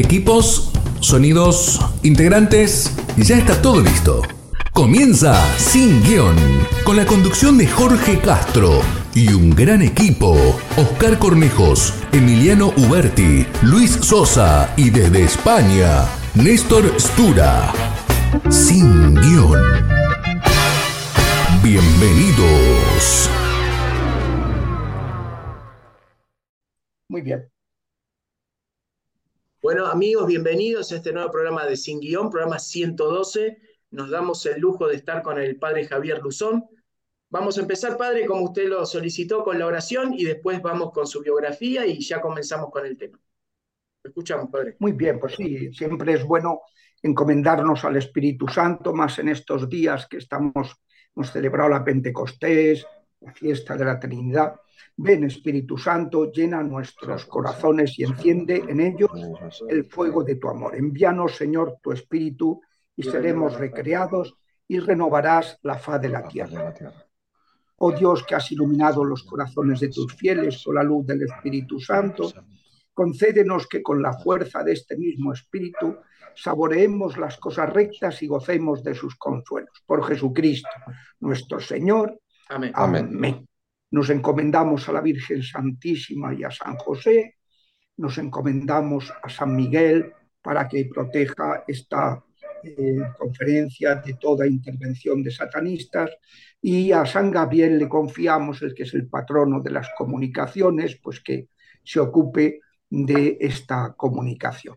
Equipos, 0.00 0.70
sonidos, 1.00 1.78
integrantes, 2.02 2.90
ya 3.18 3.36
está 3.36 3.60
todo 3.60 3.82
listo. 3.82 4.22
Comienza 4.72 5.38
Sin 5.58 6.02
Guión, 6.02 6.36
con 6.84 6.96
la 6.96 7.04
conducción 7.04 7.58
de 7.58 7.66
Jorge 7.66 8.18
Castro 8.18 8.80
y 9.14 9.30
un 9.34 9.50
gran 9.50 9.82
equipo. 9.82 10.38
Oscar 10.78 11.18
Cornejos, 11.18 11.92
Emiliano 12.12 12.72
Uberti, 12.78 13.46
Luis 13.60 13.90
Sosa 14.00 14.72
y 14.74 14.88
desde 14.88 15.22
España, 15.22 16.06
Néstor 16.34 16.98
Stura. 16.98 17.70
Sin 18.48 19.14
Guión. 19.16 19.60
Bienvenidos. 21.62 23.28
Muy 27.10 27.20
bien. 27.20 27.50
Bueno, 29.62 29.84
amigos, 29.88 30.26
bienvenidos 30.26 30.90
a 30.90 30.96
este 30.96 31.12
nuevo 31.12 31.30
programa 31.30 31.66
de 31.66 31.76
Sin 31.76 32.00
Guión, 32.00 32.30
programa 32.30 32.58
112. 32.58 33.58
Nos 33.90 34.08
damos 34.08 34.46
el 34.46 34.58
lujo 34.58 34.88
de 34.88 34.96
estar 34.96 35.22
con 35.22 35.38
el 35.38 35.58
padre 35.58 35.86
Javier 35.86 36.22
Luzón. 36.22 36.64
Vamos 37.28 37.58
a 37.58 37.60
empezar, 37.60 37.98
padre, 37.98 38.24
como 38.24 38.44
usted 38.44 38.68
lo 38.68 38.86
solicitó, 38.86 39.44
con 39.44 39.58
la 39.58 39.66
oración 39.66 40.14
y 40.14 40.24
después 40.24 40.62
vamos 40.62 40.92
con 40.92 41.06
su 41.06 41.20
biografía 41.20 41.84
y 41.84 42.00
ya 42.00 42.22
comenzamos 42.22 42.70
con 42.70 42.86
el 42.86 42.96
tema. 42.96 43.20
escuchamos, 44.02 44.48
padre. 44.50 44.76
Muy 44.78 44.92
bien, 44.92 45.20
pues 45.20 45.34
sí, 45.34 45.70
siempre 45.74 46.14
es 46.14 46.24
bueno 46.24 46.62
encomendarnos 47.02 47.84
al 47.84 47.98
Espíritu 47.98 48.48
Santo, 48.48 48.94
más 48.94 49.18
en 49.18 49.28
estos 49.28 49.68
días 49.68 50.06
que 50.06 50.16
estamos, 50.16 50.74
hemos 51.14 51.30
celebrado 51.32 51.68
la 51.68 51.84
Pentecostés, 51.84 52.86
la 53.20 53.34
fiesta 53.34 53.76
de 53.76 53.84
la 53.84 54.00
Trinidad. 54.00 54.54
Ven 54.96 55.24
Espíritu 55.24 55.78
Santo, 55.78 56.30
llena 56.30 56.62
nuestros 56.62 57.24
corazones 57.26 57.98
y 57.98 58.04
enciende 58.04 58.62
en 58.68 58.80
ellos 58.80 59.10
el 59.68 59.84
fuego 59.84 60.22
de 60.22 60.36
tu 60.36 60.48
amor. 60.48 60.76
Envíanos, 60.76 61.36
Señor, 61.36 61.78
tu 61.82 61.92
Espíritu 61.92 62.60
y 62.96 63.02
seremos 63.02 63.58
recreados 63.58 64.34
y 64.68 64.78
renovarás 64.78 65.58
la 65.62 65.74
faz 65.74 66.00
de 66.00 66.08
la 66.08 66.28
tierra. 66.28 66.74
Oh 67.78 67.92
Dios, 67.92 68.24
que 68.24 68.34
has 68.34 68.52
iluminado 68.52 69.04
los 69.04 69.22
corazones 69.24 69.80
de 69.80 69.88
tus 69.88 70.14
fieles 70.14 70.62
con 70.64 70.74
la 70.74 70.82
luz 70.82 71.06
del 71.06 71.22
Espíritu 71.22 71.80
Santo, 71.80 72.30
concédenos 72.92 73.66
que 73.66 73.82
con 73.82 74.02
la 74.02 74.12
fuerza 74.12 74.62
de 74.62 74.72
este 74.72 74.96
mismo 74.98 75.32
Espíritu 75.32 75.96
saboreemos 76.34 77.16
las 77.16 77.38
cosas 77.38 77.72
rectas 77.72 78.22
y 78.22 78.26
gocemos 78.26 78.84
de 78.84 78.94
sus 78.94 79.16
consuelos. 79.16 79.82
Por 79.86 80.04
Jesucristo, 80.04 80.68
nuestro 81.20 81.58
Señor. 81.58 82.20
Amén. 82.48 82.72
Amén. 82.74 83.48
Nos 83.90 84.10
encomendamos 84.10 84.88
a 84.88 84.92
la 84.92 85.00
Virgen 85.00 85.42
Santísima 85.42 86.34
y 86.34 86.44
a 86.44 86.50
San 86.50 86.76
José, 86.76 87.36
nos 87.96 88.16
encomendamos 88.18 89.12
a 89.22 89.28
San 89.28 89.54
Miguel 89.54 90.12
para 90.40 90.66
que 90.68 90.86
proteja 90.86 91.64
esta 91.66 92.24
eh, 92.62 92.98
conferencia 93.18 93.96
de 93.96 94.14
toda 94.14 94.46
intervención 94.46 95.22
de 95.22 95.30
satanistas 95.30 96.10
y 96.62 96.92
a 96.92 97.04
San 97.04 97.30
Gabriel 97.30 97.78
le 97.78 97.88
confiamos, 97.88 98.62
el 98.62 98.74
que 98.74 98.84
es 98.84 98.94
el 98.94 99.08
patrono 99.08 99.60
de 99.60 99.70
las 99.70 99.88
comunicaciones, 99.96 100.98
pues 101.02 101.20
que 101.20 101.48
se 101.84 102.00
ocupe 102.00 102.60
de 102.88 103.38
esta 103.40 103.94
comunicación. 103.96 104.76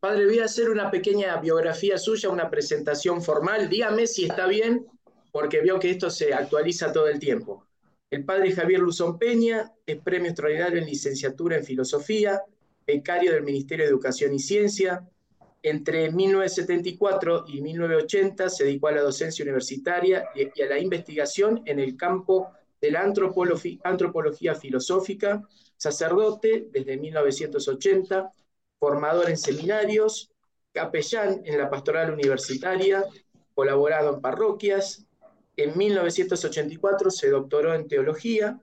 Padre, 0.00 0.26
voy 0.26 0.40
a 0.40 0.46
hacer 0.46 0.70
una 0.70 0.90
pequeña 0.90 1.36
biografía 1.36 1.96
suya, 1.98 2.28
una 2.30 2.50
presentación 2.50 3.22
formal. 3.22 3.68
Dígame 3.68 4.08
si 4.08 4.24
está 4.24 4.48
bien, 4.48 4.84
porque 5.30 5.60
veo 5.60 5.78
que 5.78 5.90
esto 5.90 6.10
se 6.10 6.34
actualiza 6.34 6.92
todo 6.92 7.08
el 7.08 7.20
tiempo. 7.20 7.66
El 8.12 8.26
padre 8.26 8.52
Javier 8.52 8.80
Luzón 8.80 9.18
Peña 9.18 9.72
es 9.86 9.98
premio 10.02 10.28
extraordinario 10.28 10.78
en 10.78 10.84
licenciatura 10.84 11.56
en 11.56 11.64
filosofía, 11.64 12.42
becario 12.86 13.32
del 13.32 13.42
Ministerio 13.42 13.86
de 13.86 13.90
Educación 13.90 14.34
y 14.34 14.38
Ciencia. 14.38 15.08
Entre 15.62 16.12
1974 16.12 17.46
y 17.48 17.62
1980 17.62 18.50
se 18.50 18.64
dedicó 18.64 18.88
a 18.88 18.92
la 18.92 19.00
docencia 19.00 19.42
universitaria 19.42 20.26
y 20.34 20.60
a 20.60 20.66
la 20.66 20.78
investigación 20.78 21.62
en 21.64 21.78
el 21.78 21.96
campo 21.96 22.50
de 22.82 22.90
la 22.90 23.00
antropología, 23.00 24.56
filosófica, 24.56 25.42
sacerdote 25.78 26.68
desde 26.70 26.98
1980, 26.98 28.30
formador 28.78 29.30
en 29.30 29.38
seminarios, 29.38 30.30
capellán 30.74 31.40
en 31.46 31.56
la 31.56 31.70
pastoral 31.70 32.12
universitaria, 32.12 33.06
colaborado 33.54 34.16
en 34.16 34.20
parroquias, 34.20 35.06
en 35.56 35.76
1984 35.76 37.10
se 37.10 37.28
doctoró 37.28 37.74
en 37.74 37.86
teología 37.86 38.60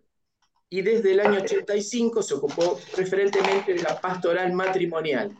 y 0.70 0.82
desde 0.82 1.12
el 1.12 1.20
año 1.20 1.42
85 1.42 2.22
se 2.22 2.34
ocupó 2.34 2.80
preferentemente 2.96 3.74
de 3.74 3.84
la 3.84 4.00
pastoral 4.00 4.54
matrimonial. 4.54 5.36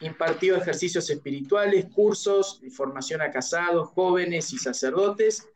Impartió 0.00 0.56
ejercicios 0.56 1.08
espirituales, 1.10 1.86
cursos 1.86 2.60
de 2.60 2.70
formación 2.70 3.20
a 3.20 3.30
casados, 3.30 3.88
jóvenes 3.88 4.52
y 4.52 4.58
sacerdotes. 4.58 5.46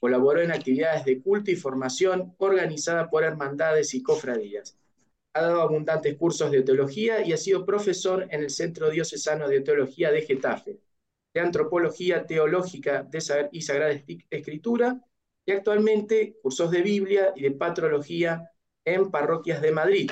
Colaboró 0.00 0.40
en 0.40 0.52
actividades 0.52 1.04
de 1.04 1.20
culto 1.20 1.50
y 1.50 1.56
formación 1.56 2.34
organizada 2.38 3.10
por 3.10 3.24
hermandades 3.24 3.92
y 3.94 4.02
cofradías. 4.02 4.76
Ha 5.34 5.42
dado 5.42 5.62
abundantes 5.62 6.16
cursos 6.16 6.50
de 6.50 6.62
teología 6.62 7.24
y 7.24 7.32
ha 7.32 7.36
sido 7.36 7.66
profesor 7.66 8.26
en 8.30 8.42
el 8.42 8.50
Centro 8.50 8.90
Diocesano 8.90 9.48
de 9.48 9.60
Teología 9.60 10.10
de 10.10 10.22
Getafe 10.22 10.80
de 11.32 11.40
Antropología 11.40 12.26
Teológica 12.26 13.02
de 13.02 13.48
y 13.52 13.62
Sagrada 13.62 14.02
Escritura, 14.30 15.00
y 15.46 15.52
actualmente 15.52 16.36
cursos 16.42 16.70
de 16.70 16.82
Biblia 16.82 17.32
y 17.34 17.42
de 17.42 17.50
Patrología 17.52 18.50
en 18.84 19.10
parroquias 19.10 19.60
de 19.62 19.72
Madrid. 19.72 20.10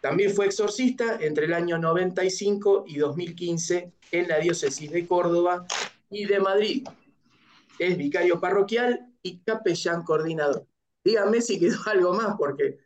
También 0.00 0.32
fue 0.32 0.46
exorcista 0.46 1.18
entre 1.20 1.44
el 1.44 1.52
año 1.52 1.78
95 1.78 2.84
y 2.86 2.96
2015 2.96 3.92
en 4.12 4.28
la 4.28 4.38
diócesis 4.38 4.90
de 4.90 5.06
Córdoba 5.06 5.66
y 6.08 6.24
de 6.24 6.40
Madrid. 6.40 6.88
Es 7.78 7.96
vicario 7.96 8.40
parroquial 8.40 9.08
y 9.22 9.40
capellán 9.40 10.02
coordinador. 10.02 10.66
Dígame 11.04 11.40
si 11.40 11.58
quedó 11.58 11.76
algo 11.86 12.14
más, 12.14 12.36
porque... 12.38 12.78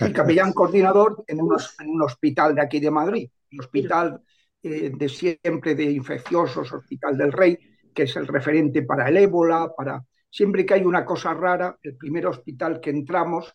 El 0.00 0.12
capellán 0.12 0.52
coordinador 0.52 1.24
en, 1.26 1.38
en 1.38 1.88
un 1.88 2.02
hospital 2.02 2.54
de 2.54 2.60
aquí 2.60 2.78
de 2.78 2.90
Madrid, 2.90 3.30
hospital 3.58 4.20
eh, 4.66 4.90
de 4.96 5.08
siempre 5.10 5.74
de 5.74 5.84
infecciosos, 5.84 6.72
Hospital 6.72 7.18
del 7.18 7.32
Rey, 7.32 7.58
que 7.94 8.04
es 8.04 8.16
el 8.16 8.26
referente 8.26 8.80
para 8.80 9.10
el 9.10 9.18
ébola, 9.18 9.70
para 9.76 10.02
siempre 10.30 10.64
que 10.64 10.72
hay 10.72 10.84
una 10.84 11.04
cosa 11.04 11.34
rara, 11.34 11.78
el 11.82 11.98
primer 11.98 12.26
hospital 12.26 12.80
que 12.80 12.88
entramos 12.88 13.54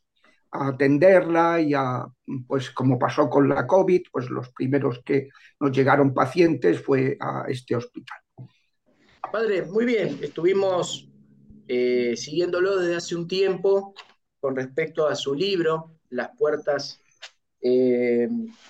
a 0.52 0.68
atenderla 0.68 1.62
y 1.62 1.74
a, 1.74 2.06
pues 2.48 2.69
como 2.69 3.00
pasó 3.00 3.28
con 3.28 3.50
la 3.50 3.66
COVID, 3.66 4.03
pues 4.12 4.30
los 4.30 4.50
primeros 4.53 5.02
que 5.03 5.30
nos 5.59 5.72
llegaron 5.72 6.14
pacientes 6.14 6.80
fue 6.80 7.18
a 7.19 7.46
este 7.48 7.75
hospital. 7.75 8.19
Padre, 9.31 9.64
muy 9.64 9.86
bien, 9.86 10.19
estuvimos 10.22 11.09
eh, 11.68 12.16
siguiéndolo 12.16 12.78
desde 12.78 12.98
hace 12.98 13.16
un 13.16 13.28
tiempo 13.28 13.96
con 14.40 14.56
respecto 14.56 15.08
a 15.08 15.16
su 15.16 15.34
libro, 15.34 15.96
Las 16.09 16.30
puertas 16.38 17.02
eh, 17.62 18.30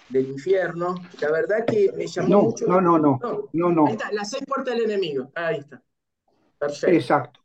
del 0.09 0.29
infierno. 0.29 0.95
La 1.21 1.31
verdad 1.31 1.65
que 1.65 1.91
me 1.95 2.07
llamó 2.07 2.43
mucho. 2.43 2.65
No, 2.67 2.81
no, 2.81 2.97
no. 2.97 3.19
no, 3.53 3.71
no. 3.71 3.97
las 4.11 4.29
seis 4.29 4.43
puertas 4.45 4.75
del 4.75 4.85
enemigo. 4.85 5.31
Ahí 5.35 5.57
está. 5.57 5.81
Perfecto. 6.57 6.95
Exacto. 6.95 7.39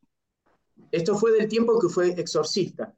Esto 0.91 1.17
fue 1.17 1.33
del 1.33 1.49
tiempo 1.49 1.79
que 1.81 1.89
fue 1.89 2.09
exorcista. 2.09 2.95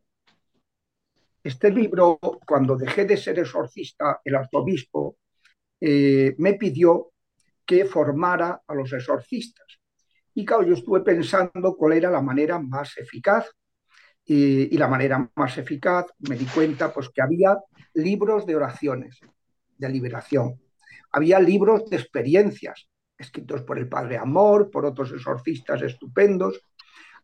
Este 1.43 1.71
libro, 1.71 2.19
cuando 2.47 2.77
dejé 2.77 3.05
de 3.05 3.17
ser 3.17 3.39
exorcista, 3.39 4.21
el 4.25 4.35
arzobispo 4.35 5.19
eh, 5.81 6.35
me 6.39 6.55
pidió 6.55 7.13
que 7.65 7.85
formara 7.85 8.63
a 8.67 8.75
los 8.75 8.93
exorcistas. 8.93 9.67
Y 10.35 10.45
claro, 10.45 10.65
yo 10.65 10.75
estuve 10.75 11.01
pensando 11.01 11.77
cuál 11.77 11.95
era 11.95 12.11
la 12.11 12.21
manera 12.21 12.59
más 12.59 12.97
eficaz 12.99 13.51
y, 14.27 14.77
la 14.77 14.89
manera 14.89 15.31
más 15.37 15.57
eficaz 15.57 16.07
me 16.19 16.37
di 16.37 16.47
cuenta 16.47 16.93
pues 16.93 17.09
que 17.11 17.23
había 17.23 17.57
libros 17.95 18.45
de 18.45 18.57
oraciones 18.57 19.21
de 19.79 19.89
liberación, 19.89 20.61
había 21.13 21.39
libros 21.39 21.89
de 21.89 21.97
experiencias 21.97 22.89
escritos 23.17 23.63
por 23.63 23.79
el 23.79 23.89
Padre 23.89 24.19
Amor, 24.19 24.71
por 24.71 24.85
otros 24.85 25.13
exorcistas 25.13 25.81
estupendos, 25.83 26.61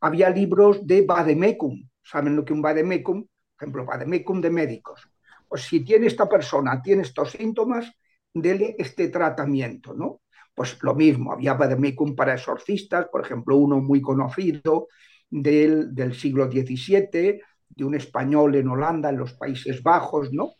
había 0.01 0.31
libros 0.31 0.87
de 0.87 1.03
vademecum, 1.03 1.89
¿saben 2.03 2.37
lo 2.37 2.45
que 2.45 2.53
un 2.53 2.63
vademecum? 2.63 3.23
Por 3.23 3.57
ejemplo, 3.59 3.85
vademecum 3.85 4.41
de 4.41 4.51
médicos. 4.51 5.09
Pues 5.49 5.63
si 5.63 5.85
tiene 5.85 6.07
esta 6.07 6.29
persona, 6.29 6.81
tiene 6.81 7.03
estos 7.03 7.33
síntomas, 7.33 7.93
dele 8.33 8.75
este 8.79 9.09
tratamiento, 9.09 9.93
¿no? 9.95 10.23
Pues 10.55 10.83
lo 10.83 10.95
mismo, 10.95 11.33
había 11.33 11.55
vademecum 11.55 12.15
para 12.15 12.35
exorcistas, 12.35 13.07
por 13.09 13.25
ejemplo, 13.25 13.57
uno 13.57 13.81
muy 13.81 14.01
conocido 14.01 14.89
del, 15.33 15.95
del 15.95 16.15
siglo 16.15 16.51
XVII, 16.51 17.41
de 17.71 17.85
un 17.85 17.95
español 17.95 18.55
en 18.55 18.69
Holanda, 18.69 19.09
en 19.09 19.17
los 19.17 19.33
Países 19.33 19.83
Bajos, 19.83 20.31
¿no? 20.31 20.53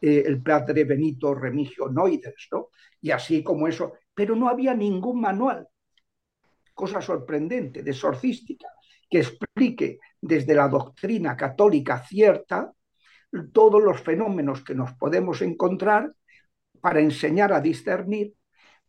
Eh, 0.00 0.24
el 0.26 0.42
padre 0.42 0.84
Benito 0.84 1.34
Remigio 1.34 1.90
Noiders, 1.90 2.48
¿no? 2.50 2.68
Y 3.02 3.10
así 3.10 3.44
como 3.44 3.68
eso, 3.68 3.92
pero 4.14 4.34
no 4.34 4.48
había 4.48 4.74
ningún 4.74 5.20
manual, 5.20 5.68
cosa 6.72 7.02
sorprendente, 7.02 7.82
de 7.82 7.90
exorcística, 7.90 8.66
que 9.10 9.18
explique 9.18 9.98
desde 10.20 10.54
la 10.54 10.68
doctrina 10.68 11.36
católica 11.36 12.02
cierta 12.02 12.72
todos 13.52 13.82
los 13.82 14.00
fenómenos 14.00 14.64
que 14.64 14.74
nos 14.74 14.94
podemos 14.94 15.42
encontrar 15.42 16.14
para 16.80 17.00
enseñar 17.00 17.52
a 17.52 17.60
discernir, 17.60 18.34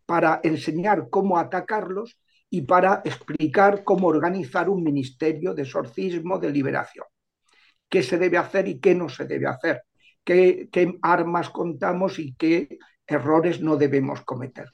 para 0.05 0.39
enseñar 0.43 1.09
cómo 1.09 1.38
atacarlos 1.38 2.17
y 2.55 2.61
para 2.61 3.01
explicar 3.03 3.83
cómo 3.83 4.07
organizar 4.07 4.69
un 4.69 4.81
ministerio 4.81 5.53
de 5.53 5.63
exorcismo, 5.63 6.39
de 6.39 6.49
liberación. 6.49 7.05
Qué 7.89 8.01
se 8.01 8.17
debe 8.17 8.37
hacer 8.37 8.69
y 8.69 8.79
qué 8.79 8.95
no 8.95 9.09
se 9.09 9.25
debe 9.25 9.47
hacer. 9.47 9.81
Qué, 10.23 10.69
qué 10.71 10.97
armas 11.01 11.49
contamos 11.49 12.17
y 12.17 12.33
qué 12.35 12.77
errores 13.05 13.59
no 13.59 13.75
debemos 13.75 14.21
cometer. 14.21 14.69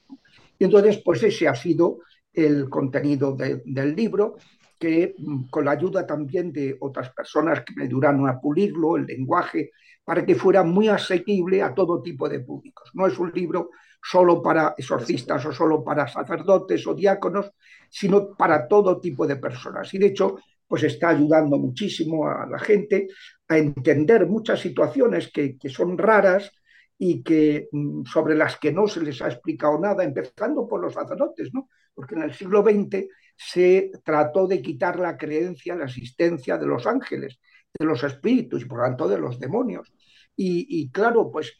Y 0.60 0.64
entonces, 0.64 1.02
pues 1.04 1.24
ese 1.24 1.48
ha 1.48 1.56
sido 1.56 1.98
el 2.32 2.70
contenido 2.70 3.34
de, 3.34 3.62
del 3.64 3.96
libro, 3.96 4.36
que 4.78 5.16
mm, 5.18 5.48
con 5.50 5.64
la 5.64 5.72
ayuda 5.72 6.06
también 6.06 6.52
de 6.52 6.76
otras 6.78 7.10
personas 7.10 7.64
que 7.64 7.74
me 7.74 7.86
ayudaron 7.86 8.28
a 8.28 8.40
pulirlo, 8.40 8.96
el 8.96 9.06
lenguaje, 9.06 9.72
para 10.04 10.24
que 10.24 10.36
fuera 10.36 10.62
muy 10.62 10.86
asequible 10.86 11.62
a 11.62 11.74
todo 11.74 12.00
tipo 12.00 12.28
de 12.28 12.38
públicos. 12.38 12.92
No 12.94 13.08
es 13.08 13.18
un 13.18 13.32
libro 13.32 13.70
solo 14.02 14.42
para 14.42 14.74
exorcistas 14.76 15.44
o 15.46 15.52
solo 15.52 15.84
para 15.84 16.08
sacerdotes 16.08 16.86
o 16.86 16.94
diáconos, 16.94 17.52
sino 17.88 18.34
para 18.34 18.66
todo 18.66 19.00
tipo 19.00 19.26
de 19.26 19.36
personas. 19.36 19.92
Y 19.94 19.98
de 19.98 20.06
hecho, 20.06 20.36
pues 20.66 20.82
está 20.84 21.10
ayudando 21.10 21.58
muchísimo 21.58 22.26
a 22.26 22.46
la 22.46 22.58
gente 22.58 23.08
a 23.48 23.58
entender 23.58 24.26
muchas 24.26 24.60
situaciones 24.60 25.30
que, 25.30 25.56
que 25.56 25.68
son 25.68 25.96
raras 25.96 26.50
y 26.98 27.22
que 27.22 27.68
mm, 27.70 28.04
sobre 28.04 28.34
las 28.34 28.58
que 28.58 28.72
no 28.72 28.86
se 28.86 29.02
les 29.02 29.20
ha 29.22 29.28
explicado 29.28 29.78
nada, 29.78 30.02
empezando 30.02 30.66
por 30.66 30.80
los 30.80 30.94
sacerdotes, 30.94 31.50
¿no? 31.52 31.68
Porque 31.94 32.14
en 32.14 32.22
el 32.22 32.32
siglo 32.32 32.62
XX 32.62 33.06
se 33.36 33.90
trató 34.04 34.46
de 34.46 34.62
quitar 34.62 34.98
la 34.98 35.16
creencia, 35.16 35.76
la 35.76 35.84
existencia 35.84 36.56
de 36.56 36.66
los 36.66 36.86
ángeles, 36.86 37.38
de 37.78 37.84
los 37.84 38.02
espíritus 38.04 38.62
y 38.62 38.64
por 38.64 38.78
lo 38.78 38.84
tanto 38.84 39.08
de 39.08 39.18
los 39.18 39.38
demonios. 39.38 39.92
Y, 40.36 40.66
y 40.80 40.90
claro, 40.90 41.30
pues 41.30 41.58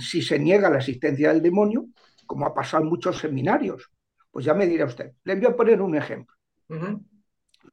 si 0.00 0.22
se 0.22 0.38
niega 0.38 0.70
la 0.70 0.78
existencia 0.78 1.32
del 1.32 1.42
demonio, 1.42 1.86
como 2.26 2.46
ha 2.46 2.54
pasado 2.54 2.82
en 2.82 2.90
muchos 2.90 3.18
seminarios, 3.18 3.90
pues 4.30 4.44
ya 4.44 4.54
me 4.54 4.66
dirá 4.66 4.84
usted. 4.84 5.12
Le 5.24 5.36
voy 5.36 5.46
a 5.46 5.56
poner 5.56 5.80
un 5.80 5.94
ejemplo. 5.96 6.34
Uh 6.68 6.74
-huh. 6.74 7.04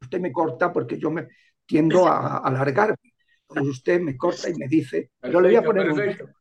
Usted 0.01 0.19
me 0.19 0.31
corta 0.31 0.71
porque 0.71 0.97
yo 0.97 1.11
me 1.11 1.27
tiendo 1.65 2.07
a, 2.07 2.17
a 2.17 2.37
alargar. 2.37 2.95
Entonces 3.49 3.75
usted 3.77 4.01
me 4.01 4.15
corta 4.17 4.49
y 4.49 4.55
me 4.55 4.67
dice, 4.67 5.11
perfecto, 5.19 5.31
yo 5.31 5.41
le 5.41 5.47
voy 5.49 5.55
a 5.57 5.61
poner 5.63 5.85
perfecto. 5.85 6.03
un 6.03 6.09
ejemplo. 6.09 6.35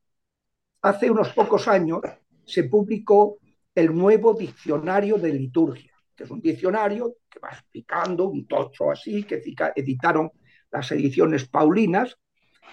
Hace 0.83 1.11
unos 1.11 1.33
pocos 1.33 1.67
años 1.69 2.01
se 2.45 2.65
publicó 2.65 3.39
el 3.75 3.95
nuevo 3.95 4.35
diccionario 4.35 5.17
de 5.19 5.33
liturgia, 5.33 5.93
que 6.15 6.25
es 6.25 6.31
un 6.31 6.41
diccionario 6.41 7.17
que 7.29 7.41
va 7.41 7.49
explicando 7.51 8.29
un 8.29 8.47
tocho 8.47 8.91
así, 8.91 9.25
que 9.25 9.43
editaron 9.75 10.31
las 10.71 10.93
ediciones 10.93 11.49
paulinas, 11.49 12.17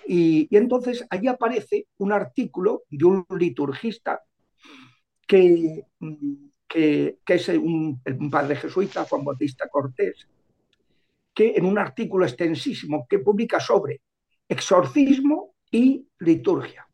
y, 0.07 0.47
entonces 0.55 1.05
allí 1.09 1.27
aparece 1.27 1.87
un 1.97 2.11
artículo 2.11 2.83
de 2.89 3.05
un 3.05 3.25
liturgista 3.37 4.21
que, 5.27 5.85
que, 6.67 7.17
es 7.25 7.47
un, 7.49 8.01
un, 8.05 8.29
padre 8.29 8.55
jesuita, 8.55 9.05
Juan 9.05 9.23
Bautista 9.23 9.67
Cortés, 9.69 10.27
que 11.33 11.53
en 11.55 11.65
un 11.65 11.77
artículo 11.77 12.25
extensísimo 12.25 13.05
que 13.09 13.19
publica 13.19 13.59
sobre 13.59 14.01
exorcismo 14.47 15.55
y 15.71 16.05
liturgia. 16.19 16.85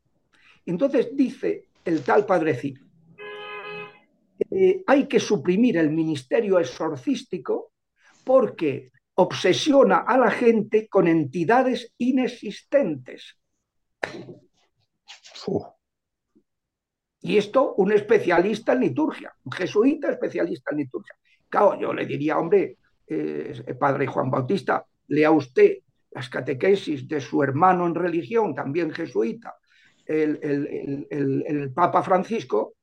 Entonces 0.66 1.10
dice 1.16 1.70
el 1.84 2.04
tal 2.04 2.26
padrecito, 2.26 2.86
eh, 4.52 4.84
hay 4.86 5.08
que 5.08 5.20
suprimir 5.20 5.78
el 5.78 5.90
ministerio 5.90 6.60
exorcístico 6.60 7.72
porque 8.24 8.92
obsesiona 9.20 9.98
a 9.98 10.18
la 10.18 10.30
gente 10.30 10.88
con 10.88 11.08
entidades 11.08 11.94
inexistentes. 11.98 13.38
Y 17.22 17.38
esto 17.38 17.74
un 17.76 17.92
especialista 17.92 18.74
en 18.74 18.82
liturgia, 18.82 19.34
un 19.44 19.52
jesuita 19.52 20.12
especialista 20.12 20.72
en 20.72 20.78
liturgia. 20.78 21.16
Claro, 21.50 21.80
yo 21.80 21.94
le 21.94 22.06
diría, 22.06 22.38
hombre, 22.38 22.78
eh, 23.08 23.76
padre 23.80 24.06
Juan 24.06 24.30
Bautista, 24.30 24.86
lea 25.08 25.32
usted 25.32 25.78
las 26.12 26.30
catequesis 26.30 27.08
de 27.08 27.20
su 27.20 27.42
hermano 27.42 27.88
en 27.88 27.96
religión, 27.96 28.54
también 28.54 28.92
jesuita, 28.92 29.56
el, 30.06 30.40
el, 30.42 31.08
el, 31.10 31.44
el, 31.46 31.74
Papa 31.74 32.04
Francisco, 32.04 32.76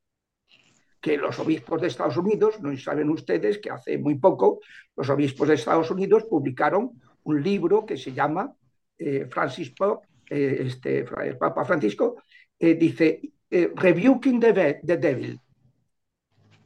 que 1.05 1.19
los 1.19 1.39
obispos 1.39 1.83
de 1.83 1.89
Estados 1.89 2.17
Unidos, 2.17 2.63
no 2.63 2.75
saben 2.79 3.11
ustedes 3.11 3.59
que 3.59 3.69
hace 3.69 3.99
muy 3.99 4.15
poco 4.15 4.61
los 4.97 5.11
obispos 5.11 5.47
de 5.47 5.55
Estados 5.57 5.91
Unidos 5.91 6.25
publicaron 6.25 6.93
un 7.25 7.43
libro 7.43 7.85
que 7.85 7.99
se 7.99 8.15
llama 8.15 8.55
eh, 8.97 9.27
Francisco, 9.31 10.01
eh, 10.31 10.61
este, 10.61 11.05
el 11.25 11.37
Papa 11.37 11.63
Francisco, 11.67 12.23
eh, 12.59 12.75
dice 12.75 13.21
Rebuking 13.51 14.41
the, 14.41 14.81
the, 14.83 14.97
Devil, 14.97 15.39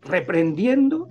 reprendiendo, 0.02 1.10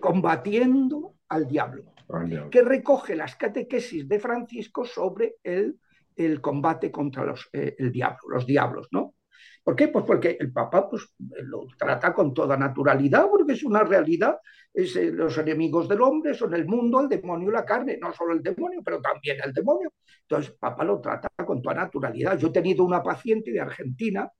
combatiendo 0.00 1.16
al 1.28 1.46
diablo, 1.46 1.92
al 2.08 2.30
diablo, 2.30 2.50
que 2.50 2.62
recoge 2.62 3.14
las 3.14 3.36
catequesis 3.36 4.08
de 4.08 4.18
Francisco 4.18 4.86
sobre 4.86 5.34
el 5.44 5.78
el 6.16 6.40
combate 6.40 6.90
contra 6.90 7.24
los, 7.24 7.48
el 7.52 7.92
diablo, 7.92 8.18
los 8.28 8.44
diablos, 8.44 8.88
¿no? 8.90 9.14
¿Por 9.62 9.76
qué? 9.76 9.88
Pues 9.88 10.04
porque 10.04 10.36
el 10.40 10.52
Papa 10.52 10.88
pues, 10.88 11.12
lo 11.18 11.66
trata 11.76 12.14
con 12.14 12.32
toda 12.32 12.56
naturalidad, 12.56 13.26
porque 13.30 13.52
es 13.52 13.64
una 13.64 13.82
realidad. 13.84 14.38
Es, 14.72 14.96
eh, 14.96 15.10
los 15.10 15.36
enemigos 15.38 15.88
del 15.88 16.02
hombre 16.02 16.34
son 16.34 16.54
el 16.54 16.66
mundo, 16.66 17.00
el 17.00 17.08
demonio 17.08 17.50
y 17.50 17.52
la 17.52 17.64
carne. 17.64 17.98
No 18.00 18.12
solo 18.12 18.34
el 18.34 18.42
demonio, 18.42 18.80
pero 18.84 19.00
también 19.00 19.38
el 19.44 19.52
demonio. 19.52 19.92
Entonces, 20.22 20.52
el 20.52 20.58
Papa 20.58 20.84
lo 20.84 21.00
trata 21.00 21.28
con 21.44 21.60
toda 21.62 21.74
naturalidad. 21.74 22.38
Yo 22.38 22.48
he 22.48 22.52
tenido 22.52 22.84
una 22.84 23.02
paciente 23.02 23.50
de 23.50 23.60
Argentina 23.60 24.30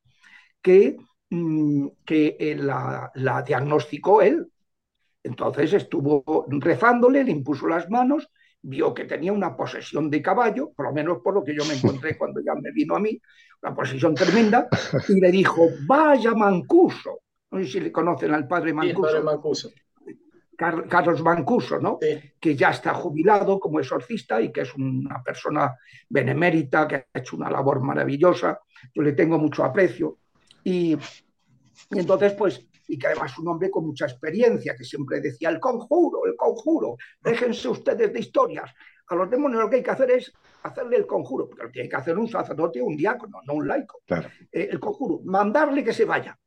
que, 0.62 0.97
mmm, 1.31 1.89
que 2.05 2.37
eh, 2.39 2.56
la, 2.56 3.11
la 3.15 3.43
diagnosticó 3.43 4.23
él. 4.23 4.47
Entonces 5.23 5.73
estuvo 5.75 6.47
rezándole, 6.49 7.25
le 7.25 7.33
impuso 7.33 7.67
las 7.67 7.91
manos 7.91 8.31
vio 8.62 8.93
que 8.95 9.05
tenía 9.05 9.33
una 9.33 9.56
posesión 9.56 10.11
de 10.11 10.23
caballo, 10.23 10.73
por 10.75 10.87
lo 10.87 10.93
menos 10.93 11.19
por 11.23 11.35
lo 11.35 11.45
que 11.45 11.55
yo 11.55 11.65
me 11.65 11.75
encontré 12.03 12.17
cuando 12.17 12.41
ya 12.41 12.55
me 12.55 12.73
vino 12.73 12.97
a 12.97 13.00
mí, 13.00 13.21
una 13.62 13.75
posesión 13.75 14.14
tremenda, 14.14 14.69
y 15.08 15.20
le 15.20 15.31
dijo, 15.31 15.69
vaya 15.87 16.34
Mancuso. 16.34 17.20
No 17.50 17.58
sé 17.60 17.66
si 17.66 17.81
le 17.81 17.93
conocen 17.93 18.32
al 18.32 18.46
padre 18.46 18.72
Mancuso. 18.72 19.08
Sí, 19.08 19.12
padre 19.14 19.25
Mancuso. 19.25 19.70
Car 20.56 20.88
Carlos 20.88 21.22
Mancuso, 21.22 21.78
¿no? 21.78 21.99
Sí. 22.00 22.20
Que 22.40 22.56
ya 22.56 22.70
está 22.70 22.93
jubilado 22.94 23.60
como 23.60 23.78
exorcista 23.78 24.40
y 24.40 24.52
que 24.52 24.62
es 24.62 24.75
una 24.75 25.22
persona 25.22 25.76
benemérita, 26.08 26.88
que 26.88 26.96
ha 26.96 27.06
hecho 27.14 27.37
una 27.37 27.50
labor 27.50 27.81
maravillosa. 27.81 28.60
Yo 28.93 29.02
le 29.02 29.12
tengo 29.12 29.38
mucho 29.38 29.64
aprecio. 29.64 30.19
Y, 30.64 30.94
y 30.94 31.99
entonces, 31.99 32.33
pues, 32.35 32.66
y 32.88 32.99
que 32.99 33.06
además 33.06 33.33
es 33.33 33.38
un 33.38 33.49
hombre 33.49 33.71
con 33.71 33.87
mucha 33.87 34.06
experiencia, 34.06 34.75
que 34.75 34.85
siempre 34.85 35.21
decía 35.21 35.50
el 35.50 35.61
conjuro, 35.61 36.26
el 36.26 36.35
conjuro, 36.37 36.97
déjense 37.21 37.68
ustedes 37.68 38.12
de 38.12 38.18
historias. 38.18 38.75
A 39.09 39.14
los 39.14 39.30
demonios 39.30 39.62
lo 39.62 39.71
que 39.71 39.76
hay 39.76 39.83
que 39.83 39.90
hacer 39.90 40.11
es 40.11 40.33
hacerle 40.62 40.97
el 40.97 41.07
conjuro, 41.07 41.49
porque 41.49 41.65
lo 41.65 41.71
tiene 41.71 41.88
que 41.88 41.97
hacer 41.97 42.19
un 42.19 42.29
sacerdote 42.29 42.81
o 42.81 42.87
un 42.87 42.97
diácono, 42.97 43.41
no 43.47 43.55
un 43.55 43.69
laico. 43.69 44.00
Claro. 44.07 44.29
Eh, 44.50 44.69
el 44.71 44.81
conjuro, 44.81 45.21
mandarle 45.25 45.85
que 45.85 45.93
se 45.93 46.05
vaya. 46.05 46.38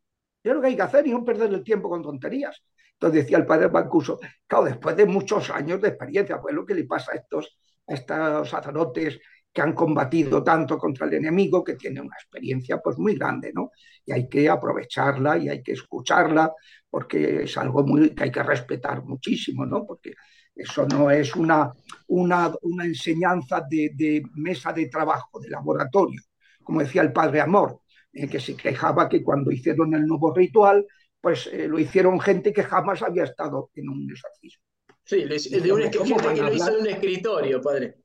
Es 0.43 0.53
lo 0.53 0.61
que 0.61 0.67
hay 0.67 0.75
que 0.75 0.81
hacer 0.81 1.05
y 1.07 1.11
no 1.11 1.23
perder 1.23 1.53
el 1.53 1.63
tiempo 1.63 1.89
con 1.89 2.01
tonterías. 2.01 2.63
Entonces 2.93 3.23
decía 3.23 3.37
el 3.37 3.45
padre 3.45 3.67
Bancuso, 3.67 4.19
claro, 4.45 4.65
después 4.65 4.95
de 4.95 5.05
muchos 5.05 5.49
años 5.49 5.81
de 5.81 5.89
experiencia, 5.89 6.39
pues 6.39 6.53
lo 6.53 6.65
que 6.65 6.75
le 6.75 6.85
pasa 6.85 7.13
a 7.13 7.15
estos, 7.15 7.57
a 7.87 7.93
estos 7.93 8.49
sacerdotes 8.49 9.19
que 9.51 9.61
han 9.61 9.73
combatido 9.73 10.43
tanto 10.43 10.77
contra 10.77 11.07
el 11.07 11.15
enemigo, 11.15 11.63
que 11.63 11.75
tiene 11.75 11.99
una 11.99 12.15
experiencia 12.15 12.79
pues 12.79 12.97
muy 12.97 13.15
grande, 13.15 13.51
¿no? 13.53 13.71
Y 14.05 14.13
hay 14.13 14.29
que 14.29 14.47
aprovecharla 14.47 15.37
y 15.37 15.49
hay 15.49 15.61
que 15.61 15.73
escucharla, 15.73 16.53
porque 16.89 17.43
es 17.43 17.57
algo 17.57 17.83
muy, 17.83 18.11
que 18.11 18.23
hay 18.23 18.31
que 18.31 18.43
respetar 18.43 19.03
muchísimo, 19.03 19.65
¿no? 19.65 19.85
Porque 19.85 20.13
eso 20.55 20.85
no 20.85 21.09
es 21.09 21.35
una, 21.35 21.71
una, 22.07 22.53
una 22.61 22.85
enseñanza 22.85 23.63
de, 23.69 23.91
de, 23.95 24.23
mesa 24.35 24.73
de 24.73 24.87
trabajo, 24.87 25.39
de 25.39 25.49
laboratorio, 25.49 26.21
como 26.63 26.81
decía 26.81 27.01
el 27.01 27.13
padre 27.13 27.41
Amor, 27.41 27.81
eh, 28.13 28.27
que 28.27 28.39
se 28.39 28.55
quejaba 28.55 29.07
que 29.07 29.23
cuando 29.23 29.51
hicieron 29.51 29.93
el 29.93 30.05
nuevo 30.05 30.33
ritual, 30.33 30.85
pues 31.19 31.47
eh, 31.47 31.67
lo 31.67 31.79
hicieron 31.79 32.19
gente 32.19 32.51
que 32.51 32.63
jamás 32.63 33.01
había 33.01 33.23
estado 33.23 33.69
en 33.75 33.89
un 33.89 34.09
exorcismo. 34.09 34.63
Sí, 35.03 35.23
de 35.25 35.71
un, 35.71 35.81
gente 35.81 35.97
que 35.97 36.41
lo 36.41 36.53
hizo 36.53 36.69
en 36.69 36.81
un 36.81 36.87
escritorio, 36.87 37.61
padre. 37.61 37.97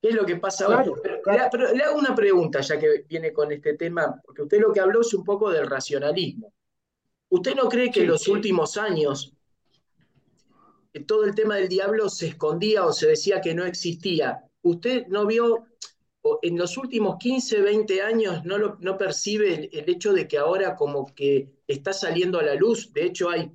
¿Qué 0.00 0.08
es 0.08 0.14
lo 0.14 0.26
que 0.26 0.36
pasa 0.36 0.66
claro, 0.66 0.90
ahora? 0.90 1.00
Pero, 1.02 1.22
claro. 1.22 1.48
pero, 1.52 1.74
le 1.74 1.84
hago 1.84 1.98
una 1.98 2.14
pregunta, 2.14 2.60
ya 2.60 2.78
que 2.78 3.04
viene 3.08 3.32
con 3.32 3.52
este 3.52 3.74
tema, 3.74 4.20
porque 4.24 4.42
usted 4.42 4.60
lo 4.60 4.72
que 4.72 4.80
habló 4.80 5.00
es 5.00 5.14
un 5.14 5.24
poco 5.24 5.50
del 5.50 5.66
racionalismo. 5.66 6.52
¿Usted 7.28 7.54
no 7.54 7.68
cree 7.68 7.86
que 7.86 8.00
sí, 8.00 8.00
en 8.00 8.08
los 8.08 8.22
sí. 8.22 8.30
últimos 8.30 8.76
años 8.76 9.32
todo 11.06 11.24
el 11.24 11.34
tema 11.34 11.56
del 11.56 11.68
diablo 11.68 12.08
se 12.08 12.28
escondía 12.28 12.84
o 12.84 12.92
se 12.92 13.08
decía 13.08 13.40
que 13.40 13.54
no 13.54 13.64
existía? 13.64 14.44
¿Usted 14.62 15.06
no 15.08 15.26
vio, 15.26 15.66
en 16.42 16.58
los 16.58 16.76
últimos 16.76 17.16
15, 17.18 17.60
20 17.60 18.02
años, 18.02 18.44
no, 18.44 18.58
lo, 18.58 18.76
no 18.80 18.96
percibe 18.98 19.70
el, 19.72 19.88
hecho 19.88 20.12
de 20.12 20.28
que 20.28 20.38
ahora 20.38 20.76
como 20.76 21.06
que 21.14 21.48
está 21.66 21.92
saliendo 21.92 22.38
a 22.38 22.42
la 22.42 22.54
luz? 22.54 22.92
De 22.92 23.04
hecho, 23.04 23.30
hay 23.30 23.50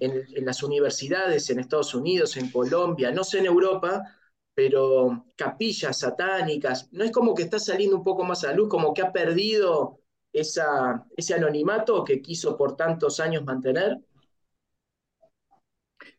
en, 0.00 0.24
en 0.34 0.44
las 0.44 0.62
universidades, 0.62 1.50
en 1.50 1.58
Estados 1.58 1.94
Unidos, 1.94 2.36
en 2.36 2.50
Colombia, 2.50 3.10
no 3.10 3.24
sé 3.24 3.38
en 3.38 3.46
Europa, 3.46 4.02
pero 4.54 5.24
capillas 5.36 6.00
satánicas, 6.00 6.88
no 6.92 7.04
es 7.04 7.12
como 7.12 7.34
que 7.34 7.44
está 7.44 7.58
saliendo 7.58 7.96
un 7.96 8.04
poco 8.04 8.24
más 8.24 8.44
a 8.44 8.52
luz, 8.52 8.68
como 8.68 8.92
que 8.92 9.02
ha 9.02 9.12
perdido 9.12 10.00
esa, 10.32 11.06
ese 11.16 11.34
anonimato 11.34 12.04
que 12.04 12.20
quiso 12.20 12.56
por 12.56 12.76
tantos 12.76 13.20
años 13.20 13.44
mantener? 13.44 13.98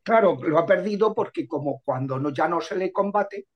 Claro, 0.03 0.37
lo 0.41 0.57
ha 0.57 0.65
perdido 0.65 1.13
porque 1.13 1.47
como 1.47 1.81
cuando 1.83 2.19
no, 2.19 2.31
ya 2.31 2.47
no 2.47 2.61
se 2.61 2.75
le 2.75 2.91
combate, 2.91 3.47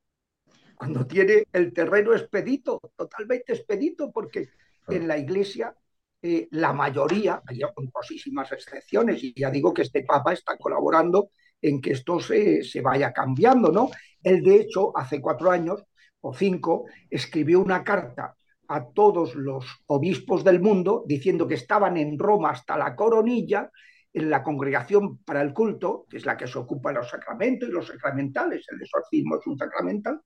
cuando 0.76 1.06
tiene 1.06 1.46
el 1.52 1.72
terreno 1.72 2.14
expedito, 2.14 2.80
totalmente 2.96 3.54
expedito, 3.54 4.12
porque 4.12 4.50
en 4.88 5.08
la 5.08 5.18
iglesia 5.18 5.76
eh, 6.22 6.48
la 6.52 6.74
mayoría, 6.74 7.42
hay 7.46 7.62
poquísimas 7.92 8.52
excepciones, 8.52 9.24
y 9.24 9.34
ya 9.34 9.50
digo 9.50 9.74
que 9.74 9.84
este 9.84 10.04
Papa 10.04 10.34
está 10.34 10.58
colaborando 10.58 11.30
en 11.62 11.82
que 11.82 11.92
esto 11.92 12.20
se, 12.20 12.64
se 12.64 12.82
vaya 12.82 13.14
cambiando, 13.14 13.72
¿no? 13.72 13.90
Él, 14.22 14.42
de 14.42 14.56
hecho, 14.56 14.98
hace 14.98 15.22
cuatro 15.22 15.52
años 15.52 15.84
o 16.22 16.34
cinco, 16.34 16.86
escribió 17.10 17.60
una 17.60 17.84
carta 17.84 18.36
a 18.68 18.86
todos 18.86 19.36
los 19.36 19.66
obispos 19.88 20.44
del 20.44 20.62
mundo 20.62 21.04
diciendo 21.06 21.48
que 21.48 21.56
estaban 21.56 21.98
en 21.98 22.18
Roma 22.18 22.52
hasta 22.52 22.78
la 22.78 22.96
coronilla 22.96 23.70
la 24.14 24.44
congregación 24.44 25.18
para 25.20 25.42
el 25.42 25.54
culto, 25.54 26.06
que 26.10 26.18
es 26.18 26.26
la 26.26 26.38
que 26.38 26.48
se 26.48 26.60
ocupa 26.60 26.90
de 26.90 26.96
los 26.96 27.10
sacramentos 27.10 27.68
y 27.68 27.72
los 27.72 27.88
sacramentales, 27.88 28.66
el 28.70 28.82
exorcismo 28.82 29.38
es 29.38 29.48
un 29.48 29.58
sacramental, 29.58 30.22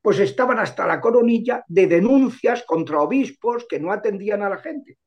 pues 0.00 0.18
estaban 0.20 0.58
hasta 0.58 0.86
la 0.86 1.00
coronilla 1.00 1.64
de 1.66 1.86
denuncias 1.86 2.62
contra 2.64 3.00
obispos 3.00 3.66
que 3.68 3.80
no 3.80 3.90
atendían 3.90 4.42
a 4.42 4.50
la 4.50 4.58
gente. 4.58 4.98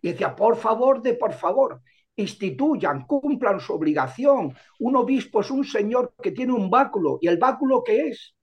Y 0.00 0.08
decía, 0.08 0.34
por 0.34 0.56
favor, 0.56 1.02
de 1.02 1.14
por 1.14 1.32
favor, 1.32 1.82
instituyan, 2.16 3.06
cumplan 3.06 3.60
su 3.60 3.74
obligación. 3.74 4.54
Un 4.80 4.96
obispo 4.96 5.40
es 5.40 5.50
un 5.50 5.64
señor 5.64 6.14
que 6.22 6.32
tiene 6.32 6.52
un 6.52 6.70
báculo. 6.70 7.18
¿Y 7.20 7.28
el 7.28 7.38
báculo 7.38 7.82
qué 7.84 8.08
es? 8.08 8.34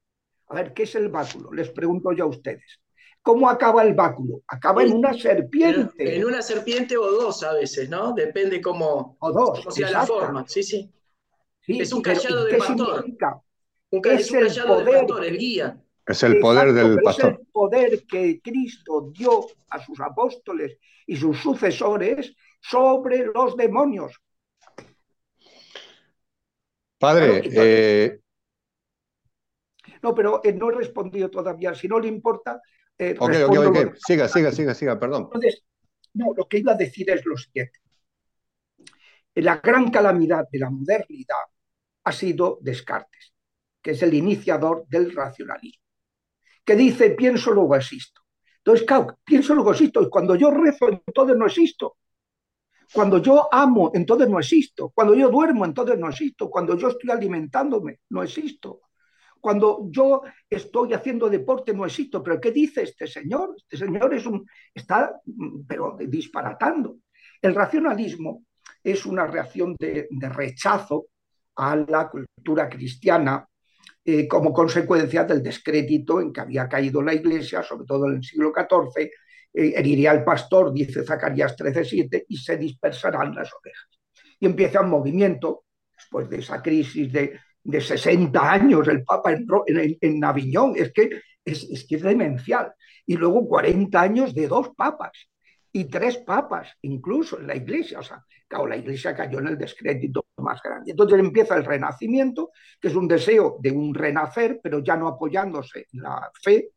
A 0.47 0.55
ver, 0.55 0.73
¿qué 0.73 0.83
es 0.83 0.95
el 0.95 1.09
báculo? 1.09 1.51
Les 1.53 1.69
pregunto 1.69 2.11
yo 2.11 2.25
a 2.25 2.27
ustedes. 2.27 2.81
¿Cómo 3.23 3.49
acaba 3.49 3.83
el 3.83 3.93
báculo? 3.93 4.41
Acaba 4.47 4.83
en 4.83 4.93
una 4.93 5.13
serpiente. 5.13 6.15
En 6.15 6.25
una 6.25 6.41
serpiente 6.41 6.97
o 6.97 7.11
dos 7.11 7.43
a 7.43 7.53
veces, 7.53 7.87
¿no? 7.87 8.13
Depende 8.13 8.59
cómo, 8.59 9.17
o 9.19 9.31
dos, 9.31 9.63
sea 9.69 9.91
la 9.91 10.05
forma. 10.05 10.47
Sí, 10.47 10.63
sí. 10.63 10.91
es 11.67 11.93
un 11.93 12.01
callado 12.01 12.45
del 12.45 12.57
pastor. 12.57 13.05
Un, 13.91 14.01
es, 14.05 14.33
el 14.33 14.63
poder, 14.65 14.99
pastor, 14.99 15.25
el 15.25 15.37
guía. 15.37 15.79
Es 16.07 16.23
el 16.23 16.39
poder 16.39 16.73
del 16.73 16.99
pastor. 17.01 17.33
Es 17.33 17.39
el 17.39 17.45
poder 17.51 18.07
que 18.07 18.41
Cristo 18.41 19.11
dio 19.13 19.45
a 19.69 19.85
sus 19.85 19.99
apóstoles 19.99 20.77
y 21.05 21.15
sus 21.15 21.37
sucesores 21.39 22.33
sobre 22.59 23.25
los 23.25 23.55
demonios. 23.55 24.19
Padre, 26.97 27.41
eh, 27.53 28.19
no, 30.01 30.15
pero 30.15 30.41
eh, 30.43 30.53
no 30.53 30.71
he 30.71 30.75
respondido 30.75 31.29
todavía. 31.29 31.75
Si 31.75 31.87
no 31.87 31.99
le 31.99 32.07
importa, 32.07 32.61
eh, 33.01 33.15
ok, 33.17 33.33
ok, 33.47 33.57
ok. 33.67 33.95
Siga, 33.97 34.27
siga, 34.27 34.51
siga, 34.51 34.73
siga, 34.75 34.99
perdón. 34.99 35.23
Entonces, 35.23 35.63
no, 36.13 36.33
lo 36.37 36.47
que 36.47 36.59
iba 36.59 36.73
a 36.73 36.75
decir 36.75 37.09
es 37.09 37.25
lo 37.25 37.35
siguiente. 37.35 37.79
La 39.35 39.57
gran 39.57 39.89
calamidad 39.89 40.47
de 40.51 40.59
la 40.59 40.69
modernidad 40.69 41.45
ha 42.03 42.11
sido 42.11 42.59
Descartes, 42.61 43.33
que 43.81 43.91
es 43.91 44.03
el 44.03 44.13
iniciador 44.13 44.85
del 44.87 45.15
racionalismo, 45.15 45.83
que 46.63 46.75
dice 46.75 47.11
pienso 47.11 47.51
luego 47.51 47.75
existo. 47.75 48.21
Entonces, 48.57 48.85
claro, 48.85 49.17
pienso 49.23 49.55
luego 49.55 49.71
existo, 49.71 50.03
y 50.03 50.09
cuando 50.09 50.35
yo 50.35 50.51
rezo, 50.51 50.89
entonces 50.89 51.35
no 51.35 51.47
existo. 51.47 51.97
Cuando 52.93 53.17
yo 53.17 53.47
amo, 53.51 53.91
entonces 53.95 54.29
no 54.29 54.37
existo. 54.37 54.91
Cuando 54.93 55.15
yo 55.15 55.29
duermo, 55.29 55.65
entonces 55.65 55.97
no 55.97 56.09
existo. 56.09 56.51
Cuando 56.51 56.77
yo 56.77 56.89
estoy 56.89 57.09
alimentándome, 57.09 58.01
no 58.09 58.21
existo. 58.21 58.81
Cuando 59.41 59.87
yo 59.89 60.21
estoy 60.47 60.93
haciendo 60.93 61.29
deporte 61.29 61.73
no 61.73 61.85
existo, 61.85 62.21
pero 62.21 62.39
¿qué 62.39 62.51
dice 62.51 62.83
este 62.83 63.07
señor? 63.07 63.55
Este 63.57 63.75
señor 63.75 64.13
es 64.13 64.25
un, 64.25 64.45
está 64.73 65.19
pero 65.67 65.97
disparatando. 65.99 66.97
El 67.41 67.55
racionalismo 67.55 68.43
es 68.83 69.05
una 69.05 69.25
reacción 69.25 69.75
de, 69.79 70.07
rechazo 70.29 71.07
a 71.55 71.75
la 71.75 72.09
cultura 72.09 72.69
cristiana 72.69 73.47
eh, 74.05 74.27
como 74.27 74.53
consecuencia 74.53 75.23
del 75.23 75.43
descrédito 75.43 76.21
en 76.21 76.31
que 76.31 76.41
había 76.41 76.69
caído 76.69 77.01
la 77.01 77.13
Iglesia, 77.13 77.63
sobre 77.63 77.85
todo 77.85 78.07
en 78.07 78.17
el 78.17 78.23
siglo 78.23 78.51
XIV, 78.55 79.09
eh, 79.53 79.73
heriría 79.75 80.11
al 80.11 80.23
pastor, 80.23 80.71
dice 80.73 81.03
Zacarías 81.03 81.55
13:7, 81.55 82.25
y 82.27 82.37
se 82.37 82.57
dispersarán 82.57 83.35
las 83.35 83.51
ovejas. 83.53 83.99
Y 84.39 84.45
empieza 84.45 84.81
un 84.81 84.89
movimiento, 84.89 85.65
después 85.95 86.29
de 86.29 86.39
esa 86.39 86.61
crisis 86.61 87.11
de, 87.11 87.39
de 87.63 87.81
60 87.81 88.51
años 88.51 88.87
el 88.87 89.03
Papa 89.03 89.31
en, 89.31 89.45
en, 89.67 89.97
en 89.99 90.23
Aviñón, 90.23 90.73
es 90.75 90.91
que 90.91 91.21
es, 91.43 91.63
es, 91.63 91.85
que 91.87 91.95
es 91.95 92.01
demencial. 92.03 92.73
Y 93.05 93.15
luego 93.15 93.47
40 93.47 93.99
años 93.99 94.33
de 94.33 94.47
dos 94.47 94.69
papas 94.75 95.11
y 95.71 95.85
tres 95.85 96.17
papas, 96.17 96.77
incluso 96.81 97.39
en 97.39 97.47
la 97.47 97.55
iglesia. 97.55 97.99
O 97.99 98.03
sea, 98.03 98.23
claro, 98.47 98.67
la 98.67 98.77
iglesia 98.77 99.15
cayó 99.15 99.39
en 99.39 99.47
el 99.47 99.57
descrédito 99.57 100.25
más 100.37 100.61
grande. 100.61 100.91
Entonces 100.91 101.19
empieza 101.19 101.55
el 101.55 101.65
renacimiento, 101.65 102.51
que 102.79 102.89
es 102.89 102.95
un 102.95 103.07
deseo 103.07 103.57
de 103.59 103.71
un 103.71 103.93
renacer, 103.93 104.59
pero 104.61 104.79
ya 104.79 104.95
no 104.97 105.07
apoyándose 105.07 105.87
en 105.93 106.01
la 106.01 106.29
fe, 106.41 106.71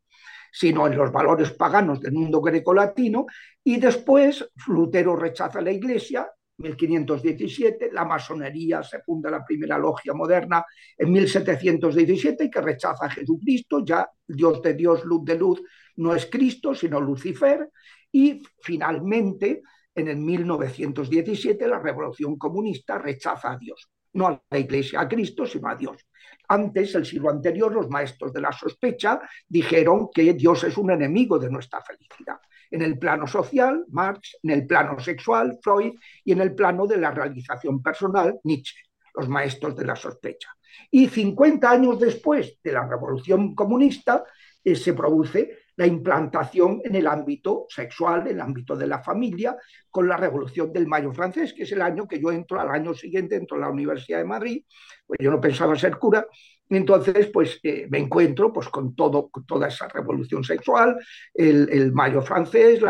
sino 0.53 0.87
en 0.87 0.97
los 0.97 1.11
valores 1.11 1.51
paganos 1.53 2.01
del 2.01 2.13
mundo 2.13 2.41
grecolatino. 2.41 3.27
Y 3.63 3.79
después 3.79 4.49
Lutero 4.69 5.17
rechaza 5.17 5.61
la 5.61 5.73
iglesia 5.73 6.31
1517, 6.57 7.91
la 7.93 8.05
masonería 8.05 8.83
se 8.83 9.01
funda 9.01 9.31
la 9.31 9.45
primera 9.45 9.77
logia 9.79 10.13
moderna 10.13 10.65
en 10.97 11.11
1717 11.11 12.45
y 12.45 12.51
que 12.51 12.61
rechaza 12.61 13.07
a 13.07 13.11
Jesucristo, 13.11 13.85
ya 13.85 14.09
Dios 14.27 14.63
de 14.63 14.75
Dios, 14.75 15.05
luz 15.05 15.25
de 15.25 15.37
luz, 15.37 15.63
no 15.97 16.15
es 16.15 16.27
Cristo, 16.27 16.75
sino 16.75 17.01
Lucifer, 17.01 17.71
y 18.13 18.43
finalmente 18.61 19.63
en 19.95 20.09
el 20.09 20.17
1917 20.17 21.67
la 21.69 21.79
revolución 21.79 22.37
comunista 22.37 22.99
rechaza 22.99 23.53
a 23.53 23.59
Dios, 23.59 23.89
no 24.13 24.29
a 24.29 24.43
la 24.51 24.59
Iglesia, 24.59 25.01
a 25.01 25.09
Cristo, 25.09 25.47
sino 25.47 25.69
a 25.69 25.75
Dios. 25.75 26.07
Antes, 26.49 26.95
el 26.95 27.07
siglo 27.07 27.31
anterior, 27.31 27.73
los 27.73 27.89
maestros 27.89 28.33
de 28.33 28.41
la 28.41 28.53
sospecha 28.53 29.21
dijeron 29.49 30.09
que 30.13 30.35
Dios 30.35 30.65
es 30.65 30.77
un 30.77 30.91
enemigo 30.91 31.39
de 31.39 31.51
nuestra 31.51 31.81
felicidad 31.81 32.39
en 32.75 32.83
el 32.83 32.99
plano 32.99 33.27
social, 33.29 33.85
Marx, 33.91 34.37
en 34.43 34.51
el 34.51 34.67
plano 34.67 34.99
sexual, 34.99 35.59
Freud, 35.63 35.93
y 36.25 36.33
en 36.33 36.41
el 36.41 36.55
plano 36.57 36.89
de 36.89 36.97
la 36.97 37.13
realización 37.13 37.81
personal, 37.81 38.41
Nietzsche, 38.43 38.75
los 39.15 39.29
maestros 39.29 39.77
de 39.77 39.85
la 39.85 39.95
sospecha. 39.95 40.49
Y 40.91 41.07
50 41.07 41.71
años 41.71 42.01
después 42.01 42.59
de 42.65 42.73
la 42.73 42.87
revolución 42.89 43.55
comunista, 43.55 44.25
eh, 44.65 44.75
se 44.75 44.93
produce 44.93 45.59
la 45.77 45.87
implantación 45.87 46.81
en 46.85 46.97
el 46.97 47.07
ámbito 47.07 47.67
sexual, 47.69 48.23
en 48.23 48.35
el 48.35 48.41
ámbito 48.41 48.75
de 48.75 48.89
la 48.89 49.03
familia, 49.03 49.57
con 49.89 50.09
la 50.09 50.17
revolución 50.17 50.73
del 50.73 50.89
mayo 50.89 51.13
francés, 51.13 51.53
que 51.53 51.63
es 51.63 51.73
el 51.73 51.83
año 51.83 52.09
que 52.09 52.21
yo 52.21 52.33
entro, 52.33 52.61
al 52.61 52.71
año 52.71 52.93
siguiente 52.95 53.37
entro 53.37 53.57
a 53.57 53.61
la 53.61 53.71
Universidad 53.71 54.19
de 54.19 54.25
Madrid, 54.25 54.65
pues 55.07 55.19
yo 55.21 55.31
no 55.31 55.41
pensaba 55.41 55.77
ser 55.77 55.97
cura, 55.97 56.27
entonces, 56.71 57.29
pues 57.33 57.61
eh, 57.63 57.87
me 57.91 57.99
encuentro 57.99 58.53
pues, 58.53 58.69
con, 58.69 58.95
todo, 58.95 59.31
toda 59.47 59.69
esa 59.69 59.89
revolución 59.89 60.43
sexual, 60.45 60.99
el, 61.33 61.93
mayo 61.93 62.23
francés, 62.23 62.81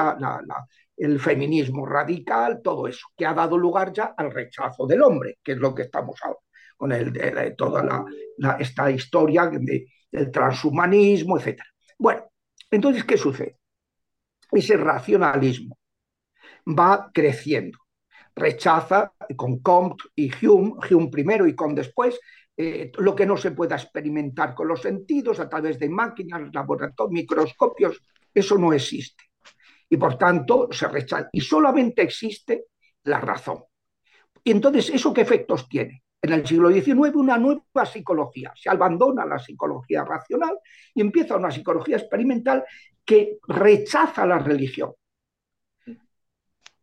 el 0.97 1.21
feminismo 1.21 1.85
radical, 1.85 2.61
todo 2.63 2.87
eso, 2.87 3.09
que 3.17 3.27
ha 3.27 3.35
dado 3.35 3.59
lugar 3.59 3.93
ya 3.93 4.15
al 4.17 4.31
rechazo 4.31 4.87
del 4.87 5.03
hombre, 5.03 5.39
que 5.43 5.53
es 5.53 5.59
lo 5.59 5.75
que 5.75 5.83
estamos 5.83 6.19
ahora, 6.23 6.39
con 6.77 6.93
el, 6.93 7.13
de, 7.13 7.55
toda 7.57 8.05
esta 8.59 8.91
historia 8.91 9.51
del 9.51 10.31
transhumanismo, 10.31 11.39
etc. 11.39 11.61
Bueno, 11.99 12.31
entonces, 12.71 13.05
¿qué 13.05 13.17
sucede? 13.17 13.59
Ese 14.53 14.77
racionalismo 14.77 15.77
va 16.67 17.11
creciendo 17.13 17.79
rechaza 18.37 19.13
con 19.37 19.61
Comte 19.61 20.05
y 20.15 20.31
Hume, 20.45 20.75
Hume 20.91 21.09
primero 21.09 21.47
y 21.47 21.55
Comte 21.55 21.83
después, 21.83 22.19
eh, 22.57 22.93
lo 22.99 23.17
que 23.17 23.27
no 23.27 23.37
se 23.37 23.51
pueda 23.51 23.75
experimentar 23.75 24.55
con 24.55 24.69
los 24.69 24.81
sentidos 24.81 25.41
a 25.41 25.49
través 25.49 25.79
de 25.79 25.89
máquinas, 25.89 26.53
laboratorios, 26.53 27.13
microscopios, 27.13 28.01
eso 28.33 28.57
no 28.57 28.73
existe. 28.73 29.25
Y 29.89 29.97
por 29.97 30.17
tanto 30.17 30.69
se 30.71 30.89
rechaza. 30.89 31.29
Y 31.33 31.41
solamente 31.41 32.03
existe 32.03 32.67
la 33.05 33.21
razón. 33.21 33.65
Y 34.43 34.53
entonces, 34.53 34.91
¿eso 34.91 35.13
qué 35.13 35.23
efectos 35.23 35.69
tiene? 35.69 36.05
En 36.23 36.33
el 36.33 36.47
siglo 36.47 36.71
XIX 36.71 37.15
una 37.15 37.39
nueva 37.39 37.85
psicología. 37.85 38.53
Se 38.55 38.71
abandona 38.71 39.27
la 39.27 39.39
psicología 39.39 40.05
racional 40.05 40.59
y 40.95 41.01
empieza 41.01 41.37
una 41.37 41.51
psicología 41.51 41.97
experimental 41.97 42.65
que 43.05 43.39
rechaza 43.49 44.25
la 44.27 44.39
religión. 44.39 44.93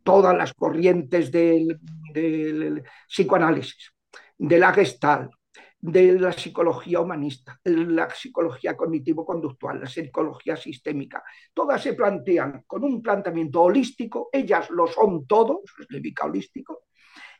Todas 0.03 0.35
las 0.35 0.53
corrientes 0.53 1.31
del, 1.31 1.79
del 2.13 2.83
psicoanálisis, 3.07 3.93
de 4.37 4.59
la 4.59 4.73
gestalt, 4.73 5.31
de 5.81 6.19
la 6.19 6.31
psicología 6.31 6.99
humanista, 6.99 7.59
la 7.63 8.07
psicología 8.09 8.77
cognitivo-conductual, 8.77 9.79
la 9.81 9.87
psicología 9.87 10.55
sistémica. 10.55 11.23
Todas 11.53 11.81
se 11.81 11.93
plantean 11.93 12.63
con 12.67 12.83
un 12.83 13.01
planteamiento 13.01 13.63
holístico, 13.63 14.29
ellas 14.31 14.69
lo 14.69 14.85
son 14.85 15.25
todo, 15.25 15.61
eso 15.65 15.83
significa 15.89 16.27
holístico, 16.27 16.83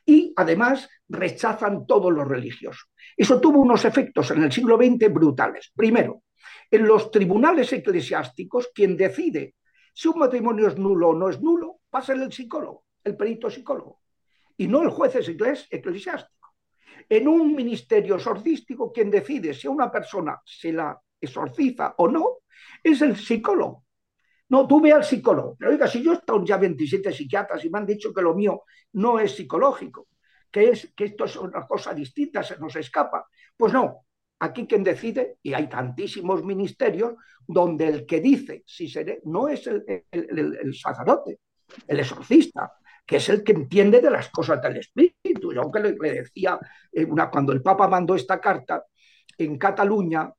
y 0.04 0.32
además 0.34 0.88
rechazan 1.08 1.86
todo 1.86 2.10
lo 2.10 2.24
religioso. 2.24 2.86
Eso 3.16 3.40
tuvo 3.40 3.60
unos 3.60 3.84
efectos 3.84 4.32
en 4.32 4.42
el 4.42 4.50
siglo 4.50 4.76
XX 4.76 5.12
brutales. 5.12 5.70
Primero, 5.74 6.24
en 6.68 6.84
los 6.84 7.12
tribunales 7.12 7.72
eclesiásticos, 7.72 8.70
quien 8.74 8.96
decide 8.96 9.54
Si 9.94 10.08
un 10.08 10.18
matrimonio 10.18 10.68
es 10.68 10.78
nulo 10.78 11.10
o 11.10 11.14
no 11.14 11.28
es 11.28 11.40
nulo, 11.40 11.80
pasa 11.90 12.14
el 12.14 12.32
psicólogo, 12.32 12.86
el 13.04 13.14
perito 13.14 13.50
psicólogo, 13.50 14.00
y 14.56 14.66
no 14.66 14.82
el 14.82 14.88
juez 14.88 15.14
eclesiástico. 15.70 16.41
En 17.08 17.28
un 17.28 17.54
ministerio 17.54 18.16
exorcístico, 18.16 18.92
quien 18.92 19.10
decide 19.10 19.54
si 19.54 19.66
a 19.66 19.70
una 19.70 19.90
persona 19.90 20.40
se 20.44 20.72
la 20.72 20.98
exorciza 21.20 21.94
o 21.98 22.08
no 22.08 22.38
es 22.82 23.00
el 23.02 23.16
psicólogo. 23.16 23.84
No, 24.48 24.66
tú 24.66 24.80
ve 24.80 24.92
al 24.92 25.04
psicólogo. 25.04 25.56
Pero 25.58 25.70
oiga, 25.70 25.86
si 25.86 26.02
yo 26.02 26.12
he 26.12 26.16
estado 26.16 26.44
ya 26.44 26.58
27 26.58 27.12
psiquiatras 27.12 27.64
y 27.64 27.70
me 27.70 27.78
han 27.78 27.86
dicho 27.86 28.12
que 28.12 28.20
lo 28.20 28.34
mío 28.34 28.62
no 28.92 29.18
es 29.18 29.34
psicológico, 29.34 30.08
que, 30.50 30.70
es, 30.70 30.92
que 30.94 31.04
esto 31.04 31.24
es 31.24 31.36
una 31.36 31.66
cosa 31.66 31.94
distinta, 31.94 32.42
se 32.42 32.58
nos 32.58 32.76
escapa. 32.76 33.26
Pues 33.56 33.72
no, 33.72 34.04
aquí 34.40 34.66
quien 34.66 34.84
decide, 34.84 35.38
y 35.42 35.54
hay 35.54 35.68
tantísimos 35.68 36.44
ministerios, 36.44 37.14
donde 37.46 37.88
el 37.88 38.06
que 38.06 38.20
dice 38.20 38.62
si 38.66 38.88
seré, 38.88 39.20
no 39.24 39.48
es 39.48 39.66
el, 39.66 39.84
el, 40.10 40.74
sacerdote, 40.74 41.40
el 41.86 42.00
exorcista, 42.00 42.72
que 43.06 43.16
es 43.16 43.28
el 43.28 43.42
que 43.42 43.52
entiende 43.52 44.00
de 44.00 44.10
las 44.10 44.30
cosas 44.30 44.60
del 44.62 44.76
espíritu. 44.76 45.52
Yo 45.52 45.62
aunque 45.62 45.80
le, 45.80 45.92
decía, 45.92 46.58
eh, 46.92 47.04
una, 47.04 47.30
cuando 47.30 47.52
el 47.52 47.62
Papa 47.62 47.88
mandó 47.88 48.14
esta 48.14 48.40
carta, 48.40 48.84
en 49.36 49.58
Cataluña, 49.58 50.32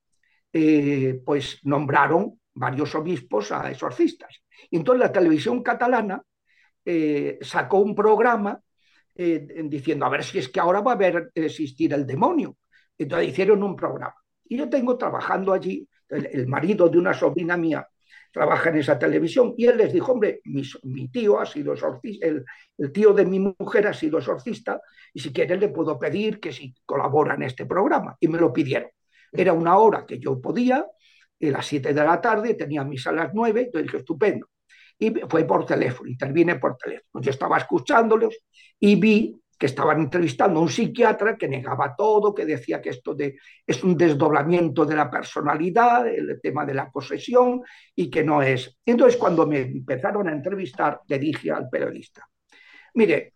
eh, 0.52 1.22
pues 1.26 1.60
nombraron 1.64 2.40
varios 2.54 2.94
obispos 2.96 3.52
a 3.52 3.70
exorcistas. 3.70 4.44
Y 4.70 4.78
entonces 4.78 5.00
la 5.00 5.12
televisión 5.12 5.64
catalana 5.64 6.22
eh, 6.86 7.40
sacó 7.42 7.80
un 7.80 7.96
programa 7.96 8.60
diciendo, 9.16 10.08
a 10.08 10.10
ver 10.10 10.24
si 10.24 10.40
es 10.40 10.50
que 10.50 10.60
ahora 10.60 10.82
va 10.82 10.94
a 10.94 10.96
haber, 10.96 11.30
existir 11.36 11.94
el 11.94 12.08
demonio. 12.08 12.58
Entonces 12.98 13.30
hicieron 13.30 13.62
un 13.62 13.76
programa. 13.76 14.16
Y 14.50 14.58
yo 14.58 14.68
tengo 14.68 14.98
trabajando 14.98 15.54
allí, 15.54 15.88
el, 16.10 16.48
marido 16.48 16.90
de 16.90 16.98
una 16.98 17.14
sobrina 17.14 17.56
mía 17.56 17.88
trabaja 18.34 18.70
en 18.70 18.78
esa 18.78 18.98
televisión, 18.98 19.54
y 19.56 19.68
él 19.68 19.78
les 19.78 19.94
dijo, 19.94 20.12
hombre, 20.12 20.42
mi, 20.46 21.08
tío 21.10 21.40
ha 21.40 21.46
sido 21.46 21.74
exorcista, 21.74 22.28
el, 22.28 22.92
tío 22.92 23.14
de 23.14 23.26
mi 23.26 23.40
mujer 23.40 23.88
ha 23.88 23.94
sido 23.94 24.18
exorcista, 24.18 24.82
y 25.14 25.20
si 25.20 25.32
quieren 25.32 25.60
le 25.60 25.70
puedo 25.70 26.00
pedir 26.00 26.40
que 26.40 26.52
si 26.52 26.74
colabora 26.86 27.36
en 27.36 27.44
este 27.44 27.68
programa. 27.68 28.18
Y 28.20 28.28
me 28.28 28.40
lo 28.40 28.52
pidieron. 28.52 28.90
Era 29.32 29.54
una 29.54 29.78
hora 29.78 30.06
que 30.06 30.18
yo 30.18 30.42
podía, 30.42 30.78
a 30.78 31.46
las 31.46 31.66
7 31.68 31.94
de 31.94 32.04
la 32.04 32.20
tarde, 32.20 32.56
tenía 32.56 32.84
misa 32.84 33.12
a 33.12 33.14
las 33.14 33.34
9, 33.34 33.62
entonces 33.62 33.84
dije, 33.84 33.98
estupendo. 33.98 34.48
Y 34.98 35.12
fue 35.30 35.44
por 35.44 35.66
teléfono, 35.66 36.10
intervine 36.10 36.56
por 36.56 36.76
teléfono. 36.76 37.22
Yo 37.24 37.30
estaba 37.30 37.58
escuchándolos 37.58 38.36
y 38.80 38.96
vi 38.96 39.43
que 39.64 39.68
estaban 39.68 40.02
entrevistando 40.02 40.60
a 40.60 40.64
un 40.64 40.68
psiquiatra 40.68 41.38
que 41.38 41.48
negaba 41.48 41.96
todo, 41.96 42.36
que 42.36 42.46
decía 42.46 42.82
que 42.82 42.90
esto 42.90 43.16
de, 43.16 43.38
es 43.66 43.82
un 43.82 43.96
desdoblamiento 43.96 44.84
de 44.84 44.94
la 44.94 45.10
personalidad, 45.10 46.06
el 46.06 46.38
tema 46.42 46.66
de 46.66 46.74
la 46.74 46.92
posesión, 46.92 47.62
y 47.96 48.10
que 48.10 48.26
no 48.26 48.42
es. 48.42 48.78
Entonces, 48.86 49.18
cuando 49.18 49.48
me 49.48 49.62
empezaron 49.62 50.28
a 50.28 50.34
entrevistar, 50.34 51.00
le 51.08 51.18
dije 51.18 51.50
al 51.50 51.70
periodista, 51.70 52.28
mire, 52.96 53.36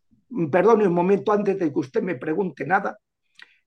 perdone 0.52 0.86
un 0.86 0.94
momento 0.94 1.32
antes 1.32 1.58
de 1.58 1.72
que 1.72 1.80
usted 1.80 2.02
me 2.02 2.16
pregunte 2.16 2.66
nada, 2.66 3.00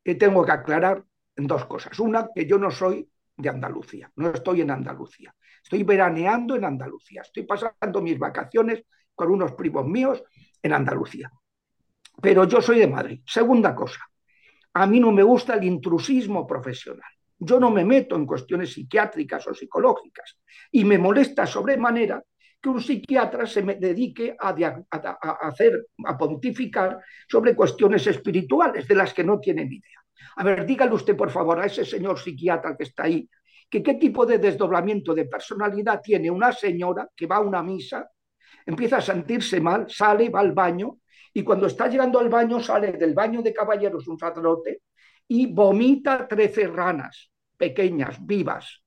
que 0.05 0.17
tengo 0.17 0.45
que 0.45 0.53
aclarar 0.53 1.03
dos 1.35 1.65
cosas. 1.65 1.99
Una, 1.99 2.29
que 2.35 2.45
yo 2.45 2.59
no 2.59 2.71
soy 2.71 3.09
de 3.39 3.49
Andalucía, 3.49 4.13
no 4.17 4.33
estoy 4.33 4.61
en 4.61 4.71
Andalucía, 4.71 5.35
estoy 5.63 5.83
veraneando 5.83 6.57
en 6.57 6.67
Andalucía, 6.67 7.23
estoy 7.23 7.45
pasando 7.45 8.03
mis 8.03 8.19
vacaciones 8.19 8.85
con 9.15 9.31
unos 9.31 9.53
primos 9.53 9.87
míos 9.87 10.23
en 10.63 10.75
Andalucía 10.75 11.33
pero 12.21 12.45
yo 12.45 12.61
soy 12.61 12.79
de 12.79 12.87
Madrid. 12.87 13.21
Segunda 13.27 13.75
cosa, 13.75 14.01
a 14.75 14.87
mí 14.87 15.01
no 15.01 15.13
me 15.13 15.23
gusta 15.23 15.55
el 15.55 15.65
intrusismo 15.65 16.47
profesional. 16.47 17.11
Yo 17.39 17.59
no 17.59 17.71
me 17.71 17.85
meto 17.85 18.17
en 18.17 18.27
cuestiones 18.27 18.73
psiquiátricas 18.73 19.47
o 19.47 19.55
psicológicas 19.55 20.39
y 20.71 20.85
me 20.85 20.99
molesta 20.99 21.47
sobremanera 21.47 22.23
que 22.61 22.69
un 22.69 22.81
psiquiatra 22.81 23.47
se 23.47 23.63
me 23.63 23.77
dedique 23.77 24.37
a, 24.39 24.55
hacer, 25.41 25.87
a 26.05 26.19
pontificar 26.19 26.99
sobre 27.27 27.57
cuestiones 27.57 28.07
espirituales 28.07 28.87
de 28.87 28.95
las 28.95 29.15
que 29.15 29.25
no 29.25 29.41
tiene 29.41 29.65
ni 29.65 29.77
idea. 29.77 30.01
A 30.37 30.45
ver, 30.45 30.67
dígale 30.67 30.93
usted, 30.93 31.17
por 31.17 31.31
favor, 31.31 31.59
a 31.59 31.65
ese 31.65 31.87
señor 31.87 32.19
psiquiatra 32.19 32.77
que 32.77 32.85
está 32.85 33.05
ahí, 33.05 33.27
que 33.71 33.83
qué 33.83 33.95
tipo 33.95 34.27
de 34.27 34.37
desdoblamiento 34.37 35.15
de 35.15 35.25
personalidad 35.25 36.03
tiene 36.03 36.31
una 36.31 36.53
señora 36.53 37.09
que 37.17 37.27
va 37.27 37.37
a 37.37 37.41
una 37.41 37.63
misa, 37.63 38.11
empieza 38.67 38.99
a 38.99 39.01
sentirse 39.01 39.61
mal, 39.61 39.87
sale, 39.89 40.29
va 40.29 40.41
al 40.41 40.53
baño 40.53 41.00
y 41.33 41.43
cuando 41.43 41.67
está 41.67 41.87
llegando 41.87 42.19
al 42.19 42.29
baño, 42.29 42.61
sale 42.61 42.93
del 42.93 43.15
baño 43.15 43.43
de 43.43 43.53
caballeros 43.53 44.09
un 44.09 44.19
sacerdote 44.19 44.83
y 45.29 45.47
vomita 45.47 46.27
trece 46.27 46.67
ranas 46.67 47.31
pequeñas, 47.57 48.25
vivas. 48.25 48.83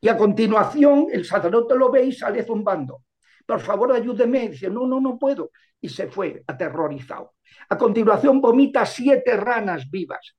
Y 0.00 0.08
a 0.08 0.16
continuación 0.16 1.08
el 1.10 1.24
sacerdote 1.24 1.74
lo 1.74 1.90
ve 1.90 2.04
y 2.04 2.12
sale 2.12 2.44
zumbando. 2.44 3.02
Por 3.46 3.60
favor, 3.60 3.92
ayúdeme. 3.92 4.48
dice, 4.48 4.70
no, 4.70 4.86
no, 4.86 5.00
no 5.00 5.18
puedo. 5.18 5.50
Y 5.80 5.88
se 5.88 6.06
fue 6.06 6.42
aterrorizado. 6.46 7.34
A 7.68 7.76
continuación 7.76 8.40
vomita 8.40 8.86
siete 8.86 9.36
ranas 9.36 9.90
vivas. 9.90 10.36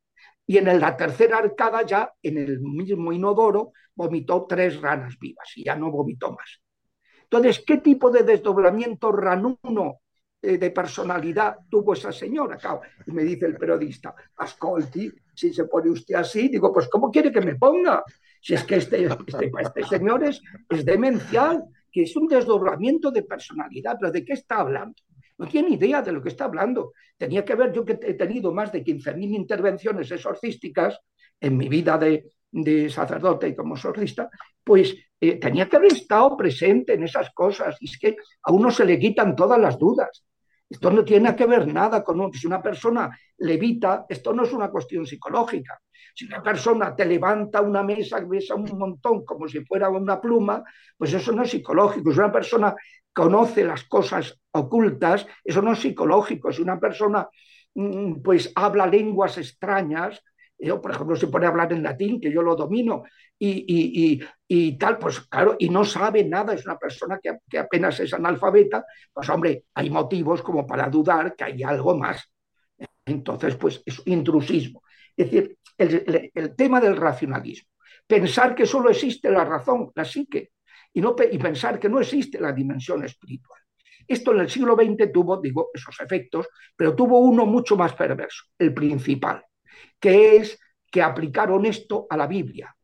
Y 0.47 0.57
en 0.57 0.79
la 0.79 0.95
tercera 0.95 1.39
arcada 1.39 1.81
ya, 1.83 2.11
en 2.21 2.37
el 2.37 2.59
mismo 2.61 3.11
inodoro, 3.11 3.73
vomitó 3.95 4.45
tres 4.47 4.79
ranas 4.79 5.17
vivas 5.19 5.51
y 5.55 5.63
ya 5.63 5.75
no 5.75 5.91
vomitó 5.91 6.31
más. 6.31 6.61
Entonces, 7.23 7.63
¿qué 7.65 7.77
tipo 7.77 8.11
de 8.11 8.23
desdoblamiento 8.23 9.11
ranuno 9.11 10.01
eh, 10.45 10.57
de 10.57 10.71
personalidad 10.71 11.57
tuvo 11.69 11.93
esa 11.93 12.11
señora. 12.11 12.57
Y 13.05 13.11
me 13.11 13.23
dice 13.23 13.45
el 13.47 13.57
periodista, 13.57 14.13
Ascolti, 14.37 15.11
si 15.33 15.53
se 15.53 15.65
pone 15.65 15.89
usted 15.89 16.15
así, 16.15 16.47
digo, 16.47 16.71
pues 16.71 16.87
¿cómo 16.87 17.11
quiere 17.11 17.31
que 17.31 17.41
me 17.41 17.55
ponga? 17.55 18.03
Si 18.41 18.53
es 18.53 18.63
que 18.63 18.75
este, 18.75 19.05
este, 19.05 19.51
este 19.59 19.83
señor 19.83 20.23
es, 20.23 20.41
es 20.69 20.85
demencial, 20.85 21.63
que 21.91 22.03
es 22.03 22.15
un 22.15 22.27
desdoblamiento 22.27 23.09
de 23.11 23.23
personalidad, 23.23 23.97
pero 23.99 24.11
¿de 24.11 24.23
qué 24.23 24.33
está 24.33 24.57
hablando? 24.57 24.95
No 25.37 25.47
tiene 25.47 25.69
idea 25.69 26.01
de 26.01 26.11
lo 26.11 26.21
que 26.21 26.29
está 26.29 26.45
hablando. 26.45 26.93
Tenía 27.17 27.43
que 27.43 27.55
ver, 27.55 27.73
yo 27.73 27.83
que 27.83 27.99
he 28.01 28.13
tenido 28.13 28.53
más 28.53 28.71
de 28.71 28.83
15.000 28.83 29.35
intervenciones 29.35 30.11
exorcísticas 30.11 30.99
en 31.39 31.57
mi 31.57 31.67
vida 31.67 31.97
de, 31.97 32.29
de 32.51 32.89
sacerdote 32.89 33.49
y 33.49 33.55
como 33.55 33.75
exorcista, 33.75 34.29
pues 34.63 34.95
eh, 35.19 35.39
tenía 35.39 35.67
que 35.67 35.75
haber 35.75 35.91
estado 35.91 36.37
presente 36.37 36.93
en 36.93 37.03
esas 37.03 37.31
cosas. 37.33 37.75
Y 37.79 37.85
es 37.85 37.97
que 37.97 38.15
a 38.43 38.51
uno 38.51 38.71
se 38.71 38.85
le 38.85 38.97
quitan 38.97 39.35
todas 39.35 39.59
las 39.59 39.77
dudas. 39.77 40.23
Esto 40.69 40.89
no 40.91 41.05
tiene 41.05 41.35
que 41.35 41.45
ver 41.45 41.71
nada 41.71 42.03
con 42.03 42.33
si 42.33 42.47
una 42.47 42.61
persona 42.61 43.15
levita, 43.37 44.05
esto 44.09 44.33
no 44.33 44.43
es 44.43 44.53
una 44.53 44.69
cuestión 44.69 45.05
psicológica. 45.05 45.79
Si 46.15 46.25
una 46.25 46.41
persona 46.41 46.95
te 46.95 47.05
levanta 47.05 47.61
una 47.61 47.83
mesa, 47.83 48.19
besa 48.21 48.55
un 48.55 48.77
montón 48.77 49.25
como 49.25 49.47
si 49.47 49.63
fuera 49.65 49.89
una 49.89 50.19
pluma, 50.19 50.63
pues 50.97 51.13
eso 51.13 51.31
no 51.33 51.43
es 51.43 51.51
psicológico. 51.51 52.11
Si 52.11 52.19
una 52.19 52.31
persona 52.31 52.75
conoce 53.13 53.63
las 53.63 53.83
cosas 53.83 54.39
ocultas, 54.51 55.27
eso 55.43 55.61
no 55.61 55.73
es 55.73 55.79
psicológico. 55.79 56.51
Si 56.51 56.61
una 56.61 56.79
persona 56.79 57.27
mm, 57.75 58.21
pues 58.21 58.51
habla 58.55 58.87
lenguas 58.87 59.37
extrañas, 59.37 60.21
yo, 60.57 60.81
por 60.81 60.91
ejemplo, 60.91 61.15
se 61.15 61.27
pone 61.27 61.45
a 61.45 61.49
hablar 61.49 61.73
en 61.73 61.83
latín, 61.83 62.19
que 62.19 62.31
yo 62.31 62.41
lo 62.41 62.55
domino, 62.55 63.03
y, 63.37 64.21
y, 64.47 64.77
tal, 64.77 64.97
pues 64.97 65.19
claro, 65.21 65.55
y 65.59 65.69
no 65.69 65.83
sabe 65.83 66.23
nada, 66.23 66.53
es 66.53 66.65
una 66.65 66.77
persona 66.77 67.19
que, 67.21 67.37
que, 67.49 67.59
apenas 67.59 67.99
es 67.99 68.13
analfabeta, 68.13 68.85
pues 69.13 69.29
hombre, 69.29 69.65
hay 69.73 69.89
motivos 69.89 70.41
como 70.41 70.65
para 70.65 70.89
dudar 70.89 71.35
que 71.35 71.43
hay 71.43 71.63
algo 71.63 71.97
más. 71.97 72.31
Entonces, 73.05 73.55
pues 73.55 73.83
es 73.85 74.01
intrusismo. 74.05 74.81
Es 75.15 75.29
decir, 75.29 75.57
el, 75.77 76.31
el, 76.33 76.55
tema 76.55 76.79
del 76.79 76.95
racionalismo. 76.95 77.69
Pensar 78.07 78.55
que 78.55 78.65
solo 78.65 78.89
existe 78.89 79.29
la 79.29 79.43
razón, 79.43 79.91
la 79.93 80.05
psique, 80.05 80.51
y, 80.93 81.01
no, 81.01 81.15
y 81.29 81.37
pensar 81.37 81.79
que 81.79 81.89
no 81.89 81.99
existe 81.99 82.39
la 82.39 82.53
dimensión 82.53 83.03
espiritual. 83.03 83.59
Esto 84.07 84.31
en 84.31 84.39
el 84.41 84.49
siglo 84.49 84.75
XX 84.75 85.11
tuvo, 85.11 85.41
digo, 85.41 85.69
esos 85.73 85.99
efectos, 85.99 86.47
pero 86.75 86.95
tuvo 86.95 87.19
uno 87.19 87.45
mucho 87.45 87.75
más 87.75 87.93
perverso, 87.93 88.45
el 88.57 88.73
principal 88.73 89.43
que 89.99 90.37
es 90.37 90.59
que 90.91 91.01
aplicaron 91.01 91.65
esto 91.65 92.07
a 92.09 92.17
la 92.17 92.27
Biblia. 92.27 92.75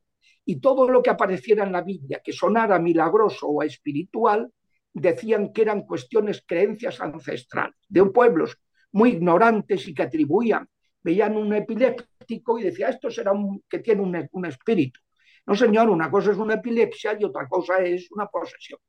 Y 0.46 0.60
todo 0.60 0.90
lo 0.90 1.02
que 1.02 1.10
apareciera 1.10 1.64
en 1.64 1.72
la 1.72 1.82
Biblia 1.82 2.22
que 2.24 2.34
sonara 2.34 2.80
milagroso 2.80 3.48
o 3.48 3.64
espiritual, 3.64 4.52
decían 4.94 5.54
que 5.54 5.62
eran 5.62 5.84
cuestiones, 5.84 6.44
creencias 6.46 7.00
ancestrales, 7.00 7.76
de 7.88 8.04
pueblos 8.06 8.58
muy 8.92 9.12
ignorantes 9.12 9.88
y 9.88 9.94
que 9.94 10.04
atribuían, 10.04 10.68
veían 11.02 11.38
un 11.38 11.54
epiléptico 11.54 12.60
y 12.60 12.64
decía, 12.64 12.90
esto 12.90 13.10
será 13.10 13.32
un, 13.32 13.64
que 13.70 13.80
tiene 13.80 14.02
un, 14.02 14.46
espíritu. 14.46 15.00
No, 15.46 15.56
señor, 15.56 15.90
una 15.90 16.12
cosa 16.12 16.32
es 16.32 16.38
una 16.38 16.56
epilepsia 16.56 17.18
y 17.20 17.24
otra 17.24 17.48
cosa 17.48 17.78
es 17.78 18.12
una 18.12 18.28
posesión, 18.28 18.80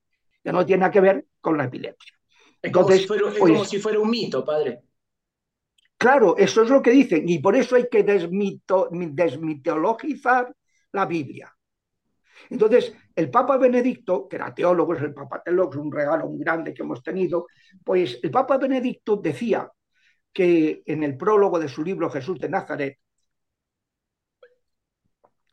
que 0.42 0.52
no 0.52 0.66
tiene 0.66 0.90
que 0.90 1.00
ver 1.00 1.26
con 1.40 1.56
la 1.56 1.64
epilepsia. 1.64 2.18
Entonces, 2.60 3.02
es 3.02 3.06
como 3.06 3.56
pues 3.56 3.68
si 3.68 3.78
fuera 3.78 3.98
un 3.98 4.10
mito, 4.10 4.44
padre. 4.44 4.80
Claro, 6.02 6.36
eso 6.36 6.62
es 6.62 6.68
lo 6.68 6.82
que 6.82 6.90
dicen, 6.90 7.28
y 7.28 7.38
por 7.38 7.54
eso 7.54 7.76
hay 7.76 7.86
que 7.88 8.02
desmitologizar 8.02 10.52
la 10.92 11.06
Biblia. 11.06 11.54
Entonces, 12.50 12.92
el 13.14 13.30
Papa 13.30 13.56
Benedicto, 13.56 14.28
que 14.28 14.36
era 14.36 14.52
teólogo, 14.54 14.94
es 14.94 15.02
el 15.02 15.14
Papa 15.14 15.42
es 15.46 15.76
un 15.76 15.92
regalo 15.92 16.28
muy 16.28 16.40
grande 16.40 16.74
que 16.74 16.82
hemos 16.82 17.02
tenido, 17.02 17.46
pues 17.84 18.18
el 18.22 18.30
Papa 18.30 18.58
Benedicto 18.58 19.16
decía 19.16 19.70
que 20.32 20.82
en 20.86 21.02
el 21.04 21.16
prólogo 21.16 21.58
de 21.60 21.68
su 21.68 21.82
libro 21.84 22.10
Jesús 22.10 22.38
de 22.40 22.48
Nazaret, 22.48 22.98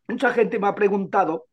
mucha 0.08 0.34
gente 0.34 0.60
me 0.60 0.68
ha 0.68 0.76
preguntado 0.76 1.46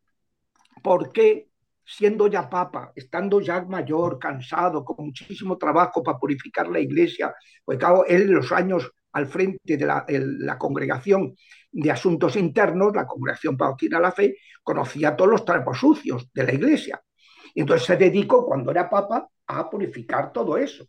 por 0.83 1.11
qué 1.11 1.46
siendo 1.87 2.27
ya 2.27 2.49
papa, 2.49 2.91
estando 2.93 3.39
ya 3.39 3.61
mayor, 3.63 4.19
cansado, 4.19 4.83
con 4.83 5.05
muchísimo 5.05 5.57
trabajo 5.57 6.03
para 6.03 6.19
purificar 6.19 6.67
la 6.67 6.79
iglesia, 6.79 7.33
pues 7.63 7.77
claro, 7.79 8.05
él 8.05 8.27
los 8.27 8.51
años 8.51 8.91
al 9.13 9.25
frente 9.27 9.77
de 9.77 9.85
la, 9.85 10.57
congregación 10.57 11.33
de 11.71 11.89
asuntos 11.89 12.35
internos, 12.35 12.93
la 12.93 13.07
congregación 13.07 13.55
pautina 13.55 14.01
la 14.01 14.11
fe, 14.11 14.35
conocía 14.61 15.15
todos 15.15 15.31
los 15.31 15.45
trapos 15.45 15.79
sucios 15.79 16.29
de 16.33 16.43
la 16.43 16.53
iglesia. 16.53 17.01
Y 17.55 17.61
entonces 17.61 17.87
se 17.87 17.95
dedicó, 17.95 18.45
cuando 18.45 18.69
era 18.69 18.89
papa, 18.89 19.27
a 19.47 19.69
purificar 19.69 20.33
todo 20.33 20.57
eso, 20.57 20.85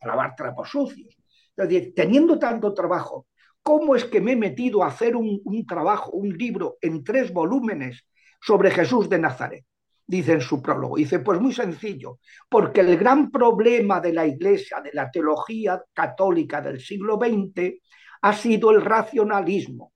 a 0.00 0.06
lavar 0.06 0.36
trapos 0.36 0.68
sucios. 0.68 1.16
Entonces, 1.56 1.94
teniendo 1.94 2.38
tanto 2.38 2.74
trabajo, 2.74 3.26
¿cómo 3.62 3.96
es 3.96 4.04
que 4.04 4.20
me 4.20 4.32
he 4.32 4.36
metido 4.36 4.84
a 4.84 4.88
hacer 4.88 5.16
un 5.16 5.66
trabajo, 5.66 6.10
un 6.12 6.36
libro 6.36 6.76
en 6.82 7.02
tres 7.02 7.32
volúmenes 7.32 8.06
sobre 8.40 8.70
Jesús 8.70 9.08
de 9.08 9.18
Nazaret? 9.18 9.64
Dice 10.06 10.32
en 10.32 10.40
su 10.40 10.60
prólogo. 10.62 10.96
Dice, 10.96 11.20
pues 11.20 11.40
muy 11.40 11.52
sencillo, 11.52 12.18
porque 12.48 12.80
el 12.80 12.96
gran 12.96 13.30
problema 13.30 14.00
de 14.00 14.12
la 14.12 14.26
Iglesia, 14.26 14.80
de 14.80 14.90
la 14.92 15.10
teología 15.10 15.82
católica 15.92 16.60
del 16.60 16.80
siglo 16.80 17.18
XX, 17.18 17.80
ha 18.22 18.32
sido 18.32 18.70
el 18.70 18.82
racionalismo, 18.82 19.92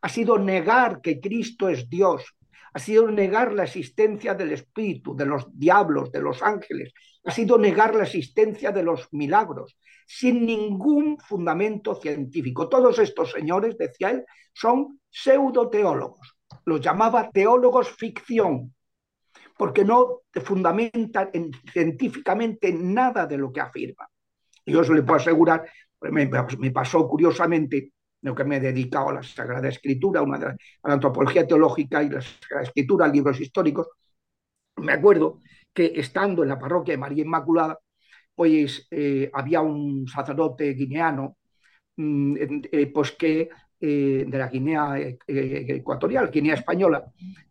ha 0.00 0.08
sido 0.08 0.38
negar 0.38 1.00
que 1.00 1.20
Cristo 1.20 1.68
es 1.68 1.88
Dios, 1.88 2.36
ha 2.74 2.78
sido 2.78 3.10
negar 3.10 3.52
la 3.52 3.64
existencia 3.64 4.34
del 4.34 4.52
Espíritu, 4.52 5.14
de 5.14 5.26
los 5.26 5.46
diablos, 5.58 6.10
de 6.10 6.20
los 6.20 6.42
ángeles, 6.42 6.92
ha 7.24 7.30
sido 7.30 7.58
negar 7.58 7.94
la 7.94 8.04
existencia 8.04 8.72
de 8.72 8.82
los 8.82 9.08
milagros, 9.12 9.76
sin 10.06 10.44
ningún 10.44 11.18
fundamento 11.18 11.94
científico. 11.94 12.68
Todos 12.68 12.98
estos 12.98 13.30
señores, 13.30 13.76
decía 13.78 14.10
él, 14.10 14.24
son 14.52 15.00
pseudoteólogos. 15.10 16.36
Los 16.64 16.80
llamaba 16.80 17.30
teólogos 17.30 17.90
ficción, 17.90 18.74
porque 19.62 19.84
no 19.84 20.22
fundamentan 20.44 21.30
científicamente 21.72 22.72
nada 22.72 23.28
de 23.28 23.38
lo 23.38 23.52
que 23.52 23.60
afirma. 23.60 24.08
Yo 24.66 24.80
os 24.80 24.90
le 24.90 25.04
puedo 25.04 25.20
asegurar, 25.20 25.64
me, 26.00 26.28
me 26.58 26.70
pasó 26.72 27.06
curiosamente, 27.06 27.92
lo 28.22 28.34
que 28.34 28.42
me 28.42 28.56
he 28.56 28.60
dedicado 28.60 29.10
a 29.10 29.12
la 29.12 29.22
Sagrada 29.22 29.68
Escritura, 29.68 30.20
a 30.20 30.26
la 30.26 30.56
antropología 30.82 31.46
teológica 31.46 32.02
y 32.02 32.08
la 32.10 32.20
Sagrada 32.20 32.64
Escritura, 32.64 33.06
libros 33.06 33.40
históricos, 33.40 33.86
me 34.78 34.94
acuerdo 34.94 35.38
que 35.72 35.92
estando 35.94 36.42
en 36.42 36.48
la 36.48 36.58
parroquia 36.58 36.94
de 36.94 36.98
María 36.98 37.22
Inmaculada, 37.22 37.78
pues 38.34 38.88
eh, 38.90 39.30
había 39.32 39.60
un 39.60 40.08
sacerdote 40.08 40.74
guineano, 40.74 41.36
mm, 41.98 42.34
eh, 42.72 42.86
pues 42.92 43.12
que 43.12 43.48
eh, 43.78 44.24
de 44.26 44.38
la 44.38 44.48
Guinea 44.48 44.96
ecuatorial, 44.98 46.32
Guinea 46.32 46.54
española, 46.54 47.04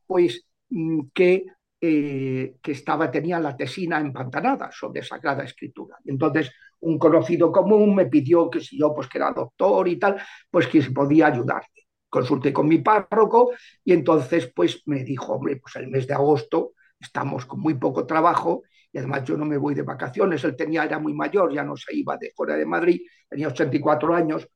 pues 0.06 0.45
mm, 0.71 1.04
que 1.13 1.45
eh, 1.84 2.58
que 2.62 2.74
estaba, 2.74 3.10
tenía 3.10 3.39
la 3.39 3.58
tesina 3.58 4.00
empantanada 4.00 4.70
sobre 4.72 5.02
Sagrada 5.02 5.44
Escritura. 5.44 5.98
Entonces, 6.06 6.52
un 6.82 7.00
conocido 7.00 7.52
común 7.52 7.96
me 7.96 8.06
pidió 8.06 8.52
que 8.52 8.60
si 8.60 8.78
yo, 8.78 8.94
pues 8.94 9.08
que 9.08 9.17
era 9.17 9.32
doctor 9.32 9.88
y 9.88 9.98
tal, 9.98 10.22
pues 10.52 10.67
que 10.67 10.82
se 10.82 10.91
podía 10.91 11.26
ayudarme. 11.28 11.88
Consulté 12.08 12.54
con 12.54 12.67
mi 12.67 12.80
párroco 12.80 13.52
y 13.84 13.94
entonces, 13.94 14.52
pues 14.56 14.84
me 14.86 15.04
dijo, 15.04 15.34
hombre, 15.34 15.56
pues 15.58 15.76
el 15.78 15.88
mes 15.88 16.06
de 16.06 16.13
agosto 16.13 16.74
estamos 17.00 17.48
con 17.48 17.60
muy 17.60 17.74
poco 17.74 18.06
trabajo 18.06 18.62
y 18.94 19.00
además 19.00 19.24
yo 19.24 19.36
no 19.36 19.46
me 19.46 19.58
voy 19.58 19.74
de 19.74 19.82
vacaciones. 19.82 20.44
Él 20.44 20.56
tenía, 20.56 20.84
era 20.84 21.00
muy 21.00 21.13
mayor, 21.13 21.52
ya 21.52 21.63
no 21.63 21.76
se 21.76 21.96
iba 21.96 22.15
de 22.15 22.32
fuera 22.36 22.56
de 22.56 22.65
Madrid, 22.67 23.02
tenía 23.28 23.48
84 23.48 24.13
años, 24.13 24.48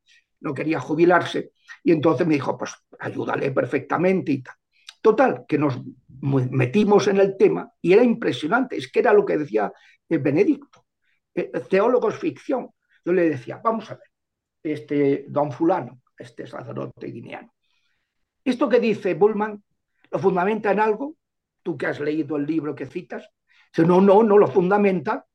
no 0.42 0.54
quería 0.54 0.80
jubilarse. 0.80 1.54
Y 1.84 1.92
entonces 1.92 2.28
me 2.28 2.36
dijo, 2.36 2.56
pues 2.56 2.76
ayúdale 3.00 3.52
perfectamente 3.52 4.32
y 4.32 4.44
tal. 4.44 4.56
Total, 5.02 5.46
que 5.48 5.58
nos 5.58 5.80
metimos 6.21 7.08
en 7.08 7.17
el 7.17 7.38
tema 7.38 7.71
y 7.82 7.93
era 7.93 8.04
impresionante, 8.04 8.78
es 8.78 8.91
que 8.91 8.99
era 8.99 9.13
lo 9.13 9.25
que 9.25 9.38
decía 9.38 9.71
eh, 10.10 10.17
Benedicto, 10.17 10.86
eh, 11.34 11.51
teólogos 11.69 12.17
ficción. 12.17 12.69
Yo 13.04 13.13
le 13.13 13.30
decía, 13.30 13.62
vamos 13.63 13.89
a 13.91 13.95
ver, 13.95 14.08
este 14.63 15.25
don 15.30 15.51
fulano, 15.51 16.01
este 16.17 16.47
sacerdote 16.47 17.08
guineano, 17.08 17.54
esto 18.43 18.69
que 18.69 18.80
dice 18.80 19.15
Bullman, 19.15 19.63
¿lo 20.12 20.19
fundamenta 20.19 20.71
en 20.71 20.80
algo? 20.80 21.15
Tú 21.63 21.78
que 21.78 21.88
has 21.88 21.99
leído 21.99 22.38
el 22.38 22.45
libro 22.45 22.75
que 22.75 22.86
citas, 22.86 23.28
dice, 23.73 23.88
no, 23.88 23.99
no, 24.01 24.21
no 24.21 24.38
lo 24.38 24.47
fundamenta, 24.47 25.25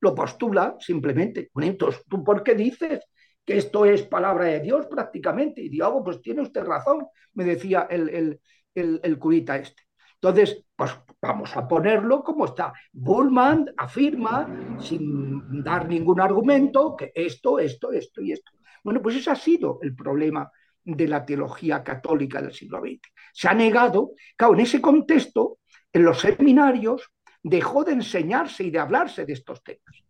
lo 0.00 0.14
postula 0.14 0.76
simplemente. 0.80 1.50
Bueno, 1.52 1.70
entonces, 1.70 2.02
¿tú 2.08 2.24
por 2.24 2.42
qué 2.42 2.54
dices 2.54 3.00
que 3.44 3.58
esto 3.58 3.84
es 3.84 4.02
palabra 4.02 4.46
de 4.46 4.60
Dios 4.60 4.86
prácticamente? 4.86 5.60
Y 5.60 5.68
digo, 5.68 5.88
oh, 5.88 6.04
pues 6.04 6.20
tiene 6.20 6.42
usted 6.42 6.64
razón, 6.64 7.06
me 7.34 7.44
decía 7.44 7.86
el, 7.90 8.40
el, 8.74 9.18
curita 9.18 9.56
este. 9.56 9.83
Entonces, 10.24 10.64
pues 10.74 10.90
vamos 11.20 11.54
a 11.54 11.68
ponerlo 11.68 12.24
como 12.24 12.46
está. 12.46 12.72
Bullman 12.94 13.74
afirma, 13.76 14.78
sin 14.80 15.62
dar 15.62 15.86
ningún 15.86 16.18
argumento, 16.18 16.96
que 16.96 17.12
esto, 17.14 17.58
esto, 17.58 17.92
esto 17.92 18.22
y 18.22 18.32
esto. 18.32 18.52
Bueno, 18.82 19.02
pues 19.02 19.16
ese 19.16 19.30
ha 19.30 19.36
sido 19.36 19.80
el 19.82 19.94
problema 19.94 20.50
de 20.82 21.08
la 21.08 21.26
teología 21.26 21.84
católica 21.84 22.40
del 22.40 22.54
siglo 22.54 22.80
XX. 22.80 23.00
Se 23.34 23.48
ha 23.48 23.52
negado, 23.52 24.12
claro, 24.34 24.54
en 24.54 24.60
ese 24.60 24.80
contexto, 24.80 25.58
en 25.92 26.04
los 26.04 26.20
seminarios, 26.20 27.12
dejó 27.42 27.84
de 27.84 27.92
enseñarse 27.92 28.64
y 28.64 28.70
de 28.70 28.78
hablarse 28.78 29.26
de 29.26 29.34
estos 29.34 29.62
temas. 29.62 30.04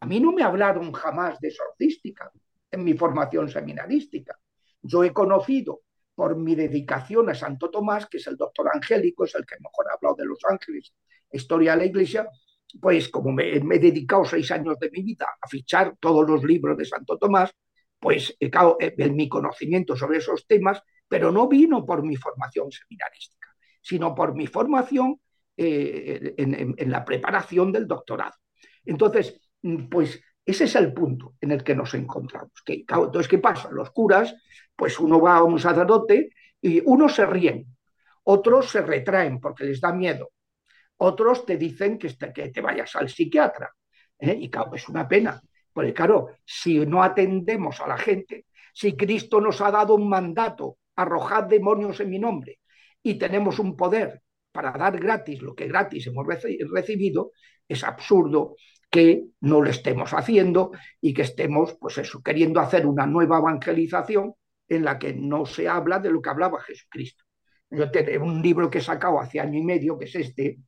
A 0.00 0.06
mí 0.06 0.20
no 0.20 0.30
me 0.30 0.44
hablaron 0.44 0.92
jamás 0.92 1.40
de 1.40 1.48
exorcística 1.48 2.30
en 2.70 2.84
mi 2.84 2.94
formación 2.94 3.48
seminarística. 3.48 4.38
Yo 4.80 5.02
he 5.02 5.12
conocido 5.12 5.80
por 6.16 6.34
mi 6.34 6.54
dedicación 6.54 7.28
a 7.28 7.34
Santo 7.34 7.70
Tomás, 7.70 8.06
que 8.06 8.16
es 8.16 8.26
el 8.26 8.36
doctor 8.36 8.68
angélico, 8.72 9.26
es 9.26 9.34
el 9.34 9.44
que 9.44 9.56
mejor 9.60 9.86
ha 9.88 9.94
hablado 9.94 10.16
de 10.16 10.24
los 10.24 10.38
ángeles, 10.48 10.94
historia 11.30 11.72
de 11.72 11.78
la 11.78 11.84
iglesia, 11.84 12.26
pues 12.80 13.10
como 13.10 13.32
me, 13.32 13.54
he 13.54 13.60
dedicado 13.60 14.24
seis 14.24 14.50
años 14.50 14.78
de 14.78 14.90
mi 14.90 15.02
vida 15.02 15.26
a 15.40 15.46
fichar 15.46 15.94
todos 16.00 16.28
los 16.28 16.42
libros 16.42 16.76
de 16.78 16.86
Santo 16.86 17.18
Tomás, 17.18 17.52
pues 18.00 18.34
he 18.40 18.50
en 18.80 19.14
mi 19.14 19.28
conocimiento 19.28 19.94
sobre 19.94 20.18
esos 20.18 20.46
temas, 20.46 20.82
pero 21.06 21.30
no 21.30 21.48
vino 21.48 21.84
por 21.84 22.02
mi 22.02 22.16
formación 22.16 22.72
seminarística, 22.72 23.54
sino 23.82 24.14
por 24.14 24.34
mi 24.34 24.46
formación 24.46 25.20
eh, 25.54 26.34
en, 26.38 26.74
en 26.76 26.90
la 26.90 27.04
preparación 27.04 27.72
del 27.72 27.86
doctorado. 27.86 28.34
Entonces, 28.86 29.38
pues 29.90 30.20
ese 30.46 30.64
es 30.64 30.76
el 30.76 30.94
punto 30.94 31.34
en 31.40 31.50
el 31.50 31.64
que 31.64 31.74
nos 31.74 31.92
encontramos. 31.94 32.52
Que, 32.64 32.84
entonces, 32.88 33.26
¿qué 33.26 33.38
pasa? 33.38 33.68
Los 33.72 33.90
curas, 33.90 34.34
pues 34.76 35.00
uno 35.00 35.20
va 35.20 35.38
a 35.38 35.42
un 35.42 35.58
sacerdote 35.58 36.30
y 36.60 36.80
unos 36.84 37.16
se 37.16 37.26
ríen, 37.26 37.66
otros 38.22 38.70
se 38.70 38.80
retraen 38.80 39.40
porque 39.40 39.64
les 39.64 39.80
da 39.80 39.92
miedo, 39.92 40.30
otros 40.98 41.44
te 41.44 41.56
dicen 41.56 41.98
que, 41.98 42.16
que 42.32 42.48
te 42.50 42.60
vayas 42.60 42.94
al 42.94 43.08
psiquiatra. 43.08 43.70
¿eh? 44.18 44.38
Y 44.40 44.50
es 44.74 44.88
una 44.88 45.08
pena. 45.08 45.40
Porque 45.72 45.92
claro, 45.92 46.28
si 46.44 46.78
no 46.86 47.02
atendemos 47.02 47.80
a 47.80 47.88
la 47.88 47.98
gente, 47.98 48.46
si 48.72 48.96
Cristo 48.96 49.40
nos 49.40 49.60
ha 49.60 49.70
dado 49.70 49.94
un 49.94 50.08
mandato, 50.08 50.78
arrojad 50.94 51.44
demonios 51.44 52.00
en 52.00 52.10
mi 52.10 52.18
nombre, 52.18 52.60
y 53.02 53.18
tenemos 53.18 53.58
un 53.58 53.76
poder 53.76 54.22
para 54.52 54.72
dar 54.72 54.98
gratis 54.98 55.42
lo 55.42 55.54
que 55.54 55.66
gratis 55.66 56.06
hemos 56.06 56.26
recibido, 56.26 57.32
es 57.68 57.84
absurdo 57.84 58.56
que 58.96 59.26
no 59.42 59.60
lo 59.60 59.68
estemos 59.68 60.14
haciendo 60.14 60.72
y 61.02 61.12
que 61.12 61.20
estemos, 61.20 61.76
pues 61.78 61.98
eso, 61.98 62.22
queriendo 62.22 62.60
hacer 62.60 62.86
una 62.86 63.06
nueva 63.06 63.36
evangelización 63.36 64.32
en 64.66 64.86
la 64.86 64.98
que 64.98 65.12
no 65.12 65.44
se 65.44 65.68
habla 65.68 65.98
de 65.98 66.10
lo 66.10 66.22
que 66.22 66.30
hablaba 66.30 66.62
Jesucristo. 66.62 67.22
Yo 67.68 67.90
tengo 67.90 68.24
un 68.24 68.40
libro 68.40 68.70
que 68.70 68.78
he 68.78 68.80
sacado 68.80 69.20
hace 69.20 69.38
año 69.38 69.58
y 69.58 69.62
medio, 69.62 69.98
que 69.98 70.06
es 70.06 70.14
este, 70.14 70.60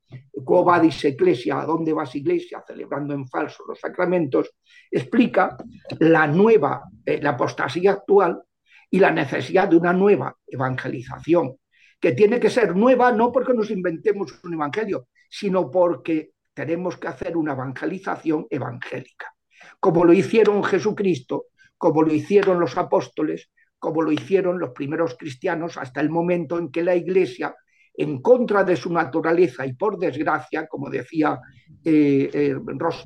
¿Cómo 0.44 0.64
vadis 0.64 1.02
Iglesia? 1.06 1.58
¿A 1.58 1.64
dónde 1.64 1.94
vas 1.94 2.14
Iglesia? 2.14 2.62
Celebrando 2.66 3.14
en 3.14 3.26
falso 3.26 3.64
los 3.66 3.80
sacramentos, 3.80 4.50
explica 4.90 5.56
la 5.98 6.26
nueva, 6.26 6.82
eh, 7.06 7.22
la 7.22 7.30
apostasía 7.30 7.92
actual 7.92 8.42
y 8.90 8.98
la 8.98 9.10
necesidad 9.10 9.68
de 9.68 9.76
una 9.76 9.94
nueva 9.94 10.36
evangelización, 10.46 11.56
que 11.98 12.12
tiene 12.12 12.38
que 12.38 12.50
ser 12.50 12.76
nueva 12.76 13.10
no 13.10 13.32
porque 13.32 13.54
nos 13.54 13.70
inventemos 13.70 14.38
un 14.44 14.52
evangelio, 14.52 15.08
sino 15.30 15.70
porque 15.70 16.32
tenemos 16.58 16.96
que 16.96 17.06
hacer 17.06 17.36
una 17.36 17.52
evangelización 17.52 18.48
evangélica, 18.50 19.32
como 19.78 20.04
lo 20.04 20.12
hicieron 20.12 20.64
Jesucristo, 20.64 21.44
como 21.76 22.02
lo 22.02 22.12
hicieron 22.12 22.58
los 22.58 22.76
apóstoles, 22.76 23.48
como 23.78 24.02
lo 24.02 24.10
hicieron 24.10 24.58
los 24.58 24.70
primeros 24.70 25.16
cristianos 25.16 25.76
hasta 25.76 26.00
el 26.00 26.10
momento 26.10 26.58
en 26.58 26.72
que 26.72 26.82
la 26.82 26.96
Iglesia, 26.96 27.54
en 27.94 28.20
contra 28.20 28.64
de 28.64 28.74
su 28.74 28.92
naturaleza 28.92 29.64
y 29.66 29.74
por 29.74 30.00
desgracia, 30.00 30.66
como 30.66 30.90
decía 30.90 31.38
eh, 31.84 32.28
eh, 32.32 32.56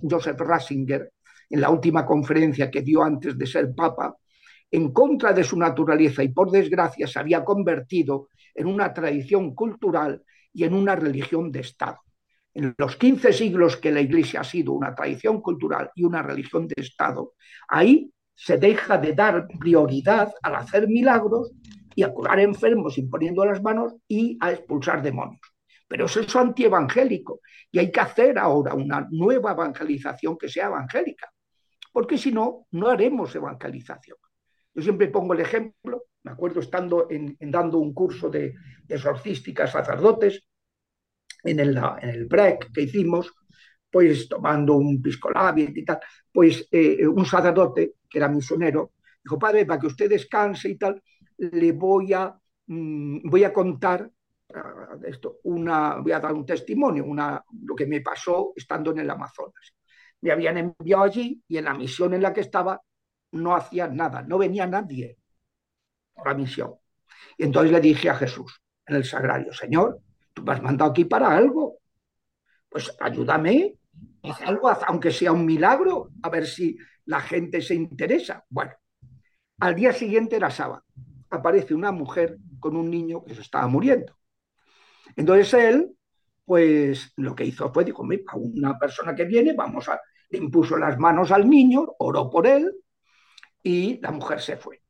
Joseph 0.01 0.41
Ratzinger 0.41 1.13
en 1.51 1.61
la 1.61 1.69
última 1.69 2.07
conferencia 2.07 2.71
que 2.71 2.81
dio 2.81 3.03
antes 3.03 3.37
de 3.37 3.47
ser 3.47 3.75
papa, 3.75 4.17
en 4.71 4.95
contra 4.95 5.35
de 5.35 5.45
su 5.45 5.59
naturaleza 5.59 6.25
y 6.25 6.29
por 6.29 6.51
desgracia 6.51 7.07
se 7.07 7.19
había 7.19 7.45
convertido 7.45 8.29
en 8.55 8.67
una 8.67 8.95
tradición 8.95 9.55
cultural 9.55 10.23
y 10.55 10.65
en 10.65 10.73
una 10.73 10.97
religión 10.97 11.53
de 11.53 11.61
Estado 11.61 11.99
en 12.55 12.75
los 12.77 12.97
15 12.97 13.33
siglos 13.33 13.77
que 13.77 13.93
la 13.93 14.01
Iglesia 14.01 14.41
ha 14.41 14.45
sido 14.45 14.73
una 14.73 14.95
tradición 14.95 15.41
cultural 15.41 15.91
y 15.95 16.05
una 16.05 16.23
religión 16.23 16.69
de 16.69 16.75
Estado, 16.77 17.35
ahí 17.69 18.13
se 18.35 18.59
deja 18.59 18.99
de 18.99 19.15
dar 19.15 19.47
prioridad 19.59 20.33
al 20.43 20.57
hacer 20.57 20.89
milagros 20.89 21.53
y 21.95 22.03
a 22.03 22.13
curar 22.13 22.41
enfermos 22.41 22.99
imponiendo 22.99 23.45
las 23.45 23.63
manos 23.63 23.95
y 24.09 24.39
a 24.41 24.53
expulsar 24.53 25.03
demonios. 25.03 25.41
Pero 25.89 26.07
eso 26.07 26.21
es 26.21 26.35
antievangélico 26.35 27.41
y 27.71 27.79
hay 27.79 27.91
que 27.91 28.01
hacer 28.01 28.39
ahora 28.39 28.75
una 28.75 29.07
nueva 29.11 29.53
evangelización 29.53 30.37
que 30.39 30.49
sea 30.49 30.67
evangélica, 30.67 31.31
porque 31.93 32.17
si 32.17 32.33
no, 32.33 32.67
no 32.71 32.89
haremos 32.89 33.35
evangelización. 33.35 34.17
Yo 34.75 34.83
siempre 34.83 35.09
pongo 35.09 35.35
el 35.35 35.41
ejemplo, 35.41 36.05
me 36.23 36.33
acuerdo 36.33 36.61
estando 36.61 37.09
en, 37.11 37.37
dando 37.39 37.79
un 37.79 37.93
curso 37.93 38.31
de, 38.31 38.55
de 38.85 38.95
exorcística 38.95 39.67
sacerdotes 39.67 40.49
en 41.43 41.61
el, 41.61 41.77
en 41.77 42.09
el 42.09 42.27
break 42.27 42.73
que 42.73 42.83
hicimos, 42.83 43.33
pues 43.91 44.29
tomando 44.29 44.75
un 44.75 45.03
pisco 45.03 45.31
y 45.57 45.85
tal, 45.85 46.01
pues 46.33 46.67
eh, 46.71 47.07
un 47.07 47.27
sacerdote 47.27 47.95
que 48.09 48.19
era 48.19 48.29
misionero 48.29 48.93
dijo, 49.23 49.39
padre, 49.39 49.67
para 49.67 49.81
que 49.81 49.87
usted 49.87 50.09
descanse 50.09 50.69
y 50.71 50.77
tal, 50.77 51.03
le 51.37 51.73
voy 51.73 52.13
a, 52.13 52.35
mm, 52.67 53.29
voy 53.29 53.45
a 53.45 53.53
contar 53.53 54.11
uh, 54.49 55.05
esto, 55.05 55.39
una, 55.45 55.97
voy 55.97 56.13
a 56.13 56.21
dar 56.21 56.33
un 56.33 56.47
testimonio, 56.47 57.05
una, 57.05 57.43
lo 57.65 57.75
que 57.75 57.87
me 57.87 58.01
pasó 58.01 58.53
estando 58.57 58.91
en 58.91 58.99
el 58.99 59.11
Amazonas. 59.11 59.75
Me 60.21 60.33
habían 60.33 60.59
enviado 60.59 61.05
allí 61.05 61.43
y 61.49 61.57
en 61.57 61.65
la 61.65 61.75
misión 61.75 62.15
en 62.15 62.23
la 62.23 62.33
que 62.33 62.43
estaba 62.43 62.81
no 63.33 63.57
hacía 63.57 63.89
nada, 63.89 64.23
no 64.23 64.39
venía 64.39 64.67
nadie 64.67 65.19
por 66.13 66.29
la 66.29 66.35
misión. 66.35 66.75
Y 67.39 67.45
entonces 67.45 67.73
le 67.73 67.81
dije 67.81 68.11
a 68.11 68.15
Jesús 68.15 68.61
en 68.87 68.97
el 68.97 69.05
sagrario, 69.05 69.53
Señor, 69.53 70.01
tú 70.33 70.43
me 70.43 70.53
has 70.53 70.63
mandado 70.63 70.91
aquí 70.91 71.05
para 71.05 71.37
algo, 71.37 71.79
pues 72.69 72.95
ayúdame, 73.01 73.77
haz 74.23 74.43
algo, 74.43 74.69
aunque 74.69 75.11
sea 75.11 75.33
un 75.33 75.45
milagro, 75.45 76.11
a 76.23 76.31
ver 76.31 76.47
si 76.47 76.77
la 77.07 77.21
gente 77.21 77.61
se 77.61 77.75
interesa. 77.75 78.45
Bueno, 78.49 78.73
al 79.61 79.75
día 79.75 79.93
siguiente 79.93 80.37
era 80.37 80.51
sábado, 80.51 80.85
aparece 81.31 81.75
una 81.75 81.93
mujer 81.93 82.39
con 82.59 82.77
un 82.77 82.91
niño 82.91 83.25
que 83.25 83.35
se 83.35 83.43
estaba 83.43 83.67
muriendo. 83.67 84.17
Entonces 85.17 85.53
él, 85.55 85.97
pues 86.45 87.13
lo 87.17 87.35
que 87.35 87.45
hizo 87.45 87.73
fue, 87.73 87.85
dijo, 87.85 88.05
mira, 88.05 88.25
una 88.35 88.79
persona 88.79 89.15
que 89.15 89.25
viene, 89.25 89.53
vamos 89.53 89.89
a, 89.89 90.01
le 90.31 90.39
impuso 90.39 90.77
las 90.77 90.99
manos 90.99 91.31
al 91.31 91.49
niño, 91.49 91.87
oró 91.99 92.31
por 92.31 92.47
él 92.47 92.73
y 93.63 94.01
la 94.01 94.11
mujer 94.11 94.41
se 94.41 94.57
fue. 94.57 94.83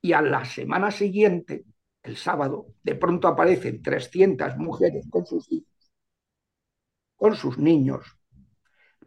Y 0.00 0.12
a 0.12 0.20
la 0.20 0.44
semana 0.44 0.90
siguiente, 0.90 1.64
el 2.06 2.16
sábado, 2.16 2.66
de 2.82 2.94
pronto 2.94 3.28
aparecen 3.28 3.82
300 3.82 4.56
mujeres 4.56 5.06
con 5.10 5.26
sus 5.26 5.50
hijos, 5.52 5.92
con 7.16 7.34
sus 7.34 7.58
niños, 7.58 8.04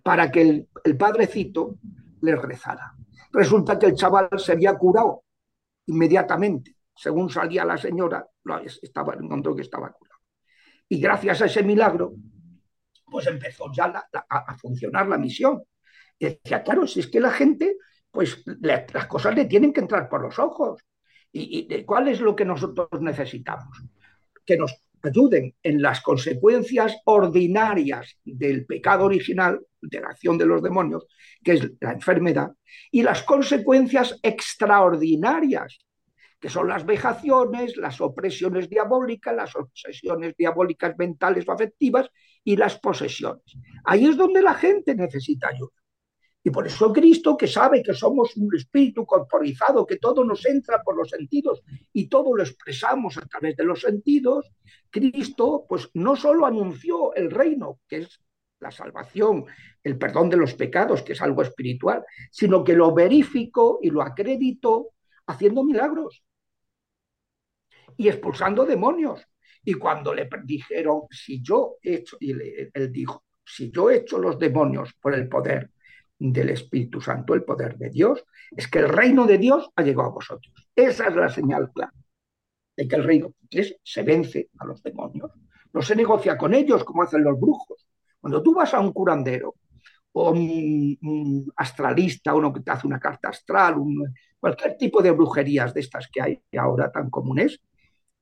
para 0.03 0.31
que 0.31 0.41
el, 0.41 0.69
el 0.83 0.97
padrecito 0.97 1.77
les 2.21 2.39
rezara. 2.41 2.95
Resulta 3.31 3.77
que 3.77 3.87
el 3.87 3.95
chaval 3.95 4.29
se 4.37 4.53
había 4.53 4.73
curado 4.75 5.23
inmediatamente. 5.85 6.75
Según 6.95 7.29
salía 7.29 7.63
la 7.63 7.77
señora, 7.77 8.27
estaba, 8.81 9.13
encontró 9.13 9.55
que 9.55 9.61
estaba 9.61 9.91
curado. 9.91 10.19
Y 10.87 10.99
gracias 10.99 11.41
a 11.41 11.45
ese 11.45 11.63
milagro, 11.63 12.13
pues 13.05 13.27
empezó 13.27 13.71
ya 13.71 14.09
a, 14.29 14.57
funcionar 14.57 15.07
la 15.07 15.17
misión. 15.17 15.63
Y 16.17 16.25
decía, 16.25 16.63
claro, 16.63 16.85
si 16.87 16.99
es 16.99 17.07
que 17.07 17.19
la 17.19 17.31
gente, 17.31 17.77
pues 18.11 18.43
las 18.61 19.07
cosas 19.07 19.35
le 19.35 19.45
tienen 19.45 19.71
que 19.71 19.81
entrar 19.81 20.09
por 20.09 20.21
los 20.21 20.37
ojos. 20.39 20.83
¿Y, 21.31 21.67
y 21.73 21.83
cuál 21.83 22.07
es 22.07 22.21
lo 22.21 22.35
que 22.35 22.45
nosotros 22.45 22.89
necesitamos? 23.01 23.83
Que 24.45 24.57
nos 24.57 24.73
ayuden 25.03 25.55
en 25.63 25.81
las 25.81 26.01
consecuencias 26.01 26.97
ordinarias 27.05 28.17
del 28.23 28.65
pecado 28.65 29.05
original, 29.05 29.59
de 29.81 30.01
la 30.01 30.09
acción 30.09 30.37
de 30.37 30.45
los 30.45 30.61
demonios, 30.61 31.05
que 31.43 31.53
es 31.53 31.71
la 31.79 31.93
enfermedad, 31.93 32.51
y 32.91 33.03
las 33.03 33.23
consecuencias 33.23 34.19
extraordinarias, 34.21 35.79
que 36.39 36.49
son 36.49 36.67
las 36.67 36.85
vejaciones, 36.85 37.75
las 37.77 37.99
opresiones 38.01 38.69
diabólicas, 38.69 39.35
las 39.35 39.55
obsesiones 39.55 40.35
diabólicas 40.37 40.95
mentales 40.97 41.47
o 41.47 41.51
afectivas 41.51 42.09
y 42.43 42.55
las 42.55 42.79
posesiones. 42.79 43.43
Ahí 43.83 44.05
es 44.05 44.15
donde 44.15 44.41
la 44.41 44.53
gente 44.53 44.95
necesita 44.95 45.49
ayuda. 45.49 45.78
Y 46.43 46.51
por 46.51 46.65
eso 46.65 46.93
Cristo, 46.93 47.35
que 47.35 47.47
sabe 47.47 47.83
que 47.83 47.93
somos 47.93 48.35
un 48.37 48.55
espíritu 48.55 49.05
corporizado, 49.05 49.85
que 49.85 49.97
todo 49.97 50.23
nos 50.23 50.45
entra 50.45 50.81
por 50.81 50.95
los 50.95 51.09
sentidos 51.09 51.61
y 51.91 52.07
todo 52.07 52.35
lo 52.35 52.43
expresamos 52.43 53.17
a 53.17 53.25
través 53.25 53.57
de 53.57 53.65
los 53.65 53.81
sentidos, 53.81 54.49
Cristo 54.89 55.65
pues 55.67 55.89
no 55.93 56.15
solo 56.15 56.45
anunció 56.45 57.13
el 57.13 57.29
reino, 57.29 57.81
que 57.87 57.97
es 57.97 58.21
la 58.61 58.71
salvación, 58.71 59.45
el 59.83 59.97
perdón 59.97 60.29
de 60.29 60.37
los 60.37 60.53
pecados, 60.53 61.01
que 61.01 61.13
es 61.13 61.21
algo 61.21 61.41
espiritual, 61.41 62.05
sino 62.31 62.63
que 62.63 62.73
lo 62.73 62.93
verificó 62.93 63.79
y 63.81 63.89
lo 63.89 64.01
acreditó 64.01 64.89
haciendo 65.27 65.63
milagros 65.63 66.23
y 67.97 68.07
expulsando 68.07 68.65
demonios. 68.65 69.21
Y 69.63 69.73
cuando 69.73 70.13
le 70.13 70.27
dijeron, 70.45 71.01
si 71.11 71.41
yo 71.41 71.75
he 71.81 71.95
hecho, 71.95 72.17
y 72.19 72.31
él 72.31 72.91
dijo, 72.91 73.25
si 73.45 73.71
yo 73.71 73.89
he 73.89 73.97
hecho 73.97 74.17
los 74.17 74.39
demonios 74.39 74.93
por 75.01 75.13
el 75.13 75.27
poder 75.27 75.71
del 76.19 76.49
Espíritu 76.49 76.99
Santo, 76.99 77.33
el 77.33 77.43
poder 77.43 77.77
de 77.77 77.89
Dios, 77.89 78.23
es 78.51 78.67
que 78.67 78.79
el 78.79 78.89
reino 78.89 79.25
de 79.25 79.37
Dios 79.37 79.69
ha 79.75 79.81
llegado 79.81 80.09
a 80.09 80.13
vosotros. 80.13 80.53
Esa 80.75 81.07
es 81.07 81.15
la 81.15 81.29
señal 81.29 81.71
clara 81.71 81.93
de 82.75 82.87
que 82.87 82.95
el 82.95 83.03
reino 83.03 83.33
es, 83.49 83.75
se 83.83 84.03
vence 84.03 84.49
a 84.59 84.65
los 84.65 84.83
demonios. 84.83 85.31
No 85.73 85.81
se 85.81 85.95
negocia 85.95 86.37
con 86.37 86.53
ellos 86.53 86.83
como 86.83 87.03
hacen 87.03 87.23
los 87.23 87.39
brujos. 87.39 87.87
Cuando 88.19 88.43
tú 88.43 88.53
vas 88.53 88.73
a 88.73 88.79
un 88.79 88.91
curandero 88.91 89.55
o 90.11 90.31
un, 90.31 91.51
astralista, 91.55 92.33
uno 92.33 92.51
que 92.51 92.61
te 92.61 92.71
hace 92.71 92.87
una 92.87 92.99
carta 92.99 93.29
astral, 93.29 93.75
cualquier 94.39 94.77
tipo 94.77 95.01
de 95.01 95.11
brujerías 95.11 95.73
de 95.73 95.81
estas 95.81 96.09
que 96.11 96.21
hay 96.21 96.41
ahora 96.57 96.91
tan 96.91 97.09
comunes, 97.09 97.59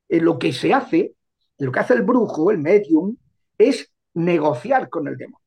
eh, 0.09 0.19
lo 0.19 0.37
que 0.37 0.53
se 0.53 0.73
hace, 0.73 1.15
lo 1.57 1.71
que 1.71 1.79
hace 1.79 1.93
el 1.95 2.03
brujo, 2.03 2.51
el 2.51 2.59
medium, 2.59 3.15
es 3.57 3.91
negociar 4.13 4.89
con 4.89 5.07
el 5.07 5.17
demonio 5.17 5.46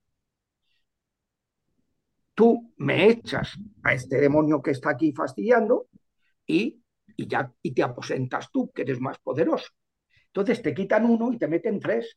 tú 2.41 2.73
me 2.79 3.07
echas 3.07 3.53
a 3.83 3.93
este 3.93 4.19
demonio 4.19 4.63
que 4.63 4.71
está 4.71 4.89
aquí 4.89 5.13
fastidiando 5.13 5.89
y, 6.47 6.83
y, 7.15 7.29
ya, 7.29 7.53
y 7.61 7.75
te 7.75 7.83
aposentas 7.83 8.51
tú, 8.51 8.71
que 8.73 8.81
eres 8.81 8.99
más 8.99 9.19
poderoso. 9.19 9.69
Entonces 10.29 10.63
te 10.63 10.73
quitan 10.73 11.05
uno 11.05 11.31
y 11.31 11.37
te 11.37 11.47
meten 11.47 11.79
tres. 11.79 12.17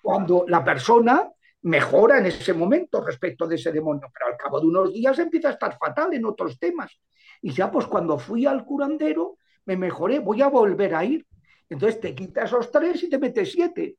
Cuando 0.00 0.46
la 0.48 0.64
persona 0.64 1.30
mejora 1.60 2.16
en 2.16 2.26
ese 2.26 2.54
momento 2.54 3.04
respecto 3.04 3.46
de 3.46 3.56
ese 3.56 3.72
demonio, 3.72 4.08
pero 4.10 4.32
al 4.32 4.38
cabo 4.38 4.58
de 4.58 4.68
unos 4.68 4.90
días 4.90 5.18
empieza 5.18 5.48
a 5.48 5.52
estar 5.52 5.76
fatal 5.76 6.14
en 6.14 6.24
otros 6.24 6.58
temas. 6.58 6.98
Y 7.42 7.52
ya 7.52 7.70
pues 7.70 7.86
cuando 7.86 8.18
fui 8.18 8.46
al 8.46 8.64
curandero 8.64 9.36
me 9.66 9.76
mejoré, 9.76 10.18
voy 10.18 10.40
a 10.40 10.48
volver 10.48 10.94
a 10.94 11.04
ir. 11.04 11.26
Entonces 11.68 12.00
te 12.00 12.14
quita 12.14 12.44
esos 12.44 12.70
tres 12.70 13.02
y 13.02 13.10
te 13.10 13.18
metes 13.18 13.52
siete. 13.52 13.98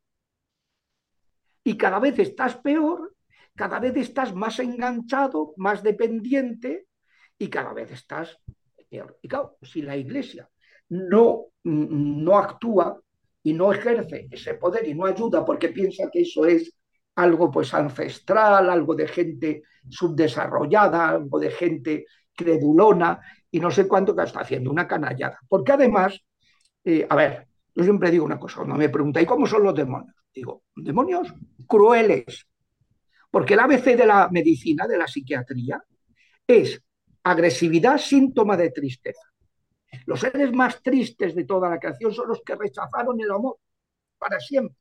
Y 1.64 1.78
cada 1.78 2.00
vez 2.00 2.18
estás 2.18 2.56
peor 2.56 3.14
cada 3.56 3.80
vez 3.80 3.96
estás 3.98 4.34
más 4.34 4.60
enganchado, 4.60 5.54
más 5.58 5.84
dependiente 5.84 6.88
y 7.38 7.50
cada 7.50 7.74
vez 7.74 7.92
estás. 7.92 8.38
Y 8.90 9.00
si 9.64 9.82
la 9.82 9.96
iglesia 9.96 10.50
no, 10.90 11.48
no 11.64 12.38
actúa 12.38 13.00
y 13.44 13.54
no 13.54 13.72
ejerce 13.72 14.28
ese 14.30 14.56
poder 14.56 14.88
y 14.88 14.94
no 14.94 15.06
ayuda 15.06 15.46
porque 15.46 15.70
piensa 15.70 16.10
que 16.12 16.22
eso 16.22 16.46
es 16.46 16.74
algo 17.16 17.52
pues 17.52 17.74
ancestral, 17.74 18.70
algo 18.70 18.96
de 18.96 19.08
gente 19.08 19.64
subdesarrollada, 19.90 21.10
algo 21.10 21.40
de 21.40 21.52
gente 21.52 22.06
credulona 22.36 23.20
y 23.50 23.60
no 23.60 23.72
sé 23.72 23.88
cuánto 23.88 24.16
que 24.16 24.24
está 24.24 24.42
haciendo 24.42 24.72
una 24.72 24.88
canallada. 24.88 25.40
Porque 25.48 25.74
además, 25.74 26.20
eh, 26.84 27.06
a 27.10 27.16
ver, 27.16 27.48
yo 27.76 27.84
siempre 27.84 28.12
digo 28.12 28.26
una 28.26 28.40
cosa, 28.40 28.58
cuando 28.58 28.76
me 28.76 28.90
preguntáis 28.90 29.28
cómo 29.28 29.46
son 29.48 29.64
los 29.64 29.76
demonios, 29.76 30.16
digo, 30.34 30.64
demonios 30.76 31.34
crueles, 31.68 32.48
porque 33.32 33.54
el 33.54 33.62
ABC 33.62 33.96
de 33.96 34.06
la 34.06 34.30
medicina, 34.30 34.86
de 34.86 34.98
la 34.98 35.08
psiquiatría, 35.08 35.82
es 36.46 36.84
agresividad, 37.24 37.98
síntoma 37.98 38.58
de 38.58 38.72
tristeza. 38.72 39.32
Los 40.06 40.20
seres 40.20 40.52
más 40.52 40.82
tristes 40.82 41.34
de 41.34 41.46
toda 41.46 41.70
la 41.70 41.80
creación 41.80 42.14
son 42.14 42.28
los 42.28 42.42
que 42.44 42.56
rechazaron 42.56 43.20
el 43.20 43.32
amor 43.32 43.58
para 44.18 44.40
siempre. 44.40 44.78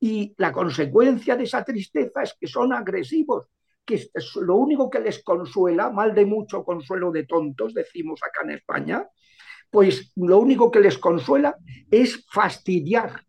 Y 0.00 0.34
la 0.38 0.52
consecuencia 0.52 1.36
de 1.36 1.44
esa 1.44 1.64
tristeza 1.64 2.22
es 2.22 2.34
que 2.38 2.46
son 2.46 2.72
agresivos, 2.72 3.46
que 3.84 3.94
es 3.94 4.36
lo 4.36 4.54
único 4.56 4.88
que 4.88 5.00
les 5.00 5.22
consuela, 5.24 5.90
mal 5.90 6.14
de 6.14 6.26
mucho 6.26 6.64
consuelo 6.64 7.10
de 7.10 7.24
tontos, 7.24 7.74
decimos 7.74 8.20
acá 8.22 8.42
en 8.44 8.52
España, 8.52 9.08
pues 9.70 10.12
lo 10.16 10.38
único 10.38 10.70
que 10.70 10.80
les 10.80 10.98
consuela 10.98 11.56
es 11.90 12.24
fastidiar. 12.30 13.24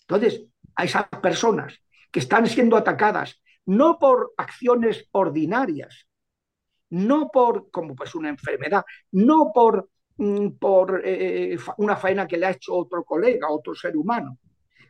Entonces, 0.00 0.44
a 0.74 0.84
esas 0.84 1.08
personas 1.22 1.81
que 2.12 2.20
están 2.20 2.46
siendo 2.46 2.76
atacadas 2.76 3.42
no 3.66 3.98
por 3.98 4.32
acciones 4.36 5.08
ordinarias, 5.12 6.06
no 6.90 7.30
por 7.30 7.70
como 7.70 7.94
pues 7.94 8.14
una 8.14 8.28
enfermedad, 8.28 8.84
no 9.12 9.50
por, 9.52 9.90
mm, 10.16 10.50
por 10.58 11.02
eh, 11.04 11.56
una 11.78 11.96
faena 11.96 12.26
que 12.26 12.36
le 12.36 12.46
ha 12.46 12.50
hecho 12.50 12.74
otro 12.76 13.04
colega, 13.04 13.50
otro 13.50 13.74
ser 13.74 13.96
humano, 13.96 14.38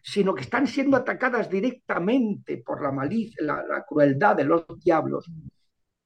sino 0.02 0.34
que 0.34 0.42
están 0.42 0.66
siendo 0.66 0.96
atacadas 0.96 1.48
directamente 1.48 2.58
por 2.58 2.82
la 2.82 2.90
malicia, 2.90 3.44
la, 3.44 3.62
la 3.64 3.84
crueldad 3.84 4.36
de 4.36 4.44
los 4.44 4.66
diablos 4.82 5.30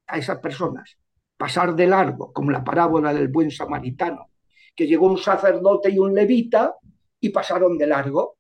a 0.07 0.19
esas 0.19 0.39
personas. 0.39 0.99
Pasar 1.37 1.75
de 1.75 1.87
largo, 1.87 2.33
como 2.33 2.51
la 2.51 2.65
parábola 2.65 3.13
del 3.13 3.29
buen 3.29 3.51
samaritano, 3.51 4.31
que 4.75 4.87
llegó 4.87 5.07
un 5.07 5.19
sacerdote 5.19 5.91
y 5.91 5.99
un 5.99 6.15
levita 6.15 6.75
y 7.21 7.31
pasaron 7.31 7.79
de 7.79 7.87
largo. 7.87 8.36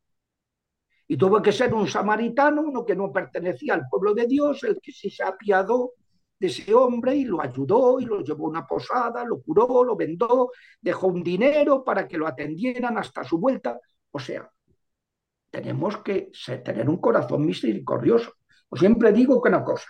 Y 1.08 1.16
tuvo 1.16 1.40
que 1.40 1.52
ser 1.52 1.72
un 1.72 1.86
samaritano, 1.86 2.62
uno 2.62 2.84
que 2.84 2.96
no 2.96 3.12
pertenecía 3.12 3.74
al 3.74 3.88
pueblo 3.88 4.14
de 4.14 4.26
Dios, 4.26 4.62
el 4.64 4.80
que 4.80 4.92
se 4.92 5.22
apiadó 5.22 5.92
de 6.38 6.48
ese 6.48 6.74
hombre 6.74 7.14
y 7.16 7.24
lo 7.24 7.40
ayudó 7.40 7.98
y 8.00 8.04
lo 8.04 8.20
llevó 8.20 8.46
a 8.46 8.50
una 8.50 8.66
posada, 8.66 9.24
lo 9.24 9.40
curó, 9.40 9.84
lo 9.84 9.96
vendó, 9.96 10.50
dejó 10.80 11.06
un 11.08 11.22
dinero 11.22 11.84
para 11.84 12.06
que 12.06 12.18
lo 12.18 12.26
atendieran 12.26 12.98
hasta 12.98 13.24
su 13.24 13.38
vuelta. 13.38 13.78
O 14.10 14.18
sea, 14.18 14.50
tenemos 15.50 15.98
que 15.98 16.30
tener 16.64 16.88
un 16.88 16.98
corazón 16.98 17.46
misericordioso. 17.46 18.32
Os 18.68 18.80
siempre 18.80 19.12
digo 19.12 19.40
que 19.40 19.48
una 19.48 19.64
cosa, 19.64 19.88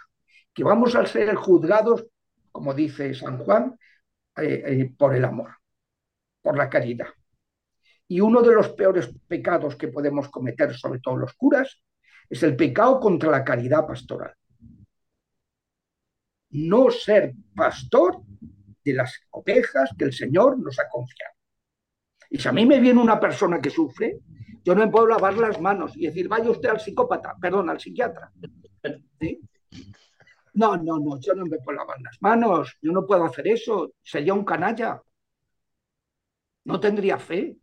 que 0.52 0.62
vamos 0.62 0.94
a 0.94 1.06
ser 1.06 1.34
juzgados, 1.34 2.06
como 2.52 2.74
dice 2.74 3.14
San 3.14 3.38
Juan, 3.38 3.76
eh, 4.36 4.62
eh, 4.66 4.94
por 4.96 5.14
el 5.14 5.24
amor, 5.24 5.56
por 6.42 6.56
la 6.56 6.68
caridad. 6.68 7.08
Y 8.08 8.20
uno 8.20 8.42
de 8.42 8.54
los 8.54 8.70
peores 8.70 9.10
pecados 9.26 9.76
que 9.76 9.88
podemos 9.88 10.28
cometer, 10.28 10.74
sobre 10.74 11.00
todo 11.00 11.16
los 11.16 11.34
curas, 11.34 11.82
es 12.28 12.42
el 12.42 12.56
pecado 12.56 13.00
contra 13.00 13.30
la 13.30 13.44
caridad 13.44 13.86
pastoral. 13.86 14.32
No 16.50 16.90
ser 16.90 17.34
pastor 17.54 18.22
de 18.84 18.92
las 18.92 19.20
ovejas 19.30 19.90
que 19.98 20.04
el 20.04 20.12
Señor 20.12 20.58
nos 20.58 20.78
ha 20.78 20.88
confiado. 20.88 21.34
Y 22.30 22.38
si 22.38 22.48
a 22.48 22.52
mí 22.52 22.66
me 22.66 22.80
viene 22.80 23.00
una 23.00 23.18
persona 23.18 23.60
que 23.60 23.70
sufre, 23.70 24.20
yo 24.64 24.74
no 24.74 24.84
me 24.84 24.90
puedo 24.90 25.06
lavar 25.06 25.36
las 25.36 25.60
manos 25.60 25.96
y 25.96 26.06
decir, 26.06 26.28
vaya 26.28 26.50
usted 26.50 26.70
al 26.70 26.80
psicópata, 26.80 27.36
perdón, 27.40 27.70
al 27.70 27.80
psiquiatra. 27.80 28.32
No, 30.54 30.76
no, 30.76 30.98
no, 30.98 31.20
yo 31.20 31.34
no 31.34 31.46
me 31.46 31.58
puedo 31.58 31.78
lavar 31.78 32.00
las 32.00 32.20
manos, 32.20 32.76
yo 32.80 32.90
no 32.90 33.06
puedo 33.06 33.24
hacer 33.24 33.46
eso, 33.48 33.92
sería 34.02 34.34
un 34.34 34.44
canalla. 34.44 35.02
No 36.64 36.80
tendría 36.80 37.18
fe. 37.18 37.56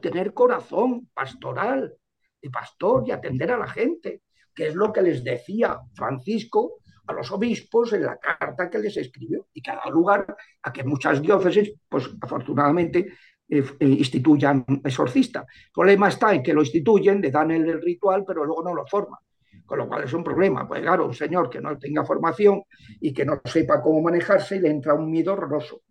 Tener 0.00 0.34
corazón 0.34 1.08
pastoral, 1.14 1.94
de 2.40 2.50
pastor 2.50 3.04
y 3.06 3.10
atender 3.10 3.50
a 3.50 3.58
la 3.58 3.66
gente, 3.66 4.22
que 4.54 4.68
es 4.68 4.74
lo 4.74 4.92
que 4.92 5.02
les 5.02 5.24
decía 5.24 5.80
Francisco 5.94 6.80
a 7.06 7.12
los 7.12 7.30
obispos 7.32 7.92
en 7.92 8.04
la 8.04 8.18
carta 8.18 8.70
que 8.70 8.78
les 8.78 8.96
escribió 8.96 9.48
y 9.52 9.60
que 9.60 9.70
ha 9.70 9.76
dado 9.76 9.90
lugar 9.90 10.36
a 10.62 10.72
que 10.72 10.84
muchas 10.84 11.20
diócesis, 11.20 11.74
pues 11.88 12.10
afortunadamente, 12.20 13.06
eh, 13.46 13.62
eh, 13.78 13.86
instituyan 13.86 14.64
exorcista. 14.82 15.40
El 15.40 15.72
problema 15.72 16.08
está 16.08 16.34
en 16.34 16.42
que 16.42 16.54
lo 16.54 16.62
instituyen, 16.62 17.20
le 17.20 17.30
dan 17.30 17.50
el, 17.50 17.80
ritual, 17.82 18.24
pero 18.26 18.44
luego 18.44 18.62
no 18.62 18.74
lo 18.74 18.86
forman. 18.86 19.18
Con 19.66 19.78
lo 19.78 19.88
cual 19.88 20.04
es 20.04 20.12
un 20.12 20.24
problema. 20.24 20.66
Pues 20.66 20.80
claro, 20.80 21.06
un 21.06 21.14
señor 21.14 21.48
que 21.50 21.60
no 21.60 21.78
tenga 21.78 22.04
formación 22.04 22.62
y 23.00 23.12
que 23.12 23.24
no 23.24 23.40
sepa 23.44 23.80
cómo 23.82 24.02
manejarse, 24.02 24.60
le 24.60 24.70
entra 24.70 24.94
un 24.94 25.10
miedo 25.10 25.32
horroroso. 25.32 25.82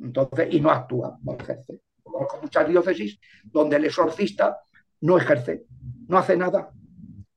Entonces, 0.00 0.48
y 0.52 0.60
no 0.60 0.70
actúa, 0.70 1.18
no 1.22 1.36
ejerce. 1.38 1.80
Con 2.14 2.40
muchas 2.42 2.68
diócesis 2.68 3.18
donde 3.42 3.76
el 3.76 3.86
exorcista 3.86 4.56
no 5.00 5.18
ejerce, 5.18 5.64
no 6.08 6.18
hace 6.18 6.36
nada. 6.36 6.70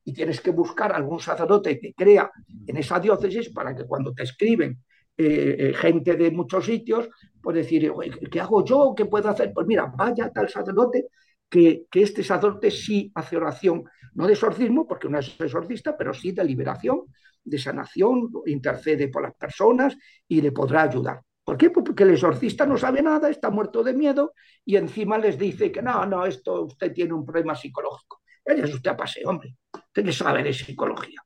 Y 0.04 0.14
tienes 0.14 0.40
que 0.40 0.52
buscar 0.52 0.94
algún 0.94 1.20
sacerdote 1.20 1.80
que 1.80 1.94
crea 1.94 2.32
en 2.66 2.78
esa 2.78 3.00
diócesis 3.00 3.50
para 3.50 3.76
que 3.76 3.86
cuando 3.86 4.14
te 4.14 4.24
escriben 4.24 4.80
eh, 5.18 5.56
eh, 5.60 5.74
gente 5.74 6.16
de 6.16 6.30
muchos 6.30 6.66
sitios, 6.66 7.10
pues 7.42 7.56
decir, 7.56 7.92
¿qué 8.32 8.40
hago 8.40 8.64
yo? 8.64 8.94
¿Qué 8.96 9.06
puedo 9.06 9.28
hacer? 9.30 9.52
Pues 9.52 9.66
mira, 9.66 9.92
vaya 9.98 10.32
tal 10.32 10.48
sacerdote 10.48 11.08
que, 11.50 11.86
que, 11.90 12.04
este 12.04 12.24
sacerdote 12.24 12.70
sí 12.70 13.12
hace 13.16 13.36
oración, 13.36 13.84
no 14.14 14.28
de 14.28 14.34
exorcismo, 14.34 14.86
porque 14.88 15.10
no 15.10 15.18
es 15.18 15.36
exorcista, 15.40 15.98
pero 15.98 16.14
sí 16.14 16.34
de 16.34 16.44
liberación, 16.44 17.02
de 17.44 17.58
sanación, 17.58 18.30
intercede 18.46 19.08
por 19.08 19.24
las 19.24 19.34
personas 19.34 19.98
y 20.28 20.40
le 20.42 20.52
podrá 20.52 20.84
ayudar. 20.84 21.22
¿Por 21.48 21.58
qué? 21.58 21.70
Pues 21.70 21.86
porque 21.86 22.04
el 22.04 22.10
exorcista 22.10 22.66
no 22.66 22.76
sabe 22.76 23.02
nada, 23.02 23.30
está 23.30 23.50
muerto 23.50 23.82
de 23.82 23.94
miedo 23.94 24.34
y 24.66 24.76
encima 24.76 25.18
les 25.18 25.38
dice 25.38 25.72
que 25.72 25.82
no, 25.82 26.06
no, 26.06 26.26
esto 26.26 26.64
usted 26.66 26.92
tiene 26.92 27.14
un 27.14 27.26
problema 27.26 27.56
psicológico. 27.56 28.22
Vaya 28.46 28.66
usted 28.66 28.92
a 28.92 28.98
pase, 28.98 29.22
hombre. 29.26 29.56
Usted 29.74 30.04
que 30.04 30.12
sabe 30.12 30.44
de 30.44 30.52
psicología. 30.52 31.22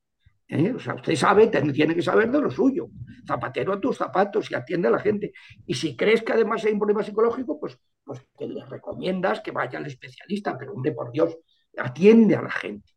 ¿eh? 0.47 0.73
O 0.75 0.79
sea, 0.79 0.93
usted 0.93 1.15
sabe, 1.15 1.47
tiene 1.47 1.95
que 1.95 2.03
saber 2.03 2.29
de 2.29 2.39
lo 2.39 2.51
suyo. 2.51 2.89
Zapatero 3.27 3.73
a 3.73 3.79
tus 3.81 3.97
zapatos 3.97 4.51
y 4.51 4.53
atiende 4.53 4.89
a 4.89 4.91
la 4.91 4.99
gente. 4.99 5.33
Y 5.65 5.73
si 5.73 5.97
crees 5.97 6.21
que 6.21 6.33
además 6.33 6.63
hay 6.65 6.73
un 6.73 6.79
problema 6.79 7.01
psicológico, 7.01 7.59
pues, 7.59 7.79
pues 8.03 8.23
que 8.37 8.45
le 8.45 8.63
recomiendas 8.63 9.39
que 9.39 9.49
vaya 9.49 9.79
al 9.79 9.87
especialista, 9.87 10.55
pero 10.55 10.73
hombre, 10.73 10.91
por 10.91 11.11
Dios, 11.11 11.35
atiende 11.75 12.35
a 12.35 12.43
la 12.43 12.51
gente. 12.51 12.91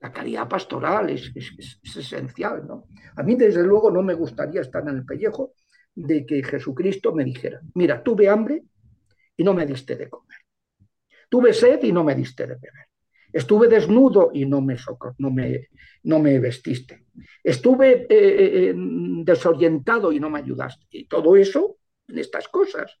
La 0.00 0.12
caridad 0.12 0.46
pastoral 0.46 1.08
es, 1.08 1.32
esencial, 1.96 2.66
¿no? 2.66 2.84
A 3.16 3.22
mí, 3.22 3.34
desde 3.34 3.62
luego, 3.62 3.90
no 3.90 4.02
me 4.02 4.12
gustaría 4.12 4.60
estar 4.60 4.82
en 4.82 4.96
el 4.96 5.06
pellejo 5.06 5.54
de 5.96 6.26
que 6.26 6.44
Jesucristo 6.44 7.12
me 7.12 7.24
dijera, 7.24 7.60
mira, 7.74 8.02
tuve 8.02 8.28
hambre 8.28 8.62
y 9.36 9.42
no 9.42 9.54
me 9.54 9.66
diste 9.66 9.96
de 9.96 10.08
comer. 10.08 10.38
Tuve 11.28 11.52
sed 11.52 11.82
y 11.82 11.90
no 11.90 12.04
me 12.04 12.14
diste 12.14 12.46
de 12.46 12.54
beber. 12.54 12.86
Estuve 13.32 13.66
desnudo 13.68 14.30
y 14.32 14.46
no 14.46 14.60
me, 14.60 14.76
no 15.18 15.30
me, 15.30 15.68
no 16.04 16.18
me 16.20 16.38
vestiste. 16.38 17.06
Estuve 17.42 18.02
eh, 18.02 18.06
eh, 18.10 18.74
desorientado 18.76 20.12
y 20.12 20.20
no 20.20 20.30
me 20.30 20.38
ayudaste. 20.38 20.86
Y 20.90 21.06
todo 21.06 21.36
eso 21.36 21.78
en 22.08 22.18
estas 22.18 22.48
cosas. 22.48 22.98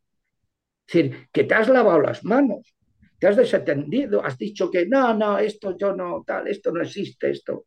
Es 0.86 0.94
decir, 0.94 1.28
que 1.32 1.44
te 1.44 1.54
has 1.54 1.68
lavado 1.68 2.00
las 2.00 2.24
manos, 2.24 2.74
te 3.18 3.26
has 3.26 3.36
desatendido, 3.36 4.24
has 4.24 4.38
dicho 4.38 4.70
que 4.70 4.86
no, 4.86 5.14
no, 5.14 5.38
esto 5.38 5.76
yo 5.76 5.94
no, 5.94 6.22
tal, 6.26 6.48
esto 6.48 6.72
no 6.72 6.82
existe, 6.82 7.30
esto. 7.30 7.66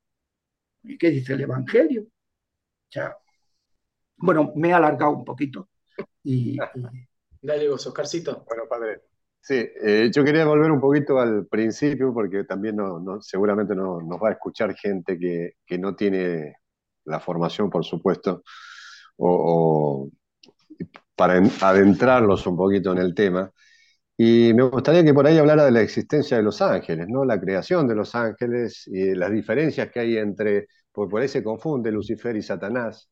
¿Y 0.84 0.98
qué 0.98 1.12
dice 1.12 1.34
el 1.34 1.42
Evangelio? 1.42 2.08
Bueno, 4.20 4.52
me 4.56 4.70
he 4.70 4.74
alargado 4.74 5.12
un 5.12 5.26
poquito. 5.26 5.70
Y, 6.24 6.58
Dale 7.42 7.70
vos, 7.70 7.88
Oscarcito. 7.88 8.44
Bueno, 8.48 8.64
padre, 8.70 9.02
Sí, 9.42 9.56
eh, 9.56 10.12
yo 10.14 10.24
quería 10.24 10.46
volver 10.46 10.72
un 10.72 10.82
poquito 10.82 11.20
al 11.20 11.48
principio 11.48 12.14
porque 12.14 12.44
también 12.44 12.76
no, 12.76 13.22
seguramente 13.22 13.74
no, 13.76 14.02
nos 14.02 14.22
va 14.22 14.30
a 14.30 14.32
escuchar 14.34 14.76
gente 14.76 15.18
que, 15.18 15.78
no 15.80 15.96
tiene 15.96 16.56
la 17.06 17.20
formación, 17.20 17.70
por 17.70 17.86
supuesto, 17.86 18.44
o, 19.18 20.10
para 21.16 21.42
adentrarlos 21.62 22.46
un 22.48 22.58
poquito 22.58 22.92
en 22.92 23.00
el 23.00 23.16
tema. 23.16 23.52
Y 24.18 24.54
me 24.54 24.64
gustaría 24.64 25.04
que 25.04 25.14
por 25.14 25.28
ahí 25.28 25.38
hablara 25.38 25.66
de 25.66 25.72
la 25.72 25.82
existencia 25.82 26.38
de 26.38 26.44
los 26.44 26.62
ángeles, 26.62 27.08
¿no? 27.10 27.26
La 27.26 27.40
creación 27.40 27.88
de 27.88 27.96
los 27.96 28.16
ángeles 28.16 28.88
y 28.88 29.16
las 29.16 29.32
diferencias 29.32 29.92
que 29.92 30.02
hay 30.02 30.18
entre, 30.18 30.68
porque 30.92 31.12
por 31.12 31.22
ahí 31.22 31.28
se 31.30 31.44
confunde 31.44 31.92
Lucifer 31.92 32.36
y 32.36 32.42
Satanás. 32.44 33.10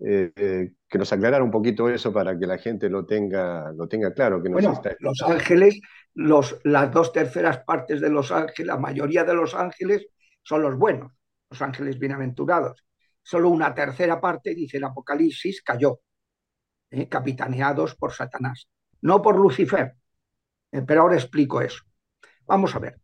Eh, 0.00 0.32
eh, 0.34 0.72
que 0.88 0.98
nos 0.98 1.12
aclarara 1.12 1.44
un 1.44 1.50
poquito 1.50 1.88
eso 1.88 2.12
para 2.12 2.36
que 2.38 2.46
la 2.46 2.58
gente 2.58 2.90
lo 2.90 3.06
tenga, 3.06 3.72
lo 3.72 3.86
tenga 3.86 4.12
claro. 4.12 4.42
Que 4.42 4.48
bueno, 4.48 4.80
los 4.98 5.22
ángeles, 5.22 5.80
los, 6.14 6.60
las 6.64 6.90
dos 6.92 7.12
terceras 7.12 7.58
partes 7.64 8.00
de 8.00 8.10
los 8.10 8.32
ángeles, 8.32 8.66
la 8.66 8.76
mayoría 8.76 9.24
de 9.24 9.34
los 9.34 9.54
ángeles 9.54 10.06
son 10.42 10.62
los 10.62 10.76
buenos, 10.76 11.12
los 11.50 11.62
ángeles 11.62 11.98
bienaventurados. 11.98 12.84
Solo 13.22 13.48
una 13.48 13.74
tercera 13.74 14.20
parte, 14.20 14.54
dice 14.54 14.76
el 14.76 14.84
Apocalipsis, 14.84 15.62
cayó, 15.62 16.00
eh, 16.90 17.08
capitaneados 17.08 17.94
por 17.94 18.12
Satanás, 18.12 18.68
no 19.00 19.22
por 19.22 19.38
Lucifer. 19.38 19.94
pero 20.86 21.02
ahora 21.02 21.14
explico 21.14 21.60
eso. 21.60 21.84
Vamos 22.46 22.74
a 22.74 22.80
ver. 22.80 23.00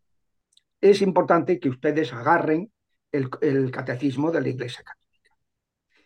Es 0.81 1.03
importante 1.03 1.61
que 1.61 1.69
ustedes 1.69 2.13
agarren 2.13 2.71
el, 3.13 3.31
el 3.43 3.71
catecismo 3.71 4.31
de 4.31 4.41
la 4.41 4.49
Iglesia 4.49 4.83
Católica 4.83 5.00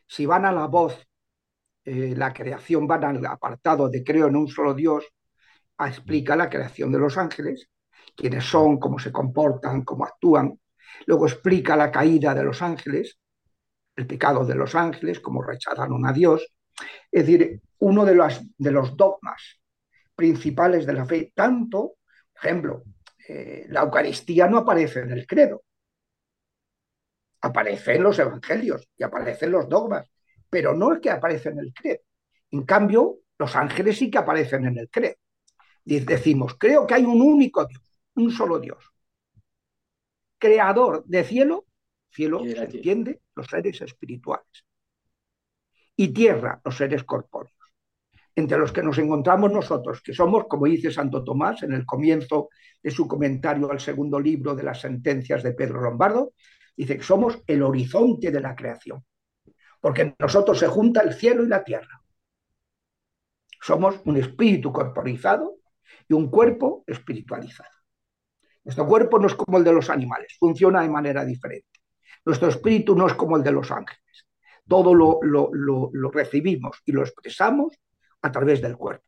si 0.06 0.26
van 0.26 0.44
a 0.44 0.52
la 0.52 0.66
voz, 0.66 1.06
eh, 1.84 2.14
la 2.16 2.32
creación, 2.32 2.86
van 2.86 3.04
al 3.04 3.26
apartado 3.26 3.88
de 3.88 4.02
creo 4.02 4.28
en 4.28 4.36
un 4.36 4.48
solo 4.48 4.74
Dios, 4.74 5.04
explica 5.78 6.36
la 6.36 6.48
creación 6.48 6.92
de 6.92 6.98
los 6.98 7.18
ángeles, 7.18 7.68
quiénes 8.16 8.44
son, 8.44 8.78
cómo 8.78 8.98
se 8.98 9.12
comportan, 9.12 9.82
cómo 9.82 10.04
actúan. 10.04 10.58
Luego 11.06 11.26
explica 11.26 11.76
la 11.76 11.90
caída 11.90 12.34
de 12.34 12.44
los 12.44 12.62
ángeles, 12.62 13.18
el 13.96 14.06
pecado 14.06 14.44
de 14.44 14.54
los 14.54 14.74
ángeles, 14.74 15.20
cómo 15.20 15.42
rechazaron 15.42 16.06
a 16.06 16.12
Dios. 16.12 16.46
Es 17.10 17.26
decir, 17.26 17.60
uno 17.78 18.04
de 18.04 18.14
los, 18.14 18.40
de 18.56 18.70
los 18.70 18.96
dogmas 18.96 19.60
principales 20.14 20.86
de 20.86 20.92
la 20.92 21.04
fe, 21.04 21.32
tanto, 21.34 21.94
por 22.32 22.44
ejemplo, 22.44 22.82
eh, 23.28 23.66
la 23.68 23.82
Eucaristía 23.82 24.46
no 24.46 24.58
aparece 24.58 25.00
en 25.00 25.12
el 25.12 25.26
credo, 25.26 25.62
aparece 27.44 27.96
en 27.96 28.02
los 28.02 28.18
evangelios 28.18 28.88
y 28.96 29.02
aparecen 29.02 29.52
los 29.52 29.68
dogmas, 29.68 30.10
pero 30.48 30.74
no 30.74 30.94
es 30.94 31.00
que 31.00 31.10
aparece 31.10 31.50
en 31.50 31.58
el 31.58 31.74
credo. 31.74 32.00
En 32.50 32.64
cambio, 32.64 33.18
los 33.38 33.54
ángeles 33.54 33.98
sí 33.98 34.10
que 34.10 34.18
aparecen 34.18 34.64
en 34.66 34.78
el 34.78 34.88
credo. 34.88 35.16
Decimos, 35.84 36.56
creo 36.58 36.86
que 36.86 36.94
hay 36.94 37.04
un 37.04 37.20
único 37.20 37.66
Dios, 37.66 37.82
un 38.14 38.30
solo 38.30 38.58
Dios. 38.58 38.82
Creador 40.38 41.04
de 41.04 41.24
cielo, 41.24 41.66
cielo 42.10 42.40
se 42.40 42.64
entiende, 42.64 43.20
los 43.34 43.46
seres 43.46 43.78
espirituales. 43.82 44.64
Y 45.96 46.08
tierra, 46.08 46.60
los 46.64 46.76
seres 46.76 47.04
corpóreos. 47.04 47.52
Entre 48.34 48.58
los 48.58 48.72
que 48.72 48.82
nos 48.82 48.96
encontramos 48.98 49.52
nosotros, 49.52 50.00
que 50.00 50.14
somos, 50.14 50.46
como 50.48 50.64
dice 50.64 50.90
Santo 50.90 51.22
Tomás 51.22 51.62
en 51.62 51.74
el 51.74 51.84
comienzo 51.84 52.48
de 52.82 52.90
su 52.90 53.06
comentario 53.06 53.70
al 53.70 53.80
segundo 53.80 54.18
libro 54.18 54.54
de 54.54 54.62
las 54.62 54.80
sentencias 54.80 55.42
de 55.42 55.52
Pedro 55.52 55.82
Lombardo, 55.82 56.32
Dice 56.76 56.96
que 56.96 57.02
somos 57.02 57.42
el 57.46 57.62
horizonte 57.62 58.30
de 58.30 58.40
la 58.40 58.54
creación, 58.54 59.04
porque 59.80 60.02
en 60.02 60.16
nosotros 60.18 60.58
se 60.58 60.66
junta 60.66 61.02
el 61.02 61.14
cielo 61.14 61.44
y 61.44 61.48
la 61.48 61.62
tierra. 61.62 62.02
Somos 63.60 64.00
un 64.04 64.16
espíritu 64.16 64.72
corporizado 64.72 65.56
y 66.08 66.14
un 66.14 66.30
cuerpo 66.30 66.84
espiritualizado. 66.86 67.70
Nuestro 68.64 68.86
cuerpo 68.86 69.18
no 69.18 69.26
es 69.26 69.34
como 69.34 69.58
el 69.58 69.64
de 69.64 69.72
los 69.72 69.90
animales, 69.90 70.36
funciona 70.38 70.82
de 70.82 70.88
manera 70.88 71.24
diferente. 71.24 71.80
Nuestro 72.24 72.48
espíritu 72.48 72.96
no 72.96 73.06
es 73.06 73.14
como 73.14 73.36
el 73.36 73.42
de 73.42 73.52
los 73.52 73.70
ángeles. 73.70 74.26
Todo 74.66 74.94
lo, 74.94 75.20
lo 75.22 76.10
recibimos 76.10 76.78
y 76.86 76.92
lo 76.92 77.02
expresamos 77.02 77.78
a 78.22 78.32
través 78.32 78.62
del 78.62 78.76
cuerpo. 78.76 79.04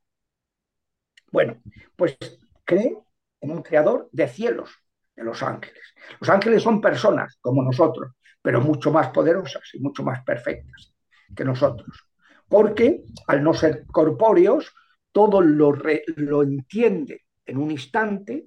Bueno, 1.32 1.60
pues 1.96 2.16
cree 2.64 2.96
en 3.40 3.50
un 3.50 3.62
creador 3.62 4.08
de 4.12 4.28
cielos, 4.28 4.70
de 5.16 5.24
los 5.24 5.42
ángeles. 5.42 5.82
Los 6.20 6.28
ángeles 6.28 6.62
son 6.62 6.80
personas 6.80 7.38
como 7.40 7.62
nosotros, 7.62 8.12
pero 8.40 8.60
mucho 8.60 8.92
más 8.92 9.08
poderosas 9.08 9.62
y 9.72 9.80
mucho 9.80 10.02
más 10.04 10.22
perfectas 10.22 10.94
que 11.34 11.44
nosotros. 11.44 12.06
Porque 12.48 13.02
al 13.26 13.42
no 13.42 13.54
ser 13.54 13.86
corpóreos, 13.86 14.72
todo 15.10 15.40
lo, 15.40 15.72
lo 16.16 16.42
entiende 16.42 17.24
en 17.44 17.56
un 17.58 17.70
instante, 17.70 18.46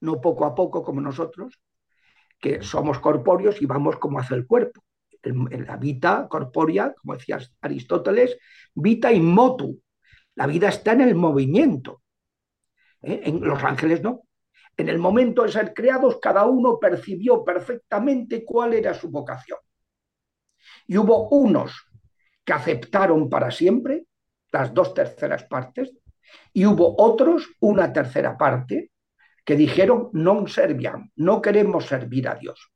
no 0.00 0.20
poco 0.20 0.44
a 0.44 0.54
poco 0.54 0.82
como 0.82 1.00
nosotros, 1.00 1.58
que 2.40 2.62
somos 2.62 2.98
corpóreos 2.98 3.62
y 3.62 3.66
vamos 3.66 3.96
como 3.96 4.18
hace 4.18 4.34
el 4.34 4.46
cuerpo. 4.46 4.84
En 5.22 5.64
la 5.64 5.78
vida 5.78 6.28
corpórea, 6.28 6.92
como 7.00 7.14
decía 7.14 7.38
Aristóteles, 7.62 8.36
vita 8.74 9.10
in 9.10 9.24
motu. 9.24 9.80
La 10.34 10.46
vida 10.46 10.68
está 10.68 10.92
en 10.92 11.00
el 11.00 11.14
movimiento. 11.14 12.02
¿Eh? 13.00 13.22
En 13.24 13.40
los 13.40 13.62
ángeles 13.64 14.02
no. 14.02 14.24
En 14.76 14.88
el 14.88 14.98
momento 14.98 15.42
de 15.42 15.52
ser 15.52 15.72
creados, 15.72 16.18
cada 16.20 16.46
uno 16.46 16.78
percibió 16.78 17.44
perfectamente 17.44 18.44
cuál 18.44 18.74
era 18.74 18.92
su 18.94 19.10
vocación. 19.10 19.58
Y 20.86 20.96
hubo 20.96 21.28
unos 21.28 21.86
que 22.44 22.52
aceptaron 22.52 23.30
para 23.30 23.50
siempre 23.50 24.06
las 24.50 24.72
dos 24.74 24.94
terceras 24.94 25.44
partes, 25.44 25.92
y 26.52 26.66
hubo 26.66 26.94
otros, 26.98 27.48
una 27.60 27.92
tercera 27.92 28.36
parte, 28.36 28.90
que 29.44 29.56
dijeron 29.56 30.08
non 30.12 30.48
serviam, 30.48 31.12
no 31.20 31.42
queremos 31.44 31.84
servir 31.84 32.26
a 32.28 32.34
Dios. 32.34 32.72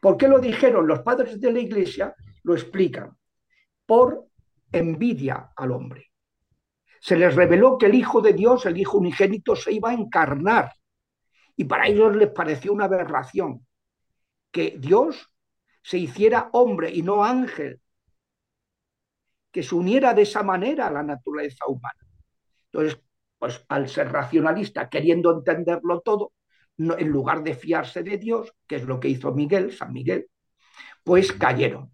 ¿Por 0.00 0.16
qué 0.16 0.26
lo 0.26 0.40
dijeron? 0.40 0.86
Los 0.86 1.00
padres 1.00 1.40
de 1.40 1.52
la 1.52 1.60
iglesia 1.60 2.14
lo 2.42 2.54
explican. 2.54 3.12
Por 3.86 4.26
envidia 4.72 5.52
al 5.54 5.70
hombre. 5.70 6.10
Se 6.98 7.16
les 7.16 7.34
reveló 7.34 7.76
que 7.76 7.86
el 7.86 7.94
Hijo 7.94 8.22
de 8.22 8.32
Dios, 8.32 8.64
el 8.64 8.78
Hijo 8.78 8.98
unigénito, 8.98 9.54
se 9.54 9.72
iba 9.72 9.90
a 9.90 9.94
encarnar 9.94 10.72
y 11.56 11.64
para 11.64 11.86
ellos 11.86 12.16
les 12.16 12.30
pareció 12.30 12.72
una 12.72 12.84
aberración 12.84 13.66
que 14.50 14.76
Dios 14.78 15.30
se 15.82 15.98
hiciera 15.98 16.50
hombre 16.52 16.90
y 16.90 17.02
no 17.02 17.24
ángel, 17.24 17.80
que 19.50 19.62
se 19.62 19.74
uniera 19.74 20.14
de 20.14 20.22
esa 20.22 20.42
manera 20.42 20.86
a 20.86 20.92
la 20.92 21.02
naturaleza 21.02 21.66
humana. 21.66 22.06
Entonces, 22.66 23.00
pues 23.38 23.64
al 23.68 23.88
ser 23.88 24.10
racionalista, 24.10 24.88
queriendo 24.88 25.36
entenderlo 25.36 26.00
todo, 26.00 26.32
en 26.78 27.08
lugar 27.08 27.42
de 27.42 27.54
fiarse 27.54 28.02
de 28.02 28.16
Dios, 28.16 28.54
que 28.66 28.76
es 28.76 28.84
lo 28.84 28.98
que 28.98 29.08
hizo 29.08 29.32
Miguel, 29.32 29.72
San 29.72 29.92
Miguel, 29.92 30.28
pues 31.04 31.32
cayeron. 31.32 31.90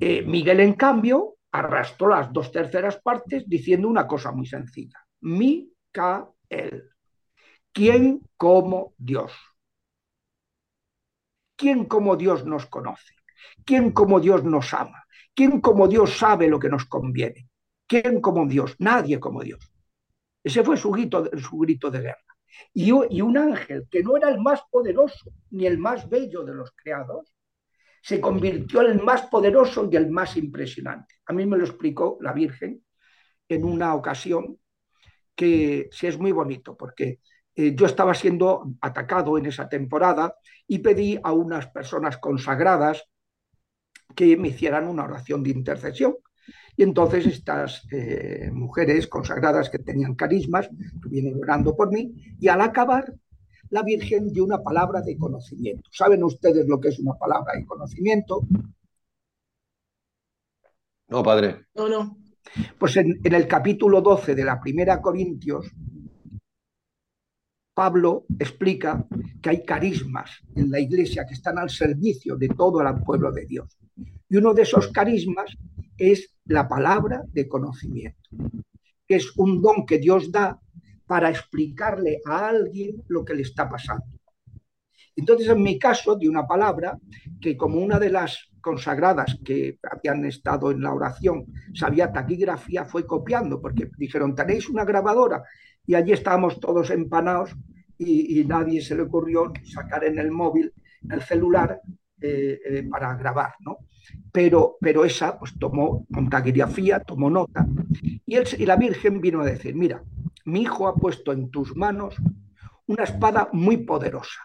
Eh, 0.00 0.22
Miguel, 0.22 0.60
en 0.60 0.74
cambio, 0.74 1.36
arrastró 1.52 2.08
las 2.08 2.32
dos 2.32 2.52
terceras 2.52 3.00
partes 3.00 3.48
diciendo 3.48 3.88
una 3.88 4.06
cosa 4.06 4.32
muy 4.32 4.46
sencilla. 4.46 4.98
Micael. 5.20 6.90
¿Quién 7.72 8.20
como 8.36 8.94
Dios? 8.98 9.32
¿Quién 11.56 11.86
como 11.86 12.16
Dios 12.16 12.44
nos 12.46 12.66
conoce? 12.66 13.14
¿Quién 13.64 13.92
como 13.92 14.20
Dios 14.20 14.44
nos 14.44 14.72
ama? 14.74 15.04
¿Quién 15.34 15.60
como 15.60 15.88
Dios 15.88 16.16
sabe 16.16 16.48
lo 16.48 16.58
que 16.58 16.68
nos 16.68 16.84
conviene? 16.86 17.48
¿Quién 17.86 18.20
como 18.20 18.46
Dios? 18.46 18.76
Nadie 18.78 19.18
como 19.18 19.42
Dios. 19.42 19.72
Ese 20.42 20.62
fue 20.62 20.76
su 20.76 20.90
grito, 20.90 21.28
su 21.36 21.58
grito 21.58 21.90
de 21.90 22.00
guerra. 22.00 22.28
Y, 22.72 22.90
un 22.92 23.38
ángel 23.38 23.86
que 23.90 24.02
no 24.02 24.16
era 24.16 24.28
el 24.30 24.40
más 24.40 24.62
poderoso 24.70 25.30
ni 25.50 25.66
el 25.66 25.78
más 25.78 26.08
bello 26.08 26.44
de 26.44 26.54
los 26.54 26.72
creados, 26.72 27.32
se 28.02 28.20
convirtió 28.20 28.82
en 28.82 28.98
el 28.98 29.02
más 29.02 29.26
poderoso 29.26 29.88
y 29.90 29.96
el 29.96 30.10
más 30.10 30.36
impresionante. 30.36 31.16
A 31.26 31.32
mí 31.32 31.44
me 31.46 31.58
lo 31.58 31.64
explicó 31.64 32.18
la 32.20 32.32
Virgen 32.32 32.84
en 33.48 33.64
una 33.64 33.94
ocasión 33.94 34.58
que 35.34 35.88
sí 35.92 36.06
es 36.06 36.18
muy 36.18 36.32
bonito, 36.32 36.76
porque 36.76 37.20
eh, 37.58 37.74
yo 37.74 37.86
estaba 37.86 38.14
siendo 38.14 38.72
atacado 38.80 39.36
en 39.36 39.46
esa 39.46 39.68
temporada 39.68 40.36
y 40.68 40.78
pedí 40.78 41.18
a 41.20 41.32
unas 41.32 41.66
personas 41.66 42.16
consagradas 42.18 43.02
que 44.14 44.36
me 44.36 44.48
hicieran 44.48 44.86
una 44.86 45.02
oración 45.02 45.42
de 45.42 45.50
intercesión. 45.50 46.14
Y 46.76 46.84
entonces 46.84 47.26
estas 47.26 47.84
eh, 47.90 48.48
mujeres 48.52 49.08
consagradas 49.08 49.70
que 49.70 49.80
tenían 49.80 50.14
carismas 50.14 50.70
vienen 51.10 51.34
orando 51.42 51.74
por 51.74 51.90
mí 51.90 52.14
y 52.38 52.46
al 52.46 52.60
acabar 52.60 53.12
la 53.70 53.82
Virgen 53.82 54.32
dio 54.32 54.44
una 54.44 54.62
palabra 54.62 55.00
de 55.00 55.18
conocimiento. 55.18 55.90
¿Saben 55.92 56.22
ustedes 56.22 56.64
lo 56.68 56.78
que 56.78 56.90
es 56.90 57.00
una 57.00 57.14
palabra 57.14 57.54
de 57.56 57.66
conocimiento? 57.66 58.42
No, 61.08 61.24
padre. 61.24 61.66
No, 61.74 61.88
no. 61.88 62.18
Pues 62.78 62.96
en, 62.98 63.20
en 63.24 63.34
el 63.34 63.48
capítulo 63.48 64.00
12 64.00 64.36
de 64.36 64.44
la 64.44 64.60
Primera 64.60 65.02
Corintios 65.02 65.66
Pablo 67.78 68.26
explica 68.40 69.06
que 69.40 69.50
hay 69.50 69.64
carismas 69.64 70.42
en 70.56 70.68
la 70.68 70.80
iglesia 70.80 71.24
que 71.24 71.34
están 71.34 71.58
al 71.58 71.70
servicio 71.70 72.34
de 72.34 72.48
todo 72.48 72.80
el 72.80 73.04
pueblo 73.04 73.30
de 73.30 73.46
Dios. 73.46 73.78
Y 74.28 74.36
uno 74.36 74.52
de 74.52 74.62
esos 74.62 74.88
carismas 74.88 75.56
es 75.96 76.34
la 76.46 76.66
palabra 76.66 77.22
de 77.28 77.46
conocimiento, 77.46 78.30
que 79.06 79.14
es 79.14 79.30
un 79.36 79.62
don 79.62 79.86
que 79.86 79.98
Dios 79.98 80.32
da 80.32 80.58
para 81.06 81.30
explicarle 81.30 82.20
a 82.26 82.48
alguien 82.48 83.04
lo 83.06 83.24
que 83.24 83.34
le 83.34 83.42
está 83.42 83.70
pasando. 83.70 84.06
Entonces, 85.14 85.46
en 85.46 85.62
mi 85.62 85.78
caso, 85.78 86.16
de 86.16 86.28
una 86.28 86.48
palabra 86.48 86.98
que 87.40 87.56
como 87.56 87.78
una 87.78 88.00
de 88.00 88.10
las 88.10 88.48
consagradas 88.60 89.38
que 89.44 89.78
habían 89.88 90.24
estado 90.24 90.72
en 90.72 90.80
la 90.80 90.92
oración 90.92 91.46
sabía 91.74 92.12
taquigrafía, 92.12 92.84
fue 92.84 93.06
copiando, 93.06 93.60
porque 93.60 93.88
dijeron, 93.96 94.34
tenéis 94.34 94.68
una 94.68 94.84
grabadora, 94.84 95.44
y 95.88 95.94
allí 95.94 96.12
estábamos 96.12 96.60
todos 96.60 96.90
empanados 96.90 97.56
y, 97.98 98.44
nadie 98.44 98.80
se 98.80 98.94
le 98.94 99.02
ocurrió 99.02 99.52
sacar 99.64 100.04
en 100.04 100.18
el 100.18 100.30
móvil, 100.30 100.72
el 101.10 101.22
celular, 101.22 101.80
eh, 102.20 102.60
eh, 102.64 102.82
para 102.88 103.16
grabar, 103.16 103.54
¿no? 103.60 103.78
Pero, 104.30 104.76
pero 104.80 105.04
esa 105.04 105.38
pues 105.38 105.58
tomó 105.58 106.06
taquigrafía, 106.30 107.00
tomó 107.00 107.30
nota, 107.30 107.66
y, 108.26 108.36
y 108.36 108.66
la 108.66 108.76
Virgen 108.76 109.20
vino 109.20 109.40
a 109.40 109.46
decir, 109.46 109.74
mira, 109.74 110.04
mi 110.44 110.62
hijo 110.62 110.86
ha 110.86 110.94
puesto 110.94 111.32
en 111.32 111.50
tus 111.50 111.74
manos 111.74 112.14
una 112.86 113.04
espada 113.04 113.48
muy 113.52 113.78
poderosa, 113.78 114.40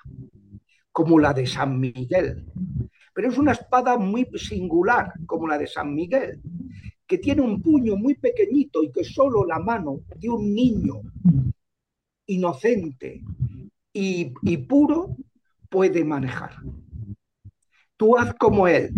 como 0.91 1.20
la 1.20 1.34
de 1.34 1.46
San 1.46 1.80
Miguel, 1.80 2.46
pero 3.14 3.30
es 3.30 3.38
una 3.38 3.52
espada 3.52 3.98
muy 3.98 4.28
singular, 4.36 5.14
como 5.26 5.48
la 5.48 5.58
de 5.58 5.68
San 5.68 5.94
Miguel, 5.94 6.41
que 7.08 7.18
tiene 7.18 7.41
un 7.41 7.62
puño 7.62 7.95
muy 7.95 8.16
pequeñito 8.16 8.84
y 8.84 8.91
que 8.91 9.04
solo 9.04 9.45
la 9.45 9.60
mano 9.60 10.01
de 10.16 10.30
un 10.30 10.54
niño 10.54 11.01
inocente 12.28 13.22
y, 13.93 14.58
puro 14.68 15.16
puede 15.70 16.04
manejar. 16.04 16.56
Tú 17.97 18.18
haz 18.18 18.34
como 18.36 18.68
él, 18.68 18.91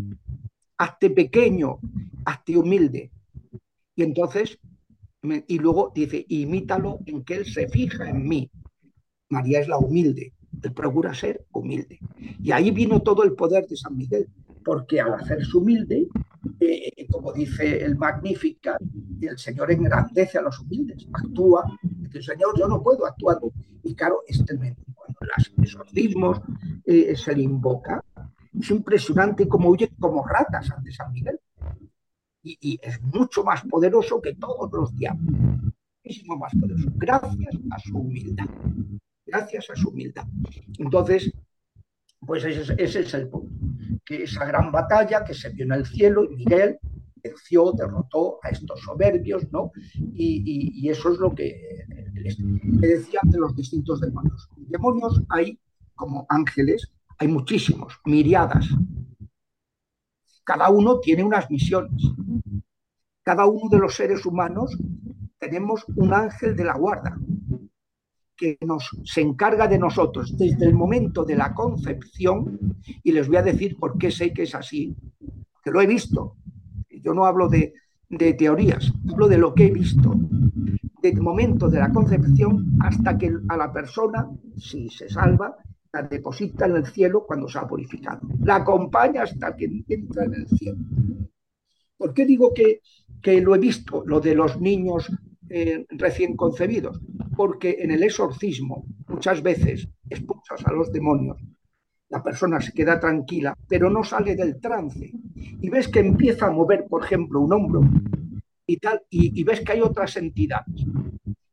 hazte 0.77 1.09
pequeño, 1.09 1.79
hazte 2.25 2.57
humilde. 2.57 3.11
Y 3.95 4.03
entonces, 4.03 4.59
y 5.47 5.59
luego 5.59 5.91
dice, 5.93 6.25
imítalo 6.29 6.99
en 7.05 7.23
que 7.23 7.35
él 7.35 7.45
se 7.45 7.67
fija 7.67 8.09
en 8.09 8.27
mí. 8.27 8.49
María 9.29 9.59
es 9.59 9.67
la 9.67 9.77
humilde, 9.77 10.33
él 10.61 10.73
procura 10.73 11.13
ser 11.13 11.45
humilde. 11.51 11.99
Y 12.41 12.51
ahí 12.51 12.71
vino 12.71 13.01
todo 13.01 13.23
el 13.23 13.33
poder 13.33 13.67
de 13.67 13.75
San 13.75 13.97
Miguel, 13.97 14.27
porque 14.65 14.99
al 14.99 15.13
hacerse 15.13 15.55
humilde, 15.55 16.07
eh, 16.59 17.07
como 17.11 17.31
dice 17.31 17.85
el 17.85 17.95
Magnífica, 17.95 18.77
el 19.21 19.37
Señor 19.37 19.71
engrandece 19.71 20.39
a 20.39 20.41
los 20.41 20.59
humildes, 20.59 21.07
actúa, 21.13 21.63
el 22.11 22.23
Señor 22.23 22.57
yo 22.57 22.67
no 22.67 22.81
puedo 22.81 23.05
actuar. 23.05 23.37
Y 23.83 23.93
claro, 23.93 24.21
este, 24.27 24.57
cuando 24.57 25.19
los 25.21 25.53
exorcismos 25.59 26.41
eh, 26.83 27.15
se 27.15 27.35
le 27.35 27.43
invoca, 27.43 28.03
es 28.59 28.71
impresionante 28.71 29.47
como 29.47 29.69
huye 29.69 29.91
como 29.99 30.25
ratas 30.27 30.71
ante 30.71 30.91
San 30.91 31.13
Miguel. 31.13 31.39
Y, 32.41 32.57
y, 32.59 32.79
es 32.81 33.01
mucho 33.01 33.43
más 33.43 33.63
poderoso 33.63 34.19
que 34.21 34.33
todos 34.33 34.71
los 34.71 34.95
diablos. 34.95 35.35
Muchísimo 36.03 36.37
más 36.37 36.53
poderoso. 36.59 36.89
Gracias 36.95 37.55
a 37.71 37.79
su 37.79 37.97
humildad. 37.97 38.45
Gracias 39.25 39.69
a 39.69 39.75
su 39.75 39.89
humildad. 39.89 40.25
Entonces, 40.77 41.31
pues 42.25 42.43
ese, 42.43 42.75
es 42.77 43.13
el 43.13 43.29
punto. 43.29 43.51
Que 44.05 44.23
esa 44.23 44.45
gran 44.45 44.71
batalla 44.71 45.23
que 45.23 45.33
se 45.33 45.49
vio 45.49 45.65
en 45.65 45.71
el 45.71 45.85
cielo 45.85 46.23
y 46.25 46.35
Miguel 46.35 46.79
venció, 47.23 47.71
derrotó 47.71 48.39
a 48.43 48.49
estos 48.49 48.79
soberbios, 48.81 49.51
¿no? 49.51 49.71
Y, 50.13 50.87
eso 50.89 51.11
es 51.11 51.19
lo 51.19 51.33
que 51.33 51.85
le 52.13 52.87
decía 52.87 53.19
de 53.23 53.37
los 53.39 53.55
distintos 53.55 53.99
demonios. 54.01 54.49
Demonios 54.57 55.21
hay 55.29 55.59
como 55.95 56.25
ángeles, 56.29 56.91
hay 57.17 57.27
muchísimos, 57.27 57.99
miriadas. 58.05 58.67
Cada 60.43 60.69
uno 60.69 60.99
tiene 60.99 61.23
unas 61.23 61.49
misiones. 61.49 62.03
Cada 63.23 63.47
uno 63.47 63.67
de 63.69 63.79
los 63.79 63.95
seres 63.95 64.25
humanos 64.25 64.77
tenemos 65.39 65.83
un 65.95 66.13
ángel 66.13 66.55
de 66.55 66.63
la 66.63 66.77
guarda. 66.77 67.17
Que 68.35 68.57
nos, 68.61 68.89
se 69.03 69.21
encarga 69.21 69.67
de 69.67 69.77
nosotros 69.77 70.37
desde 70.37 70.65
el 70.65 70.73
momento 70.73 71.23
de 71.23 71.35
la 71.35 71.53
concepción, 71.53 72.77
y 73.03 73.11
les 73.11 73.27
voy 73.27 73.37
a 73.37 73.43
decir 73.43 73.77
por 73.77 73.97
qué 73.97 74.11
sé 74.11 74.33
que 74.33 74.43
es 74.43 74.55
así, 74.55 74.95
que 75.63 75.71
lo 75.71 75.81
he 75.81 75.87
visto. 75.87 76.35
Yo 76.89 77.13
no 77.13 77.25
hablo 77.25 77.47
de, 77.47 77.73
de 78.09 78.33
teorías, 78.33 78.91
hablo 79.09 79.27
de 79.27 79.37
lo 79.37 79.53
que 79.53 79.67
he 79.67 79.71
visto. 79.71 80.13
Desde 81.01 81.17
el 81.17 81.21
momento 81.21 81.69
de 81.69 81.79
la 81.79 81.91
concepción 81.91 82.77
hasta 82.81 83.17
que 83.17 83.31
a 83.47 83.57
la 83.57 83.71
persona, 83.71 84.29
si 84.57 84.89
se 84.89 85.09
salva, 85.09 85.55
la 85.93 86.03
deposita 86.03 86.65
en 86.65 86.75
el 86.75 86.85
cielo 86.85 87.25
cuando 87.25 87.47
se 87.47 87.57
ha 87.57 87.67
purificado. 87.67 88.27
La 88.43 88.57
acompaña 88.57 89.23
hasta 89.23 89.55
que 89.55 89.83
entra 89.87 90.25
en 90.25 90.33
el 90.33 90.47
cielo. 90.47 90.77
¿Por 91.97 92.13
qué 92.13 92.25
digo 92.25 92.53
que, 92.53 92.81
que 93.21 93.39
lo 93.39 93.55
he 93.55 93.59
visto, 93.59 94.03
lo 94.05 94.19
de 94.19 94.35
los 94.35 94.59
niños 94.59 95.09
eh, 95.49 95.85
recién 95.89 96.35
concebidos? 96.35 96.99
Porque 97.35 97.77
en 97.79 97.91
el 97.91 98.03
exorcismo 98.03 98.85
muchas 99.07 99.41
veces 99.41 99.87
expulsas 100.09 100.65
a 100.65 100.71
los 100.71 100.91
demonios, 100.91 101.37
la 102.09 102.23
persona 102.23 102.61
se 102.61 102.71
queda 102.71 102.99
tranquila, 102.99 103.57
pero 103.67 103.89
no 103.89 104.03
sale 104.03 104.35
del 104.35 104.59
trance. 104.59 105.11
Y 105.35 105.69
ves 105.69 105.87
que 105.87 105.99
empieza 105.99 106.47
a 106.47 106.51
mover, 106.51 106.85
por 106.87 107.03
ejemplo, 107.03 107.41
un 107.41 107.53
hombro 107.53 107.81
y 108.67 108.77
tal, 108.77 109.01
y, 109.09 109.43
ves 109.43 109.61
que 109.61 109.73
hay 109.73 109.81
otras 109.81 110.15
entidades. 110.17 110.85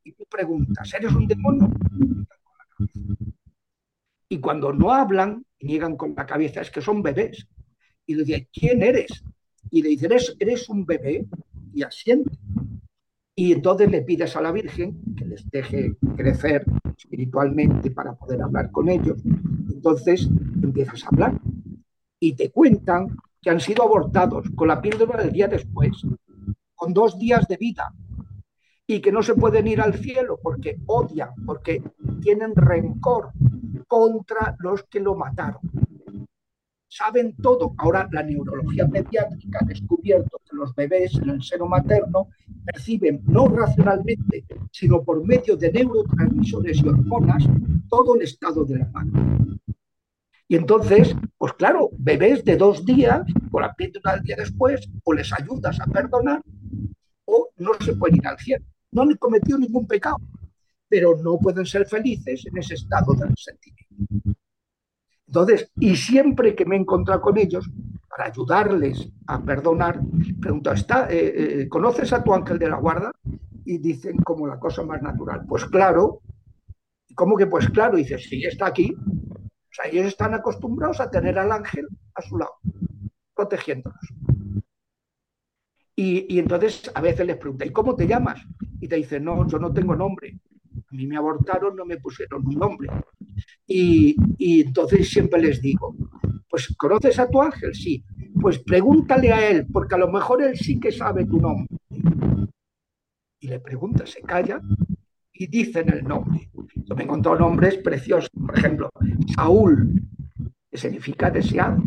Y 0.04 0.12
tú 0.12 0.24
preguntas, 0.30 0.92
¿eres 0.94 1.12
un 1.12 1.26
demonio? 1.26 1.70
Y 4.28 4.38
cuando 4.38 4.72
no 4.72 4.92
hablan, 4.92 5.44
niegan 5.60 5.96
con 5.96 6.14
la 6.16 6.26
cabeza, 6.26 6.60
es 6.60 6.70
que 6.70 6.80
son 6.80 7.02
bebés. 7.02 7.46
Y 8.06 8.14
le 8.14 8.24
dicen, 8.24 8.48
¿quién 8.52 8.82
eres? 8.82 9.22
Y 9.70 9.82
le 9.82 9.90
dicen, 9.90 10.12
eres 10.38 10.68
un 10.68 10.86
bebé 10.86 11.26
y 11.74 11.82
asiente. 11.82 12.30
Y 13.34 13.52
entonces 13.52 13.90
le 13.90 14.02
pides 14.02 14.36
a 14.36 14.42
la 14.42 14.52
Virgen 14.52 15.00
que 15.16 15.24
les 15.24 15.48
deje 15.50 15.96
crecer 16.16 16.64
espiritualmente 16.96 17.90
para 17.90 18.14
poder 18.14 18.42
hablar 18.42 18.70
con 18.70 18.88
ellos. 18.88 19.22
Entonces 19.72 20.28
empiezas 20.62 21.04
a 21.04 21.08
hablar 21.08 21.40
y 22.20 22.34
te 22.34 22.50
cuentan 22.50 23.16
que 23.40 23.50
han 23.50 23.60
sido 23.60 23.82
abortados 23.84 24.50
con 24.54 24.68
la 24.68 24.80
píldora 24.80 25.22
del 25.22 25.32
día 25.32 25.48
después, 25.48 25.90
con 26.74 26.92
dos 26.92 27.18
días 27.18 27.48
de 27.48 27.56
vida, 27.56 27.92
y 28.86 29.00
que 29.00 29.10
no 29.10 29.22
se 29.22 29.34
pueden 29.34 29.66
ir 29.66 29.80
al 29.80 29.94
cielo 29.94 30.38
porque 30.40 30.78
odian, 30.86 31.30
porque 31.46 31.82
tienen 32.20 32.54
rencor 32.54 33.30
contra 33.88 34.56
los 34.60 34.84
que 34.84 35.00
lo 35.00 35.16
mataron 35.16 35.60
saben 36.92 37.34
todo. 37.36 37.74
Ahora 37.78 38.08
la 38.12 38.22
neurología 38.22 38.86
pediátrica 38.86 39.60
ha 39.62 39.66
descubierto 39.66 40.38
que 40.44 40.56
los 40.56 40.74
bebés 40.74 41.14
en 41.14 41.30
el 41.30 41.42
seno 41.42 41.66
materno 41.66 42.28
perciben 42.64 43.22
no 43.24 43.48
racionalmente, 43.48 44.44
sino 44.70 45.02
por 45.02 45.24
medio 45.26 45.56
de 45.56 45.72
neurotransmisores 45.72 46.82
y 46.82 46.88
hormonas 46.88 47.44
todo 47.88 48.14
el 48.14 48.22
estado 48.22 48.64
de 48.64 48.78
la 48.78 48.88
mano. 48.88 49.58
Y 50.48 50.56
entonces, 50.56 51.16
pues 51.38 51.54
claro, 51.54 51.88
bebés 51.98 52.44
de 52.44 52.58
dos 52.58 52.84
días, 52.84 53.22
con 53.50 53.62
la 53.62 53.72
píldora 53.72 54.16
del 54.16 54.24
día 54.24 54.36
después, 54.36 54.86
o 55.02 55.14
les 55.14 55.32
ayudas 55.32 55.80
a 55.80 55.86
perdonar, 55.86 56.42
o 57.24 57.48
no 57.56 57.72
se 57.80 57.94
pueden 57.94 58.16
ir 58.16 58.26
al 58.26 58.38
cielo. 58.38 58.66
No 58.90 59.02
han 59.02 59.16
cometido 59.16 59.56
ningún 59.56 59.86
pecado, 59.86 60.18
pero 60.88 61.16
no 61.16 61.38
pueden 61.38 61.64
ser 61.64 61.86
felices 61.86 62.44
en 62.44 62.58
ese 62.58 62.74
estado 62.74 63.14
de 63.14 63.26
resentimiento. 63.26 64.41
Entonces, 65.32 65.72
y 65.76 65.96
siempre 65.96 66.54
que 66.54 66.66
me 66.66 66.76
he 66.76 66.78
encontrado 66.78 67.22
con 67.22 67.38
ellos, 67.38 67.66
para 68.06 68.26
ayudarles 68.26 69.08
a 69.26 69.40
perdonar, 69.40 69.98
pregunto, 70.38 70.70
¿está, 70.70 71.10
eh, 71.10 71.62
eh, 71.62 71.68
¿conoces 71.70 72.12
a 72.12 72.22
tu 72.22 72.34
ángel 72.34 72.58
de 72.58 72.68
la 72.68 72.76
guarda? 72.76 73.10
Y 73.64 73.78
dicen 73.78 74.18
como 74.18 74.46
la 74.46 74.58
cosa 74.58 74.82
más 74.82 75.00
natural, 75.00 75.46
pues 75.48 75.64
claro, 75.64 76.20
¿cómo 77.14 77.38
que 77.38 77.46
pues 77.46 77.66
claro? 77.70 77.96
Dices, 77.96 78.26
sí, 78.28 78.44
está 78.44 78.66
aquí. 78.66 78.94
O 78.94 79.70
sea, 79.70 79.90
ellos 79.90 80.04
están 80.04 80.34
acostumbrados 80.34 81.00
a 81.00 81.10
tener 81.10 81.38
al 81.38 81.50
ángel 81.50 81.88
a 82.14 82.20
su 82.20 82.36
lado, 82.36 82.52
protegiéndolos. 83.34 84.06
Y, 85.96 86.26
y 86.28 86.40
entonces 86.40 86.92
a 86.94 87.00
veces 87.00 87.26
les 87.26 87.38
pregunto, 87.38 87.64
¿y 87.64 87.72
cómo 87.72 87.96
te 87.96 88.06
llamas? 88.06 88.38
Y 88.82 88.86
te 88.86 88.96
dicen, 88.96 89.24
no, 89.24 89.48
yo 89.48 89.58
no 89.58 89.72
tengo 89.72 89.96
nombre. 89.96 90.38
A 90.76 90.94
mí 90.94 91.06
me 91.06 91.16
abortaron, 91.16 91.74
no 91.74 91.86
me 91.86 91.96
pusieron 91.96 92.46
un 92.46 92.54
nombre. 92.54 92.90
Y, 93.74 94.60
entonces 94.60 95.08
siempre 95.08 95.40
les 95.40 95.62
digo, 95.62 95.96
pues 96.48 96.74
¿conoces 96.76 97.18
a 97.18 97.28
tu 97.28 97.40
ángel? 97.40 97.74
Sí. 97.74 98.04
Pues 98.40 98.58
pregúntale 98.58 99.32
a 99.32 99.48
él, 99.48 99.66
porque 99.72 99.94
a 99.94 99.98
lo 99.98 100.10
mejor 100.10 100.42
él 100.42 100.58
sí 100.58 100.78
que 100.78 100.92
sabe 100.92 101.24
tu 101.24 101.40
nombre. 101.40 101.68
Y 103.40 103.48
le 103.48 103.60
pregunta, 103.60 104.04
se 104.06 104.20
calla 104.20 104.60
y 105.32 105.46
dicen 105.46 105.90
el 105.90 106.04
nombre. 106.04 106.50
Yo 106.74 106.94
me 106.94 107.04
encontrado 107.04 107.38
nombres 107.38 107.78
preciosos, 107.78 108.30
por 108.30 108.58
ejemplo, 108.58 108.90
Saúl, 109.34 110.02
que 110.70 110.76
significa 110.76 111.30
deseado. 111.30 111.82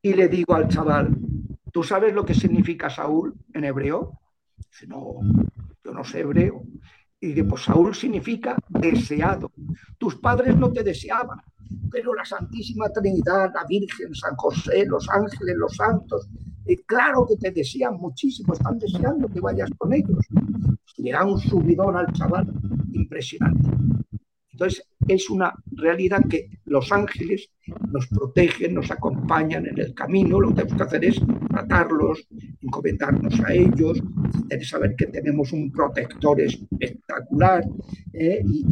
Y 0.00 0.14
le 0.14 0.28
digo 0.28 0.54
al 0.54 0.68
chaval, 0.68 1.16
¿tú 1.72 1.82
sabes 1.82 2.14
lo 2.14 2.24
que 2.24 2.34
significa 2.34 2.88
Saúl 2.88 3.34
en 3.52 3.64
hebreo? 3.64 4.20
Dice, 4.70 4.86
no, 4.86 5.16
yo 5.84 5.92
no 5.92 6.04
sé 6.04 6.20
hebreo. 6.20 6.62
Y 7.20 7.32
de 7.32 7.44
pues 7.44 7.64
Saúl 7.64 7.94
significa 7.94 8.56
deseado. 8.68 9.50
Tus 9.98 10.16
padres 10.16 10.56
no 10.56 10.70
te 10.72 10.82
deseaban, 10.82 11.38
pero 11.90 12.14
la 12.14 12.24
Santísima 12.24 12.88
Trinidad, 12.90 13.52
la 13.54 13.64
Virgen, 13.68 14.14
San 14.14 14.36
José, 14.36 14.84
los 14.86 15.08
ángeles, 15.08 15.56
los 15.56 15.74
santos, 15.74 16.28
eh, 16.66 16.76
claro 16.84 17.26
que 17.26 17.36
te 17.36 17.50
desean 17.52 17.94
muchísimo, 17.94 18.52
están 18.52 18.78
deseando 18.78 19.28
que 19.28 19.40
vayas 19.40 19.70
con 19.78 19.92
ellos. 19.92 20.26
Le 20.98 21.12
da 21.12 21.24
un 21.24 21.38
subidón 21.38 21.96
al 21.96 22.12
chaval 22.12 22.52
impresionante. 22.92 23.70
Entonces, 24.56 24.88
es 25.06 25.28
una 25.28 25.52
realidad 25.72 26.22
que 26.30 26.48
los 26.64 26.90
ángeles 26.90 27.50
nos 27.92 28.06
protegen, 28.06 28.72
nos 28.72 28.90
acompañan 28.90 29.66
en 29.66 29.78
el 29.78 29.92
camino. 29.92 30.40
Lo 30.40 30.48
que 30.48 30.54
tenemos 30.54 30.78
que 30.78 30.82
hacer 30.82 31.04
es 31.04 31.20
tratarlos, 31.50 32.26
encomendarnos 32.62 33.38
a 33.40 33.52
ellos, 33.52 34.02
saber 34.62 34.96
que 34.96 35.08
tenemos 35.08 35.52
un 35.52 35.70
protector 35.70 36.40
espectacular. 36.40 37.64
¿eh? 38.14 38.42
Y, 38.46 38.64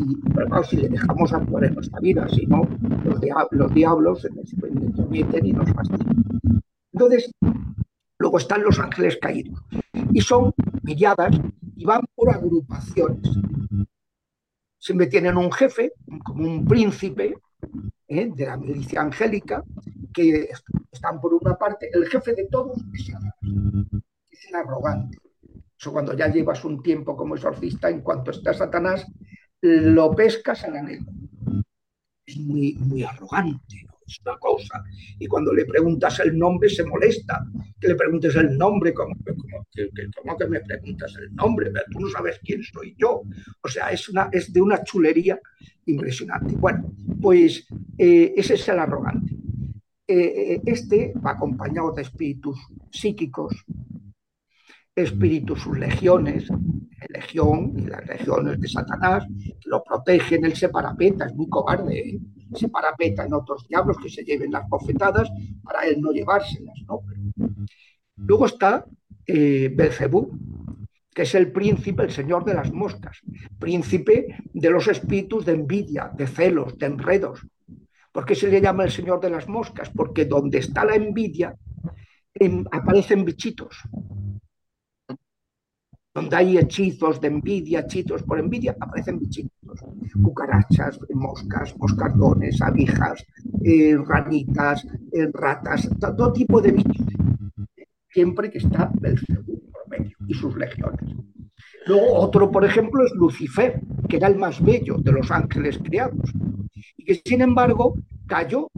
si 0.70 0.76
le 0.78 0.88
dejamos 0.88 1.34
actuar 1.34 1.64
en 1.64 1.74
nuestra 1.74 2.00
vida, 2.00 2.26
si 2.30 2.46
no, 2.46 2.66
los, 3.04 3.20
los 3.50 3.74
diablos 3.74 4.22
se 4.22 4.30
nos 4.30 4.54
meten 5.10 5.44
y 5.44 5.52
nos 5.52 5.70
fastidian. 5.70 6.62
Entonces, 6.94 7.30
luego 8.18 8.38
están 8.38 8.62
los 8.62 8.78
ángeles 8.78 9.18
caídos. 9.20 9.60
Y 10.14 10.22
son 10.22 10.54
milladas 10.82 11.38
y 11.76 11.84
van 11.84 12.00
por 12.14 12.30
agrupaciones 12.30 13.36
siempre 14.84 15.06
tienen 15.06 15.38
un 15.38 15.50
jefe, 15.50 15.94
como 16.22 16.46
un 16.46 16.66
príncipe 16.66 17.34
¿eh? 18.06 18.30
de 18.34 18.44
la 18.44 18.58
milicia 18.58 19.00
angélica, 19.00 19.64
que 20.12 20.50
están 20.92 21.22
por 21.22 21.32
una 21.32 21.56
parte, 21.56 21.88
el 21.90 22.06
jefe 22.06 22.34
de 22.34 22.46
todos 22.50 22.76
es, 22.92 23.08
es 24.30 24.48
el 24.48 24.54
arrogante. 24.54 25.16
Eso 25.78 25.90
cuando 25.90 26.12
ya 26.14 26.28
llevas 26.28 26.66
un 26.66 26.82
tiempo 26.82 27.16
como 27.16 27.34
exorcista, 27.34 27.88
en 27.88 28.02
cuanto 28.02 28.30
está 28.30 28.52
Satanás, 28.52 29.06
lo 29.62 30.14
pescas 30.14 30.64
a 30.64 30.70
la 30.70 30.82
negra. 30.82 31.10
Es 32.26 32.36
muy, 32.36 32.74
muy 32.74 33.04
arrogante 33.04 33.86
es 34.06 34.20
una 34.24 34.36
cosa. 34.38 34.82
Y 35.18 35.26
cuando 35.26 35.52
le 35.52 35.64
preguntas 35.64 36.20
el 36.20 36.36
nombre 36.36 36.68
se 36.68 36.84
molesta. 36.84 37.46
Que 37.80 37.88
le 37.88 37.94
preguntes 37.94 38.34
el 38.36 38.56
nombre, 38.56 38.92
como, 38.92 39.14
que, 39.72 39.90
que 39.90 40.48
me 40.48 40.60
preguntas 40.60 41.14
el 41.20 41.34
nombre? 41.34 41.70
Pero 41.70 41.84
tú 41.90 42.00
no 42.00 42.08
sabes 42.08 42.40
quién 42.44 42.62
soy 42.62 42.94
yo. 42.98 43.22
O 43.62 43.68
sea, 43.68 43.90
es, 43.90 44.08
una, 44.08 44.28
es 44.32 44.52
de 44.52 44.60
una 44.60 44.82
chulería 44.82 45.38
impresionante. 45.86 46.54
Bueno, 46.56 46.92
pues 47.20 47.66
eh, 47.98 48.34
ese 48.36 48.54
es 48.54 48.68
el 48.68 48.78
arrogante. 48.78 49.34
Eh, 50.06 50.60
este 50.66 51.14
va 51.14 51.32
acompañado 51.32 51.92
de 51.92 52.02
espíritus 52.02 52.58
psíquicos, 52.90 53.64
espíritus 54.94 55.62
sus 55.62 55.78
legiones, 55.78 56.48
legión 57.08 57.72
y 57.76 57.86
las 57.86 58.06
legiones 58.06 58.60
de 58.60 58.68
Satanás, 58.68 59.24
lo 59.64 59.82
protegen, 59.82 60.44
él 60.44 60.54
se 60.54 60.68
parapeta, 60.68 61.26
es 61.26 61.34
muy 61.34 61.48
cobarde, 61.48 61.98
¿eh? 61.98 62.20
Se 62.54 62.68
parapeta 62.68 63.24
en 63.24 63.34
otros 63.34 63.66
diablos 63.68 63.96
que 64.02 64.08
se 64.08 64.24
lleven 64.24 64.52
las 64.52 64.68
bofetadas 64.68 65.30
para 65.62 65.86
él 65.86 66.00
no 66.00 66.12
llevárselas. 66.12 66.76
¿no? 66.86 67.00
Luego 68.16 68.46
está 68.46 68.84
eh, 69.26 69.72
Belcebú, 69.74 70.30
que 71.12 71.22
es 71.22 71.34
el 71.34 71.52
príncipe, 71.52 72.02
el 72.02 72.10
señor 72.10 72.44
de 72.44 72.54
las 72.54 72.72
moscas, 72.72 73.18
príncipe 73.58 74.26
de 74.52 74.70
los 74.70 74.88
espíritus 74.88 75.44
de 75.44 75.52
envidia, 75.52 76.10
de 76.14 76.26
celos, 76.26 76.76
de 76.78 76.86
enredos. 76.86 77.46
¿Por 78.12 78.24
qué 78.24 78.34
se 78.34 78.48
le 78.48 78.60
llama 78.60 78.84
el 78.84 78.90
señor 78.90 79.20
de 79.20 79.30
las 79.30 79.48
moscas? 79.48 79.90
Porque 79.90 80.24
donde 80.24 80.58
está 80.58 80.84
la 80.84 80.94
envidia 80.94 81.54
aparecen 82.72 83.24
bichitos 83.24 83.76
donde 86.14 86.36
hay 86.36 86.58
hechizos 86.58 87.20
de 87.20 87.26
envidia, 87.26 87.80
hechizos 87.80 88.22
por 88.22 88.38
envidia, 88.38 88.76
aparecen 88.78 89.18
bichitos, 89.18 89.80
cucarachas, 90.22 91.00
moscas, 91.12 91.76
moscardones, 91.76 92.62
abejas, 92.62 93.26
eh, 93.64 93.96
ranitas, 93.96 94.86
eh, 95.12 95.28
ratas, 95.32 95.90
todo 95.98 96.32
tipo 96.32 96.60
de 96.60 96.70
bichos, 96.70 97.06
siempre 98.08 98.48
que 98.48 98.58
está 98.58 98.92
Belcebú 98.94 99.60
por 99.72 99.88
medio 99.88 100.16
y 100.28 100.34
sus 100.34 100.56
legiones. 100.56 101.16
Luego 101.86 102.14
otro, 102.14 102.48
por 102.50 102.64
ejemplo, 102.64 103.04
es 103.04 103.12
Lucifer, 103.14 103.80
que 104.08 104.16
era 104.16 104.28
el 104.28 104.36
más 104.36 104.62
bello 104.62 104.98
de 104.98 105.12
los 105.12 105.32
ángeles 105.32 105.80
creados, 105.82 106.32
y 106.96 107.04
que 107.04 107.20
sin 107.24 107.42
embargo 107.42 107.96
cayó 108.26 108.70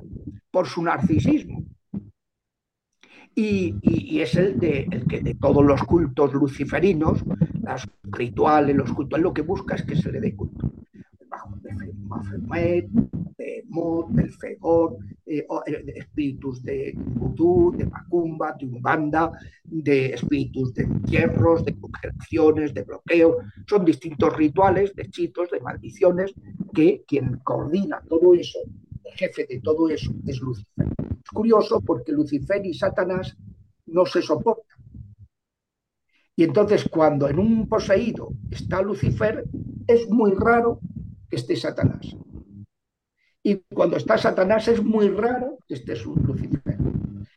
por 0.51 0.66
su 0.66 0.82
narcisismo. 0.82 1.65
Y, 3.39 4.18
es 4.18 4.34
el 4.34 4.59
de, 4.59 4.89
el 4.91 5.05
que 5.05 5.20
de 5.20 5.34
todos 5.34 5.62
los 5.62 5.84
cultos 5.84 6.32
luciferinos, 6.32 7.22
los 7.62 7.87
rituales, 8.05 8.74
los 8.74 8.91
cultos, 8.95 9.20
lo 9.20 9.34
que 9.34 9.43
busca 9.43 9.74
es 9.74 9.82
que 9.82 9.95
se 9.95 10.11
le 10.11 10.20
dé 10.20 10.34
culto. 10.34 10.72
Mahomet, 12.09 12.89
de 13.37 13.64
Mod, 13.68 14.07
del 14.12 14.32
Fegor, 14.32 14.97
eh, 15.26 15.47
eh, 15.66 15.82
de 15.84 15.93
espíritus 15.99 16.62
de 16.62 16.95
Vudú, 16.97 17.74
de 17.76 17.84
Macumba, 17.84 18.57
de 18.59 18.66
Umbanda, 18.66 19.32
de 19.64 20.14
espíritus 20.14 20.72
de 20.72 20.84
entierros, 20.84 21.62
de 21.64 21.78
congelaciones, 21.78 22.72
de 22.72 22.84
bloqueo. 22.84 23.39
Son 23.68 23.84
distintos 23.84 24.34
rituales, 24.34 24.95
de 24.95 25.03
hechizos, 25.03 25.51
de 25.51 25.61
maldiciones, 25.61 26.32
que 26.72 27.05
quien 27.07 27.41
coordina 27.45 28.01
todo 28.09 28.32
eso, 28.32 28.61
jefe 29.12 29.46
de 29.46 29.61
todo 29.61 29.88
eso, 29.88 30.12
es 30.26 30.40
Lucifer. 30.40 30.86
Es 31.24 31.30
curioso 31.30 31.80
porque 31.80 32.12
Lucifer 32.12 32.64
y 32.64 32.74
Satanás 32.74 33.36
no 33.86 34.07
se 34.07 34.22
soportan. 34.22 34.78
Y 36.34 36.44
entonces 36.44 36.86
cuando 36.90 37.28
en 37.28 37.38
un 37.38 37.68
poseído 37.68 38.30
está 38.50 38.82
Lucifer, 38.82 39.44
es 39.86 40.09
muy 40.11 40.32
raro 40.32 40.80
que 41.30 41.36
esté 41.36 41.57
Satanás. 41.57 42.14
Y 43.42 43.57
cuando 43.72 43.96
está 43.96 44.18
Satanás 44.18 44.68
es 44.68 44.82
muy 44.82 45.09
raro 45.09 45.59
que 45.66 45.74
esté 45.74 45.96
su 45.96 46.14
Lucifer. 46.16 46.76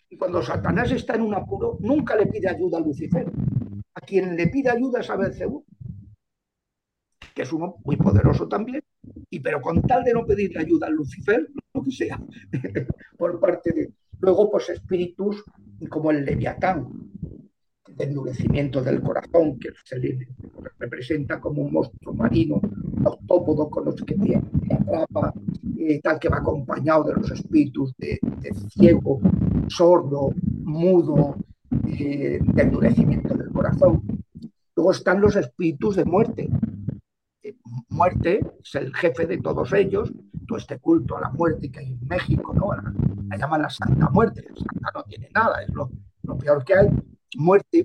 Y 0.10 0.18
cuando 0.18 0.42
Satanás 0.42 0.92
está 0.92 1.16
en 1.16 1.22
un 1.22 1.34
apuro, 1.34 1.78
nunca 1.80 2.16
le 2.16 2.26
pide 2.26 2.50
ayuda 2.50 2.80
a 2.80 2.82
Lucifer. 2.82 3.32
A 3.94 4.02
quien 4.02 4.36
le 4.36 4.48
pide 4.48 4.70
ayuda 4.70 5.00
es 5.00 5.10
a 5.10 5.16
Belcebú, 5.16 5.64
que 7.34 7.44
es 7.44 7.54
uno 7.54 7.76
muy 7.86 7.96
poderoso 7.96 8.48
también, 8.48 8.84
y 9.30 9.40
pero 9.40 9.62
con 9.62 9.82
tal 9.84 10.04
de 10.04 10.14
no 10.14 10.26
pedirle 10.26 10.60
ayuda 10.60 10.88
a 10.88 10.92
Lucifer, 10.92 11.48
lo 11.74 11.84
que 11.84 11.92
sea, 11.92 12.20
por 13.18 13.40
parte 13.40 13.72
de... 13.72 13.92
Luego, 14.20 14.52
pues 14.52 14.70
espíritus 14.70 15.44
como 15.90 16.12
el 16.12 16.26
Leviatán, 16.26 17.10
de 17.96 18.06
endurecimiento 18.06 18.82
del 18.82 19.02
corazón, 19.02 19.60
que 19.60 19.70
se 19.84 19.98
le 19.98 20.28
representa 20.78 21.40
como 21.40 21.62
un 21.62 21.74
monstruo 21.74 22.14
marino, 22.14 22.62
autópodo 23.04 23.70
con 23.70 23.86
los 23.86 23.96
que 23.96 24.16
te, 24.16 24.42
atrapa, 24.74 25.34
eh, 25.78 26.00
tal 26.02 26.20
que 26.20 26.30
va 26.30 26.38
acompañado 26.38 27.04
de 27.04 27.14
los 27.16 27.32
espíritus 27.32 27.94
de, 27.98 28.20
ciego, 28.70 29.20
sordo, 29.68 30.34
mudo, 30.64 31.36
eh, 31.88 32.40
de 32.42 32.62
endurecimiento 32.62 33.36
del 33.36 33.50
corazón. 33.50 34.02
Luego 34.76 34.92
están 34.92 35.20
los 35.20 35.36
espíritus 35.36 35.98
de 35.98 36.06
muerte. 36.06 36.50
Muerte 37.90 38.40
es 38.64 38.76
el 38.76 38.94
jefe 38.96 39.26
de 39.26 39.38
todos 39.40 39.72
ellos, 39.74 40.12
todo 40.48 40.58
este 40.58 40.80
culto 40.80 41.18
a 41.18 41.22
la 41.22 41.30
muerte 41.30 41.72
que 41.72 41.80
hay 41.80 41.94
en 41.94 42.08
México, 42.08 42.54
¿no? 42.54 42.72
la, 42.74 43.38
llaman 43.38 43.62
la 43.62 43.70
Santa 43.70 44.10
Muerte, 44.10 44.44
la 44.48 44.56
Santa 44.56 44.92
no 44.96 45.04
tiene 45.04 45.30
nada, 45.34 45.62
es 45.62 45.70
lo, 45.74 45.90
peor 46.38 46.64
que 46.64 46.74
hay, 46.76 46.88
muerte, 47.38 47.84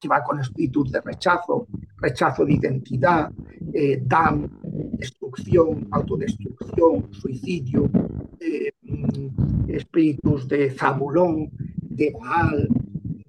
que 0.00 0.08
va 0.08 0.22
con 0.22 0.40
espíritus 0.40 0.92
de 0.92 1.00
rechazo, 1.00 1.66
rechazo 1.98 2.44
de 2.44 2.54
identidad, 2.54 3.30
eh, 3.72 4.02
dan, 4.04 4.50
destrucción, 4.98 5.88
autodestrucción, 5.90 7.12
suicidio, 7.12 7.90
eh, 8.40 8.72
mm, 8.82 9.70
espíritus 9.70 10.48
de 10.48 10.70
Zabulón, 10.70 11.50
de 11.80 12.12
Baal, 12.12 12.68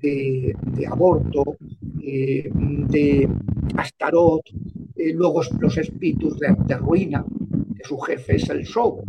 de, 0.01 0.87
aborto, 0.87 1.57
eh, 2.01 2.49
de 2.53 3.29
Astarot, 3.77 4.43
luego 5.13 5.41
los 5.59 5.77
espíritus 5.77 6.39
de, 6.39 6.77
ruina, 6.77 7.23
que 7.75 7.83
su 7.83 7.97
jefe 7.99 8.35
es 8.35 8.49
el 8.49 8.65
Sobo. 8.65 9.03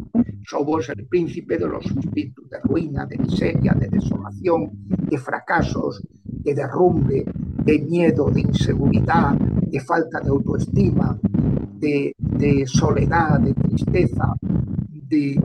Sobo 0.45 0.81
es 0.81 0.89
el 0.91 1.07
príncipe 1.07 1.59
de 1.59 1.67
los 1.67 1.85
espíritus 1.87 2.49
de 2.51 2.61
ruina, 2.61 3.07
de 3.07 3.19
miseria, 3.19 3.73
de 3.75 3.89
desolación, 3.89 4.71
de 4.87 5.19
fracasos, 5.19 6.03
de 6.25 6.55
derrumbe, 6.55 7.25
de 7.65 7.79
miedo, 7.81 8.31
de 8.31 8.43
inseguridad, 8.43 9.33
de 9.33 9.81
falta 9.81 10.21
de 10.21 10.29
autoestima, 10.29 11.19
de, 11.81 12.65
soledad, 12.67 13.41
de 13.41 13.55
tristeza, 13.55 14.35
de, 14.89 15.41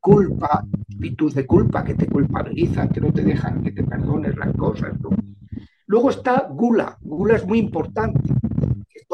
culpa, 0.00 0.64
espíritus 0.88 1.34
de 1.34 1.46
culpa 1.46 1.84
que 1.84 1.94
te 1.94 2.06
culpabilizan, 2.06 2.88
que 2.88 3.00
no 3.00 3.12
te 3.12 3.22
dejan 3.22 3.62
que 3.62 3.72
te 3.72 3.82
perdones 3.82 4.36
las 4.36 4.54
cosas. 4.56 4.92
Luego 5.86 6.10
está 6.10 6.48
gula, 6.50 6.96
gula 7.02 7.36
es 7.36 7.46
muy 7.46 7.58
importante, 7.58 8.20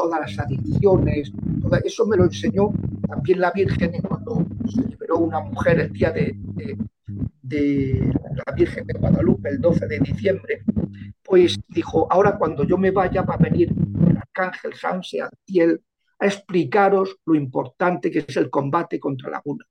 todas 0.01 0.19
las 0.19 0.39
adicciones, 0.39 1.31
eso 1.83 2.05
me 2.07 2.17
lo 2.17 2.23
enseñó 2.25 2.73
también 3.07 3.39
la 3.39 3.51
Virgen 3.51 4.01
cuando 4.01 4.45
se 4.67 4.81
liberó 4.81 5.19
una 5.19 5.39
mujer 5.41 5.79
el 5.79 5.93
día 5.93 6.11
de, 6.11 6.35
de 7.41 8.13
la 8.45 8.53
Virgen 8.53 8.87
de 8.87 8.93
Guadalupe, 8.97 9.49
el 9.49 9.61
12 9.61 9.87
de 9.87 9.99
diciembre, 9.99 10.63
pues 11.21 11.59
dijo, 11.67 12.07
ahora 12.09 12.37
cuando 12.37 12.63
yo 12.63 12.77
me 12.77 12.91
vaya 12.91 13.21
va 13.21 13.35
a 13.35 13.37
venir 13.37 13.73
el 14.07 14.17
arcángel 14.17 14.73
San 14.73 15.03
Seantiel 15.03 15.83
a 16.19 16.25
explicaros 16.25 17.17
lo 17.25 17.35
importante 17.35 18.09
que 18.09 18.19
es 18.19 18.37
el 18.37 18.49
combate 18.49 18.99
contra 18.99 19.29
la 19.29 19.41
gula. 19.43 19.65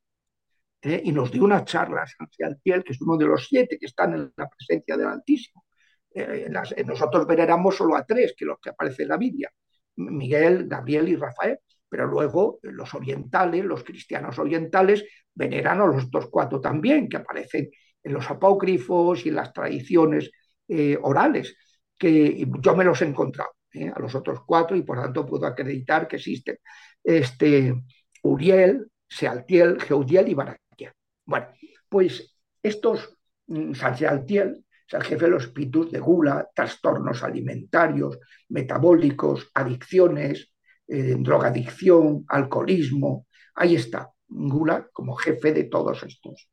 ¿eh? 0.82 1.00
Y 1.04 1.12
nos 1.12 1.30
dio 1.32 1.44
una 1.44 1.64
charla 1.64 2.06
San 2.06 2.28
Seantiel, 2.30 2.84
que 2.84 2.92
es 2.92 3.00
uno 3.00 3.16
de 3.16 3.26
los 3.26 3.48
siete 3.48 3.78
que 3.78 3.86
están 3.86 4.14
en 4.14 4.32
la 4.36 4.48
presencia 4.48 4.96
del 4.96 5.08
Altísimo. 5.08 5.64
Eh, 6.12 6.50
nosotros 6.84 7.26
veneramos 7.26 7.76
solo 7.76 7.96
a 7.96 8.04
tres, 8.04 8.34
que 8.36 8.44
los 8.44 8.58
que 8.58 8.70
aparecen 8.70 9.04
en 9.04 9.08
la 9.08 9.16
Biblia, 9.16 9.50
Miguel, 10.00 10.66
Gabriel 10.66 11.08
y 11.08 11.16
Rafael, 11.16 11.58
pero 11.88 12.06
luego 12.06 12.58
los 12.62 12.94
orientales, 12.94 13.64
los 13.64 13.84
cristianos 13.84 14.38
orientales, 14.38 15.04
veneran 15.34 15.80
a 15.80 15.86
los 15.86 16.04
otros 16.04 16.28
cuatro 16.30 16.60
también, 16.60 17.08
que 17.08 17.16
aparecen 17.18 17.70
en 18.02 18.12
los 18.12 18.30
apócrifos 18.30 19.26
y 19.26 19.28
en 19.28 19.34
las 19.36 19.52
tradiciones 19.52 20.30
eh, 20.68 20.98
orales, 21.02 21.56
que 21.98 22.46
yo 22.60 22.76
me 22.76 22.84
los 22.84 23.02
he 23.02 23.06
encontrado, 23.06 23.50
eh, 23.72 23.90
a 23.94 23.98
los 23.98 24.14
otros 24.14 24.40
cuatro, 24.46 24.76
y 24.76 24.82
por 24.82 25.00
tanto 25.00 25.26
puedo 25.26 25.46
acreditar 25.46 26.08
que 26.08 26.16
existen 26.16 26.58
este, 27.02 27.74
Uriel, 28.22 28.86
Sealtiel, 29.08 29.80
Geudiel 29.80 30.28
y 30.28 30.34
Baraquiel. 30.34 30.92
Bueno, 31.24 31.48
pues 31.88 32.36
estos, 32.62 33.16
mm, 33.48 33.74
San 33.74 33.96
Sealtiel, 33.96 34.64
el 34.92 35.02
jefe 35.04 35.26
de 35.26 35.30
los 35.30 35.44
espíritus 35.44 35.90
de 35.90 36.00
gula, 36.00 36.48
trastornos 36.54 37.22
alimentarios, 37.22 38.18
metabólicos, 38.48 39.50
adicciones, 39.54 40.52
eh, 40.88 41.16
drogadicción, 41.18 42.24
alcoholismo, 42.28 43.26
ahí 43.54 43.76
está, 43.76 44.10
Gula 44.32 44.88
como 44.92 45.16
jefe 45.16 45.52
de 45.52 45.64
todos 45.64 46.02
estos. 46.04 46.48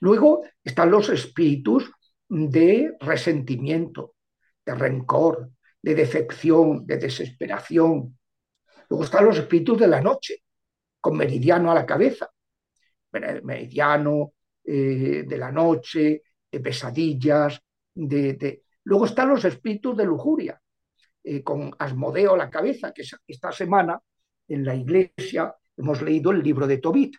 Luego 0.00 0.44
están 0.64 0.90
los 0.90 1.10
espíritus 1.10 1.90
de 2.28 2.96
resentimiento, 3.00 4.14
de 4.64 4.74
rencor, 4.74 5.50
de 5.82 5.94
decepción, 5.94 6.86
de 6.86 6.96
desesperación. 6.96 8.18
Luego 8.88 9.04
están 9.04 9.26
los 9.26 9.38
espíritus 9.38 9.78
de 9.78 9.88
la 9.88 10.00
noche, 10.00 10.42
con 11.00 11.16
meridiano 11.16 11.70
a 11.70 11.74
la 11.74 11.84
cabeza. 11.84 12.30
Meridiano 13.42 14.32
eh, 14.64 15.24
de 15.26 15.36
la 15.36 15.52
noche, 15.52 16.22
de 16.52 16.60
pesadillas. 16.60 17.60
De, 17.94 18.62
Luego 18.84 19.06
están 19.06 19.30
los 19.30 19.44
espíritus 19.44 19.96
de 19.96 20.04
lujuria, 20.04 20.60
eh, 21.24 21.42
con 21.42 21.74
Asmodeo 21.78 22.34
a 22.34 22.36
la 22.36 22.50
cabeza, 22.50 22.92
que 22.92 23.04
esta 23.26 23.52
semana 23.52 24.00
en 24.48 24.64
la 24.64 24.74
iglesia 24.74 25.54
hemos 25.76 26.02
leído 26.02 26.32
el 26.32 26.42
libro 26.42 26.66
de 26.66 26.78
Tobit, 26.78 27.16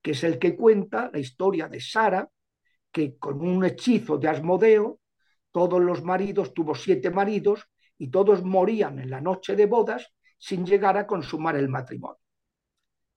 que 0.00 0.12
es 0.12 0.24
el 0.24 0.38
que 0.38 0.56
cuenta 0.56 1.10
la 1.12 1.18
historia 1.18 1.68
de 1.68 1.80
Sara, 1.80 2.28
que 2.90 3.18
con 3.18 3.40
un 3.40 3.64
hechizo 3.64 4.18
de 4.18 4.28
Asmodeo, 4.28 5.00
todos 5.50 5.80
los 5.80 6.02
maridos, 6.02 6.54
tuvo 6.54 6.74
siete 6.74 7.10
maridos, 7.10 7.68
y 7.98 8.08
todos 8.08 8.42
morían 8.42 8.98
en 8.98 9.10
la 9.10 9.20
noche 9.20 9.54
de 9.54 9.66
bodas 9.66 10.08
sin 10.38 10.66
llegar 10.66 10.96
a 10.96 11.06
consumar 11.06 11.56
el 11.56 11.68
matrimonio. 11.68 12.18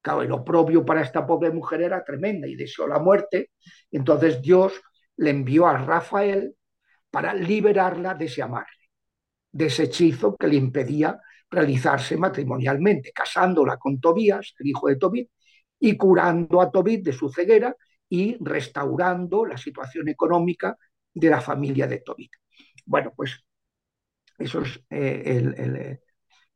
Claro, 0.01 0.21
el 0.21 0.31
oprobio 0.31 0.85
para 0.85 1.01
esta 1.01 1.25
pobre 1.25 1.49
mujer 1.49 1.81
era 1.81 2.03
tremenda 2.03 2.47
y 2.47 2.55
deseó 2.55 2.87
la 2.87 2.99
muerte. 2.99 3.49
Entonces 3.91 4.41
Dios 4.41 4.79
le 5.17 5.29
envió 5.29 5.67
a 5.67 5.77
Rafael 5.77 6.55
para 7.09 7.33
liberarla 7.33 8.13
de 8.13 8.25
ese 8.25 8.41
amarre, 8.41 8.89
de 9.51 9.67
ese 9.67 9.83
hechizo 9.83 10.35
que 10.35 10.47
le 10.47 10.55
impedía 10.55 11.19
realizarse 11.49 12.17
matrimonialmente, 12.17 13.11
casándola 13.13 13.77
con 13.77 13.99
Tobías, 13.99 14.53
el 14.59 14.67
hijo 14.67 14.87
de 14.87 14.97
Tobit, 14.97 15.29
y 15.79 15.95
curando 15.95 16.61
a 16.61 16.71
Tobit 16.71 17.03
de 17.03 17.13
su 17.13 17.29
ceguera 17.29 17.75
y 18.09 18.37
restaurando 18.39 19.45
la 19.45 19.57
situación 19.57 20.09
económica 20.09 20.77
de 21.13 21.29
la 21.29 21.41
familia 21.41 21.87
de 21.87 21.99
Tobit. 21.99 22.31
Bueno, 22.85 23.13
pues 23.15 23.43
esos 24.37 24.83
eh, 24.89 25.99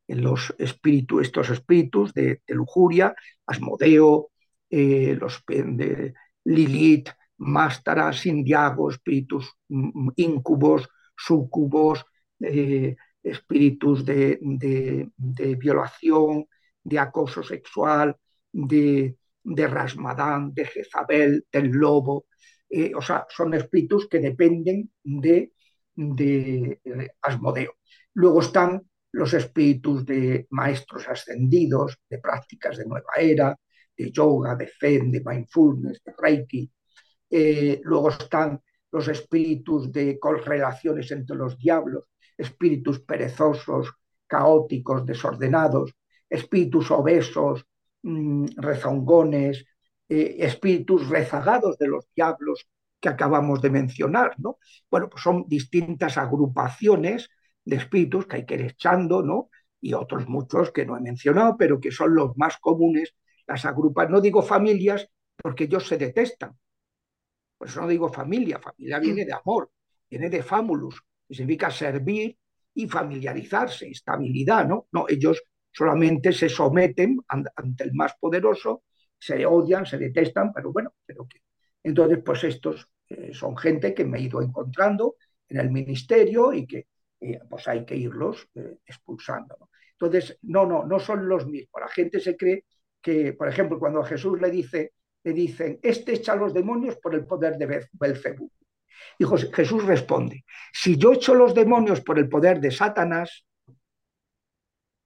los 0.08 0.54
espíritus, 0.58 1.22
estos 1.22 1.50
espíritus 1.50 2.12
de, 2.12 2.42
lujuria, 2.48 3.14
Asmodeo, 3.46 4.30
eh, 4.68 5.16
los 5.18 5.42
de 5.46 6.14
Lilith, 6.44 7.10
Mástara, 7.40 8.12
Sindiago, 8.12 8.90
espíritus 8.90 9.52
mm, 9.68 10.10
íncubos, 10.16 10.88
sucubos, 11.16 12.04
eh, 12.40 12.96
espíritus 13.22 14.04
de, 14.04 14.38
violación, 15.58 16.46
de 16.82 16.98
acoso 16.98 17.42
sexual, 17.42 18.16
de, 18.52 19.16
de 19.42 19.66
Rasmadán, 19.66 20.52
de 20.54 20.64
Jezabel, 20.66 21.46
del 21.52 21.70
lobo. 21.70 22.26
Eh, 22.68 22.92
o 22.94 23.02
sea, 23.02 23.26
son 23.28 23.54
espíritus 23.54 24.08
que 24.08 24.20
dependen 24.20 24.90
de, 25.02 25.52
de 25.94 26.80
Asmodeo. 27.22 27.74
Luego 28.14 28.40
están 28.40 28.82
los 29.12 29.34
espíritus 29.34 30.04
de 30.06 30.46
maestros 30.50 31.08
ascendidos, 31.08 31.98
de 32.08 32.18
prácticas 32.18 32.76
de 32.78 32.86
nueva 32.86 33.12
era, 33.18 33.56
de 33.96 34.10
yoga, 34.10 34.56
de 34.56 34.70
zen, 34.78 35.10
de 35.10 35.22
mindfulness, 35.24 36.00
de 36.04 36.14
reiki. 36.16 36.70
Eh, 37.30 37.80
luego 37.84 38.10
están 38.10 38.60
los 38.90 39.08
espíritus 39.08 39.92
de 39.92 40.18
correlaciones 40.18 41.10
entre 41.12 41.36
los 41.36 41.56
diablos, 41.58 42.04
espíritus 42.36 43.00
perezosos, 43.00 43.92
caóticos, 44.26 45.06
desordenados, 45.06 45.94
espíritus 46.28 46.90
obesos, 46.90 47.66
mm, 48.02 48.46
rezongones, 48.56 49.64
eh, 50.08 50.36
espíritus 50.40 51.08
rezagados 51.08 51.78
de 51.78 51.88
los 51.88 52.06
diablos 52.14 52.68
que 53.00 53.08
acabamos 53.08 53.62
de 53.62 53.70
mencionar, 53.70 54.34
¿no? 54.38 54.58
Bueno, 54.90 55.08
pues 55.08 55.22
son 55.22 55.44
distintas 55.48 56.18
agrupaciones 56.18 57.28
de 57.64 57.76
espíritus 57.76 58.26
que 58.26 58.36
hay 58.36 58.46
que 58.46 58.54
ir 58.54 58.62
echando, 58.62 59.22
¿no? 59.22 59.50
Y 59.80 59.94
otros 59.94 60.28
muchos 60.28 60.70
que 60.72 60.84
no 60.84 60.96
he 60.96 61.00
mencionado, 61.00 61.56
pero 61.56 61.80
que 61.80 61.90
son 61.90 62.14
los 62.14 62.36
más 62.36 62.58
comunes, 62.58 63.14
las 63.46 63.64
agrupas, 63.64 64.10
no 64.10 64.20
digo 64.20 64.42
familias, 64.42 65.08
porque 65.36 65.64
ellos 65.64 65.86
se 65.86 65.96
detestan. 65.96 66.56
Por 67.60 67.68
eso 67.68 67.82
no 67.82 67.88
digo 67.88 68.10
familia, 68.10 68.58
familia 68.58 68.98
viene 68.98 69.26
de 69.26 69.34
amor, 69.34 69.70
viene 70.08 70.30
de 70.30 70.42
famulus, 70.42 70.98
que 71.28 71.34
significa 71.34 71.70
servir 71.70 72.34
y 72.72 72.88
familiarizarse, 72.88 73.86
estabilidad, 73.90 74.66
¿no? 74.66 74.86
No, 74.92 75.04
ellos 75.06 75.42
solamente 75.70 76.32
se 76.32 76.48
someten 76.48 77.18
ante 77.28 77.84
el 77.84 77.92
más 77.92 78.14
poderoso, 78.18 78.84
se 79.18 79.44
odian, 79.44 79.84
se 79.84 79.98
detestan, 79.98 80.54
pero 80.54 80.72
bueno, 80.72 80.94
pero 81.04 81.26
que. 81.28 81.42
Entonces, 81.82 82.20
pues 82.24 82.44
estos 82.44 82.88
eh, 83.10 83.34
son 83.34 83.54
gente 83.58 83.92
que 83.92 84.06
me 84.06 84.20
he 84.20 84.22
ido 84.22 84.40
encontrando 84.40 85.16
en 85.46 85.60
el 85.60 85.70
ministerio 85.70 86.54
y 86.54 86.66
que 86.66 86.86
pues 87.46 87.68
hay 87.68 87.84
que 87.84 87.94
irlos 87.94 88.48
eh, 88.54 88.78
expulsando. 88.86 89.68
Entonces, 89.92 90.38
no, 90.44 90.64
no, 90.64 90.86
no 90.86 90.98
son 90.98 91.28
los 91.28 91.46
mismos. 91.46 91.78
La 91.78 91.88
gente 91.88 92.20
se 92.20 92.38
cree 92.38 92.64
que, 93.02 93.34
por 93.34 93.48
ejemplo, 93.48 93.78
cuando 93.78 94.02
Jesús 94.02 94.40
le 94.40 94.50
dice, 94.50 94.94
le 95.22 95.32
dicen, 95.32 95.78
este 95.82 96.14
echa 96.14 96.32
a 96.32 96.36
los 96.36 96.54
demonios 96.54 96.96
por 96.96 97.14
el 97.14 97.26
poder 97.26 97.56
de 97.56 97.86
Belcebú. 97.92 98.50
Y 99.18 99.24
Jesús 99.52 99.84
responde, 99.84 100.44
si 100.72 100.96
yo 100.96 101.12
echo 101.12 101.34
los 101.34 101.54
demonios 101.54 102.00
por 102.00 102.18
el 102.18 102.28
poder 102.28 102.60
de 102.60 102.70
Satanás, 102.70 103.44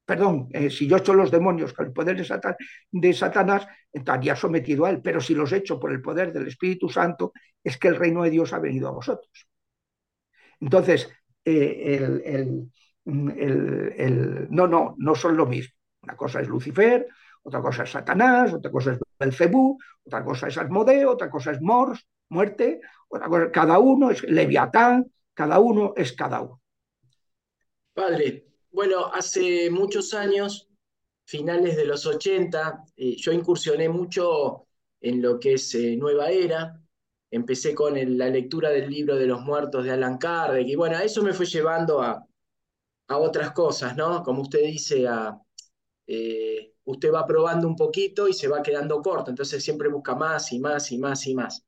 perdón, 0.05 0.49
eh, 0.53 0.71
si 0.71 0.87
yo 0.87 0.97
echo 0.97 1.15
los 1.15 1.31
demonios 1.31 1.73
por 1.73 1.87
el 1.87 1.93
poder 1.93 2.17
de, 2.17 2.25
Satan, 2.25 2.55
de 2.91 3.12
Satanás, 3.12 3.67
estaría 3.93 4.37
sometido 4.37 4.85
a 4.85 4.91
él, 4.91 5.01
pero 5.03 5.21
si 5.21 5.35
los 5.35 5.53
echo 5.53 5.81
por 5.81 5.93
el 5.93 6.03
poder 6.03 6.33
del 6.33 6.47
Espíritu 6.47 6.89
Santo, 6.89 7.33
es 7.62 7.79
que 7.79 7.89
el 7.89 7.97
reino 7.97 8.23
de 8.23 8.31
Dios 8.31 8.53
ha 8.53 8.59
venido 8.59 8.89
a 8.89 8.93
vosotros. 8.93 9.49
Entonces, 10.61 11.11
eh, 11.45 11.99
el, 12.25 12.71
no, 13.05 14.67
no, 14.67 14.95
no 14.99 15.15
son 15.15 15.37
lo 15.37 15.47
mismo. 15.47 15.75
Una 16.03 16.17
cosa 16.17 16.41
es 16.41 16.49
Lucifer, 16.49 17.07
otra 17.43 17.61
cosa 17.61 17.85
es 17.85 17.91
Satanás, 17.91 18.53
otra 18.53 18.71
cosa 18.71 18.93
es 18.93 18.99
Belcebú, 19.19 19.79
otra 20.05 20.25
cosa 20.25 20.49
es 20.49 20.59
Asmodeo, 20.59 21.12
otra 21.12 21.31
cosa 21.31 21.53
es 21.53 21.61
Mors, 21.61 22.07
muerte, 22.29 22.81
otra 23.09 23.29
cosa, 23.29 23.51
cada 23.51 23.79
uno 23.79 24.11
es 24.11 24.23
Leviatán, 24.25 25.11
cada 25.33 25.59
uno 25.59 25.93
es 25.97 26.12
cada 26.12 26.43
uno. 26.43 26.61
Padre, 27.93 28.47
bueno, 28.71 29.07
hace 29.07 29.71
muchos 29.71 30.15
años, 30.15 30.69
finales 31.25 31.77
de 31.77 31.87
los 31.87 32.07
80, 32.07 32.85
eh, 32.97 33.17
yo 33.17 33.33
incursioné 33.33 33.89
mucho 33.89 34.67
en 35.01 35.23
lo 35.23 35.39
que 35.39 35.55
es 35.55 35.75
eh, 35.75 35.97
Nueva 35.97 36.31
Era, 36.31 36.81
empecé 37.31 37.75
con 37.75 37.95
la 38.19 38.29
lectura 38.29 38.71
del 38.71 38.91
libro 38.91 39.17
de 39.17 39.27
los 39.27 39.41
muertos 39.41 39.85
de 39.85 39.93
Alan 39.93 40.19
Kardec, 40.19 40.67
y 40.69 40.75
bueno, 40.77 40.99
eso 40.99 41.23
me 41.23 41.33
fue 41.33 41.47
llevando 41.47 42.03
a, 42.03 42.25
a 43.09 43.17
otras 43.17 43.53
cosas, 43.53 43.97
¿no? 43.97 44.23
Como 44.23 44.43
usted 44.43 44.62
dice, 44.62 45.07
a, 45.07 45.39
eh, 46.07 46.74
usted 46.85 47.12
va 47.12 47.26
probando 47.26 47.66
un 47.66 47.76
poquito 47.76 48.28
y 48.28 48.32
se 48.32 48.49
va 48.49 48.62
quedando 48.62 49.01
corto, 49.03 49.30
entonces 49.30 49.62
siempre 49.62 49.89
busca 49.89 50.14
más 50.14 50.53
y 50.53 50.59
más 50.59 50.91
y 50.93 50.99
más 50.99 51.26
y 51.26 51.35
más. 51.35 51.64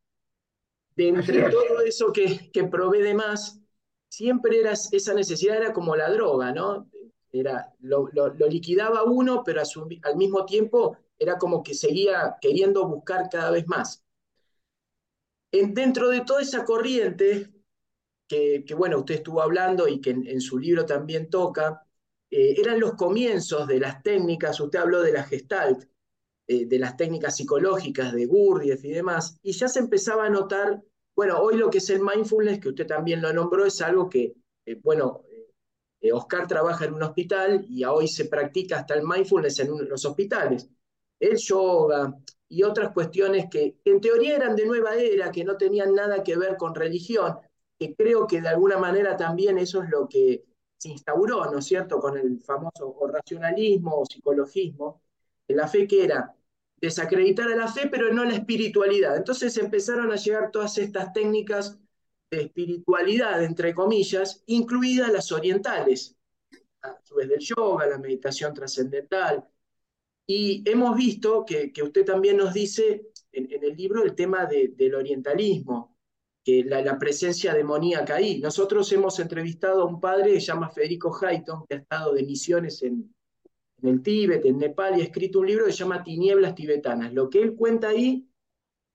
De 0.95 1.09
entre 1.09 1.51
todo 1.51 1.81
eso 1.81 2.13
que, 2.13 2.51
que 2.51 2.65
probé 2.65 3.03
de 3.03 3.15
más, 3.15 3.61
siempre 4.09 4.61
era 4.61 4.73
esa 4.73 5.15
necesidad, 5.15 5.57
era 5.57 5.73
como 5.73 5.95
la 5.95 6.11
droga, 6.11 6.53
¿no? 6.53 6.91
Era, 7.33 7.75
lo, 7.81 8.09
lo, 8.13 8.31
liquidaba 8.49 9.05
uno, 9.05 9.43
pero 9.45 9.61
al 10.03 10.17
mismo 10.17 10.47
tiempo 10.47 10.97
era 11.19 11.37
como 11.37 11.63
que 11.63 11.75
seguía 11.75 12.37
queriendo 12.41 12.87
buscar 12.89 13.29
cada 13.31 13.51
vez 13.51 13.67
más 13.67 14.07
dentro 15.51 16.09
de 16.09 16.23
toda 16.23 16.43
esa 16.43 16.65
corriente, 16.65 17.53
que, 18.29 18.65
bueno, 18.77 18.99
usted 18.99 19.17
estuvo 19.17 19.41
hablando 19.41 19.87
y 19.89 20.01
que 20.01 20.11
en, 20.11 20.41
su 20.41 20.59
libro 20.59 20.85
también 20.85 21.31
toca, 21.31 21.86
eh, 22.31 22.55
eran 22.59 22.81
los 22.81 22.95
comienzos 22.95 23.67
de 23.67 23.81
las 23.81 24.03
técnicas, 24.03 24.61
usted 24.61 24.79
habló 24.79 25.03
de 25.03 25.13
la 25.13 25.25
gestalt, 25.25 25.85
eh, 26.49 26.67
de 26.67 26.79
las 26.79 26.97
técnicas 26.97 27.37
psicológicas 27.37 28.13
de 28.13 28.27
Gurdjieff 28.27 28.85
y 28.85 28.93
demás, 28.93 29.39
y 29.43 29.53
ya 29.53 29.69
se 29.69 29.81
empezaba 29.81 30.27
a 30.27 30.31
notar, 30.31 30.83
bueno, 31.15 31.39
hoy 31.39 31.57
lo 31.57 31.71
que 31.71 31.79
es 31.79 31.91
el 31.91 32.01
mindfulness, 32.01 32.61
que 32.61 32.69
usted 32.69 32.87
también 32.87 33.23
lo 33.23 33.33
nombró, 33.33 33.65
es 33.65 33.81
algo 33.81 34.09
que, 34.09 34.35
eh, 34.67 34.81
bueno, 34.83 35.23
Oscar 36.13 36.47
trabaja 36.47 36.85
en 36.85 36.95
un 36.95 37.03
hospital 37.03 37.65
y 37.69 37.83
hoy 37.85 38.07
se 38.07 38.27
practica 38.27 38.79
hasta 38.79 38.95
el 38.95 39.03
mindfulness 39.05 39.59
en 39.59 39.89
los 39.89 40.05
hospitales. 40.05 40.69
El 41.19 41.37
yoga, 41.37 42.15
y 42.49 42.63
otras 42.63 42.93
cuestiones 42.93 43.47
que, 43.51 43.77
en 43.85 44.01
teoría 44.01 44.37
eran 44.37 44.55
de 44.55 44.67
nueva 44.67 44.97
era, 44.97 45.31
que 45.31 45.45
no 45.45 45.57
tenían 45.57 45.95
nada 45.95 46.23
que 46.23 46.37
ver 46.37 46.57
con 46.57 46.75
religión, 46.75 47.39
que 47.79 47.95
creo 47.95 48.27
que 48.27 48.41
de 48.41 48.49
alguna 48.49 48.79
manera 48.79 49.17
también 49.17 49.59
eso 49.59 49.83
es 49.83 49.91
lo 49.91 50.09
que 50.09 50.45
se 50.79 50.91
instauró, 50.91 51.51
¿no 51.51 51.59
es 51.59 51.65
cierto?, 51.65 51.99
con 51.99 52.17
el 52.17 52.41
famoso 52.41 52.97
racionalismo 53.09 54.01
o 54.01 54.07
psicologismo, 54.07 55.03
de 55.49 55.55
la 55.55 55.69
fe 55.69 55.87
que 55.87 56.05
era 56.05 56.35
desacreditar 56.77 57.51
a 57.51 57.57
la 57.57 57.69
fe, 57.69 57.89
pero 57.91 58.13
no 58.13 58.25
la 58.25 58.35
espiritualidad. 58.35 59.17
Entonces 59.17 59.57
empezaron 59.57 60.13
a 60.13 60.17
llegar 60.17 60.51
todas 60.51 60.77
estas 60.79 61.13
técnicas 61.13 61.79
de 62.31 62.43
espiritualidad, 62.43 63.43
entre 63.43 63.75
comillas, 63.75 64.43
incluidas 64.47 65.13
las 65.13 65.33
orientales, 65.33 66.17
a 66.83 66.99
su 67.03 67.15
vez 67.15 67.29
del 67.29 67.41
yoga, 67.41 67.87
la 67.87 67.99
meditación 67.99 68.53
trascendental, 68.53 69.49
y 70.27 70.69
hemos 70.69 70.97
visto 70.97 71.45
que, 71.45 71.73
usted 71.83 72.05
también 72.05 72.37
nos 72.37 72.53
dice 72.53 73.11
en, 73.31 73.49
el 73.51 73.77
libro 73.77 74.03
el 74.03 74.15
tema 74.15 74.47
del 74.47 74.95
orientalismo, 74.95 75.96
que 76.47 76.63
la, 76.63 76.97
presencia 76.97 77.53
demoníaca 77.53 78.15
ahí. 78.15 78.39
Nosotros 78.39 78.91
hemos 78.93 79.19
entrevistado 79.19 79.83
a 79.83 79.85
un 79.85 80.01
padre 80.01 80.33
que 80.33 80.41
se 80.41 80.47
llama 80.47 80.71
Federico 80.71 81.13
Hayton, 81.21 81.67
que 81.67 81.75
ha 81.75 81.79
estado 81.79 82.15
de 82.15 82.23
misiones 82.23 82.85
en, 82.85 83.13
el 83.83 84.01
Tíbet, 84.01 84.45
en 84.45 84.59
Nepal, 84.59 84.97
y 84.97 85.01
ha 85.01 85.05
escrito 85.05 85.41
un 85.41 85.49
libro 85.49 85.67
que 85.67 85.73
se 85.73 85.79
llama 85.79 86.05
Tinieblas 86.05 86.55
Tibetanas. 86.55 87.13
Lo 87.13 87.29
que 87.29 87.43
él 87.43 87.57
cuenta 87.57 87.89
ahí, 87.89 88.29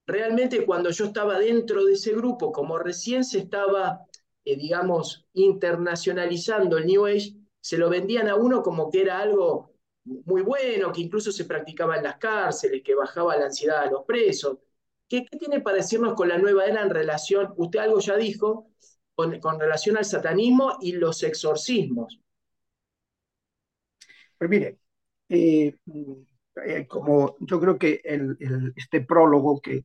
realmente 0.07 0.65
cuando 0.65 0.91
yo 0.91 1.03
estaba 1.03 1.37
dentro 1.39 1.83
de 1.83 1.93
ese 1.93 2.13
grupo, 2.13 2.53
como 2.53 2.79
recién 2.79 3.25
se 3.25 3.39
estaba, 3.39 4.05
eh, 4.45 4.55
digamos, 4.55 5.25
internacionalizando 5.33 6.77
el 6.77 6.85
New 6.85 7.05
Age, 7.05 7.35
se 7.59 7.77
lo 7.77 7.89
vendían 7.89 8.29
a 8.29 8.35
uno 8.35 8.63
como 8.63 8.89
que 8.89 9.01
era 9.01 9.19
algo 9.19 9.73
muy 10.05 10.41
bueno, 10.41 10.93
que 10.93 11.01
incluso 11.01 11.33
se 11.33 11.43
practicaba 11.43 11.97
en 11.97 12.03
las 12.03 12.15
cárceles, 12.15 12.81
que 12.81 12.95
bajaba 12.95 13.35
la 13.35 13.47
ansiedad 13.47 13.83
a 13.83 13.91
los 13.91 14.05
presos. 14.05 14.57
¿Qué, 15.11 15.25
tiene 15.37 15.59
para 15.59 15.75
decirnos 15.75 16.13
con 16.13 16.29
la 16.29 16.37
nueva 16.37 16.63
era 16.63 16.83
en 16.83 16.89
relación, 16.89 17.53
usted 17.57 17.79
algo 17.79 17.99
ya 17.99 18.15
dijo, 18.15 18.71
con, 19.13 19.59
relación 19.59 19.97
al 19.97 20.05
satanismo 20.05 20.77
y 20.79 20.93
los 20.93 21.21
exorcismos? 21.23 22.21
Pues 24.37 24.49
mire, 24.49 24.79
eh, 25.27 25.75
eh, 26.65 26.87
como 26.87 27.35
yo 27.41 27.59
creo 27.59 27.77
que 27.77 28.01
este 28.73 29.01
prólogo 29.01 29.59
que, 29.59 29.83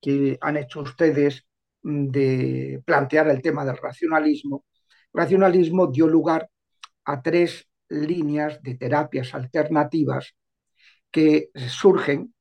que 0.00 0.38
han 0.40 0.58
hecho 0.58 0.82
ustedes 0.82 1.44
de 1.82 2.80
plantear 2.84 3.30
el 3.30 3.42
tema 3.42 3.64
del 3.64 3.78
racionalismo, 3.78 4.64
racionalismo 5.12 5.88
dio 5.88 6.06
lugar 6.06 6.48
a 7.04 7.20
tres 7.20 7.68
líneas 7.88 8.62
de 8.62 8.76
terapias 8.76 9.34
alternativas 9.34 10.36
que 11.10 11.50
surgen 11.68 12.32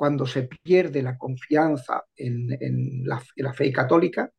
cuando 0.00 0.26
se 0.26 0.44
pierde 0.44 1.02
la 1.02 1.18
confianza 1.18 2.06
en, 2.16 3.04
la, 3.04 3.52
fe 3.52 3.70
católica, 3.70 4.32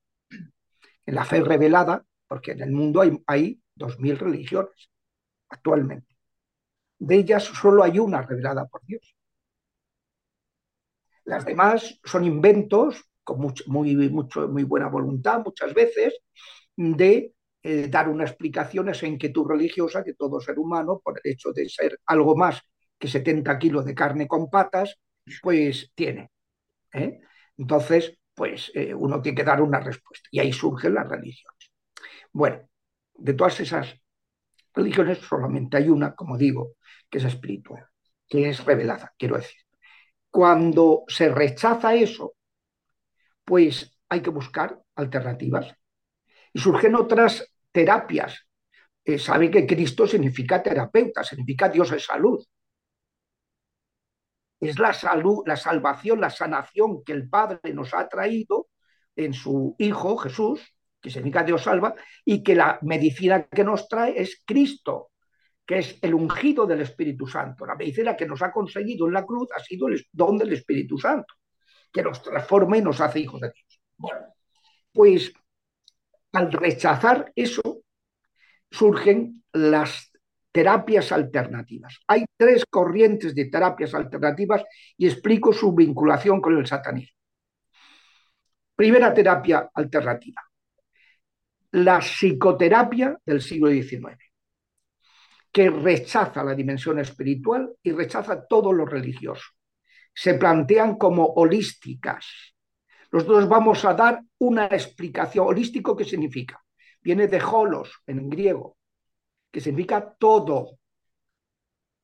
en 1.06 1.14
la 1.14 1.24
fe 1.24 1.40
revelada, 1.42 2.04
porque 2.28 2.54
en 2.54 2.62
el 2.62 2.72
mundo 2.72 3.00
hay, 3.00 3.16
hay 3.28 3.62
2.000 3.76 4.18
religiones 4.18 4.90
actualmente. 5.50 6.18
De 6.98 7.16
ellas 7.16 7.44
solo 7.44 7.84
hay 7.84 8.00
una 8.00 8.24
revelada 8.24 8.66
por 8.66 8.84
Dios. 8.88 9.16
Las 11.26 11.46
demás 11.46 12.00
son 12.06 12.26
inventos 12.26 13.06
con 13.24 13.54
muy, 13.68 14.64
buena 14.66 14.88
voluntad 14.88 15.44
muchas 15.46 15.76
veces 15.76 16.22
de 16.76 17.36
eh, 17.62 17.88
dar 17.88 18.10
una 18.10 18.24
explicación 18.24 18.90
a 18.90 18.94
esa 18.94 19.06
inquietud 19.06 19.46
religiosa 19.46 20.04
que 20.04 20.16
todo 20.16 20.42
ser 20.42 20.58
humano, 20.58 21.00
por 21.04 21.22
el 21.24 21.34
hecho 21.34 21.54
de 21.54 21.70
ser 21.70 22.00
algo 22.08 22.36
más 22.36 22.60
que 22.98 23.08
70 23.08 23.60
kilos 23.60 23.86
de 23.86 23.94
carne 23.94 24.28
con 24.28 24.50
patas, 24.50 24.98
pues 25.42 25.92
tiene. 25.96 26.32
¿eh? 26.94 27.20
Entonces, 27.58 28.18
pues 28.34 28.72
eh, 28.74 28.94
uno 28.94 29.22
tiene 29.22 29.36
que 29.38 29.44
dar 29.44 29.62
una 29.62 29.80
respuesta. 29.80 30.28
Y 30.32 30.40
ahí 30.40 30.54
surgen 30.54 30.96
las 30.96 31.08
religiones. 31.08 31.72
Bueno, 32.32 32.68
de 33.14 33.34
todas 33.34 33.60
esas 33.60 33.96
religiones 34.74 35.20
solamente 35.20 35.78
hay 35.78 35.90
una, 35.90 36.16
como 36.16 36.38
digo, 36.38 36.76
que 37.10 37.18
es 37.20 37.26
espiritual, 37.26 37.86
que 38.28 38.50
es 38.50 38.64
revelada, 38.66 39.14
quiero 39.18 39.38
decir. 39.38 39.62
Cuando 40.30 41.04
se 41.08 41.30
rechaza 41.30 41.94
eso, 41.94 42.36
pues 43.44 43.98
hay 44.10 44.22
que 44.22 44.30
buscar 44.30 44.82
alternativas. 44.96 45.76
Y 46.54 46.60
surgen 46.60 46.96
otras 46.96 47.54
terapias. 47.72 48.48
Eh, 49.04 49.18
sabe 49.18 49.50
que 49.50 49.66
Cristo 49.66 50.06
significa 50.08 50.62
terapeuta, 50.62 51.24
significa 51.24 51.70
Dios 51.70 51.92
es 51.92 52.06
salud. 52.06 52.44
Es 54.62 54.80
la 54.80 54.94
salud, 54.94 55.44
la 55.46 55.58
salvación, 55.58 56.22
la 56.22 56.30
sanación 56.30 57.04
que 57.04 57.14
el 57.14 57.28
Padre 57.28 57.74
nos 57.74 57.94
ha 57.94 58.08
traído 58.08 58.68
en 59.16 59.34
su 59.34 59.76
Hijo 59.80 60.18
Jesús, 60.18 60.62
que 61.02 61.10
significa 61.10 61.44
Dios 61.44 61.64
salva, 61.64 61.96
y 62.24 62.44
que 62.44 62.56
la 62.56 62.78
medicina 62.84 63.48
que 63.48 63.64
nos 63.64 63.88
trae 63.88 64.22
es 64.22 64.44
Cristo, 64.46 65.12
que 65.66 65.80
es 65.80 65.98
el 66.02 66.14
ungido 66.14 66.68
del 66.68 66.82
Espíritu 66.82 67.26
Santo. 67.26 67.66
La 67.66 67.76
medicina 67.76 68.16
que 68.16 68.28
nos 68.28 68.42
ha 68.44 68.52
conseguido 68.52 69.08
en 69.08 69.14
la 69.14 69.26
cruz 69.26 69.50
ha 69.56 69.60
sido 69.60 69.88
el 69.88 70.06
don 70.12 70.38
del 70.38 70.54
Espíritu 70.54 70.98
Santo, 70.98 71.34
que 71.92 72.04
nos 72.04 72.22
transforma 72.22 72.78
y 72.78 72.82
nos 72.84 73.02
hace 73.02 73.20
hijos 73.20 73.42
de 73.42 73.52
Dios. 73.52 73.82
Bueno, 73.98 74.28
pues 74.94 75.34
al 76.34 76.52
rechazar 76.52 77.32
eso, 77.36 77.82
surgen 78.70 79.44
las 79.54 80.11
terapias 80.52 81.12
alternativas. 81.12 82.00
Hay 82.08 82.26
tres 82.36 82.66
corrientes 82.70 83.34
de 83.34 83.46
terapias 83.46 83.94
alternativas 83.94 84.64
y 84.98 85.08
explico 85.08 85.54
su 85.54 85.74
vinculación 85.74 86.42
con 86.42 86.58
el 86.58 86.68
satanismo. 86.68 87.18
Primera 88.76 89.14
terapia 89.14 89.70
alternativa, 89.74 90.42
la 91.72 92.00
psicoterapia 92.00 93.18
del 93.26 93.42
siglo 93.42 93.70
XIX, 93.70 94.18
que 95.52 95.70
rechaza 95.70 96.44
la 96.44 96.56
dimensión 96.56 97.00
espiritual 97.00 97.74
y 97.84 97.92
rechaza 97.92 98.46
todo 98.48 98.74
lo 98.74 98.86
religioso. 98.86 99.44
Se 100.14 100.34
plantean 100.34 100.96
como 100.96 101.26
holísticas. 101.26 102.26
Nosotros 103.12 103.48
vamos 103.48 103.84
a 103.86 103.94
dar 103.94 104.22
una 104.40 104.66
explicación. 104.66 105.46
Holístico, 105.48 105.96
¿qué 105.96 106.06
significa? 106.06 106.62
Viene 107.02 107.28
de 107.28 107.42
holos 107.42 108.02
en 108.08 108.30
griego, 108.30 108.78
que 109.52 109.62
significa 109.62 110.16
todo. 110.18 110.78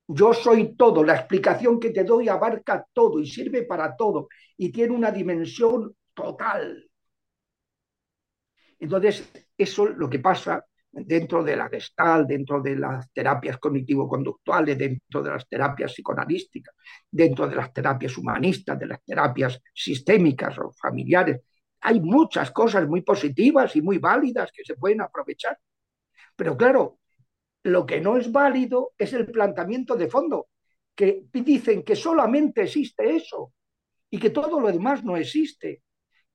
Yo 0.07 0.33
soy 0.33 0.75
todo. 0.75 1.03
La 1.03 1.15
explicación 1.15 1.79
que 1.79 1.91
te 1.91 2.03
doy 2.03 2.29
abarca 2.29 2.85
todo 2.93 3.19
y 3.19 3.27
sirve 3.27 3.63
para 3.63 3.95
todo 3.95 4.27
y 4.57 4.71
tiene 4.71 4.93
una 4.93 5.11
dimensión 5.11 5.95
total. 6.13 6.89
Entonces, 8.79 9.31
eso 9.57 9.89
es 9.89 9.97
lo 9.97 10.09
que 10.09 10.19
pasa 10.19 10.65
dentro 10.91 11.43
de 11.43 11.55
la 11.55 11.69
gestal, 11.69 12.25
dentro 12.25 12.61
de 12.61 12.75
las 12.75 13.11
terapias 13.11 13.57
cognitivo-conductuales, 13.57 14.77
dentro 14.77 15.21
de 15.21 15.29
las 15.31 15.47
terapias 15.47 15.93
psicoanalísticas, 15.93 16.75
dentro 17.09 17.47
de 17.47 17.55
las 17.55 17.73
terapias 17.73 18.17
humanistas, 18.17 18.79
de 18.79 18.87
las 18.87 19.03
terapias 19.03 19.61
sistémicas 19.73 20.57
o 20.59 20.71
familiares. 20.71 21.41
Hay 21.81 21.99
muchas 21.99 22.51
cosas 22.51 22.87
muy 22.87 23.01
positivas 23.01 23.75
y 23.75 23.81
muy 23.81 23.97
válidas 23.99 24.51
que 24.51 24.63
se 24.63 24.75
pueden 24.75 25.01
aprovechar. 25.01 25.57
Pero 26.35 26.57
claro, 26.57 26.99
lo 27.63 27.85
que 27.85 27.99
no 27.99 28.17
es 28.17 28.31
válido 28.31 28.93
es 28.97 29.13
el 29.13 29.25
planteamiento 29.27 29.95
de 29.95 30.07
fondo, 30.07 30.47
que 30.95 31.25
dicen 31.31 31.83
que 31.83 31.95
solamente 31.95 32.63
existe 32.63 33.15
eso 33.15 33.53
y 34.09 34.19
que 34.19 34.29
todo 34.29 34.59
lo 34.59 34.67
demás 34.71 35.03
no 35.03 35.17
existe 35.17 35.83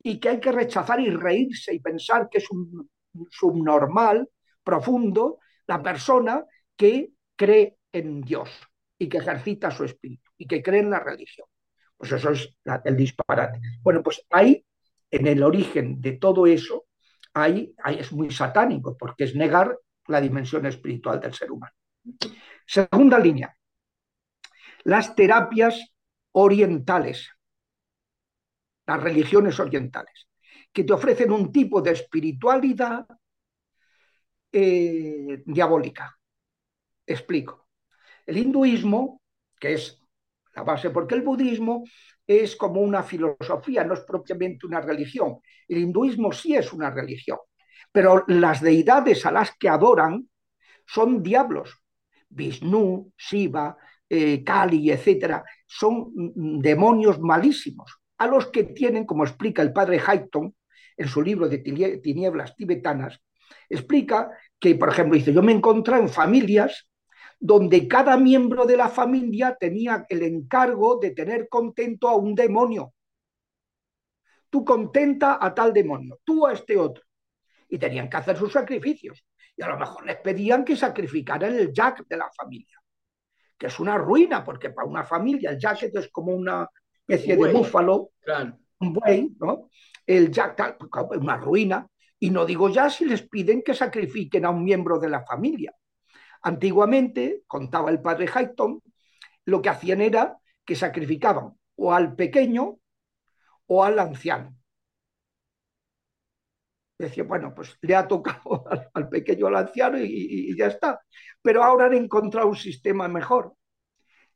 y 0.02 0.18
que 0.18 0.28
hay 0.30 0.40
que 0.40 0.52
rechazar 0.52 1.00
y 1.00 1.10
reírse 1.10 1.74
y 1.74 1.80
pensar 1.80 2.28
que 2.30 2.38
es 2.38 2.50
un 2.50 2.88
subnormal, 3.30 4.28
profundo, 4.62 5.38
la 5.66 5.82
persona 5.82 6.44
que 6.76 7.12
cree 7.36 7.76
en 7.92 8.20
Dios 8.22 8.50
y 8.98 9.08
que 9.08 9.18
ejercita 9.18 9.70
su 9.70 9.84
espíritu 9.84 10.30
y 10.36 10.46
que 10.46 10.62
cree 10.62 10.80
en 10.80 10.90
la 10.90 11.00
religión. 11.00 11.46
Pues 11.96 12.12
eso 12.12 12.30
es 12.30 12.56
el 12.84 12.96
disparate. 12.96 13.60
Bueno, 13.82 14.02
pues 14.02 14.24
ahí, 14.30 14.64
en 15.10 15.26
el 15.26 15.42
origen 15.42 16.00
de 16.00 16.12
todo 16.12 16.46
eso, 16.46 16.86
ahí, 17.34 17.74
ahí 17.82 17.98
es 17.98 18.12
muy 18.12 18.30
satánico, 18.30 18.96
porque 18.96 19.24
es 19.24 19.34
negar 19.34 19.78
la 20.08 20.20
dimensión 20.20 20.66
espiritual 20.66 21.20
del 21.20 21.34
ser 21.34 21.50
humano. 21.50 21.74
Segunda 22.66 23.18
línea, 23.18 23.56
las 24.84 25.14
terapias 25.14 25.94
orientales, 26.32 27.30
las 28.86 29.02
religiones 29.02 29.58
orientales, 29.60 30.28
que 30.72 30.84
te 30.84 30.92
ofrecen 30.92 31.30
un 31.30 31.52
tipo 31.52 31.80
de 31.82 31.92
espiritualidad 31.92 33.06
eh, 34.50 35.42
diabólica. 35.46 36.18
Explico. 37.06 37.68
El 38.26 38.38
hinduismo, 38.38 39.22
que 39.58 39.74
es 39.74 40.02
la 40.54 40.62
base, 40.62 40.90
porque 40.90 41.14
el 41.14 41.22
budismo 41.22 41.84
es 42.26 42.56
como 42.56 42.80
una 42.80 43.02
filosofía, 43.02 43.84
no 43.84 43.94
es 43.94 44.00
propiamente 44.00 44.66
una 44.66 44.80
religión. 44.80 45.38
El 45.68 45.78
hinduismo 45.78 46.32
sí 46.32 46.54
es 46.54 46.72
una 46.72 46.90
religión, 46.90 47.38
pero 47.90 48.24
las 48.28 48.60
deidades 48.60 49.26
a 49.26 49.32
las 49.32 49.56
que 49.56 49.68
adoran 49.68 50.28
son 50.86 51.22
diablos. 51.22 51.82
Vishnu, 52.28 53.12
Shiva, 53.16 53.76
eh, 54.08 54.42
Kali, 54.44 54.90
etcétera, 54.90 55.44
son 55.66 56.12
mm, 56.14 56.60
demonios 56.60 57.20
malísimos, 57.20 57.98
a 58.18 58.26
los 58.26 58.48
que 58.48 58.64
tienen, 58.64 59.04
como 59.04 59.24
explica 59.24 59.62
el 59.62 59.72
padre 59.72 60.00
Hayton 60.04 60.54
en 60.96 61.08
su 61.08 61.22
libro 61.22 61.48
de 61.48 61.58
tinieblas 61.58 62.54
tibetanas, 62.56 63.20
explica 63.68 64.30
que, 64.58 64.74
por 64.74 64.90
ejemplo, 64.90 65.16
dice, 65.16 65.32
yo 65.32 65.42
me 65.42 65.52
encontré 65.52 65.96
en 65.96 66.08
familias 66.08 66.88
donde 67.40 67.88
cada 67.88 68.16
miembro 68.16 68.66
de 68.66 68.76
la 68.76 68.88
familia 68.88 69.56
tenía 69.58 70.06
el 70.08 70.22
encargo 70.22 70.98
de 71.00 71.10
tener 71.10 71.48
contento 71.48 72.08
a 72.08 72.14
un 72.14 72.34
demonio. 72.34 72.94
Tú 74.48 74.64
contenta 74.64 75.38
a 75.40 75.52
tal 75.52 75.72
demonio, 75.72 76.20
tú 76.24 76.46
a 76.46 76.52
este 76.52 76.76
otro 76.76 77.02
y 77.72 77.78
tenían 77.78 78.10
que 78.10 78.18
hacer 78.18 78.36
sus 78.36 78.52
sacrificios. 78.52 79.24
Y 79.56 79.62
a 79.62 79.68
lo 79.68 79.78
mejor 79.78 80.04
les 80.04 80.16
pedían 80.16 80.62
que 80.62 80.76
sacrificaran 80.76 81.54
el 81.54 81.72
jack 81.72 82.06
de 82.06 82.18
la 82.18 82.30
familia, 82.30 82.78
que 83.56 83.68
es 83.68 83.80
una 83.80 83.96
ruina, 83.96 84.44
porque 84.44 84.68
para 84.68 84.86
una 84.86 85.04
familia 85.04 85.50
el 85.50 85.58
jack 85.58 85.84
es 85.84 86.08
como 86.12 86.34
una 86.34 86.68
especie 87.06 87.34
de 87.34 87.50
búfalo, 87.50 88.10
un 88.78 88.92
buey, 88.92 89.34
¿no? 89.40 89.70
El 90.06 90.30
jack 90.30 90.76
es 90.78 91.18
una 91.18 91.38
ruina. 91.38 91.86
Y 92.18 92.28
no 92.28 92.44
digo 92.44 92.68
ya 92.68 92.90
si 92.90 93.06
les 93.06 93.26
piden 93.26 93.62
que 93.62 93.72
sacrifiquen 93.72 94.44
a 94.44 94.50
un 94.50 94.62
miembro 94.62 94.98
de 94.98 95.08
la 95.08 95.24
familia. 95.24 95.74
Antiguamente, 96.42 97.42
contaba 97.46 97.90
el 97.90 98.02
padre 98.02 98.28
Hayton, 98.32 98.82
lo 99.46 99.62
que 99.62 99.70
hacían 99.70 100.02
era 100.02 100.36
que 100.62 100.76
sacrificaban 100.76 101.54
o 101.76 101.94
al 101.94 102.14
pequeño 102.14 102.76
o 103.66 103.82
al 103.82 103.98
anciano 103.98 104.54
decía, 107.06 107.24
bueno, 107.24 107.52
pues 107.54 107.76
le 107.82 107.94
ha 107.94 108.06
tocado 108.06 108.64
al, 108.94 109.08
pequeño 109.08 109.46
al 109.46 109.56
anciano 109.56 109.98
y, 109.98 110.56
ya 110.56 110.66
está. 110.66 111.00
Pero 111.40 111.62
ahora 111.62 111.86
han 111.86 111.94
encontrado 111.94 112.48
un 112.48 112.56
sistema 112.56 113.08
mejor, 113.08 113.54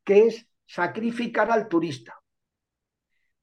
que 0.05 0.27
es 0.27 0.47
sacrificar 0.67 1.51
al 1.51 1.69
turista. 1.69 2.15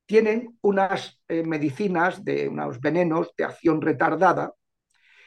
Tienen 0.06 0.58
unas 0.62 1.22
eh, 1.28 1.44
medicinas, 1.44 2.24
de 2.24 2.50
unos 2.50 2.80
venenos 2.80 3.34
de 3.38 3.46
acción 3.46 3.82
retardada, 3.82 4.54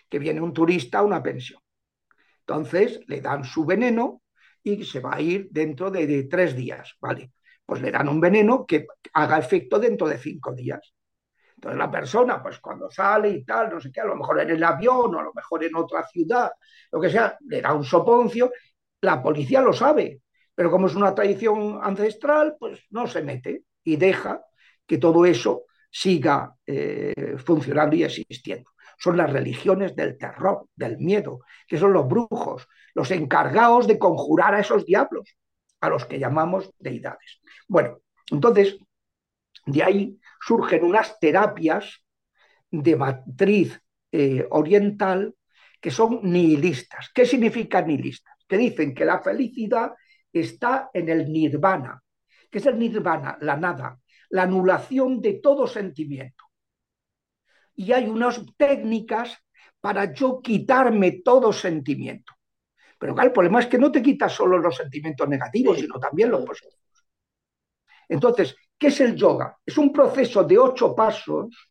que 0.08 0.18
viene 0.18 0.40
un 0.40 0.52
turista 0.52 0.98
a 0.98 1.02
una 1.02 1.22
pensión. 1.22 1.60
Entonces 2.40 3.00
le 3.06 3.20
dan 3.20 3.44
su 3.44 3.64
veneno 3.64 4.22
y 4.62 4.84
se 4.84 5.00
va 5.00 5.14
a 5.14 5.20
ir 5.20 5.48
dentro 5.50 5.90
de, 5.90 6.06
de 6.06 6.24
tres 6.24 6.54
días, 6.54 6.94
¿vale? 7.00 7.32
Pues 7.64 7.80
le 7.82 7.90
dan 7.90 8.08
un 8.08 8.20
veneno 8.20 8.66
que 8.66 8.86
haga 9.14 9.38
efecto 9.38 9.78
dentro 9.78 10.08
de 10.08 10.18
cinco 10.18 10.52
días. 10.52 10.95
Entonces 11.56 11.78
la 11.78 11.90
persona, 11.90 12.42
pues 12.42 12.58
cuando 12.58 12.90
sale 12.90 13.30
y 13.30 13.44
tal, 13.44 13.70
no 13.70 13.80
sé 13.80 13.90
qué, 13.90 14.00
a 14.00 14.04
lo 14.04 14.16
mejor 14.16 14.40
en 14.40 14.50
el 14.50 14.62
avión 14.62 15.14
o 15.14 15.18
a 15.18 15.22
lo 15.22 15.32
mejor 15.34 15.64
en 15.64 15.74
otra 15.74 16.06
ciudad, 16.06 16.50
lo 16.92 17.00
que 17.00 17.10
sea, 17.10 17.36
le 17.46 17.62
da 17.62 17.72
un 17.72 17.84
soponcio, 17.84 18.52
la 19.00 19.22
policía 19.22 19.62
lo 19.62 19.72
sabe, 19.72 20.20
pero 20.54 20.70
como 20.70 20.86
es 20.86 20.94
una 20.94 21.14
tradición 21.14 21.80
ancestral, 21.82 22.56
pues 22.58 22.80
no 22.90 23.06
se 23.06 23.22
mete 23.22 23.64
y 23.84 23.96
deja 23.96 24.42
que 24.86 24.98
todo 24.98 25.24
eso 25.24 25.64
siga 25.90 26.54
eh, 26.66 27.36
funcionando 27.38 27.96
y 27.96 28.04
existiendo. 28.04 28.70
Son 28.98 29.16
las 29.16 29.32
religiones 29.32 29.94
del 29.94 30.16
terror, 30.16 30.68
del 30.74 30.98
miedo, 30.98 31.40
que 31.66 31.78
son 31.78 31.92
los 31.92 32.06
brujos, 32.08 32.66
los 32.94 33.10
encargados 33.10 33.86
de 33.86 33.98
conjurar 33.98 34.54
a 34.54 34.60
esos 34.60 34.84
diablos, 34.84 35.36
a 35.80 35.88
los 35.88 36.04
que 36.06 36.18
llamamos 36.18 36.70
deidades. 36.78 37.40
Bueno, 37.68 37.98
entonces, 38.30 38.78
de 39.66 39.82
ahí 39.82 40.18
surgen 40.46 40.84
unas 40.84 41.18
terapias 41.18 42.04
de 42.70 42.96
matriz 42.96 43.80
eh, 44.12 44.46
oriental 44.50 45.34
que 45.80 45.90
son 45.90 46.20
nihilistas. 46.22 47.10
¿Qué 47.14 47.26
significa 47.26 47.82
nihilistas? 47.82 48.34
Que 48.46 48.56
dicen 48.56 48.94
que 48.94 49.04
la 49.04 49.20
felicidad 49.20 49.92
está 50.32 50.90
en 50.92 51.08
el 51.08 51.32
nirvana. 51.32 52.00
¿Qué 52.50 52.58
es 52.58 52.66
el 52.66 52.78
nirvana? 52.78 53.36
La 53.40 53.56
nada, 53.56 53.98
la 54.30 54.42
anulación 54.42 55.20
de 55.20 55.34
todo 55.34 55.66
sentimiento. 55.66 56.44
Y 57.74 57.92
hay 57.92 58.08
unas 58.08 58.40
técnicas 58.56 59.36
para 59.80 60.12
yo 60.12 60.40
quitarme 60.40 61.22
todo 61.24 61.52
sentimiento. 61.52 62.32
Pero 62.98 63.14
claro, 63.14 63.28
el 63.28 63.34
problema 63.34 63.60
es 63.60 63.66
que 63.66 63.78
no 63.78 63.92
te 63.92 64.02
quitas 64.02 64.32
solo 64.32 64.58
los 64.58 64.76
sentimientos 64.76 65.28
negativos, 65.28 65.78
sino 65.78 65.98
también 65.98 66.30
los 66.30 66.44
positivos. 66.44 66.78
Entonces, 68.08 68.56
¿qué 68.78 68.88
es 68.88 69.00
el 69.00 69.14
yoga? 69.14 69.56
Es 69.64 69.78
un 69.78 69.92
proceso 69.92 70.44
de 70.44 70.58
ocho 70.58 70.94
pasos 70.94 71.70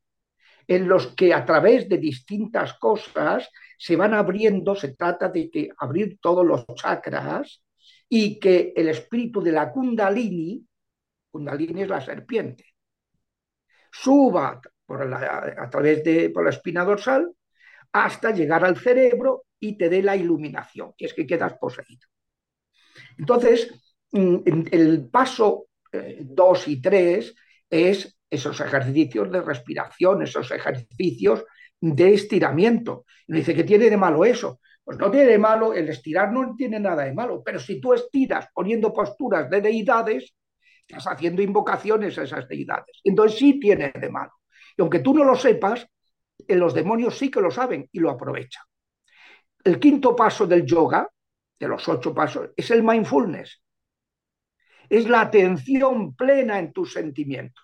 en 0.67 0.87
los 0.87 1.07
que 1.07 1.33
a 1.33 1.45
través 1.45 1.87
de 1.87 1.97
distintas 1.97 2.73
cosas 2.79 3.49
se 3.77 3.95
van 3.95 4.13
abriendo, 4.13 4.75
se 4.75 4.95
trata 4.95 5.29
de 5.29 5.49
que 5.49 5.69
abrir 5.77 6.17
todos 6.19 6.45
los 6.45 6.65
chakras 6.75 7.63
y 8.09 8.39
que 8.39 8.73
el 8.75 8.89
espíritu 8.89 9.41
de 9.41 9.51
la 9.51 9.71
kundalini, 9.71 10.65
kundalini 11.31 11.83
es 11.83 11.89
la 11.89 12.01
serpiente, 12.01 12.65
suba 13.91 14.59
por 14.85 15.01
a 15.13 15.69
través 15.69 16.03
de 16.03 16.29
por 16.29 16.43
la 16.43 16.51
espina 16.51 16.83
dorsal 16.83 17.31
hasta 17.91 18.31
llegar 18.31 18.63
al 18.63 18.77
cerebro 18.77 19.45
y 19.59 19.77
te 19.77 19.89
dé 19.89 20.01
la 20.01 20.15
iluminación, 20.15 20.93
que 20.97 21.05
es 21.05 21.13
que 21.13 21.25
quedas 21.25 21.57
poseído. 21.57 22.07
Entonces, 23.17 23.71
mm, 24.11 24.67
el 24.71 25.07
paso 25.09 25.67
2 26.21 26.67
eh, 26.67 26.71
y 26.71 26.81
3 26.81 27.35
es 27.69 28.17
esos 28.29 28.59
ejercicios 28.59 29.31
de 29.31 29.41
respiración, 29.41 30.23
esos 30.23 30.51
ejercicios 30.51 31.45
de 31.79 32.13
estiramiento. 32.13 33.05
Y 33.27 33.33
dice, 33.33 33.55
¿qué 33.55 33.63
tiene 33.63 33.89
de 33.89 33.97
malo 33.97 34.25
eso? 34.25 34.59
Pues 34.83 34.97
no 34.97 35.09
tiene 35.09 35.27
de 35.27 35.37
malo, 35.37 35.73
el 35.73 35.89
estirar 35.89 36.31
no 36.31 36.55
tiene 36.55 36.79
nada 36.79 37.03
de 37.05 37.13
malo, 37.13 37.41
pero 37.43 37.59
si 37.59 37.81
tú 37.81 37.93
estiras 37.93 38.47
poniendo 38.53 38.93
posturas 38.93 39.49
de 39.49 39.61
deidades, 39.61 40.35
estás 40.87 41.07
haciendo 41.07 41.41
invocaciones 41.41 42.17
a 42.17 42.23
esas 42.23 42.47
deidades. 42.47 43.01
Entonces 43.03 43.39
sí 43.39 43.59
tiene 43.59 43.91
de 43.99 44.09
malo. 44.09 44.33
Y 44.77 44.81
aunque 44.81 44.99
tú 44.99 45.13
no 45.13 45.23
lo 45.23 45.35
sepas, 45.35 45.87
los 46.47 46.73
demonios 46.73 47.17
sí 47.17 47.31
que 47.31 47.41
lo 47.41 47.49
saben 47.49 47.89
y 47.91 47.99
lo 47.99 48.11
aprovechan. 48.11 48.63
El 49.63 49.79
quinto 49.79 50.15
paso 50.15 50.45
del 50.45 50.65
yoga, 50.65 51.09
de 51.59 51.67
los 51.67 51.87
ocho 51.87 52.13
pasos, 52.13 52.51
es 52.55 52.69
el 52.69 52.83
mindfulness. 52.83 53.63
Es 54.89 55.07
la 55.07 55.21
atención 55.21 56.15
plena 56.15 56.59
en 56.59 56.71
tus 56.71 56.93
sentimientos. 56.93 57.63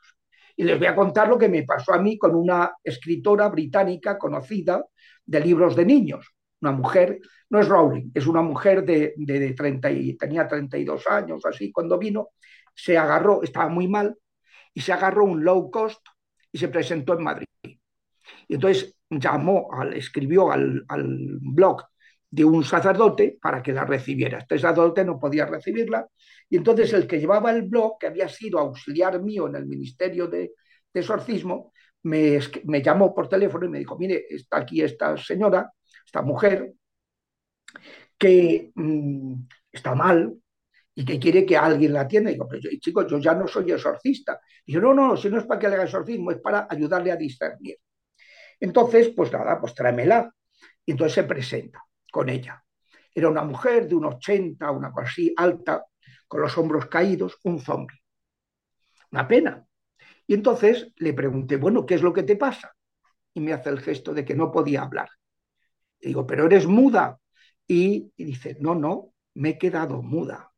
Y 0.56 0.64
les 0.64 0.78
voy 0.78 0.88
a 0.88 0.96
contar 0.96 1.28
lo 1.28 1.38
que 1.38 1.50
me 1.50 1.64
pasó 1.64 1.94
a 1.94 2.02
mí 2.02 2.18
con 2.18 2.36
una 2.36 2.74
escritora 2.84 3.50
británica 3.50 4.18
conocida 4.18 4.86
de 5.26 5.40
libros 5.40 5.76
de 5.76 5.86
niños. 5.86 6.34
Una 6.62 6.72
mujer, 6.74 7.20
no 7.50 7.60
es 7.60 7.68
Rowling, 7.68 8.12
es 8.14 8.28
una 8.28 8.42
mujer 8.42 8.86
de, 8.86 9.14
de, 9.18 9.54
30 9.54 9.92
y 9.92 10.16
tenía 10.16 10.48
32 10.48 11.08
años, 11.08 11.44
así, 11.46 11.72
cuando 11.72 11.98
vino, 11.98 12.30
se 12.76 12.98
agarró, 12.98 13.42
estaba 13.42 13.70
muy 13.70 13.88
mal, 13.88 14.16
y 14.74 14.82
se 14.82 14.94
agarró 14.94 15.26
un 15.26 15.44
low 15.44 15.72
cost 15.72 16.06
y 16.52 16.58
se 16.58 16.68
presentó 16.68 17.18
en 17.18 17.24
Madrid. 17.24 17.48
Y 18.48 18.56
entonces 18.56 18.96
llamó, 19.10 19.70
escribió 19.94 20.52
al, 20.52 20.86
al 20.88 21.40
blog 21.42 21.84
de 22.30 22.46
un 22.46 22.64
sacerdote 22.64 23.38
para 23.42 23.62
que 23.62 23.74
la 23.74 23.86
recibiera. 23.86 24.40
Este 24.40 24.58
sacerdote 24.58 25.04
no 25.04 25.20
podía 25.20 25.46
recibirla 25.46 26.08
y 26.52 26.58
entonces 26.58 26.92
el 26.92 27.08
que 27.08 27.18
llevaba 27.18 27.50
el 27.52 27.62
blog, 27.64 27.98
que 27.98 28.08
había 28.08 28.28
sido 28.28 28.60
auxiliar 28.60 29.22
mío 29.22 29.48
en 29.48 29.56
el 29.56 29.66
Ministerio 29.66 30.28
de, 30.28 30.52
Exorcismo, 30.94 31.72
me, 32.04 32.40
me, 32.66 32.82
llamó 32.82 33.16
por 33.16 33.30
teléfono 33.30 33.66
y 33.66 33.70
me 33.70 33.80
dijo, 33.80 33.98
mire, 33.98 34.26
está 34.30 34.58
aquí 34.58 34.82
esta 34.82 35.16
señora, 35.16 35.72
esta 36.06 36.22
mujer, 36.22 36.74
que 38.18 38.70
mm, 38.76 39.34
está 39.72 39.96
mal 39.96 40.36
y 40.94 41.06
que 41.06 41.18
quiere 41.18 41.46
que 41.46 41.56
alguien 41.56 41.94
la 41.94 42.02
atienda. 42.02 42.30
Y 42.30 42.34
digo, 42.34 42.50
pero 42.50 42.62
yo, 42.64 42.70
chicos, 42.82 43.08
yo 43.10 43.18
ya 43.20 43.34
no 43.34 43.48
soy 43.48 43.72
exorcista. 43.72 44.42
Y 44.66 44.74
yo, 44.74 44.82
no, 44.82 44.94
no, 44.94 45.16
si 45.16 45.30
no 45.30 45.38
es 45.38 45.46
para 45.46 45.58
que 45.58 45.70
le 45.70 45.76
haga 45.76 45.86
exorcismo, 45.86 46.32
es 46.32 46.40
para 46.40 46.68
ayudarle 46.70 47.14
a 47.14 47.16
discernir. 47.16 47.78
Entonces, 48.60 49.14
pues 49.16 49.32
nada, 49.32 49.58
pues 49.58 49.74
tráemela. 49.74 50.30
Y 50.86 50.92
entonces 50.92 51.14
se 51.14 51.24
presenta 51.24 51.82
con 52.12 52.28
ella. 52.28 52.62
Era 53.16 53.30
una 53.30 53.46
mujer 53.46 53.88
de 53.88 53.96
un 53.96 54.04
80, 54.04 54.70
una 54.70 54.92
cosa 54.92 55.08
así, 55.08 55.34
alta, 55.38 55.86
con 56.32 56.40
los 56.40 56.58
hombros 56.58 56.86
caídos, 56.86 57.38
un 57.44 57.60
zombie. 57.60 58.00
Una 59.12 59.28
pena. 59.28 59.68
Y 60.26 60.34
entonces 60.34 60.94
le 60.96 61.12
pregunté, 61.12 61.58
bueno, 61.58 61.86
¿qué 61.86 61.96
es 61.96 62.02
lo 62.02 62.14
que 62.14 62.24
te 62.24 62.38
pasa? 62.38 62.74
Y 63.34 63.42
me 63.42 63.52
hace 63.52 63.70
el 63.70 63.82
gesto 63.82 64.14
de 64.14 64.24
que 64.24 64.34
no 64.34 64.50
podía 64.50 64.84
hablar. 64.84 65.10
Y 66.00 66.08
digo, 66.08 66.26
pero 66.26 66.46
eres 66.46 66.68
muda. 66.68 67.20
Y, 67.68 68.14
dice, 68.16 68.56
no, 68.62 68.76
no, 68.76 69.14
me 69.34 69.50
he 69.50 69.58
quedado 69.58 70.02
muda. 70.02 70.54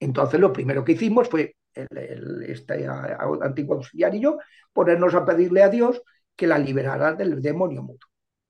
Entonces 0.00 0.40
lo 0.40 0.50
primero 0.50 0.82
que 0.82 0.92
hicimos 0.92 1.28
fue, 1.28 1.56
el, 1.74 2.44
este 2.44 2.86
antiguo 2.88 3.74
auxiliar 3.74 4.14
y 4.14 4.20
yo, 4.20 4.38
ponernos 4.72 5.14
a 5.14 5.26
pedirle 5.26 5.62
a 5.62 5.68
Dios 5.68 6.00
que 6.34 6.46
la 6.46 6.56
liberara 6.56 7.12
del 7.12 7.42
demonio 7.42 7.82
mudo. 7.82 8.06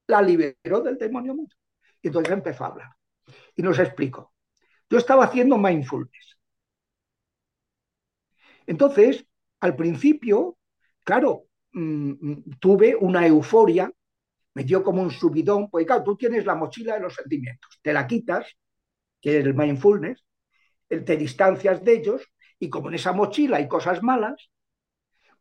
La 0.07 0.23
liberó 0.23 0.81
del 0.81 0.97
demonio 0.97 1.35
mudo. 1.35 1.57
Y 2.01 2.07
entonces 2.07 2.33
empezó 2.33 2.67
a 2.67 2.69
hablar. 2.69 2.91
Y 3.57 3.63
nos 3.63 3.81
explicó. 3.81 4.33
Yo 4.91 4.99
estaba 4.99 5.25
haciendo 5.25 5.57
mindfulness. 5.59 6.39
Entonces, 8.67 9.25
al 9.61 9.77
principio, 9.77 10.59
claro, 11.05 11.45
mm, 11.73 12.11
mm, 12.21 12.45
tuve 12.61 12.95
una 12.97 13.27
euforia, 13.27 13.91
me 14.55 14.65
dio 14.65 14.83
como 14.85 15.03
un 15.03 15.11
subidón, 15.11 15.71
porque 15.71 15.87
claro, 15.87 16.05
tú 16.05 16.17
tienes 16.17 16.47
la 16.47 16.55
mochila 16.57 16.95
de 16.95 17.01
los 17.03 17.15
sentimientos, 17.15 17.81
te 17.83 17.93
la 17.93 18.07
quitas, 18.07 18.47
que 19.21 19.39
es 19.41 19.47
el 19.47 19.55
mindfulness, 19.55 20.25
te 20.89 21.17
distancias 21.17 21.85
de 21.85 21.95
ellos, 21.95 22.23
y 22.59 22.71
como 22.71 22.89
en 22.91 22.97
esa 22.97 23.13
mochila 23.13 23.59
hay 23.59 23.69
cosas 23.69 24.03
malas, 24.03 24.51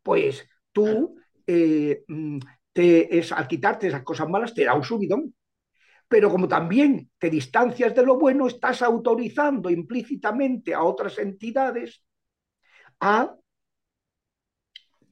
pues 0.02 0.48
tú, 0.72 1.16
eh, 1.46 2.04
mm, 2.08 2.38
te, 2.72 3.18
es, 3.18 3.32
al 3.32 3.48
quitarte 3.48 3.88
esas 3.88 4.02
cosas 4.04 4.28
malas, 4.28 4.54
te 4.54 4.64
da 4.64 4.74
un 4.74 4.84
subidón 4.84 5.34
pero 6.08 6.30
como 6.30 6.48
también 6.48 7.10
te 7.18 7.28
distancias 7.28 7.94
de 7.94 8.02
lo 8.02 8.18
bueno, 8.18 8.46
estás 8.46 8.82
autorizando 8.82 9.68
implícitamente 9.68 10.74
a 10.74 10.82
otras 10.82 11.18
entidades 11.18 12.02
a 13.00 13.36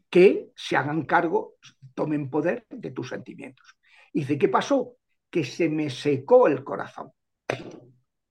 que 0.08 0.50
se 0.56 0.76
hagan 0.76 1.04
cargo, 1.04 1.56
tomen 1.94 2.30
poder 2.30 2.66
de 2.70 2.90
tus 2.90 3.10
sentimientos. 3.10 3.76
Dice, 4.12 4.38
¿qué 4.38 4.48
pasó? 4.48 4.96
Que 5.28 5.44
se 5.44 5.68
me 5.68 5.90
secó 5.90 6.48
el 6.48 6.64
corazón. 6.64 7.12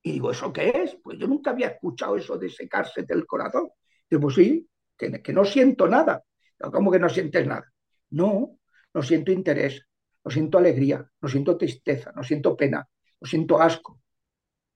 Y 0.02 0.14
digo, 0.14 0.32
¿eso 0.32 0.52
qué 0.52 0.70
es? 0.70 0.98
Pues 1.04 1.20
yo 1.20 1.28
nunca 1.28 1.52
había 1.52 1.68
escuchado 1.68 2.18
eso 2.18 2.38
de 2.38 2.50
secarse 2.50 3.04
del 3.04 3.26
corazón. 3.26 3.70
Digo, 4.10 4.24
pues 4.24 4.36
sí, 4.36 4.68
que 4.98 5.34
no 5.34 5.46
siento 5.46 5.88
nada. 5.88 6.24
¿Cómo 6.58 6.92
que 6.92 7.00
no 7.00 7.10
sientes 7.10 7.46
nada? 7.46 7.72
No, 8.10 8.58
no 8.94 9.04
siento 9.04 9.32
interés, 9.32 9.86
no 10.26 10.32
siento 10.32 10.58
alegría, 10.58 11.08
no 11.22 11.30
siento 11.30 11.56
tristeza, 11.56 12.12
no 12.16 12.24
siento 12.24 12.58
pena, 12.58 12.90
no 13.22 13.28
siento 13.28 13.62
asco, 13.62 14.02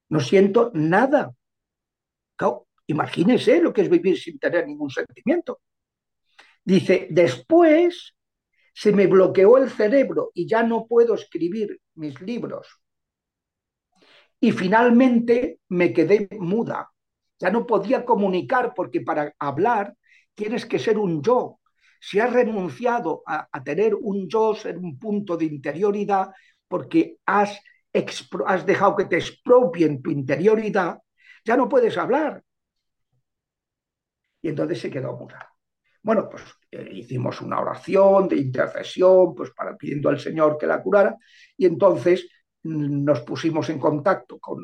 no 0.09 0.19
siento 0.19 0.71
nada. 0.75 1.33
imagínese 2.85 3.61
lo 3.61 3.73
que 3.73 3.81
es 3.81 3.89
vivir 3.89 4.17
sin 4.17 4.39
tener 4.39 4.67
ningún 4.67 4.89
sentimiento. 4.89 5.61
Dice, 6.63 7.07
después 7.09 8.15
se 8.73 8.91
me 8.91 9.07
bloqueó 9.07 9.57
el 9.57 9.69
cerebro 9.69 10.31
y 10.33 10.47
ya 10.47 10.63
no 10.63 10.85
puedo 10.87 11.15
escribir 11.15 11.79
mis 11.95 12.19
libros. 12.21 12.67
Y 14.39 14.51
finalmente 14.51 15.59
me 15.69 15.91
quedé 15.91 16.29
muda. 16.39 16.91
Ya 17.39 17.49
no 17.49 17.65
podía 17.65 18.05
comunicar 18.05 18.73
porque 18.75 19.01
para 19.01 19.33
hablar 19.39 19.95
tienes 20.33 20.65
que 20.65 20.79
ser 20.79 20.97
un 20.97 21.21
yo, 21.21 21.58
si 21.99 22.19
has 22.19 22.31
renunciado 22.31 23.23
a, 23.25 23.63
tener 23.63 23.93
un 23.95 24.27
yo, 24.27 24.55
ser 24.55 24.77
un 24.77 24.97
punto 24.97 25.35
de 25.35 25.45
interioridad, 25.45 26.29
porque 26.67 27.17
has, 27.25 27.59
has 28.45 28.65
dejado 28.65 28.95
que 28.95 29.05
te 29.05 29.17
expropien 29.17 30.01
tu 30.01 30.11
interioridad, 30.11 30.99
ya 31.43 31.57
no 31.57 31.67
puedes 31.67 31.97
hablar. 31.97 32.43
Y 34.41 34.49
entonces 34.49 34.79
se 34.79 34.89
quedó 34.89 35.17
muda. 35.17 35.49
Bueno, 36.01 36.29
pues 36.29 36.43
eh, 36.71 36.89
hicimos 36.93 37.41
una 37.41 37.59
oración 37.59 38.29
de 38.29 38.37
intercesión, 38.37 39.35
pues 39.35 39.51
para 39.51 39.75
pidiendo 39.75 40.09
al 40.09 40.19
Señor 40.19 40.57
que 40.57 40.67
la 40.67 40.81
curara, 40.81 41.17
y 41.57 41.65
entonces 41.65 42.29
mm, 42.63 43.03
nos 43.03 43.21
pusimos 43.21 43.69
en 43.69 43.79
contacto 43.79 44.39
con 44.39 44.59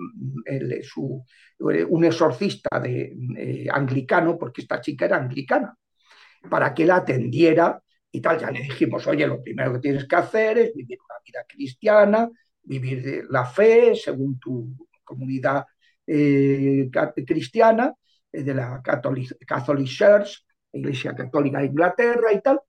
su, 0.83 1.25
eh, 1.71 1.83
un 1.83 2.05
exorcista 2.05 2.79
de, 2.79 3.13
eh, 3.37 3.67
anglicano, 3.69 4.37
porque 4.37 4.61
esta 4.61 4.79
chica 4.79 5.05
era 5.05 5.17
anglicana 5.17 5.77
para 6.49 6.73
que 6.73 6.85
la 6.85 6.97
atendiera 6.97 7.81
y 8.11 8.21
tal. 8.21 8.39
Ya 8.39 8.51
le 8.51 8.61
dijimos, 8.61 9.05
oye, 9.07 9.27
lo 9.27 9.41
primero 9.41 9.73
que 9.73 9.79
tienes 9.79 10.07
que 10.07 10.15
hacer 10.15 10.57
es 10.57 10.73
vivir 10.73 10.97
una 11.01 11.19
vida 11.25 11.45
cristiana, 11.47 12.29
vivir 12.63 13.25
la 13.29 13.45
fe 13.45 13.95
según 13.95 14.39
tu 14.39 14.75
comunidad 15.03 15.65
eh, 16.07 16.89
cristiana, 17.25 17.93
eh, 18.31 18.43
de 18.43 18.53
la 18.53 18.81
Catholic, 18.83 19.37
Catholic 19.45 19.87
Church, 19.87 20.45
Iglesia 20.71 21.15
Católica 21.15 21.59
de 21.59 21.67
Inglaterra 21.67 22.33
y 22.33 22.41
tal. 22.41 22.59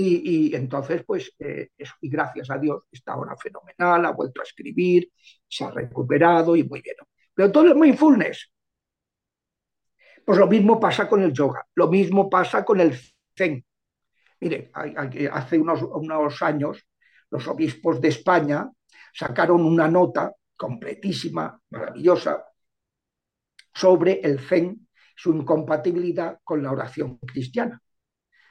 Y, 0.00 0.54
entonces, 0.54 1.02
pues, 1.04 1.34
eh, 1.40 1.70
y 2.00 2.08
gracias 2.08 2.50
a 2.50 2.58
Dios, 2.58 2.84
está 2.92 3.14
ahora 3.14 3.36
fenomenal, 3.36 4.06
ha 4.06 4.12
vuelto 4.12 4.40
a 4.40 4.44
escribir, 4.44 5.10
se 5.48 5.64
ha 5.64 5.72
recuperado 5.72 6.54
y 6.54 6.62
muy 6.62 6.80
bien. 6.80 6.94
Pero 7.34 7.50
todo 7.50 7.68
es 7.68 7.74
mindfulness. 7.74 8.48
Pues 10.24 10.38
lo 10.38 10.46
mismo 10.46 10.78
pasa 10.78 11.08
con 11.08 11.22
el 11.22 11.32
yoga, 11.32 11.66
lo 11.74 11.88
mismo 11.88 12.30
pasa 12.30 12.64
con 12.64 12.80
el 12.80 12.96
zen. 13.38 13.64
Mire, 14.40 14.70
hace 15.32 15.58
unos, 15.58 15.82
unos 15.82 16.42
años 16.42 16.86
los 17.30 17.46
obispos 17.48 18.00
de 18.00 18.08
España 18.08 18.70
sacaron 19.14 19.64
una 19.64 19.88
nota 19.88 20.34
completísima, 20.56 21.58
maravillosa, 21.70 22.44
sobre 23.72 24.20
el 24.20 24.40
zen, 24.40 24.88
su 25.16 25.32
incompatibilidad 25.32 26.38
con 26.44 26.62
la 26.62 26.72
oración 26.72 27.18
cristiana 27.18 27.80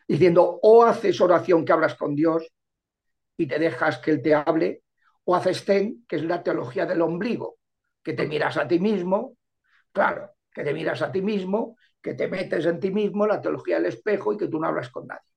diciendo 0.08 0.60
o 0.62 0.86
haces 0.86 1.20
oración 1.20 1.66
que 1.66 1.74
hablas 1.74 1.96
con 1.96 2.16
Dios 2.16 2.48
y 3.38 3.48
te 3.48 3.60
dejas 3.60 3.98
que 4.00 4.12
Él 4.12 4.22
te 4.22 4.34
hable, 4.34 4.84
o 5.26 5.36
haces 5.36 5.66
ten, 5.66 6.06
que 6.08 6.16
es 6.16 6.24
la 6.24 6.42
teología 6.42 6.86
del 6.86 7.02
ombligo, 7.02 7.58
que 8.02 8.14
te 8.14 8.26
miras 8.26 8.58
a 8.58 8.68
ti 8.68 8.80
mismo, 8.80 9.38
claro, 9.92 10.32
que 10.52 10.64
te 10.64 10.74
miras 10.74 11.02
a 11.02 11.12
ti 11.12 11.22
mismo, 11.22 11.78
que 12.08 12.14
te 12.14 12.30
metes 12.30 12.66
en 12.66 12.80
ti 12.80 12.90
mismo, 12.90 13.28
la 13.28 13.42
teología 13.42 13.76
del 13.76 13.88
espejo 13.88 14.32
y 14.32 14.38
que 14.38 14.48
tú 14.48 14.62
no 14.62 14.68
hablas 14.68 14.90
con 14.90 15.08
nadie. 15.08 15.28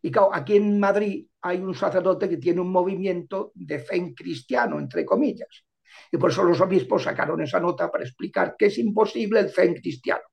Y 0.00 0.10
claro, 0.10 0.30
aquí 0.32 0.56
en 0.56 0.80
Madrid 0.80 1.26
hay 1.42 1.58
un 1.58 1.74
sacerdote 1.74 2.26
que 2.26 2.38
tiene 2.38 2.62
un 2.62 2.72
movimiento 2.72 3.52
de 3.54 3.80
zen 3.80 4.14
cristiano, 4.14 4.78
entre 4.78 5.04
comillas. 5.04 5.66
Y 6.10 6.16
por 6.16 6.30
eso 6.30 6.42
los 6.42 6.58
obispos 6.62 7.02
sacaron 7.02 7.42
esa 7.42 7.60
nota 7.60 7.90
para 7.90 8.02
explicar 8.02 8.56
que 8.58 8.66
es 8.66 8.78
imposible 8.78 9.40
el 9.40 9.50
zen 9.50 9.74
cristiano, 9.74 10.24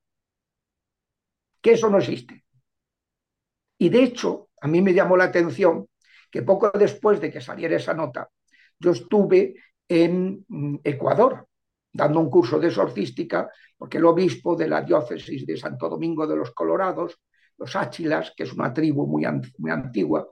que 1.62 1.74
eso 1.74 1.90
no 1.90 1.98
existe. 1.98 2.46
Y 3.78 3.90
de 3.90 4.04
hecho, 4.04 4.52
a 4.62 4.70
mí 4.70 4.82
me 4.82 4.94
llamó 4.94 5.18
la 5.18 5.26
atención 5.26 5.86
que 6.32 6.44
poco 6.44 6.72
después 6.72 7.20
de 7.20 7.30
que 7.30 7.42
saliera 7.42 7.76
esa 7.76 7.94
nota, 7.94 8.30
yo 8.80 8.92
estuve 8.92 9.56
en 9.90 10.46
mm, 10.48 10.76
Ecuador 10.82 11.46
dando 11.92 12.20
un 12.20 12.30
curso 12.30 12.60
de 12.60 12.68
exorcística, 12.68 13.50
porque 13.78 13.98
el 13.98 14.06
obispo 14.06 14.56
de 14.56 14.68
la 14.68 14.82
diócesis 14.82 15.46
de 15.46 15.58
Santo 15.58 15.90
Domingo 15.90 16.26
de 16.28 16.36
los 16.36 16.52
Colorados, 16.52 17.20
los 17.58 17.76
Áchilas, 17.76 18.34
que 18.36 18.44
es 18.44 18.54
una 18.54 18.74
tribu 18.74 19.06
muy, 19.08 19.26
muy 19.58 19.72
antigua, 19.72 20.28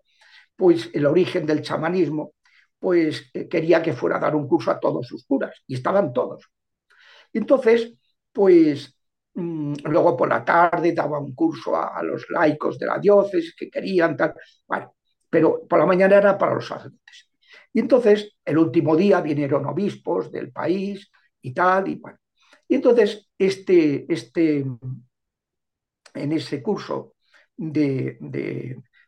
pues 0.55 0.89
el 0.93 1.05
origen 1.05 1.45
del 1.45 1.61
chamanismo, 1.61 2.33
pues 2.79 3.29
eh, 3.33 3.47
quería 3.47 3.81
que 3.81 3.93
fuera 3.93 4.17
a 4.17 4.19
dar 4.19 4.35
un 4.35 4.47
curso 4.47 4.71
a 4.71 4.79
todos 4.79 5.07
sus 5.07 5.25
curas, 5.25 5.63
y 5.67 5.75
estaban 5.75 6.13
todos. 6.13 6.49
Entonces, 7.33 7.93
pues 8.31 8.99
Mm, 9.39 9.73
luego 9.85 10.17
por 10.17 10.29
la 10.29 10.43
tarde 10.43 10.93
daba 10.93 11.19
un 11.19 11.33
curso 11.33 11.75
a, 11.75 12.01
los 12.03 12.29
laicos 12.29 12.77
de 12.77 12.87
la 12.87 12.99
diócesis 12.99 13.55
que 13.55 13.69
querían, 13.69 14.17
tal. 14.17 14.33
Pero 15.29 15.67
por 15.67 15.79
la 15.79 15.85
mañana 15.85 16.17
era 16.17 16.37
para 16.37 16.55
los 16.55 16.67
sacerdotes. 16.67 17.29
Y 17.73 17.79
entonces, 17.79 18.35
el 18.43 18.57
último 18.57 18.95
día 18.95 19.21
vinieron 19.21 19.65
obispos 19.65 20.31
del 20.31 20.51
país 20.51 21.09
y 21.41 21.53
tal, 21.53 21.87
y 21.87 21.95
bueno. 21.95 22.17
Y 22.67 22.75
entonces, 22.75 23.29
este, 23.37 24.11
este, 24.11 24.65
en 26.13 26.31
ese 26.31 26.61
curso 26.61 27.15
de, 27.55 28.17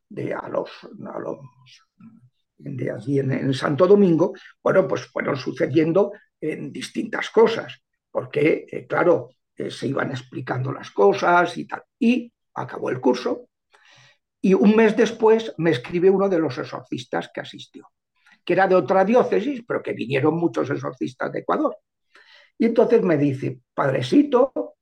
de, 0.10 0.34
a 0.34 0.50
los, 0.50 0.70
a 0.84 1.20
los 1.20 1.40
de 2.58 2.92
allí 2.92 3.20
en, 3.20 3.54
Santo 3.54 3.88
Domingo, 3.88 4.34
bueno, 4.64 4.88
pues 4.88 5.06
fueron 5.06 5.38
sucediendo 5.38 6.12
en 6.40 6.72
distintas 6.72 7.30
cosas, 7.30 7.84
porque, 8.10 8.66
eh, 8.72 8.88
claro, 8.88 9.30
se 9.70 9.88
iban 9.88 10.12
explicando 10.12 10.72
las 10.72 10.92
cosas 10.92 11.58
y 11.58 11.68
tal. 11.68 11.84
Y 12.00 12.32
acabó 12.56 12.90
el 12.90 13.00
curso 13.00 13.48
y 14.42 14.54
un 14.54 14.76
mes 14.76 14.98
después 14.98 15.54
me 15.58 15.72
escribe 15.72 16.10
uno 16.10 16.28
de 16.28 16.40
los 16.40 16.58
exorcistas 16.58 17.30
que 17.34 17.42
asistió, 17.42 17.88
que 18.44 18.54
era 18.54 18.68
de 18.68 18.76
otra 18.76 19.06
diócesis, 19.06 19.64
pero 19.68 19.84
que 19.84 19.94
vinieron 19.94 20.36
muchos 20.36 20.70
exorcistas 20.70 21.32
de 21.32 21.40
Ecuador. 21.40 21.78
Y 22.58 22.66
entonces 22.66 23.02
me 23.02 23.18
dice, 23.18 23.62
padrecito, 23.74 24.76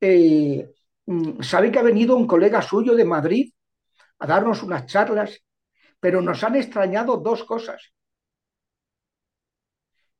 eh, 0.00 0.72
mm, 1.06 1.42
sabe 1.42 1.70
que 1.70 1.78
ha 1.78 1.82
venido 1.82 2.16
un 2.16 2.26
colega 2.26 2.62
suyo 2.62 2.94
de 2.94 3.04
Madrid 3.04 3.52
a 4.18 4.26
darnos 4.26 4.62
unas 4.62 4.86
charlas, 4.86 5.42
pero 6.00 6.20
nos 6.20 6.42
han 6.44 6.56
extrañado 6.56 7.16
dos 7.18 7.44
cosas. 7.44 7.92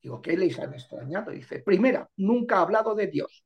Digo, 0.03 0.21
¿qué 0.23 0.37
les 0.37 0.59
han 0.59 0.75
extrañado? 0.75 1.33
Dice, 1.33 1.61
primera, 1.61 2.09
nunca 2.17 2.59
ha 2.59 2.63
hablado 2.63 2.95
de 2.95 3.09
Dios. 3.09 3.45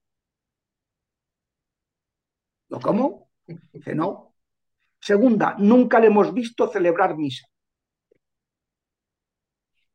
¿Cómo? 2.80 3.30
Dice, 3.72 3.94
no. 3.94 4.34
Segunda, 5.00 5.57
nunca 5.59 5.98
le 6.00 6.07
hemos 6.07 6.32
visto 6.32 6.68
celebrar 6.68 7.16
misa. 7.16 7.46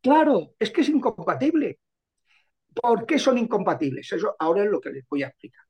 Claro, 0.01 0.53
es 0.59 0.71
que 0.71 0.81
es 0.81 0.89
incompatible. 0.89 1.79
¿Por 2.81 3.05
qué 3.05 3.19
son 3.19 3.37
incompatibles? 3.37 4.11
Eso 4.11 4.35
ahora 4.39 4.63
es 4.63 4.69
lo 4.69 4.79
que 4.79 4.91
les 4.91 5.07
voy 5.07 5.23
a 5.23 5.27
explicar. 5.27 5.63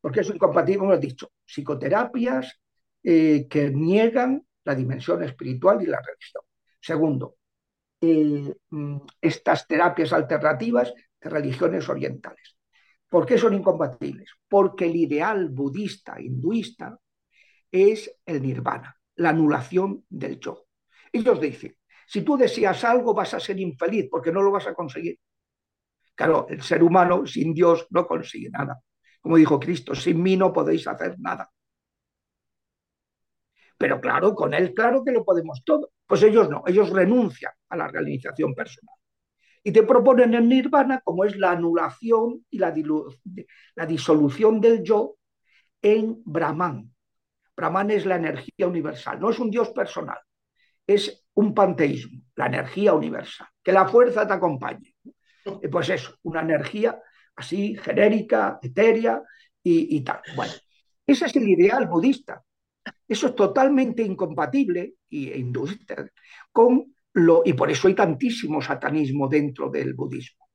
¿Por 0.00 0.12
qué 0.12 0.24
son 0.24 0.36
incompatibles? 0.36 0.82
Hemos 0.82 1.00
dicho, 1.00 1.32
psicoterapias 1.44 2.60
eh, 3.02 3.46
que 3.48 3.70
niegan 3.70 4.44
la 4.64 4.74
dimensión 4.74 5.22
espiritual 5.22 5.82
y 5.82 5.86
la 5.86 6.00
religión. 6.00 6.42
Segundo, 6.80 7.36
eh, 8.00 8.54
mm, 8.70 8.96
estas 9.20 9.66
terapias 9.66 10.12
alternativas 10.12 10.92
de 11.20 11.30
religiones 11.30 11.88
orientales. 11.88 12.56
¿Por 13.08 13.26
qué 13.26 13.36
son 13.36 13.54
incompatibles? 13.54 14.30
Porque 14.48 14.86
el 14.86 14.96
ideal 14.96 15.48
budista, 15.48 16.20
hinduista, 16.20 16.98
es 17.70 18.14
el 18.24 18.42
nirvana, 18.42 18.96
la 19.16 19.30
anulación 19.30 20.04
del 20.08 20.38
yo. 20.38 20.66
Ellos 21.12 21.40
dicen, 21.40 21.76
si 22.06 22.22
tú 22.22 22.36
deseas 22.36 22.84
algo 22.84 23.14
vas 23.14 23.34
a 23.34 23.40
ser 23.40 23.58
infeliz 23.60 24.08
porque 24.10 24.32
no 24.32 24.42
lo 24.42 24.50
vas 24.50 24.66
a 24.66 24.74
conseguir. 24.74 25.18
Claro, 26.20 26.46
el 26.50 26.60
ser 26.60 26.82
humano 26.82 27.26
sin 27.26 27.54
Dios 27.54 27.86
no 27.88 28.06
consigue 28.06 28.50
nada. 28.50 28.78
Como 29.22 29.38
dijo 29.38 29.58
Cristo, 29.58 29.94
sin 29.94 30.22
mí 30.22 30.36
no 30.36 30.52
podéis 30.52 30.86
hacer 30.86 31.18
nada. 31.18 31.50
Pero 33.78 34.02
claro, 34.02 34.34
con 34.34 34.52
Él 34.52 34.74
claro 34.74 35.02
que 35.02 35.12
lo 35.12 35.24
podemos 35.24 35.64
todo. 35.64 35.92
Pues 36.06 36.22
ellos 36.22 36.50
no, 36.50 36.62
ellos 36.66 36.90
renuncian 36.90 37.52
a 37.70 37.74
la 37.78 37.88
realización 37.88 38.54
personal 38.54 38.94
y 39.64 39.72
te 39.72 39.82
proponen 39.82 40.34
el 40.34 40.46
nirvana 40.46 41.00
como 41.02 41.24
es 41.24 41.38
la 41.38 41.52
anulación 41.52 42.44
y 42.50 42.58
la, 42.58 42.74
la 43.76 43.86
disolución 43.86 44.60
del 44.60 44.82
yo 44.82 45.16
en 45.80 46.20
Brahman. 46.26 46.94
Brahman 47.56 47.92
es 47.92 48.04
la 48.04 48.16
energía 48.16 48.66
universal, 48.66 49.18
no 49.18 49.30
es 49.30 49.38
un 49.38 49.50
Dios 49.50 49.70
personal, 49.70 50.18
es 50.86 51.26
un 51.32 51.54
panteísmo, 51.54 52.20
la 52.36 52.48
energía 52.48 52.92
universal, 52.92 53.48
que 53.62 53.72
la 53.72 53.88
fuerza 53.88 54.26
te 54.26 54.34
acompañe. 54.34 54.89
Pues 55.70 55.88
eso, 55.88 56.16
una 56.22 56.40
energía 56.40 57.00
así 57.36 57.76
genérica, 57.76 58.58
etérea 58.62 59.22
y, 59.62 60.00
tal. 60.02 60.20
Bueno, 60.36 60.52
ese 61.06 61.26
es 61.26 61.36
el 61.36 61.48
ideal 61.48 61.86
budista. 61.86 62.42
Eso 63.06 63.28
es 63.28 63.34
totalmente 63.34 64.02
incompatible 64.02 64.94
y 65.08 65.32
hinduista 65.32 66.06
con 66.52 66.94
y 67.44 67.52
por 67.54 67.70
eso 67.70 67.88
hay 67.88 67.94
tantísimo 67.94 68.62
satanismo 68.62 69.28
dentro 69.28 69.68
del 69.68 69.94
budismo. 69.94 70.48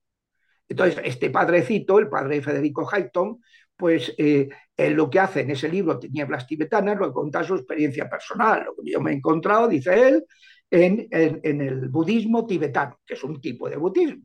Entonces, 0.68 1.02
este 1.03 1.30
padrecito, 1.30 1.99
el 1.99 2.07
padre 2.07 2.41
Federico 2.41 2.88
Hayton, 2.90 3.40
pues 3.76 4.14
eh, 4.18 4.49
lo 4.78 5.10
que 5.10 5.20
hace 5.20 5.41
en 5.41 5.52
ese 5.52 5.70
libro, 5.70 5.99
Tinieblas 5.99 6.48
Tibetanas, 6.48 6.98
lo 6.98 7.14
cuenta 7.14 7.44
su 7.44 7.56
experiencia 7.56 8.10
personal, 8.10 8.64
lo 8.66 8.76
que 8.76 8.91
yo 8.91 9.02
me 9.02 9.12
he 9.12 9.16
encontrado, 9.16 9.68
dice 9.68 10.07
él, 10.07 10.26
en, 10.72 11.07
el 11.12 11.90
budismo 11.90 12.45
tibetano, 12.45 12.99
que 13.06 13.14
es 13.14 13.24
un 13.24 13.40
tipo 13.40 13.70
de 13.70 13.78
budismo. 13.78 14.24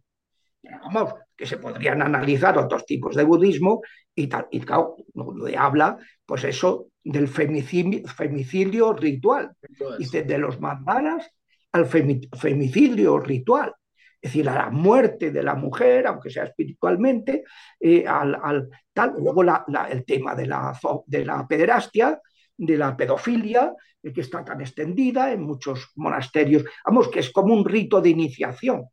Vamos, 0.62 1.14
que 1.36 1.46
se 1.46 1.56
podrían 1.56 2.02
analizar 2.02 2.58
otros 2.58 2.84
tipos 2.84 3.16
de 3.16 3.24
budismo 3.24 3.80
y 4.14 4.26
tal. 4.26 4.46
Y 4.50 4.60
claro, 4.60 4.96
le 5.42 5.56
habla, 5.56 5.96
pues 6.26 6.44
eso, 6.44 6.88
del 7.02 7.28
femicidio, 7.28 8.06
femicidio 8.08 8.92
ritual. 8.92 9.52
Dice, 9.98 10.22
de 10.22 10.38
los 10.38 10.60
mandalas 10.60 11.30
al 11.72 11.86
femicidio 11.86 13.18
ritual, 13.18 13.72
es 14.20 14.32
decir, 14.32 14.48
a 14.48 14.54
la 14.54 14.70
muerte 14.70 15.30
de 15.30 15.42
la 15.42 15.54
mujer, 15.54 16.06
aunque 16.06 16.30
sea 16.30 16.44
espiritualmente, 16.44 17.44
eh, 17.78 18.06
al, 18.06 18.68
tal. 18.92 19.14
Luego 19.18 19.42
el 19.42 20.04
tema 20.04 20.34
de 20.34 20.46
la, 20.46 20.78
de 21.06 21.24
la 21.24 21.46
pederastia, 21.46 22.20
de 22.56 22.76
la 22.76 22.94
pedofilia, 22.94 23.72
eh, 24.02 24.12
que 24.12 24.20
está 24.20 24.44
tan 24.44 24.60
extendida 24.60 25.32
en 25.32 25.42
muchos 25.42 25.92
monasterios. 25.96 26.64
Vamos, 26.84 27.08
que 27.08 27.20
es 27.20 27.30
como 27.30 27.54
un 27.54 27.64
rito 27.64 28.00
de 28.02 28.10
iniciación. 28.10 28.84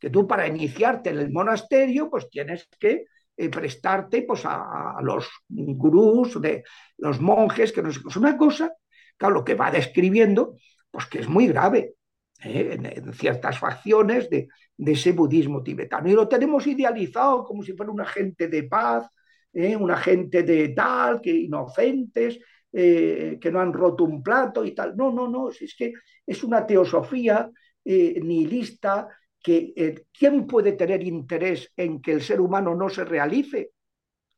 Que 0.00 0.10
tú 0.10 0.26
para 0.26 0.48
iniciarte 0.48 1.10
en 1.10 1.18
el 1.18 1.30
monasterio, 1.30 2.08
pues 2.08 2.28
tienes 2.30 2.68
que 2.78 3.04
eh, 3.36 3.48
prestarte 3.48 4.22
pues, 4.22 4.42
a, 4.44 4.96
los 5.02 5.28
gurús, 5.48 6.40
de 6.40 6.64
los 6.96 7.20
monjes, 7.20 7.72
que 7.72 7.82
no 7.82 7.92
sé, 7.92 8.00
es 8.08 8.16
una 8.16 8.36
cosa, 8.36 8.72
claro, 9.16 9.34
lo 9.34 9.44
que 9.44 9.54
va 9.54 9.70
describiendo 9.70 10.56
pues 10.90 11.06
que 11.06 11.20
es 11.20 11.28
muy 11.28 11.46
grave 11.46 11.94
¿eh? 12.42 12.78
en, 12.80 13.12
ciertas 13.12 13.58
facciones 13.58 14.28
de, 14.30 14.48
ese 14.78 15.12
budismo 15.12 15.62
tibetano. 15.62 16.08
Y 16.08 16.12
lo 16.12 16.28
tenemos 16.28 16.66
idealizado 16.66 17.44
como 17.44 17.62
si 17.62 17.74
fuera 17.74 17.92
un 17.92 18.00
agente 18.00 18.48
de 18.48 18.64
paz, 18.64 19.08
¿eh? 19.52 19.76
un 19.76 19.90
agente 19.90 20.42
de 20.42 20.70
tal, 20.70 21.20
que 21.20 21.30
inocentes, 21.30 22.38
eh, 22.72 23.38
que 23.40 23.50
no 23.50 23.60
han 23.60 23.72
roto 23.72 24.04
un 24.04 24.22
plato 24.22 24.64
y 24.64 24.74
tal. 24.74 24.96
No, 24.96 25.12
no, 25.12 25.28
no, 25.28 25.50
es 25.50 25.74
que 25.76 25.92
es 26.26 26.42
una 26.44 26.66
teosofía 26.66 27.50
nihilista 27.84 29.08
que 29.42 29.72
eh, 29.76 30.06
¿quién 30.12 30.46
puede 30.46 30.72
tener 30.72 31.02
interés 31.02 31.72
en 31.76 32.00
que 32.00 32.12
el 32.12 32.22
ser 32.22 32.40
humano 32.40 32.74
no 32.74 32.88
se 32.88 33.04
realice? 33.04 33.72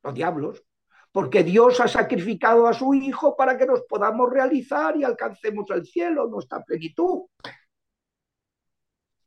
Los 0.02 0.14
diablos. 0.14 0.62
Porque 1.10 1.42
Dios 1.44 1.80
ha 1.80 1.88
sacrificado 1.88 2.66
a 2.66 2.72
su 2.72 2.94
Hijo 2.94 3.36
para 3.36 3.58
que 3.58 3.66
nos 3.66 3.82
podamos 3.82 4.32
realizar 4.32 4.96
y 4.96 5.04
alcancemos 5.04 5.68
el 5.70 5.84
cielo, 5.84 6.28
nuestra 6.28 6.62
plenitud. 6.62 7.26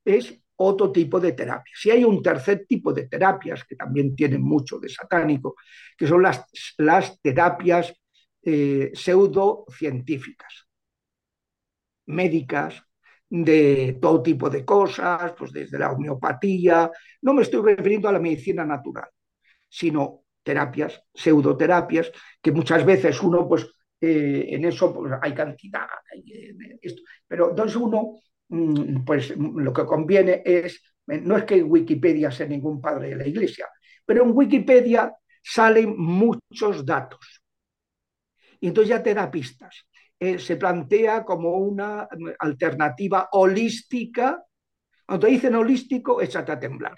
Es 0.04 0.40
otro 0.58 0.92
tipo 0.92 1.20
de 1.20 1.34
terapia. 1.34 1.74
Si 1.76 1.92
hay 1.92 2.04
un 2.04 2.22
tercer 2.24 2.66
tipo 2.68 2.94
de 2.94 3.08
terapias 3.08 3.64
que 3.66 3.76
también 3.76 4.16
tienen 4.16 4.42
mucho 4.42 4.80
de 4.80 4.90
satánico, 4.90 5.56
que 5.98 6.08
son 6.08 6.24
las, 6.24 6.46
las 6.78 7.20
terapias 7.22 7.94
eh, 8.42 8.92
pseudocientíficas, 8.94 10.68
médicas, 12.08 12.84
de 13.30 13.98
todo 14.02 14.22
tipo 14.22 14.50
de 14.50 14.64
cosas, 14.64 15.34
pues 15.38 15.52
desde 15.52 15.80
la 15.80 15.92
homeopatía, 15.92 16.92
no 17.22 17.34
me 17.34 17.42
estoy 17.42 17.76
refiriendo 17.76 18.08
a 18.08 18.12
la 18.14 18.20
medicina 18.20 18.66
natural, 18.66 19.10
sino 19.70 20.26
terapias, 20.44 21.02
pseudoterapias, 21.14 22.12
que 22.42 22.52
muchas 22.52 22.86
veces 22.86 23.22
uno, 23.22 23.48
pues 23.48 23.68
eh, 24.00 24.48
en 24.50 24.66
eso 24.66 24.94
pues, 24.94 25.14
hay 25.22 25.34
cantidad, 25.34 25.88
esto. 26.82 27.02
pero 27.28 27.50
entonces 27.50 27.76
uno, 27.76 28.20
mm, 28.50 29.04
pues 29.04 29.36
lo 29.36 29.74
que 29.74 29.86
conviene 29.86 30.44
es, 30.46 30.82
no 31.08 31.38
es 31.38 31.44
que 31.46 31.64
Wikipedia 31.64 32.32
sea 32.32 32.48
ningún 32.48 32.80
padre 32.80 33.10
de 33.10 33.16
la 33.16 33.28
iglesia, 33.28 33.68
pero 34.06 34.24
en 34.24 34.32
Wikipedia 34.34 35.12
salen 35.44 35.96
muchos 35.98 36.86
datos. 36.86 37.42
Y 38.60 38.68
entonces 38.68 38.90
ya 38.90 39.04
te 39.04 39.14
da 39.14 39.30
pistas. 39.30 39.88
Eh, 40.20 40.40
se 40.40 40.56
plantea 40.56 41.24
como 41.24 41.58
una 41.58 42.08
mm, 42.10 42.30
alternativa 42.40 43.30
holística. 43.32 44.44
Cuando 45.06 45.28
dicen 45.28 45.56
holístico, 45.56 46.22
échate 46.22 46.52
a 46.52 46.60
temblar. 46.60 46.98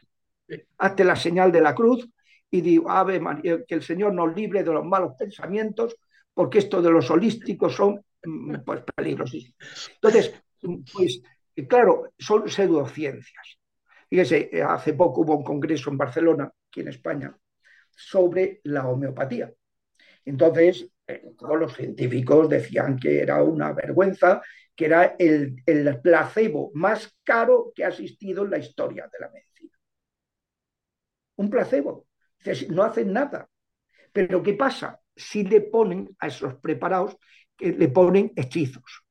Hazte 0.78 1.04
la 1.04 1.16
señal 1.16 1.52
de 1.52 1.62
la 1.62 1.76
cruz 1.76 2.08
y 2.50 2.62
digo, 2.62 2.90
Ave 2.90 3.20
María, 3.20 3.64
que 3.66 3.76
el 3.76 3.84
Señor 3.84 4.14
nos 4.14 4.34
libre 4.36 4.64
de 4.64 4.72
los 4.72 4.86
malos 4.86 5.14
pensamientos, 5.18 5.98
porque 6.34 6.60
esto 6.60 6.82
de 6.82 6.92
los 6.92 7.10
holísticos 7.12 7.76
son 7.76 8.02
mm, 8.24 8.58
pues, 8.66 8.82
peligrosísimos. 8.96 9.58
Entonces, 9.96 10.34
pues 10.94 11.22
claro, 11.68 12.14
son 12.18 12.50
pseudociencias. 12.50 13.60
Fíjese, 14.10 14.50
eh, 14.52 14.64
hace 14.64 14.94
poco 14.94 15.22
hubo 15.22 15.36
un 15.36 15.44
congreso 15.44 15.90
en 15.90 15.98
Barcelona, 15.98 16.52
aquí 16.70 16.82
en 16.82 16.90
España, 16.90 17.38
sobre 17.90 18.62
la 18.64 18.88
homeopatía. 18.88 19.52
Entonces, 20.24 20.84
eh, 20.84 20.90
todos 21.38 21.60
los 21.60 21.74
científicos 21.76 22.50
decían 22.50 22.98
que 22.98 23.22
era 23.22 23.42
una 23.44 23.72
vergüenza, 23.74 24.42
que 24.76 24.86
era 24.86 25.16
el, 25.18 25.56
el 25.66 26.00
placebo 26.02 26.72
más 26.74 27.16
caro 27.24 27.72
que 27.74 27.86
ha 27.86 27.90
existido 27.90 28.44
en 28.44 28.52
la 28.52 28.58
historia 28.58 29.10
de 29.12 29.20
la 29.20 29.30
medicina. 29.32 29.78
Un 31.38 31.50
placebo. 31.50 32.08
No 32.70 32.84
hacen 32.84 33.14
nada. 33.14 33.50
Pero 34.12 34.42
¿qué 34.44 34.54
pasa? 34.54 35.00
Si 35.16 35.44
le 35.44 35.62
ponen 35.62 36.16
a 36.20 36.28
esos 36.28 36.56
preparados, 36.56 37.18
que 37.56 37.72
le 37.72 37.88
ponen 37.90 38.32
hechizos. 38.36 39.04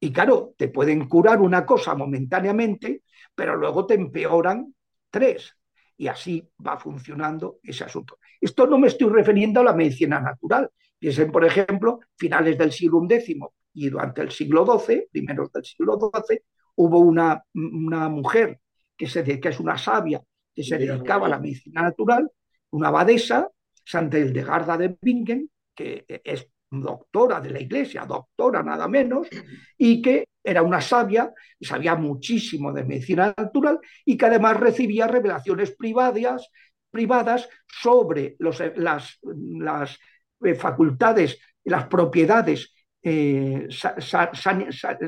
Y 0.00 0.12
claro, 0.12 0.54
te 0.56 0.68
pueden 0.68 1.08
curar 1.08 1.40
una 1.40 1.64
cosa 1.66 1.94
momentáneamente, 1.94 3.02
pero 3.34 3.56
luego 3.56 3.86
te 3.86 3.94
empeoran 3.94 4.74
tres. 5.10 5.54
Y 6.00 6.08
así 6.08 6.42
va 6.66 6.78
funcionando 6.78 7.58
ese 7.62 7.84
asunto. 7.84 8.18
Esto 8.40 8.66
no 8.66 8.78
me 8.78 8.86
estoy 8.86 9.10
refiriendo 9.10 9.60
a 9.60 9.64
la 9.64 9.74
medicina 9.74 10.18
natural. 10.18 10.70
Piensen, 10.98 11.30
por 11.30 11.44
ejemplo, 11.44 12.00
finales 12.16 12.56
del 12.56 12.72
siglo 12.72 13.06
X 13.06 13.36
y 13.74 13.90
durante 13.90 14.22
el 14.22 14.30
siglo 14.30 14.64
XII, 14.64 15.08
primeros 15.12 15.52
del 15.52 15.62
siglo 15.62 15.98
XII, 15.98 16.40
hubo 16.76 17.00
una, 17.00 17.44
una 17.52 18.08
mujer 18.08 18.60
que, 18.96 19.06
se, 19.06 19.38
que 19.38 19.48
es 19.50 19.60
una 19.60 19.76
sabia 19.76 20.22
que 20.54 20.64
se 20.64 20.78
dedicaba 20.78 21.26
a 21.26 21.28
la 21.28 21.38
medicina 21.38 21.82
natural, 21.82 22.30
una 22.70 22.88
abadesa, 22.88 23.50
Santa 23.84 24.18
Hildegarda 24.18 24.78
de 24.78 24.96
Bingen, 25.02 25.50
que 25.74 26.06
es 26.24 26.48
doctora 26.70 27.40
de 27.40 27.50
la 27.50 27.60
iglesia, 27.60 28.04
doctora 28.04 28.62
nada 28.62 28.86
menos, 28.86 29.28
y 29.76 30.00
que 30.00 30.28
era 30.42 30.62
una 30.62 30.80
sabia, 30.80 31.32
sabía 31.60 31.96
muchísimo 31.96 32.72
de 32.72 32.84
medicina 32.84 33.34
natural 33.36 33.80
y 34.04 34.16
que 34.16 34.26
además 34.26 34.58
recibía 34.58 35.06
revelaciones 35.06 35.72
privadas, 35.76 36.48
privadas 36.90 37.48
sobre 37.66 38.36
los, 38.38 38.62
las, 38.76 39.18
las 39.22 39.98
eh, 40.44 40.54
facultades, 40.54 41.38
las 41.64 41.86
propiedades 41.88 42.72
eh, 43.02 43.68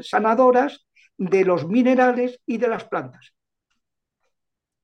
sanadoras 0.02 0.86
de 1.16 1.44
los 1.44 1.66
minerales 1.66 2.40
y 2.44 2.58
de 2.58 2.68
las 2.68 2.84
plantas. 2.84 3.32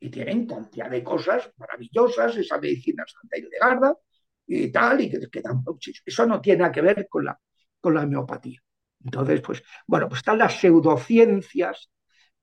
Y 0.01 0.11
tienen 0.11 0.47
cantidad 0.47 0.89
de 0.89 1.03
cosas 1.03 1.51
maravillosas, 1.57 2.37
esa 2.37 2.59
medicina 2.59 3.05
Santa 3.07 3.37
Hildegarda 3.37 3.97
y 4.49 4.73
tal, 4.73 5.03
y 5.03 5.11
que, 5.11 5.21
que 5.31 5.43
dan, 5.43 5.63
eso 6.05 6.27
no 6.27 6.41
tiene 6.41 6.61
nada 6.61 6.73
que 6.73 6.81
ver 6.81 7.07
con 7.09 7.25
la, 7.27 7.39
con 7.81 7.95
la 7.95 8.03
homeopatía. 8.03 8.61
Entonces, 9.05 9.41
pues, 9.43 9.63
bueno, 9.87 10.09
pues 10.09 10.21
están 10.21 10.39
las 10.39 10.59
pseudociencias 10.59 11.91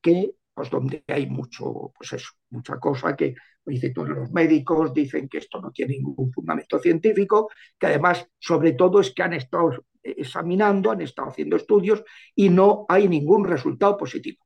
que, 0.01 0.35
pues 0.53 0.69
donde 0.69 1.03
hay 1.07 1.27
mucho, 1.27 1.91
pues 1.97 2.13
eso, 2.13 2.29
mucha 2.49 2.79
cosa 2.79 3.15
que 3.15 3.35
dice 3.65 3.89
todos 3.89 4.09
los 4.09 4.31
médicos 4.31 4.93
dicen 4.93 5.27
que 5.27 5.39
esto 5.39 5.59
no 5.59 5.71
tiene 5.71 5.97
ningún 5.97 6.31
fundamento 6.31 6.79
científico, 6.79 7.49
que 7.77 7.87
además, 7.87 8.27
sobre 8.39 8.73
todo, 8.73 8.99
es 8.99 9.11
que 9.13 9.23
han 9.23 9.33
estado 9.33 9.71
examinando, 10.03 10.91
han 10.91 11.01
estado 11.01 11.29
haciendo 11.29 11.55
estudios 11.55 12.03
y 12.35 12.49
no 12.49 12.85
hay 12.87 13.09
ningún 13.09 13.45
resultado 13.45 13.97
positivo. 13.97 14.45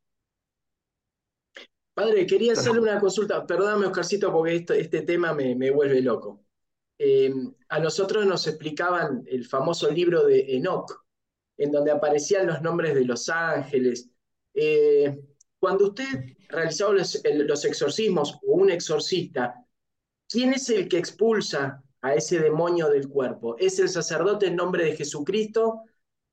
Padre, 1.94 2.26
quería 2.26 2.54
hacerle 2.54 2.80
una 2.80 2.98
consulta. 2.98 3.46
Perdóname, 3.46 3.88
Oscarcito, 3.88 4.32
porque 4.32 4.56
este 4.56 5.02
tema 5.02 5.34
me, 5.34 5.54
me 5.56 5.70
vuelve 5.70 6.02
loco. 6.02 6.46
Eh, 7.02 7.34
a 7.70 7.80
nosotros 7.80 8.26
nos 8.26 8.46
explicaban 8.46 9.24
el 9.26 9.46
famoso 9.46 9.90
libro 9.90 10.26
de 10.26 10.58
Enoch, 10.58 11.06
en 11.58 11.72
donde 11.72 11.92
aparecían 11.92 12.46
los 12.46 12.62
nombres 12.62 12.94
de 12.94 13.06
los 13.06 13.30
ángeles. 13.30 14.10
Eh, 14.54 15.18
cuando 15.60 15.88
usted 15.88 16.36
realizaba 16.50 16.94
los, 16.94 17.66
exorcismos 17.66 18.38
o 18.46 18.54
un 18.54 18.70
exorcista, 18.70 19.56
¿quién 20.28 20.54
es 20.54 20.70
el 20.70 20.90
que 20.90 20.98
expulsa 20.98 21.82
a 22.02 22.16
ese 22.16 22.40
demonio 22.40 22.90
del 22.90 23.08
cuerpo? 23.08 23.58
¿Es 23.58 23.80
el 23.80 23.88
sacerdote 23.88 24.48
en 24.48 24.58
nombre 24.58 24.84
de 24.84 24.98
Jesucristo 24.98 25.84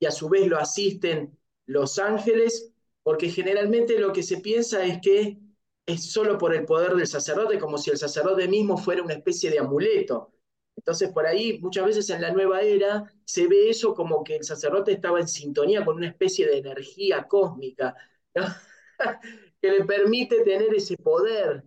y 0.01 0.07
a 0.07 0.11
su 0.11 0.29
vez 0.29 0.49
lo 0.49 0.59
asisten 0.59 1.39
los 1.67 1.99
ángeles? 2.01 2.73
Porque 3.05 3.29
generalmente 3.29 4.01
lo 4.01 4.13
que 4.13 4.25
se 4.25 4.39
piensa 4.39 4.85
es 4.85 5.01
que 5.01 5.39
es 5.87 6.11
solo 6.11 6.39
por 6.39 6.53
el 6.55 6.65
poder 6.65 6.95
del 6.95 7.07
sacerdote, 7.07 7.59
como 7.61 7.79
si 7.79 7.91
el 7.91 7.99
sacerdote 7.99 8.49
mismo 8.49 8.77
fuera 8.77 9.03
una 9.03 9.15
especie 9.15 9.51
de 9.51 9.61
amuleto. 9.61 10.33
Entonces, 10.77 11.11
por 11.11 11.27
ahí, 11.27 11.59
muchas 11.61 11.87
veces 11.87 12.11
en 12.11 12.21
la 12.21 12.31
nueva 12.31 12.61
era, 12.61 13.11
se 13.25 13.47
ve 13.49 13.71
eso 13.71 13.95
como 13.95 14.23
que 14.23 14.37
el 14.37 14.45
sacerdote 14.45 14.93
estaba 14.93 15.21
en 15.21 15.29
sintonía 15.29 15.85
con 15.85 15.97
una 15.97 16.09
especie 16.09 16.47
de 16.47 16.59
energía 16.59 17.27
cósmica, 17.27 17.95
que 19.61 19.71
le 19.71 19.85
permite 19.85 20.43
tener 20.43 20.75
ese 20.75 20.97
poder. 20.97 21.65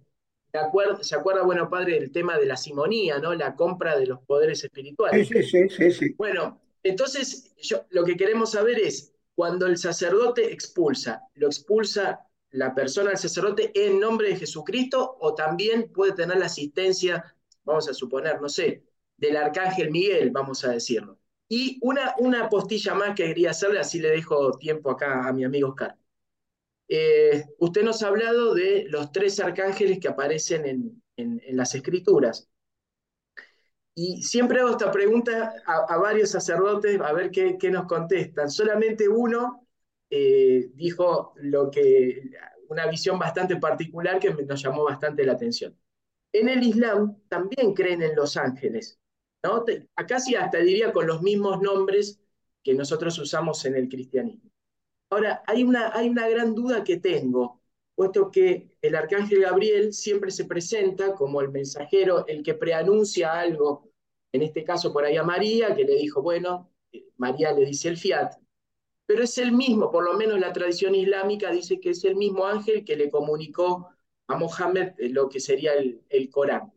¿Se 1.02 1.15
acuerda, 1.15 1.44
bueno, 1.44 1.69
padre, 1.69 1.99
del 1.99 2.11
tema 2.11 2.38
de 2.38 2.45
la 2.45 2.57
simonía, 2.57 3.19
¿no? 3.19 3.36
La 3.36 3.56
compra 3.56 3.98
de 3.98 4.07
los 4.07 4.19
poderes 4.22 4.64
espirituales. 4.64 5.27
Sí, 5.27 5.44
sí, 5.44 5.69
sí, 5.69 5.91
sí. 5.91 6.15
Bueno, 6.18 6.60
entonces, 6.81 7.53
yo, 7.57 7.86
lo 7.90 8.03
que 8.03 8.15
queremos 8.15 8.52
saber 8.52 8.80
es, 8.80 9.14
cuando 9.36 9.68
el 9.68 9.77
sacerdote 9.77 10.52
expulsa, 10.52 11.23
¿lo 11.36 11.48
expulsa 11.48 12.26
la 12.52 12.73
persona, 12.73 13.11
el 13.11 13.18
sacerdote, 13.18 13.72
en 13.76 13.99
nombre 13.99 14.30
de 14.30 14.38
Jesucristo 14.38 15.18
o 15.19 15.36
también 15.36 15.91
puede 15.91 16.14
tener 16.14 16.38
la 16.38 16.48
asistencia, 16.48 17.36
vamos 17.64 17.88
a 17.88 17.94
suponer, 17.94 18.41
no 18.41 18.49
sé, 18.49 18.84
del 19.20 19.38
arcángel 19.38 19.91
Miguel, 19.91 20.32
vamos 20.32 20.64
a 20.66 20.72
decirlo. 20.72 21.20
Y 21.48 21.80
una, 21.82 22.14
una 22.20 22.50
postilla 22.50 22.94
más 22.94 23.16
que 23.16 23.26
quería 23.26 23.52
hacerle, 23.52 23.80
así 23.80 24.00
le 24.00 24.10
dejo 24.12 24.58
tiempo 24.58 24.91
acá 24.91 25.28
a 25.28 25.34
mi 25.34 25.44
amigo 25.44 25.70
Oscar. 25.70 25.98
Eh, 26.88 27.46
usted 27.60 27.84
nos 27.84 28.04
ha 28.04 28.08
hablado 28.08 28.54
de 28.54 28.86
los 28.90 29.12
tres 29.12 29.40
arcángeles 29.40 30.00
que 30.00 30.08
aparecen 30.08 30.66
en, 30.66 31.04
en, 31.18 31.41
las 31.58 31.76
escrituras. 31.76 32.50
Y 33.96 34.24
siempre 34.24 34.60
hago 34.62 34.72
esta 34.72 34.91
pregunta 34.91 35.54
a, 35.66 35.98
varios 35.98 36.32
sacerdotes 36.32 37.00
a 37.02 37.12
ver 37.14 37.32
qué, 37.32 37.58
qué 37.60 37.70
nos 37.70 37.86
contestan. 37.86 38.50
Solamente 38.50 39.10
uno 39.10 39.68
eh, 40.10 40.70
dijo 40.74 41.34
lo 41.38 41.70
que, 41.70 42.32
una 42.70 42.88
visión 42.88 43.20
bastante 43.20 43.58
particular 43.58 44.20
que 44.20 44.32
nos 44.32 44.62
llamó 44.62 44.84
bastante 44.86 45.26
la 45.26 45.34
atención. 45.34 45.78
En 46.32 46.50
el 46.50 46.64
Islam 46.64 47.18
también 47.28 47.74
creen 47.74 48.04
en 48.04 48.16
los 48.16 48.38
ángeles. 48.38 48.98
¿No? 49.44 49.66
Sí 50.20 50.36
hasta 50.36 50.57
diría 50.60 50.91
con 50.91 51.07
los 51.07 51.22
mismos 51.22 51.61
nombres 51.61 52.20
que 52.64 52.74
nosotros 52.74 53.18
usamos 53.20 53.64
en 53.66 53.76
el 53.76 53.90
cristianismo. 53.90 54.49
Ahora, 55.10 55.44
hay 55.48 55.64
una, 55.64 55.91
hay 55.95 56.10
una 56.10 56.28
gran 56.28 56.53
duda 56.53 56.84
que 56.84 56.98
tengo, 56.98 57.61
puesto 57.95 58.30
que 58.32 58.78
el 58.82 58.95
arcángel 58.95 59.41
Gabriel 59.41 59.94
siempre 59.94 60.32
se 60.32 60.45
presenta 60.45 61.16
como 61.16 61.41
el 61.41 61.49
mensajero, 61.49 62.28
el 62.28 62.44
que 62.44 62.53
preanuncia 62.53 63.40
algo 63.40 63.90
en 64.32 64.44
este 64.44 64.64
caso 64.64 64.94
por 64.94 65.06
ahí 65.06 65.18
a 65.18 65.24
María, 65.24 65.76
que 65.76 65.84
le 65.86 65.95
dijo, 65.95 66.22
bueno, 66.22 66.72
eh, 66.91 67.06
María 67.18 67.52
le 67.52 67.66
dice 67.66 67.90
el 67.90 67.98
fiat, 67.98 68.34
pero 69.06 69.24
es 69.24 69.38
el 69.40 69.52
mismo, 69.52 69.91
por 69.91 70.03
lo 70.06 70.14
menos 70.14 70.40
la 70.40 70.53
tradición 70.53 70.95
islámica 70.95 71.52
dice 71.52 71.80
que 71.80 71.91
es 71.91 72.03
el 72.06 72.16
mismo 72.16 72.45
ángel 72.45 72.86
que 72.86 72.95
le 72.95 73.10
comunicó 73.10 73.90
a 74.28 74.38
Mohammed 74.38 74.94
eh, 74.99 75.10
lo 75.10 75.30
que 75.30 75.40
sería 75.40 75.74
el, 75.74 76.02
el 76.10 76.30
Corán. 76.30 76.72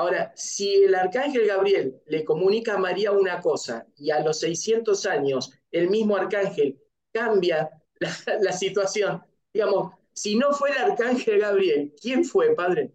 Ahora, 0.00 0.32
si 0.34 0.84
el 0.84 0.94
arcángel 0.94 1.46
Gabriel 1.46 2.00
le 2.06 2.24
comunica 2.24 2.72
a 2.72 2.78
María 2.78 3.12
una 3.12 3.38
cosa 3.42 3.86
y 3.98 4.10
a 4.10 4.20
los 4.20 4.40
600 4.40 5.04
años 5.04 5.52
el 5.70 5.90
mismo 5.90 6.16
arcángel 6.16 6.80
cambia 7.12 7.68
la, 8.40 8.52
situación, 8.52 9.22
digamos, 9.52 9.92
si 10.14 10.38
no 10.38 10.52
fue 10.52 10.70
el 10.70 10.78
arcángel 10.78 11.38
Gabriel, 11.38 11.94
¿quién 12.00 12.24
fue, 12.24 12.54
padre? 12.54 12.92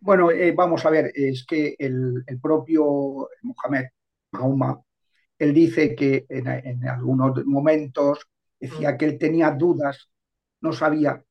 Bueno, 0.00 0.30
eh, 0.30 0.52
vamos 0.52 0.86
a 0.86 0.90
ver, 0.90 1.12
es 1.14 1.44
que 1.44 1.76
el, 1.78 2.24
propio 2.40 3.28
Mohamed, 3.42 3.88
Mahoma, 4.30 4.82
él 5.38 5.52
dice 5.52 5.94
que 5.94 6.24
en, 6.30 6.88
algunos 6.88 7.44
momentos 7.44 8.26
decía 8.58 8.96
que 8.96 9.04
él 9.04 9.18
tenía 9.18 9.50
dudas, 9.50 10.08
no 10.62 10.72
sabía 10.72 11.22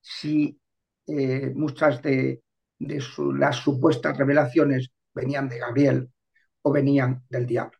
si 0.00 0.58
eh, 1.06 1.52
muchas 1.54 2.02
de, 2.02 2.42
de 2.78 3.02
las 3.34 3.56
supuestas 3.56 4.16
revelaciones 4.16 4.90
venían 5.14 5.48
de 5.48 5.58
Gabriel 5.58 6.10
o 6.62 6.72
venían 6.72 7.24
del 7.28 7.46
diablo. 7.46 7.78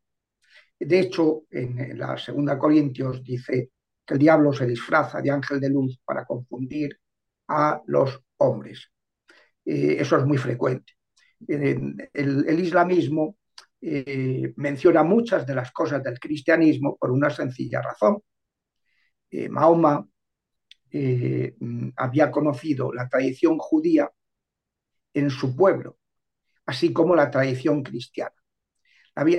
De 0.78 1.00
hecho, 1.00 1.44
en 1.50 1.98
la 1.98 2.16
segunda 2.16 2.58
Corintios 2.58 3.22
dice 3.22 3.70
que 4.06 4.14
el 4.14 4.20
diablo 4.20 4.52
se 4.52 4.66
disfraza 4.66 5.20
de 5.20 5.30
ángel 5.30 5.60
de 5.60 5.68
luz 5.68 6.00
para 6.04 6.24
confundir 6.24 6.98
a 7.48 7.82
los 7.86 8.20
hombres. 8.38 8.90
Eh, 9.64 9.96
eso 9.98 10.16
es 10.16 10.24
muy 10.24 10.38
frecuente. 10.38 10.94
El, 11.46 12.60
islamismo 12.60 13.36
eh, 13.80 14.52
menciona 14.56 15.02
muchas 15.02 15.46
de 15.46 15.54
las 15.54 15.70
cosas 15.72 16.02
del 16.02 16.18
cristianismo 16.18 16.96
por 16.96 17.10
una 17.10 17.30
sencilla 17.30 17.82
razón. 17.82 18.18
Eh, 19.30 19.48
Mahoma 19.48 20.06
había 21.96 22.30
conocido 22.30 22.94
la 22.94 23.08
tradición 23.10 23.58
judía 23.58 24.10
en 25.18 25.30
su 25.30 25.56
pueblo, 25.56 25.98
así 26.66 26.92
como 26.92 27.14
la 27.14 27.30
tradición 27.30 27.82
cristiana. 27.82 28.34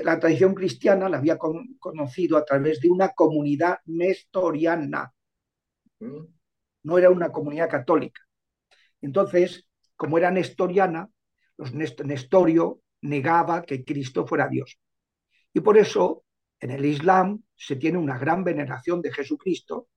La, 0.03 0.19
tradición 0.19 0.53
cristiana 0.53 1.07
la 1.07 1.17
había 1.17 1.37
conocido 1.37 2.37
a 2.37 2.43
través 2.43 2.81
de 2.81 2.89
una 2.89 3.09
comunidad 3.09 3.77
nestoriana, 3.85 5.13
no 6.83 6.97
era 6.97 7.09
una 7.09 7.31
comunidad 7.31 7.69
católica. 7.69 8.21
Entonces, 9.01 9.67
como 9.95 10.17
era 10.17 10.31
nestoriana, 10.31 11.09
los 11.57 11.73
Nestorio 11.73 12.81
negaba 13.01 13.63
que 13.63 13.83
Cristo 13.83 14.25
fuera 14.25 14.47
Dios. 14.47 14.79
Y 15.53 15.61
por 15.61 15.77
eso 15.77 16.23
en 16.59 16.71
el 16.71 16.85
Islam 16.85 17.43
se 17.55 17.75
tiene 17.75 17.97
una 17.97 18.17
gran 18.17 18.43
veneración 18.43 19.01
de 19.01 19.11
Jesucristo, 19.11 19.87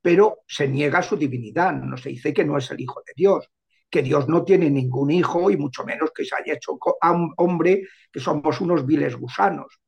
pero 0.00 0.42
se 0.46 0.68
niega 0.68 1.02
su 1.02 1.16
divinidad, 1.16 1.72
no 1.72 1.96
se 1.96 2.10
dice 2.10 2.32
que 2.32 2.44
no 2.44 2.58
es 2.58 2.70
el 2.70 2.80
Hijo 2.80 3.02
de 3.06 3.12
Dios, 3.16 3.48
que 3.92 4.02
Dios 4.02 4.26
no 4.26 4.42
tiene 4.42 4.70
ningún 4.70 5.10
hijo 5.10 5.50
y 5.50 5.58
mucho 5.58 5.84
menos 5.84 6.12
que 6.14 6.24
se 6.24 6.34
haya 6.34 6.54
hecho 6.54 6.78
hombre, 7.36 7.82
que 8.10 8.20
somos 8.20 8.58
unos 8.62 8.86
viles 8.86 9.14
gusanos. 9.16 9.80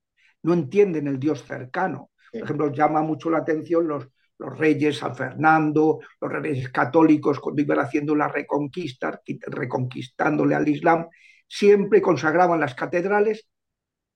No 0.43 0.52
entienden 0.52 1.06
el 1.06 1.18
Dios 1.18 1.43
cercano. 1.43 2.10
Por 2.31 2.43
ejemplo, 2.43 2.70
llama 2.70 3.01
mucho 3.01 3.31
la 3.31 3.39
atención 3.39 3.89
los, 3.89 4.06
los 4.36 4.59
reyes, 4.59 4.98
San 4.98 5.16
Fernando, 5.16 6.01
los 6.20 6.31
reyes 6.31 6.68
católicos 6.68 7.40
cuando 7.40 7.62
iban 7.62 7.78
haciendo 7.78 8.14
la 8.14 8.28
reconquista, 8.28 9.22
reconquistándole 9.47 10.55
al 10.55 10.68
Islam, 10.68 11.06
siempre 11.48 12.02
consagraban 12.02 12.60
las 12.60 12.74
catedrales, 12.74 13.48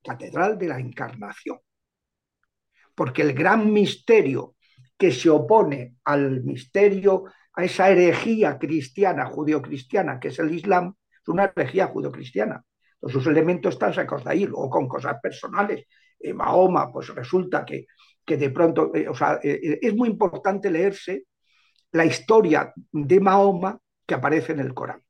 catedral 0.04 0.58
de 0.58 0.68
la 0.68 0.78
encarnación. 0.78 1.60
Porque 2.94 3.22
el 3.22 3.32
gran 3.32 3.72
misterio 3.72 4.56
que 4.98 5.12
se 5.12 5.30
opone 5.30 5.94
al 6.04 6.42
misterio 6.42 7.24
a 7.58 7.64
esa 7.64 7.90
herejía 7.90 8.56
cristiana, 8.56 9.26
judio-cristiana, 9.26 10.20
que 10.20 10.28
es 10.28 10.38
el 10.38 10.54
Islam, 10.54 10.94
es 11.10 11.26
una 11.26 11.46
herejía 11.46 11.88
judio-cristiana. 11.88 12.64
sus 13.02 13.26
elementos 13.26 13.74
están 13.74 13.92
sacados 13.92 14.24
de 14.24 14.30
ahí, 14.30 14.46
luego 14.46 14.70
con 14.70 14.86
cosas 14.86 15.16
personales. 15.20 15.86
Eh, 16.20 16.32
Mahoma, 16.32 16.92
pues 16.92 17.08
resulta 17.08 17.64
que, 17.64 17.86
que 18.24 18.36
de 18.36 18.50
pronto, 18.50 18.94
eh, 18.94 19.08
o 19.08 19.14
sea, 19.14 19.40
eh, 19.42 19.76
es 19.82 19.92
muy 19.92 20.08
importante 20.08 20.70
leerse 20.70 21.24
la 21.90 22.04
historia 22.04 22.72
de 22.92 23.18
Mahoma 23.18 23.76
que 24.06 24.14
aparece 24.14 24.52
en 24.52 24.60
el 24.60 24.72
Corán. 24.72 25.02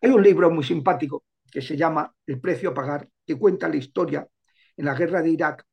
Hay 0.00 0.10
un 0.10 0.22
libro 0.22 0.52
muy 0.52 0.62
simpático 0.62 1.24
que 1.50 1.62
se 1.62 1.76
llama 1.76 2.14
El 2.24 2.40
precio 2.40 2.70
a 2.70 2.74
pagar, 2.74 3.08
que 3.26 3.36
cuenta 3.36 3.68
la 3.68 3.76
historia 3.76 4.28
en 4.76 4.84
la 4.84 4.94
guerra 4.94 5.20
de 5.20 5.30
Irak 5.30 5.64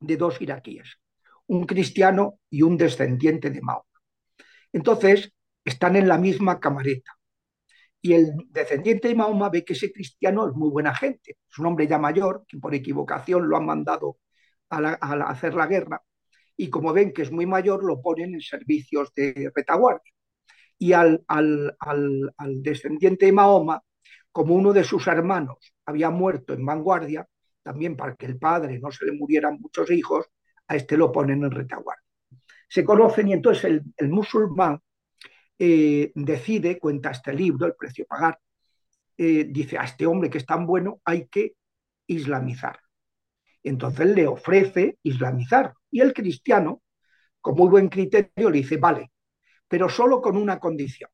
de 0.00 0.16
dos 0.16 0.40
iraquíes, 0.40 0.98
un 1.48 1.66
cristiano 1.66 2.40
y 2.48 2.62
un 2.62 2.78
descendiente 2.78 3.50
de 3.50 3.60
Mahoma. 3.60 3.93
Entonces, 4.74 5.32
están 5.64 5.96
en 5.96 6.08
la 6.08 6.18
misma 6.18 6.58
camareta. 6.60 7.12
Y 8.02 8.14
el 8.14 8.32
descendiente 8.50 9.08
de 9.08 9.14
Mahoma 9.14 9.48
ve 9.48 9.64
que 9.64 9.74
ese 9.74 9.92
cristiano 9.92 10.48
es 10.48 10.54
muy 10.54 10.68
buena 10.68 10.94
gente. 10.94 11.38
Es 11.50 11.58
un 11.58 11.66
hombre 11.66 11.86
ya 11.86 11.98
mayor, 11.98 12.44
que 12.48 12.58
por 12.58 12.74
equivocación 12.74 13.48
lo 13.48 13.56
han 13.56 13.66
mandado 13.66 14.18
a, 14.70 14.78
hacer 15.30 15.54
la 15.54 15.66
guerra. 15.68 16.02
Y 16.56 16.70
como 16.70 16.92
ven 16.92 17.12
que 17.12 17.22
es 17.22 17.30
muy 17.32 17.46
mayor, 17.46 17.84
lo 17.84 18.02
ponen 18.02 18.34
en 18.34 18.40
servicios 18.40 19.12
de 19.14 19.52
retaguardia. 19.54 20.12
Y 20.78 20.92
al, 20.92 21.24
al, 21.28 21.76
al 22.36 22.62
descendiente 22.62 23.26
de 23.26 23.32
Mahoma, 23.32 23.80
como 24.32 24.54
uno 24.56 24.72
de 24.72 24.84
sus 24.84 25.06
hermanos 25.06 25.74
había 25.86 26.10
muerto 26.10 26.52
en 26.52 26.66
vanguardia, 26.66 27.28
también 27.62 27.96
para 27.96 28.16
que 28.16 28.26
el 28.26 28.38
padre 28.38 28.80
no 28.80 28.90
se 28.90 29.06
le 29.06 29.12
murieran 29.12 29.60
muchos 29.60 29.90
hijos, 29.92 30.26
a 30.66 30.76
este 30.76 30.96
lo 30.96 31.12
ponen 31.12 31.44
en 31.44 31.52
retaguardia 31.52 32.03
se 32.74 32.84
conocen 32.84 33.28
y 33.28 33.34
entonces 33.34 33.82
el, 33.96 34.08
musulmán 34.08 34.80
eh, 35.56 36.10
decide, 36.16 36.76
cuenta 36.76 37.12
este 37.12 37.32
libro, 37.32 37.66
El 37.66 37.76
precio 37.76 38.04
a 38.04 38.08
pagar, 38.16 38.40
eh, 39.16 39.44
dice 39.48 39.78
a 39.78 39.84
este 39.84 40.06
hombre 40.06 40.28
que 40.28 40.38
es 40.38 40.44
tan 40.44 40.66
bueno 40.66 41.00
hay 41.04 41.28
que 41.28 41.54
islamizar. 42.08 42.80
Entonces 43.62 44.06
le 44.08 44.26
ofrece 44.26 44.98
islamizar 45.04 45.72
y 45.88 46.00
el 46.00 46.12
cristiano, 46.12 46.82
con 47.40 47.54
muy 47.54 47.68
buen 47.68 47.88
criterio, 47.88 48.50
le 48.50 48.58
dice, 48.58 48.76
vale, 48.76 49.12
pero 49.68 49.88
solo 49.88 50.20
con 50.20 50.36
una 50.36 50.58
condición. 50.58 51.10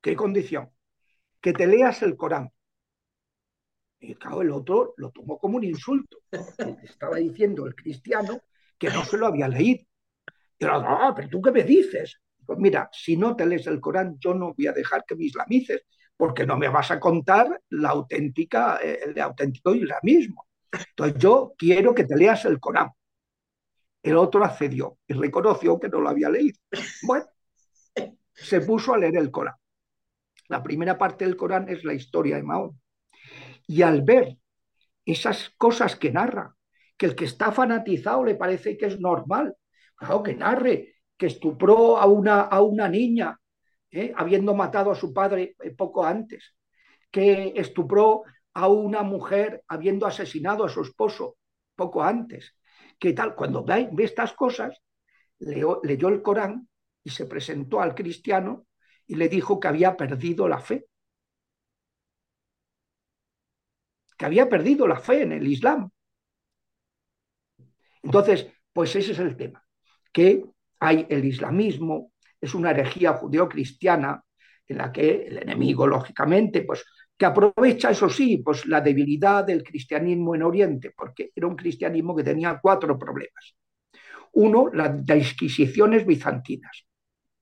¿Qué 0.00 0.16
condición? 0.16 0.68
Que 1.40 1.52
te 1.52 1.68
leas 1.68 2.02
el 2.02 2.16
Corán. 2.16 2.50
Y 4.00 4.16
claro, 4.16 4.42
el 4.42 4.50
otro 4.50 4.94
lo 4.96 5.12
tomó 5.12 5.38
como 5.38 5.58
un 5.58 5.64
insulto. 5.64 6.18
Estaba 6.82 7.18
diciendo 7.18 7.68
el 7.68 7.76
cristiano 7.76 8.40
que 8.76 8.90
no 8.90 9.04
se 9.04 9.16
lo 9.16 9.26
había 9.26 9.46
leído. 9.46 9.86
Y 10.58 10.64
no, 10.64 11.12
pero 11.16 11.28
tú 11.28 11.42
qué 11.42 11.50
me 11.50 11.62
dices? 11.62 12.20
Pues 12.44 12.58
mira, 12.58 12.88
si 12.92 13.16
no 13.16 13.34
te 13.34 13.46
lees 13.46 13.66
el 13.66 13.80
Corán, 13.80 14.16
yo 14.18 14.34
no 14.34 14.54
voy 14.56 14.66
a 14.66 14.72
dejar 14.72 15.04
que 15.06 15.16
me 15.16 15.24
islamices, 15.24 15.82
porque 16.16 16.46
no 16.46 16.56
me 16.56 16.68
vas 16.68 16.90
a 16.90 17.00
contar 17.00 17.60
la 17.70 17.90
auténtica, 17.90 18.78
eh, 18.82 19.00
el 19.06 19.20
auténtico 19.20 19.74
islamismo. 19.74 20.46
Entonces 20.90 21.18
yo 21.18 21.54
quiero 21.56 21.94
que 21.94 22.04
te 22.04 22.16
leas 22.16 22.44
el 22.44 22.60
Corán. 22.60 22.90
El 24.02 24.16
otro 24.16 24.44
accedió 24.44 24.98
y 25.06 25.14
reconoció 25.14 25.80
que 25.80 25.88
no 25.88 26.00
lo 26.00 26.10
había 26.10 26.28
leído. 26.28 26.58
Bueno, 27.02 27.24
se 28.34 28.60
puso 28.60 28.92
a 28.92 28.98
leer 28.98 29.16
el 29.16 29.30
Corán. 29.30 29.54
La 30.48 30.62
primera 30.62 30.98
parte 30.98 31.24
del 31.24 31.36
Corán 31.36 31.68
es 31.68 31.84
la 31.84 31.94
historia 31.94 32.36
de 32.36 32.42
Mahón. 32.42 32.80
Y 33.66 33.82
al 33.82 34.02
ver 34.02 34.36
esas 35.06 35.50
cosas 35.56 35.96
que 35.96 36.12
narra, 36.12 36.54
que 36.96 37.06
el 37.06 37.14
que 37.14 37.24
está 37.24 37.50
fanatizado 37.50 38.24
le 38.24 38.34
parece 38.34 38.76
que 38.76 38.86
es 38.86 39.00
normal, 39.00 39.56
Claro, 39.96 40.22
que 40.22 40.34
narre 40.34 40.94
que 41.16 41.26
estupró 41.26 41.98
a 41.98 42.06
una, 42.06 42.42
a 42.42 42.60
una 42.62 42.88
niña, 42.88 43.38
¿eh? 43.90 44.12
habiendo 44.16 44.54
matado 44.54 44.90
a 44.90 44.94
su 44.94 45.12
padre 45.12 45.56
eh, 45.62 45.70
poco 45.70 46.04
antes, 46.04 46.54
que 47.10 47.52
estupró 47.56 48.24
a 48.54 48.68
una 48.68 49.02
mujer 49.02 49.62
habiendo 49.68 50.06
asesinado 50.06 50.64
a 50.64 50.68
su 50.68 50.82
esposo 50.82 51.36
poco 51.76 52.02
antes. 52.02 52.56
que 52.98 53.12
tal? 53.12 53.34
Cuando 53.34 53.64
ve, 53.64 53.90
estas 53.98 54.32
cosas, 54.32 54.80
leyó 55.38 56.08
el 56.08 56.22
Corán 56.22 56.68
y 57.02 57.10
se 57.10 57.26
presentó 57.26 57.80
al 57.80 57.94
cristiano 57.94 58.66
y 59.06 59.16
le 59.16 59.28
dijo 59.28 59.60
que 59.60 59.68
había 59.68 59.96
perdido 59.96 60.48
la 60.48 60.60
fe. 60.60 60.86
Que 64.16 64.24
había 64.26 64.48
perdido 64.48 64.86
la 64.86 64.98
fe 64.98 65.22
en 65.22 65.32
el 65.32 65.46
Islam. 65.46 65.90
Entonces, 68.02 68.48
pues 68.72 68.94
ese 68.96 69.12
es 69.12 69.18
el 69.18 69.36
tema 69.36 69.63
que 70.14 70.44
hay 70.78 71.06
el 71.10 71.24
islamismo, 71.24 72.12
es 72.40 72.54
una 72.54 72.70
herejía 72.70 73.14
judeocristiana 73.14 74.22
en 74.66 74.78
la 74.78 74.92
que 74.92 75.26
el 75.26 75.38
enemigo, 75.38 75.86
lógicamente, 75.86 76.62
pues 76.62 76.84
que 77.16 77.26
aprovecha, 77.26 77.90
eso 77.90 78.08
sí, 78.08 78.38
pues 78.38 78.66
la 78.66 78.80
debilidad 78.80 79.44
del 79.44 79.62
cristianismo 79.62 80.34
en 80.34 80.42
Oriente, 80.42 80.92
porque 80.96 81.30
era 81.34 81.46
un 81.46 81.56
cristianismo 81.56 82.14
que 82.14 82.24
tenía 82.24 82.58
cuatro 82.62 82.98
problemas. 82.98 83.56
Uno, 84.32 84.70
las 84.72 85.04
disquisiciones 85.04 86.06
bizantinas, 86.06 86.86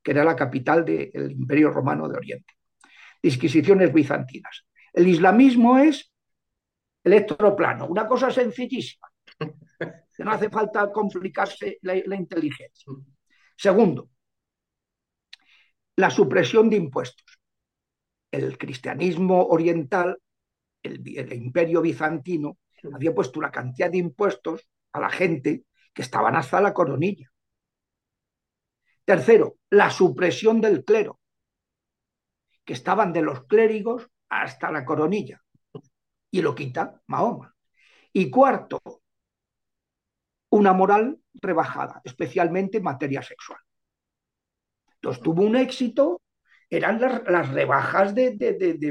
que 0.03 0.11
era 0.11 0.25
la 0.25 0.37
capital 0.37 0.85
del 0.85 1.31
Imperio 1.33 1.71
Romano 1.71 2.09
de 2.09 2.17
Oriente. 2.17 2.55
Disquisiciones 3.23 3.93
bizantinas. 3.93 4.67
El 4.93 5.09
islamismo 5.09 5.79
es 5.79 6.13
electroplano, 7.05 7.87
una 7.87 8.07
cosa 8.07 8.31
sencillísima, 8.31 9.09
que 10.17 10.25
no 10.25 10.33
hace 10.33 10.51
falta 10.51 10.91
complicarse 10.93 11.79
la, 11.83 11.95
la 12.07 12.17
inteligencia. 12.17 12.93
Segundo, 13.57 14.11
la 15.97 16.11
supresión 16.11 16.69
de 16.69 16.77
impuestos. 16.77 17.39
El 18.31 18.57
cristianismo 18.57 19.47
oriental, 19.47 20.19
el, 20.83 21.03
el 21.17 21.33
imperio 21.35 21.83
bizantino, 21.83 22.59
había 22.93 23.15
puesto 23.15 23.39
una 23.39 23.51
cantidad 23.51 23.91
de 23.91 23.99
impuestos 23.99 24.67
a 24.93 25.01
la 25.01 25.11
gente 25.11 25.65
que 25.93 26.03
estaban 26.03 26.35
hasta 26.35 26.61
la 26.61 26.73
coronilla. 26.73 27.31
Tercero, 29.05 29.59
la 29.71 29.91
supresión 29.91 30.61
del 30.61 30.85
clero, 30.85 31.21
que 32.65 32.73
estaban 32.73 33.13
de 33.13 33.23
los 33.23 33.45
clérigos 33.47 34.09
hasta 34.29 34.71
la 34.71 34.85
coronilla, 34.85 35.43
y 36.31 36.41
lo 36.41 36.55
quita 36.55 37.03
Mahoma. 37.07 37.55
Y 38.13 38.31
cuarto, 38.31 38.81
una 40.53 40.73
moral 40.73 41.19
rebajada, 41.35 42.01
especialmente 42.05 42.79
en 42.79 42.85
materia 42.85 43.23
sexual. 43.23 43.59
Entonces 44.97 45.23
tuvo 45.23 45.43
un 45.43 45.57
éxito, 45.57 46.21
eran 46.69 47.01
las, 47.01 47.49
rebajas 47.53 48.15
de, 48.15 48.37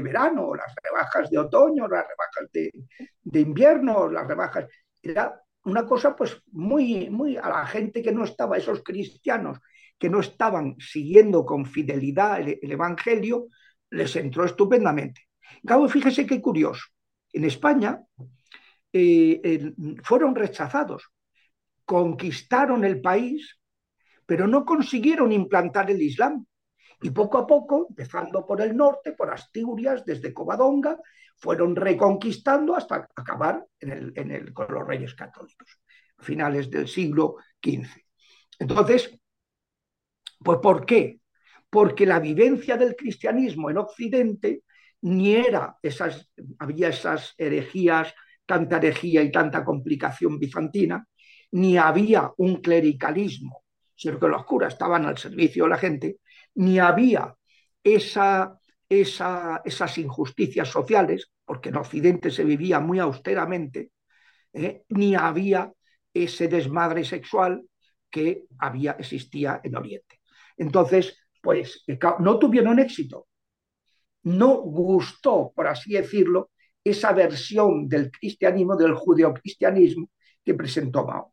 verano, 0.02 0.54
las 0.54 0.74
rebajas 0.82 1.30
de 1.30 1.38
otoño, 1.38 1.88
las 1.88 2.04
rebajas 2.06 2.50
de, 2.52 3.40
invierno, 3.40 4.10
las 4.10 4.26
rebajas. 4.26 4.66
Era 5.00 5.40
una 5.64 5.86
cosa 5.86 6.16
pues 6.16 6.42
muy, 6.50 7.08
muy 7.10 7.36
a 7.36 7.48
la 7.48 7.66
gente 7.66 8.02
que 8.02 8.12
no 8.12 8.24
estaba, 8.24 8.56
esos 8.56 8.82
cristianos 8.82 9.58
que 9.98 10.10
no 10.10 10.18
estaban 10.18 10.76
siguiendo 10.80 11.46
con 11.46 11.64
fidelidad 11.64 12.40
el, 12.40 12.58
el 12.60 12.72
Evangelio, 12.72 13.46
les 13.90 14.14
entró 14.16 14.44
estupendamente. 14.44 15.28
Cabo, 15.64 15.88
fíjese 15.88 16.26
qué 16.26 16.40
curioso. 16.40 16.86
En 17.32 17.44
España 17.44 18.04
eh, 18.92 19.72
fueron 20.02 20.34
rechazados, 20.34 21.11
conquistaron 21.92 22.86
el 22.86 23.02
país, 23.02 23.60
pero 24.24 24.46
no 24.46 24.64
consiguieron 24.64 25.30
implantar 25.30 25.90
el 25.90 26.00
Islam. 26.00 26.46
Y 27.02 27.10
poco 27.10 27.36
a 27.36 27.46
poco, 27.46 27.88
empezando 27.90 28.46
por 28.46 28.62
el 28.62 28.74
norte, 28.74 29.12
por 29.12 29.30
Asturias, 29.30 30.02
desde 30.02 30.32
Covadonga, 30.32 30.98
fueron 31.36 31.76
reconquistando 31.76 32.74
hasta 32.74 33.06
acabar 33.14 33.66
en 33.78 34.30
el, 34.30 34.54
con 34.54 34.72
los 34.72 34.86
reyes 34.86 35.14
católicos, 35.14 35.68
a 36.16 36.22
finales 36.22 36.70
del 36.70 36.88
siglo 36.88 37.36
XV. 37.62 37.90
Entonces, 38.58 39.14
pues 40.38 40.60
¿por 40.62 40.86
qué? 40.86 41.20
Porque 41.68 42.06
la 42.06 42.20
vivencia 42.20 42.78
del 42.78 42.96
cristianismo 42.96 43.68
en 43.68 43.76
Occidente 43.76 44.62
ni 45.02 45.34
era 45.34 45.76
esas, 45.82 46.30
había 46.58 46.88
esas 46.88 47.34
herejías, 47.36 48.14
tanta 48.46 48.78
herejía 48.78 49.22
y 49.22 49.30
tanta 49.30 49.62
complicación 49.62 50.38
bizantina, 50.38 51.06
ni 51.52 51.76
había 51.76 52.32
un 52.36 52.56
clericalismo, 52.56 53.64
sino 53.94 54.18
que 54.18 54.28
los 54.28 54.44
curas 54.44 54.72
estaban 54.72 55.06
al 55.06 55.18
servicio 55.18 55.64
de 55.64 55.70
la 55.70 55.78
gente, 55.78 56.18
ni 56.54 56.78
había 56.78 57.34
esa, 57.82 58.58
esa, 58.88 59.62
esas 59.64 59.98
injusticias 59.98 60.68
sociales, 60.68 61.30
porque 61.44 61.68
en 61.68 61.76
Occidente 61.76 62.30
se 62.30 62.44
vivía 62.44 62.80
muy 62.80 62.98
austeramente, 62.98 63.90
¿eh? 64.52 64.84
ni 64.88 65.14
había 65.14 65.72
ese 66.12 66.48
desmadre 66.48 67.04
sexual 67.04 67.62
que 68.10 68.44
había, 68.58 68.92
existía 68.92 69.60
en 69.62 69.76
Oriente. 69.76 70.20
Entonces, 70.56 71.18
pues 71.40 71.84
no 72.20 72.38
tuvieron 72.38 72.78
éxito. 72.78 73.26
No 74.24 74.58
gustó, 74.58 75.52
por 75.54 75.66
así 75.66 75.94
decirlo, 75.94 76.50
esa 76.84 77.12
versión 77.12 77.88
del 77.88 78.10
cristianismo, 78.10 78.76
del 78.76 78.94
judeocristianismo 78.94 80.08
que 80.44 80.54
presentó 80.54 81.04
Mao. 81.04 81.31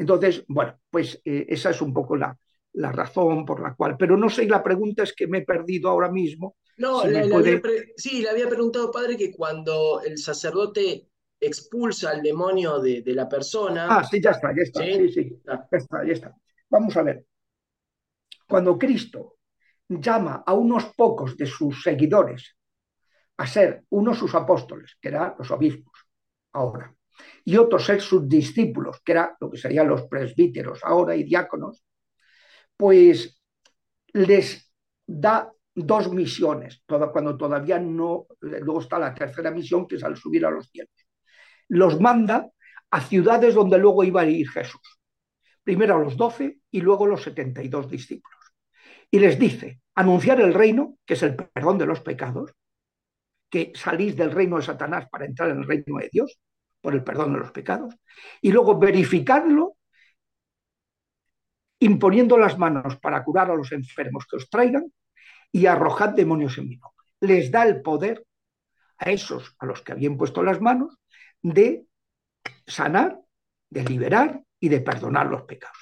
Entonces, 0.00 0.44
bueno, 0.48 0.78
pues 0.88 1.20
eh, 1.24 1.46
esa 1.48 1.70
es 1.70 1.82
un 1.82 1.92
poco 1.92 2.16
la, 2.16 2.36
la, 2.72 2.90
razón 2.90 3.44
por 3.44 3.60
la 3.60 3.74
cual. 3.74 3.96
Pero 3.98 4.16
no 4.16 4.30
sé, 4.30 4.46
la 4.46 4.62
pregunta 4.62 5.02
es 5.02 5.12
que 5.12 5.26
me 5.26 5.38
he 5.38 5.42
perdido 5.42 5.90
ahora 5.90 6.10
mismo. 6.10 6.56
No, 6.78 7.02
si 7.02 7.08
le, 7.08 7.28
puede... 7.28 7.52
le 7.52 7.58
había 7.58 7.84
sí, 7.96 8.22
le 8.22 8.30
había 8.30 8.48
preguntado, 8.48 8.90
padre, 8.90 9.16
que 9.16 9.30
cuando 9.30 10.00
el 10.02 10.16
sacerdote 10.16 11.08
expulsa 11.38 12.10
al 12.10 12.22
demonio 12.22 12.80
de, 12.80 13.02
de 13.02 13.14
la 13.14 13.28
persona. 13.28 13.88
Ah, 13.90 14.02
sí, 14.02 14.20
ya 14.22 14.30
está, 14.30 14.54
ya 14.56 14.62
está. 14.62 14.82
Sí, 14.82 14.92
sí, 14.92 15.08
sí 15.10 15.42
ah. 15.48 15.68
ya 15.70 15.78
está, 15.78 16.06
ya 16.06 16.12
está. 16.12 16.34
Vamos 16.70 16.96
a 16.96 17.02
ver 17.02 17.26
cuando 18.50 18.78
Cristo 18.78 19.36
llama 19.88 20.42
a 20.44 20.54
unos 20.54 20.86
pocos 20.96 21.36
de 21.36 21.46
sus 21.46 21.82
seguidores 21.82 22.56
a 23.36 23.46
ser 23.46 23.84
unos 23.90 24.18
sus 24.18 24.34
apóstoles, 24.34 24.96
que 25.00 25.08
eran 25.08 25.34
los 25.38 25.50
obispos 25.50 25.94
ahora, 26.52 26.94
y 27.44 27.56
otros 27.56 27.86
sus 28.00 28.28
discípulos, 28.28 29.00
que 29.04 29.12
eran 29.12 29.30
lo 29.40 29.50
que 29.50 29.58
serían 29.58 29.88
los 29.88 30.02
presbíteros 30.06 30.80
ahora 30.84 31.16
y 31.16 31.24
diáconos, 31.24 31.84
pues 32.76 33.40
les 34.12 34.72
da 35.06 35.52
dos 35.74 36.12
misiones, 36.12 36.82
cuando 36.86 37.36
todavía 37.36 37.78
no, 37.78 38.26
luego 38.40 38.80
está 38.80 38.98
la 38.98 39.14
tercera 39.14 39.50
misión, 39.50 39.86
que 39.86 39.96
es 39.96 40.04
al 40.04 40.16
subir 40.16 40.44
a 40.44 40.50
los 40.50 40.68
cielos. 40.68 40.94
Los 41.68 42.00
manda 42.00 42.48
a 42.90 43.00
ciudades 43.00 43.54
donde 43.54 43.78
luego 43.78 44.02
iba 44.04 44.22
a 44.22 44.26
ir 44.26 44.48
Jesús. 44.50 45.00
Primero 45.62 45.96
a 45.96 45.98
los 45.98 46.16
doce 46.16 46.58
y 46.70 46.80
luego 46.80 47.06
los 47.06 47.22
setenta 47.22 47.62
y 47.62 47.68
dos 47.68 47.88
discípulos 47.88 48.40
y 49.10 49.18
les 49.18 49.38
dice, 49.38 49.80
anunciar 49.94 50.40
el 50.40 50.54
reino, 50.54 50.96
que 51.04 51.14
es 51.14 51.22
el 51.22 51.34
perdón 51.34 51.78
de 51.78 51.86
los 51.86 52.00
pecados, 52.00 52.52
que 53.50 53.72
salís 53.74 54.16
del 54.16 54.30
reino 54.30 54.56
de 54.56 54.62
Satanás 54.62 55.08
para 55.10 55.26
entrar 55.26 55.50
en 55.50 55.58
el 55.58 55.66
reino 55.66 55.98
de 55.98 56.08
Dios, 56.12 56.38
por 56.80 56.94
el 56.94 57.04
perdón 57.04 57.32
de 57.32 57.40
los 57.40 57.52
pecados, 57.52 57.94
y 58.40 58.52
luego 58.52 58.78
verificarlo 58.78 59.76
imponiendo 61.80 62.36
las 62.36 62.58
manos 62.58 62.96
para 62.98 63.24
curar 63.24 63.50
a 63.50 63.54
los 63.54 63.72
enfermos 63.72 64.26
que 64.26 64.36
os 64.36 64.50
traigan 64.50 64.92
y 65.50 65.66
arrojad 65.66 66.10
demonios 66.10 66.58
en 66.58 66.68
mi 66.68 66.76
nombre. 66.76 67.06
Les 67.20 67.50
da 67.50 67.66
el 67.66 67.82
poder 67.82 68.24
a 68.98 69.10
esos 69.10 69.56
a 69.58 69.66
los 69.66 69.82
que 69.82 69.92
habían 69.92 70.16
puesto 70.16 70.42
las 70.42 70.60
manos 70.60 70.98
de 71.42 71.86
sanar, 72.66 73.18
de 73.70 73.84
liberar 73.84 74.42
y 74.58 74.68
de 74.68 74.80
perdonar 74.80 75.26
los 75.26 75.42
pecados. 75.42 75.78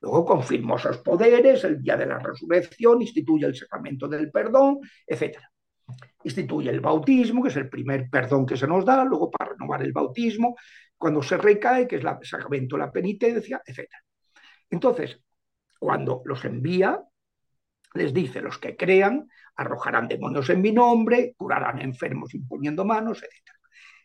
Luego 0.00 0.24
confirmó 0.24 0.76
esos 0.76 0.98
poderes, 0.98 1.62
el 1.64 1.82
día 1.82 1.96
de 1.96 2.06
la 2.06 2.18
resurrección, 2.18 3.02
instituye 3.02 3.44
el 3.44 3.54
sacramento 3.54 4.08
del 4.08 4.30
perdón, 4.30 4.78
etc. 5.06 5.38
Instituye 6.24 6.70
el 6.70 6.80
bautismo, 6.80 7.42
que 7.42 7.48
es 7.48 7.56
el 7.56 7.68
primer 7.68 8.08
perdón 8.10 8.46
que 8.46 8.56
se 8.56 8.66
nos 8.66 8.84
da, 8.84 9.04
luego 9.04 9.30
para 9.30 9.52
renovar 9.52 9.82
el 9.82 9.92
bautismo, 9.92 10.56
cuando 10.96 11.22
se 11.22 11.36
recae, 11.36 11.86
que 11.86 11.96
es 11.96 12.04
el 12.04 12.10
sacramento 12.22 12.76
de 12.76 12.82
la 12.82 12.92
penitencia, 12.92 13.62
etc. 13.64 13.88
Entonces, 14.68 15.20
cuando 15.78 16.22
los 16.24 16.44
envía, 16.44 17.00
les 17.94 18.12
dice, 18.12 18.40
los 18.40 18.58
que 18.58 18.76
crean 18.76 19.28
arrojarán 19.56 20.08
demonios 20.08 20.48
en 20.50 20.60
mi 20.60 20.72
nombre, 20.72 21.34
curarán 21.36 21.80
enfermos 21.80 22.34
imponiendo 22.34 22.84
manos, 22.84 23.22
etc. 23.22 23.50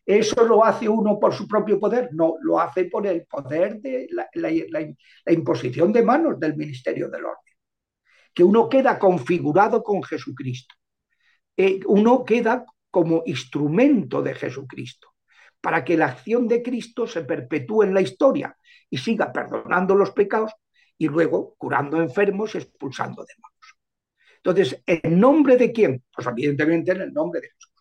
¿Eso 0.06 0.45
lo 0.45 0.64
hace 0.64 0.88
uno 0.88 1.20
por 1.20 1.34
su 1.34 1.48
propio 1.48 1.80
poder? 1.80 2.10
No, 2.12 2.36
lo 2.41 2.60
hace 2.60 2.86
por 2.86 3.07
el 3.07 3.26
poder 3.26 3.82
de 3.82 4.07
la, 4.12 4.28
la, 4.34 5.34
imposición 5.34 5.91
de 5.91 6.03
manos 6.03 6.40
del 6.40 6.56
ministerio 6.56 7.10
del 7.10 7.26
orden. 7.26 7.53
Que 8.32 8.44
uno 8.44 8.70
queda 8.70 8.99
configurado 8.99 9.82
con 9.82 10.03
Jesucristo. 10.03 10.76
Eh, 11.57 11.80
uno 11.88 12.23
queda 12.23 12.65
como 12.91 13.23
instrumento 13.26 14.22
de 14.22 14.36
Jesucristo 14.36 15.14
para 15.61 15.84
que 15.84 15.98
la 15.98 16.07
acción 16.07 16.48
de 16.48 16.61
Cristo 16.61 17.07
se 17.07 17.23
perpetúe 17.23 17.84
en 17.84 17.94
la 17.94 18.02
historia 18.02 18.56
y 18.90 18.98
siga 18.98 19.32
perdonando 19.32 19.95
los 19.95 20.11
pecados 20.11 20.52
y 20.98 21.07
luego 21.07 21.56
curando 21.57 22.02
enfermos 22.02 22.56
y 22.56 22.60
expulsando 22.60 23.26
demonios. 23.26 23.77
Entonces, 24.38 24.84
¿en 24.86 25.19
nombre 25.19 25.57
de 25.57 25.72
quién? 25.72 26.03
Pues 26.14 26.27
evidentemente 26.27 26.91
en 26.91 27.02
el 27.02 27.14
nombre 27.14 27.41
de 27.41 27.48
Jesús 27.49 27.76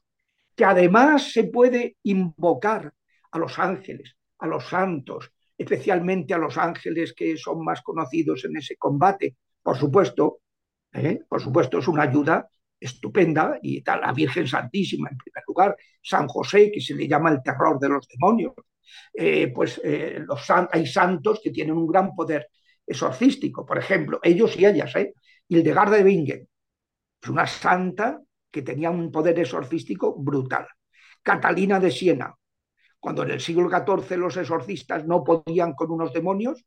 que 0.55 0.65
además 0.65 1.33
se 1.33 1.45
puede 1.45 1.97
invocar 2.05 2.93
a 3.33 3.39
los 3.39 3.59
ángeles, 3.59 4.17
a 4.39 4.47
los 4.47 4.69
santos, 4.69 5.33
especialmente 5.57 6.35
a 6.35 6.39
los 6.39 6.57
ángeles 6.57 7.13
que 7.13 7.37
son 7.37 7.65
más 7.65 7.83
conocidos 7.83 8.45
en 8.45 8.57
ese 8.57 8.77
combate. 8.77 9.37
Por 9.63 9.77
supuesto, 9.77 10.41
¿eh? 10.93 11.21
por 11.29 11.41
supuesto 11.41 11.79
es 11.79 11.89
una 11.89 12.05
ayuda 12.05 12.49
estupenda 12.85 13.59
y 13.63 13.81
tal, 13.83 14.03
la 14.03 14.13
Virgen 14.13 14.47
Santísima 14.47 15.09
en 15.11 15.17
primer 15.17 15.43
lugar, 15.47 15.77
San 16.03 16.29
José, 16.29 16.71
que 16.71 16.81
se 16.81 16.95
le 16.95 17.09
llama 17.09 17.31
el 17.31 17.43
terror 17.43 17.79
de 17.79 17.89
los 17.89 18.07
demonios. 18.09 18.53
Eh, 19.13 19.51
pues 19.55 19.81
eh, 19.83 20.23
los, 20.27 20.47
hay 20.51 20.87
santos 20.87 21.41
que 21.43 21.51
tienen 21.51 21.77
un 21.77 21.87
gran 21.87 22.15
poder 22.15 22.49
exorcístico, 22.87 23.65
por 23.65 23.79
ejemplo, 23.79 24.21
ellos 24.23 24.57
y 24.59 24.67
ellas, 24.67 24.95
¿eh? 24.97 25.15
Hildegard 25.49 25.93
de 25.93 26.03
Bingen, 26.05 26.49
una 27.29 27.47
santa 27.47 28.21
que 28.51 28.63
tenía 28.63 28.91
un 28.91 29.11
poder 29.11 29.39
exorcístico 29.39 30.15
brutal. 30.17 30.67
Catalina 31.23 31.81
de 31.81 31.91
Siena, 31.91 32.35
cuando 33.01 33.23
en 33.23 33.31
el 33.31 33.41
siglo 33.41 33.71
XIV 33.71 34.19
los 34.19 34.37
exorcistas 34.37 35.07
no 35.07 35.25
podían 35.25 35.73
con 35.73 35.91
unos 35.91 36.13
demonios, 36.13 36.67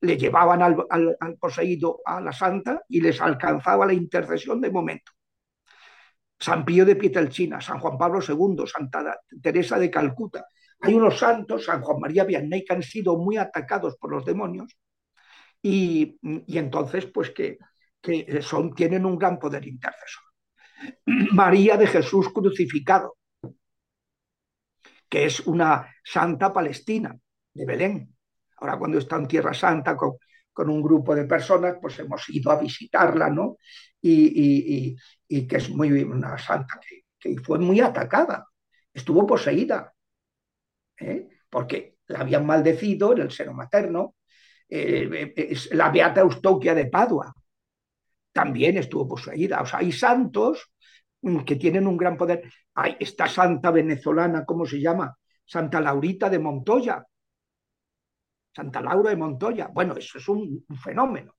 le 0.00 0.16
llevaban 0.16 0.60
al, 0.62 0.76
al, 0.90 1.16
al, 1.20 1.36
poseído 1.36 2.00
a 2.04 2.20
la 2.20 2.32
santa 2.32 2.82
y 2.88 3.00
les 3.00 3.20
alcanzaba 3.20 3.86
la 3.86 3.92
intercesión 3.92 4.60
de 4.60 4.70
momento. 4.70 5.12
San 6.42 6.64
Pío 6.64 6.84
de 6.84 6.96
Pietrelcina, 6.96 7.60
San 7.60 7.78
Juan 7.78 7.96
Pablo 7.96 8.18
II, 8.20 8.66
Santa 8.66 9.20
Teresa 9.40 9.78
de 9.78 9.88
Calcuta. 9.88 10.44
Hay 10.80 10.94
unos 10.94 11.16
santos, 11.16 11.66
San 11.66 11.80
Juan 11.82 12.00
María 12.00 12.24
Vianney, 12.24 12.64
que 12.64 12.74
han 12.74 12.82
sido 12.82 13.16
muy 13.16 13.36
atacados 13.36 13.96
por 13.96 14.10
los 14.10 14.24
demonios 14.24 14.76
y, 15.62 16.18
entonces, 16.48 17.06
pues 17.06 17.30
que, 17.30 17.58
son, 18.40 18.74
tienen 18.74 19.06
un 19.06 19.16
gran 19.16 19.38
poder 19.38 19.64
intercesor. 19.64 20.24
María 21.32 21.76
de 21.76 21.86
Jesús 21.86 22.30
crucificado, 22.30 23.16
que 25.08 25.26
es 25.26 25.46
una 25.46 25.94
santa 26.02 26.52
palestina 26.52 27.16
de 27.54 27.64
Belén. 27.64 28.16
Ahora 28.56 28.78
cuando 28.78 28.98
está 28.98 29.14
en 29.14 29.28
Tierra 29.28 29.54
Santa 29.54 29.96
con, 29.96 30.16
con 30.52 30.70
un 30.70 30.82
grupo 30.82 31.14
de 31.14 31.24
personas, 31.24 31.76
pues 31.80 31.98
hemos 31.98 32.28
ido 32.28 32.50
a 32.50 32.60
visitarla, 32.60 33.30
¿no? 33.30 33.58
Y, 34.00 34.96
que 35.28 35.56
es 35.56 35.70
muy 35.70 36.02
una 36.02 36.36
santa 36.36 36.78
que, 37.18 37.36
fue 37.42 37.58
muy 37.58 37.80
atacada, 37.80 38.46
estuvo 38.92 39.26
poseída, 39.26 39.92
¿eh? 40.98 41.28
porque 41.48 41.96
la 42.08 42.20
habían 42.20 42.44
maldecido 42.44 43.12
en 43.12 43.22
el 43.22 43.30
seno 43.30 43.54
materno. 43.54 44.16
Eh, 44.68 45.32
es 45.36 45.72
la 45.74 45.90
beata 45.90 46.20
Eustoquia 46.20 46.74
de 46.74 46.86
Padua 46.86 47.32
también 48.32 48.78
estuvo 48.78 49.06
poseída. 49.06 49.60
O 49.60 49.66
sea, 49.66 49.80
hay 49.80 49.92
santos 49.92 50.72
que 51.46 51.56
tienen 51.56 51.86
un 51.86 51.96
gran 51.96 52.16
poder. 52.16 52.50
Hay 52.74 52.96
esta 52.98 53.28
santa 53.28 53.70
venezolana, 53.70 54.44
¿cómo 54.44 54.66
se 54.66 54.80
llama? 54.80 55.16
Santa 55.44 55.80
Laurita 55.80 56.28
de 56.30 56.38
Montoya, 56.38 57.04
Santa 58.54 58.80
Laura 58.80 59.10
de 59.10 59.16
Montoya. 59.16 59.68
Bueno, 59.72 59.94
eso 59.96 60.18
es 60.18 60.28
un, 60.28 60.64
fenómeno. 60.82 61.34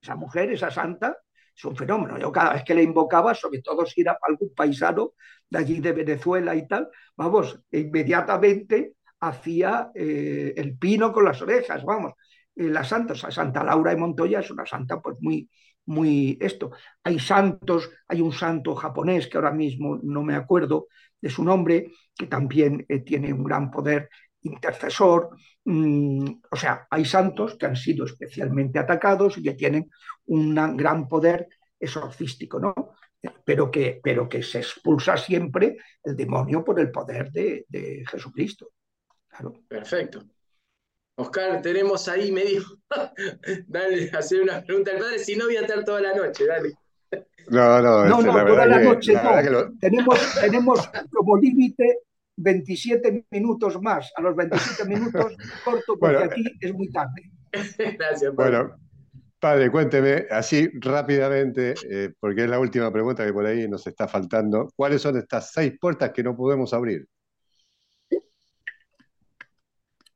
Esa 0.00 0.16
mujer, 0.16 0.52
esa 0.52 0.70
santa, 0.70 1.16
es 1.56 1.64
un 1.64 1.76
fenómeno. 1.76 2.18
Yo 2.18 2.30
cada 2.32 2.54
vez 2.54 2.64
que 2.64 2.74
le 2.74 2.82
invocaba, 2.82 3.34
sobre 3.34 3.62
todo 3.62 3.86
si 3.86 4.00
era 4.00 4.18
algún 4.22 4.54
paisano 4.54 5.12
de 5.48 5.58
allí 5.58 5.80
de 5.80 5.92
Venezuela 5.92 6.54
y 6.54 6.66
tal, 6.66 6.88
vamos, 7.16 7.60
inmediatamente 7.70 8.94
hacía 9.20 9.90
eh, 9.94 10.54
el 10.56 10.78
pino 10.78 11.12
con 11.12 11.24
las 11.24 11.40
orejas, 11.42 11.84
vamos. 11.84 12.12
Eh, 12.54 12.68
la 12.68 12.84
santa, 12.84 13.14
Santa 13.14 13.64
Laura 13.64 13.92
de 13.92 13.96
Montoya 13.96 14.40
es 14.40 14.50
una 14.50 14.66
santa 14.66 15.00
pues 15.00 15.18
muy, 15.20 15.48
muy 15.86 16.38
esto. 16.40 16.70
Hay 17.02 17.18
santos, 17.18 17.90
hay 18.06 18.20
un 18.20 18.32
santo 18.32 18.74
japonés 18.74 19.26
que 19.26 19.38
ahora 19.38 19.52
mismo 19.52 19.98
no 20.02 20.22
me 20.22 20.34
acuerdo 20.34 20.88
de 21.20 21.30
su 21.30 21.42
nombre, 21.42 21.90
que 22.14 22.26
también 22.26 22.84
eh, 22.88 23.00
tiene 23.00 23.32
un 23.32 23.44
gran 23.44 23.70
poder 23.70 24.08
intercesor. 24.42 25.30
Mm, 25.64 26.40
o 26.50 26.56
sea, 26.56 26.86
hay 26.90 27.04
santos 27.04 27.56
que 27.56 27.66
han 27.66 27.76
sido 27.76 28.04
especialmente 28.04 28.78
atacados 28.78 29.38
y 29.38 29.42
que 29.42 29.54
tienen 29.54 29.90
un 30.26 30.54
gran 30.76 31.08
poder 31.08 31.48
exorcístico, 31.78 32.58
¿no? 32.58 32.74
Pero 33.44 33.70
que, 33.70 34.00
pero 34.02 34.28
que 34.28 34.42
se 34.42 34.58
expulsa 34.58 35.16
siempre 35.16 35.76
el 36.04 36.16
demonio 36.16 36.64
por 36.64 36.78
el 36.78 36.90
poder 36.90 37.30
de, 37.32 38.04
Jesucristo. 38.08 38.70
Perfecto. 39.68 40.24
Oscar, 41.16 41.60
tenemos 41.60 42.06
ahí 42.08 42.30
medio. 42.30 42.62
dale, 43.66 44.10
hacer 44.10 44.42
una 44.42 44.62
pregunta 44.62 44.92
al 44.92 44.98
padre, 44.98 45.18
si 45.18 45.36
no 45.36 45.46
voy 45.46 45.56
a 45.56 45.62
estar 45.62 45.84
toda 45.84 46.00
la 46.00 46.14
noche, 46.14 46.46
dale. 46.46 46.74
No, 47.48 47.80
no, 47.80 48.04
no, 48.04 48.22
no 48.22 48.46
toda 48.46 48.66
la 48.66 48.80
noche 48.80 49.14
no. 49.14 49.76
Tenemos, 49.80 50.34
tenemos 50.40 50.90
como 51.10 51.38
límite 51.38 52.00
27 52.38 53.26
minutos 53.30 53.80
más. 53.82 54.12
A 54.16 54.22
los 54.22 54.36
27 54.36 54.84
minutos 54.88 55.36
corto 55.64 55.98
porque 55.98 56.24
aquí 56.24 56.44
es 56.60 56.72
muy 56.72 56.90
tarde. 56.90 57.30
Gracias, 57.52 58.34
padre. 58.34 58.58
Bueno, 58.58 58.76
padre, 59.38 59.70
cuénteme 59.70 60.26
así 60.30 60.70
rápidamente, 60.80 61.74
eh, 61.90 62.12
porque 62.18 62.44
es 62.44 62.50
la 62.50 62.58
última 62.58 62.92
pregunta 62.92 63.26
que 63.26 63.32
por 63.32 63.46
ahí 63.46 63.68
nos 63.68 63.86
está 63.86 64.06
faltando. 64.06 64.68
¿Cuáles 64.74 65.02
son 65.02 65.16
estas 65.16 65.52
seis 65.52 65.74
puertas 65.80 66.10
que 66.12 66.22
no 66.22 66.36
podemos 66.36 66.72
abrir? 66.72 67.06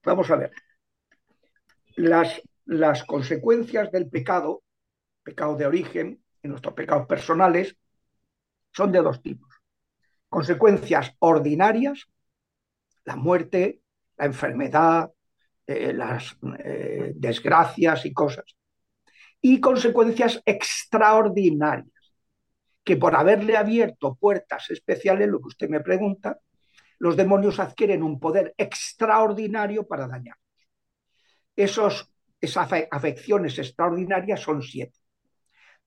Vamos 0.05 0.31
a 0.31 0.37
ver. 0.37 0.53
Las, 1.97 2.41
las 2.65 3.05
consecuencias 3.05 3.93
del 3.93 4.09
pecado, 4.09 4.63
pecado 5.23 5.57
de 5.57 5.67
origen, 5.67 6.21
en 6.43 6.51
nuestros 6.51 6.75
pecados 6.75 7.07
personales, 7.07 7.77
son 8.73 8.91
de 8.91 9.01
dos 9.01 9.23
tipos 9.23 9.52
consecuencias 10.33 11.15
ordinarias, 11.19 12.09
la 13.05 13.17
muerte, 13.17 13.83
la 14.17 14.25
enfermedad, 14.25 15.13
eh, 15.67 15.93
las 15.93 16.39
eh, 16.65 17.13
desgracias 17.15 18.07
y 18.07 18.15
cosas, 18.15 18.47
y 19.43 19.61
consecuencias 19.61 20.41
extraordinarias, 20.47 22.15
que 22.83 22.97
por 22.97 23.15
haberle 23.15 23.59
abierto 23.59 24.15
puertas 24.15 24.71
especiales, 24.71 25.29
lo 25.29 25.39
que 25.39 25.49
usted 25.49 25.69
me 25.69 25.81
pregunta, 25.81 26.39
los 26.99 27.15
demonios 27.15 27.61
adquieren 27.61 28.03
un 28.03 28.19
poder 28.19 28.55
extraordinario 28.57 29.87
para 29.87 30.09
dañarnos. 30.09 30.47
Esos, 31.55 32.11
esas 32.41 32.71
afecciones 32.91 33.59
extraordinarias 33.59 34.41
son 34.41 34.63
siete. 34.63 34.99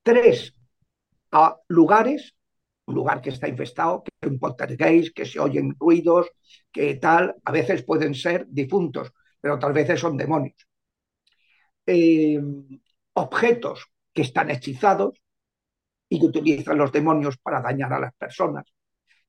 Tres 0.04 0.54
a 1.32 1.56
lugares 1.66 2.36
un 2.86 2.94
lugar 2.94 3.20
que 3.20 3.30
está 3.30 3.48
infestado, 3.48 4.02
que 4.04 4.28
un 4.28 4.38
poltergeist, 4.38 5.14
que 5.14 5.26
se 5.26 5.40
oyen 5.40 5.74
ruidos, 5.78 6.30
que 6.72 6.94
tal, 6.96 7.34
a 7.44 7.52
veces 7.52 7.82
pueden 7.84 8.14
ser 8.14 8.46
difuntos, 8.48 9.12
pero 9.40 9.54
otras 9.54 9.74
veces 9.74 10.00
son 10.00 10.16
demonios. 10.16 10.56
Eh, 11.86 12.40
objetos 13.14 13.86
que 14.12 14.22
están 14.22 14.50
hechizados 14.50 15.20
y 16.08 16.20
que 16.20 16.26
utilizan 16.26 16.78
los 16.78 16.92
demonios 16.92 17.36
para 17.38 17.60
dañar 17.60 17.92
a 17.92 18.00
las 18.00 18.14
personas. 18.14 18.64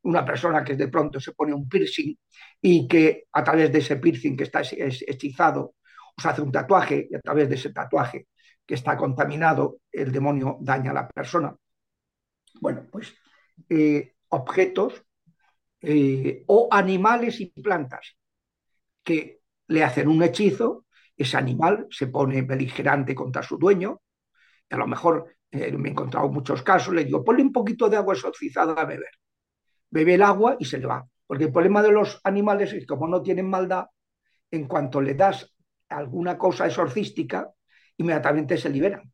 Una 0.03 0.23
persona 0.25 0.63
que 0.63 0.75
de 0.75 0.87
pronto 0.87 1.19
se 1.19 1.33
pone 1.33 1.53
un 1.53 1.67
piercing 1.67 2.15
y 2.61 2.87
que 2.87 3.25
a 3.31 3.43
través 3.43 3.71
de 3.71 3.79
ese 3.79 3.97
piercing 3.97 4.37
que 4.37 4.43
está 4.43 4.61
hechizado, 4.61 5.75
se 6.15 6.29
hace 6.29 6.41
un 6.41 6.51
tatuaje 6.51 7.07
y 7.09 7.15
a 7.15 7.19
través 7.19 7.49
de 7.49 7.55
ese 7.55 7.71
tatuaje 7.71 8.27
que 8.65 8.75
está 8.75 8.97
contaminado, 8.97 9.79
el 9.91 10.11
demonio 10.11 10.57
daña 10.61 10.91
a 10.91 10.93
la 10.93 11.07
persona. 11.07 11.55
Bueno, 12.59 12.85
pues 12.91 13.13
eh, 13.69 14.13
objetos 14.29 15.03
eh, 15.81 16.43
o 16.47 16.67
animales 16.71 17.39
y 17.39 17.47
plantas 17.47 18.17
que 19.03 19.41
le 19.67 19.83
hacen 19.83 20.07
un 20.07 20.23
hechizo, 20.23 20.85
ese 21.15 21.37
animal 21.37 21.87
se 21.89 22.07
pone 22.07 22.41
beligerante 22.41 23.15
contra 23.15 23.43
su 23.43 23.57
dueño, 23.57 24.01
y 24.69 24.75
a 24.75 24.77
lo 24.77 24.87
mejor 24.87 25.35
eh, 25.51 25.71
me 25.71 25.89
he 25.89 25.91
encontrado 25.91 26.29
muchos 26.29 26.61
casos, 26.61 26.93
le 26.93 27.05
digo, 27.05 27.23
ponle 27.23 27.41
un 27.41 27.51
poquito 27.51 27.89
de 27.89 27.97
agua 27.97 28.13
exorcizada 28.13 28.73
a 28.73 28.85
beber. 28.85 29.11
Bebe 29.89 30.15
el 30.15 30.21
agua 30.21 30.57
y 30.59 30.65
se 30.65 30.77
le 30.77 30.87
va. 30.87 31.07
Porque 31.25 31.45
el 31.45 31.51
problema 31.51 31.81
de 31.81 31.91
los 31.91 32.19
animales 32.23 32.73
es 32.73 32.81
que 32.81 32.85
como 32.85 33.07
no 33.07 33.21
tienen 33.21 33.49
maldad, 33.49 33.85
en 34.51 34.67
cuanto 34.67 35.01
le 35.01 35.13
das 35.13 35.53
alguna 35.89 36.37
cosa 36.37 36.67
exorcística, 36.67 37.49
inmediatamente 37.97 38.57
se 38.57 38.69
liberan 38.69 39.11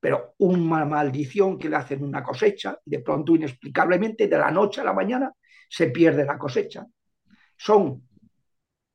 pero 0.00 0.34
una 0.38 0.84
maldición 0.86 1.58
que 1.58 1.68
le 1.68 1.76
hacen 1.76 2.02
una 2.02 2.22
cosecha, 2.22 2.78
de 2.84 3.00
pronto 3.00 3.36
inexplicablemente, 3.36 4.26
de 4.26 4.38
la 4.38 4.50
noche 4.50 4.80
a 4.80 4.84
la 4.84 4.94
mañana, 4.94 5.32
se 5.68 5.88
pierde 5.88 6.24
la 6.24 6.38
cosecha. 6.38 6.86
Son 7.56 8.02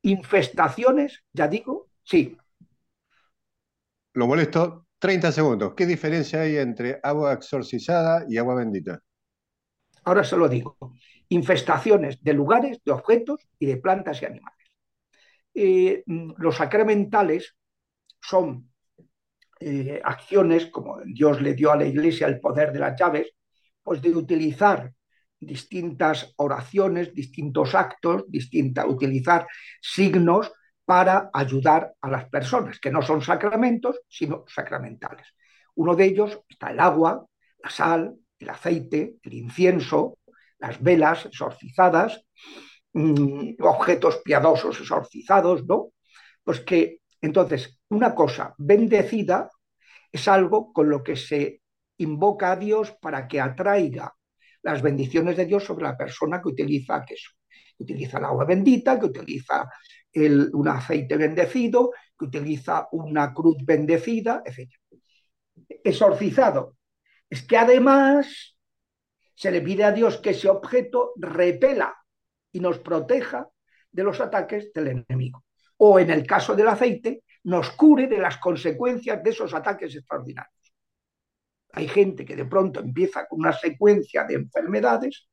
infestaciones, 0.02 1.24
ya 1.32 1.46
digo, 1.46 1.88
sí. 2.02 2.36
Lo 4.14 4.26
molesto, 4.26 4.86
30 4.98 5.30
segundos. 5.30 5.74
¿Qué 5.76 5.86
diferencia 5.86 6.40
hay 6.40 6.56
entre 6.56 6.98
agua 7.02 7.32
exorcizada 7.32 8.24
y 8.28 8.38
agua 8.38 8.56
bendita? 8.56 9.00
Ahora 10.04 10.24
se 10.24 10.36
lo 10.36 10.48
digo. 10.48 10.76
Infestaciones 11.28 12.22
de 12.22 12.32
lugares, 12.32 12.80
de 12.84 12.92
objetos 12.92 13.48
y 13.58 13.66
de 13.66 13.76
plantas 13.76 14.22
y 14.22 14.26
animales. 14.26 14.66
Eh, 15.54 16.04
los 16.06 16.56
sacramentales 16.56 17.56
son 18.20 18.70
eh, 19.60 20.00
acciones, 20.04 20.66
como 20.66 21.00
Dios 21.04 21.40
le 21.40 21.54
dio 21.54 21.72
a 21.72 21.76
la 21.76 21.86
Iglesia 21.86 22.26
el 22.26 22.40
poder 22.40 22.72
de 22.72 22.78
las 22.78 22.98
llaves, 22.98 23.32
pues 23.82 24.02
de 24.02 24.10
utilizar 24.10 24.92
distintas 25.38 26.32
oraciones, 26.36 27.14
distintos 27.14 27.74
actos, 27.74 28.24
distinta, 28.28 28.86
utilizar 28.86 29.46
signos 29.80 30.52
para 30.84 31.30
ayudar 31.32 31.94
a 32.00 32.08
las 32.08 32.28
personas, 32.28 32.78
que 32.78 32.90
no 32.90 33.02
son 33.02 33.22
sacramentos, 33.22 34.00
sino 34.08 34.44
sacramentales. 34.46 35.26
Uno 35.74 35.94
de 35.94 36.04
ellos 36.04 36.40
está 36.48 36.70
el 36.70 36.80
agua, 36.80 37.26
la 37.62 37.70
sal, 37.70 38.14
el 38.38 38.50
aceite, 38.50 39.16
el 39.22 39.34
incienso, 39.34 40.18
las 40.58 40.82
velas 40.82 41.26
exorcizadas, 41.26 42.22
mm, 42.92 43.54
objetos 43.60 44.20
piadosos 44.24 44.80
exorcizados, 44.80 45.66
¿no? 45.66 45.92
Pues 46.44 46.60
que 46.60 47.00
entonces, 47.26 47.80
una 47.90 48.14
cosa 48.14 48.54
bendecida 48.58 49.50
es 50.10 50.28
algo 50.28 50.72
con 50.72 50.88
lo 50.88 51.02
que 51.02 51.16
se 51.16 51.62
invoca 51.98 52.52
a 52.52 52.56
Dios 52.56 52.92
para 53.00 53.26
que 53.28 53.40
atraiga 53.40 54.14
las 54.62 54.82
bendiciones 54.82 55.36
de 55.36 55.46
Dios 55.46 55.64
sobre 55.64 55.84
la 55.84 55.96
persona 55.96 56.40
que 56.40 56.48
utiliza 56.48 57.04
queso, 57.04 57.30
que 57.76 57.84
utiliza 57.84 58.18
el 58.18 58.24
agua 58.24 58.44
bendita, 58.44 58.98
que 58.98 59.06
utiliza 59.06 59.68
un 60.14 60.68
aceite 60.68 61.16
bendecido, 61.16 61.92
que 62.18 62.24
utiliza 62.24 62.88
una 62.92 63.32
cruz 63.34 63.56
bendecida, 63.64 64.42
etc. 64.44 64.70
Exorcizado. 65.84 66.76
Es 67.28 67.42
que 67.42 67.56
además 67.58 68.56
Se 69.36 69.50
le 69.50 69.60
pide 69.60 69.84
a 69.84 69.92
Dios 69.92 70.18
que 70.18 70.30
ese 70.30 70.48
objeto 70.48 71.12
repela 71.16 71.94
y 72.52 72.60
nos 72.60 72.78
proteja 72.78 73.48
de 73.92 74.02
los 74.02 74.20
ataques 74.20 74.72
del 74.72 74.88
enemigo. 74.88 75.45
O 75.78 75.98
en 75.98 76.10
el 76.10 76.26
caso 76.26 76.54
del 76.54 76.68
aceite, 76.68 77.22
nos 77.44 77.70
cure 77.70 78.06
de 78.06 78.18
las 78.18 78.38
consecuencias 78.38 79.22
de 79.22 79.30
esos 79.30 79.54
ataques 79.54 79.94
extraordinarios. 79.94 80.74
Hay 81.72 81.88
gente 81.88 82.24
que 82.24 82.36
de 82.36 82.46
pronto 82.46 82.80
empieza 82.80 83.26
con 83.26 83.40
una 83.40 83.52
secuencia 83.52 84.24
de 84.24 84.34
enfermedades 84.34 85.28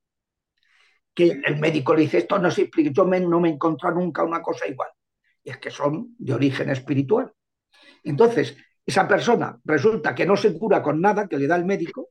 que 1.14 1.42
el 1.46 1.58
médico 1.60 1.96
le 1.96 2.02
dice, 2.02 2.20
esto 2.20 2.40
no 2.40 2.50
se 2.52 2.64
explica, 2.64 2.92
yo 2.92 3.06
no 3.06 3.40
me 3.40 3.50
he 3.50 3.54
encontrado 3.54 3.96
nunca 3.96 4.24
una 4.24 4.42
cosa 4.42 4.68
igual. 4.68 4.90
Y 5.44 5.52
es 5.52 5.58
que 5.58 5.72
son 5.72 6.16
de 6.18 6.34
origen 6.34 6.70
espiritual. 6.70 7.32
Entonces, 8.04 8.58
esa 8.86 9.08
persona 9.08 9.60
resulta 9.64 10.14
que 10.14 10.26
no 10.26 10.36
se 10.36 10.58
cura 10.58 10.82
con 10.82 11.00
nada 11.00 11.28
que 11.28 11.38
le 11.38 11.48
da 11.48 11.56
el 11.56 11.66
médico, 11.66 12.10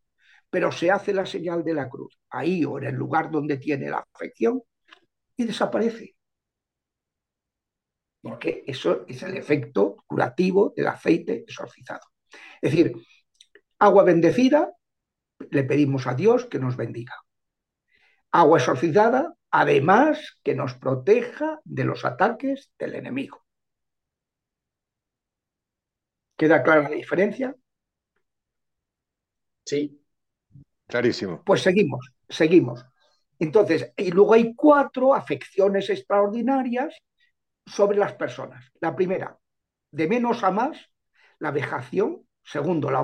pero 0.48 0.72
se 0.72 0.90
hace 0.90 1.12
la 1.12 1.26
señal 1.26 1.64
de 1.64 1.74
la 1.74 1.88
cruz, 1.88 2.18
ahí 2.30 2.64
o 2.64 2.78
en 2.78 2.84
el 2.84 2.94
lugar 2.94 3.30
donde 3.30 3.56
tiene 3.56 3.90
la 3.90 4.06
afección, 4.14 4.62
y 5.36 5.44
desaparece. 5.44 6.14
Porque 8.23 8.62
eso 8.66 9.05
es 9.09 9.23
el 9.24 9.36
efecto 9.36 9.97
curativo 10.07 10.73
del 10.77 10.86
aceite 10.86 11.44
exorcizado. 11.47 12.07
Es 12.61 12.70
decir, 12.70 12.93
agua 13.78 14.05
bendecida, 14.05 14.73
le 15.51 15.65
pedimos 15.65 16.07
a 16.07 16.15
Dios 16.15 16.47
que 16.47 16.61
nos 16.61 16.77
bendiga. 16.77 17.16
Agua 18.31 18.59
exorcizada, 18.59 19.35
además 19.51 20.39
que 20.44 20.55
nos 20.55 20.74
proteja 20.74 21.61
de 21.65 21.85
los 21.85 22.05
ataques 22.05 22.70
del 22.78 22.94
enemigo. 22.94 23.44
¿Queda 26.36 26.62
clara 26.62 26.89
la 26.89 26.90
diferencia? 26.90 27.55
Sí. 29.65 30.01
Clarísimo. 30.86 31.43
Pues 31.44 31.62
seguimos, 31.62 32.12
seguimos. 32.28 32.85
Entonces, 33.39 33.93
y 33.97 34.11
luego 34.11 34.35
hay 34.35 34.55
cuatro 34.55 35.15
afecciones 35.15 35.90
extraordinarias 35.90 36.97
sobre 37.66 37.98
las 37.98 38.14
personas. 38.14 38.70
La 38.80 38.94
primera, 38.94 39.39
de 39.90 40.09
menos 40.09 40.43
a 40.44 40.51
más, 40.51 40.78
la 41.39 41.51
vejación. 41.51 42.26
Segundo, 42.44 42.90
la 42.90 43.01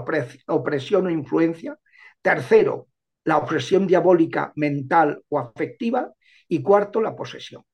opresión 0.46 1.06
o 1.06 1.10
influencia. 1.10 1.78
Tercero, 2.20 2.88
la 3.24 3.38
opresión 3.38 3.86
diabólica 3.86 4.52
mental 4.56 5.22
o 5.28 5.38
afectiva. 5.38 6.12
Y 6.48 6.62
cuarto, 6.62 7.00
la 7.00 7.14
posesión. 7.14 7.64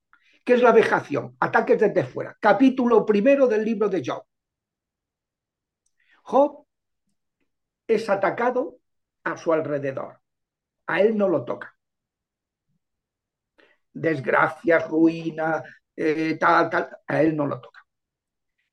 ¿Qué 0.45 0.55
es 0.55 0.63
la 0.63 0.73
vejación? 0.73 1.37
Ataques 1.41 1.81
desde 1.81 2.05
fuera. 2.05 2.37
Capítulo 2.41 3.07
primero 3.07 3.47
del 3.47 3.65
libro 3.65 3.89
de 3.89 4.03
Job. 4.05 4.25
Job 6.23 6.67
es 7.87 8.11
atacado 8.11 8.79
a 9.25 9.37
su 9.37 9.53
alrededor. 9.53 10.21
A 10.87 11.01
él 11.01 11.17
no 11.17 11.29
lo 11.29 11.45
toca. 11.45 11.75
Desgracias, 13.93 14.89
ruina, 14.89 15.63
eh, 15.97 16.37
tal, 16.39 16.71
tal, 16.71 16.89
a 17.07 17.23
él 17.23 17.37
no 17.37 17.47
lo 17.47 17.61
toca. 17.61 17.81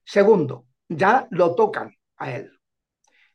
Segundo, 0.03 0.67
ya 0.87 1.27
lo 1.31 1.55
tocan 1.55 1.95
a 2.17 2.31
él. 2.31 2.51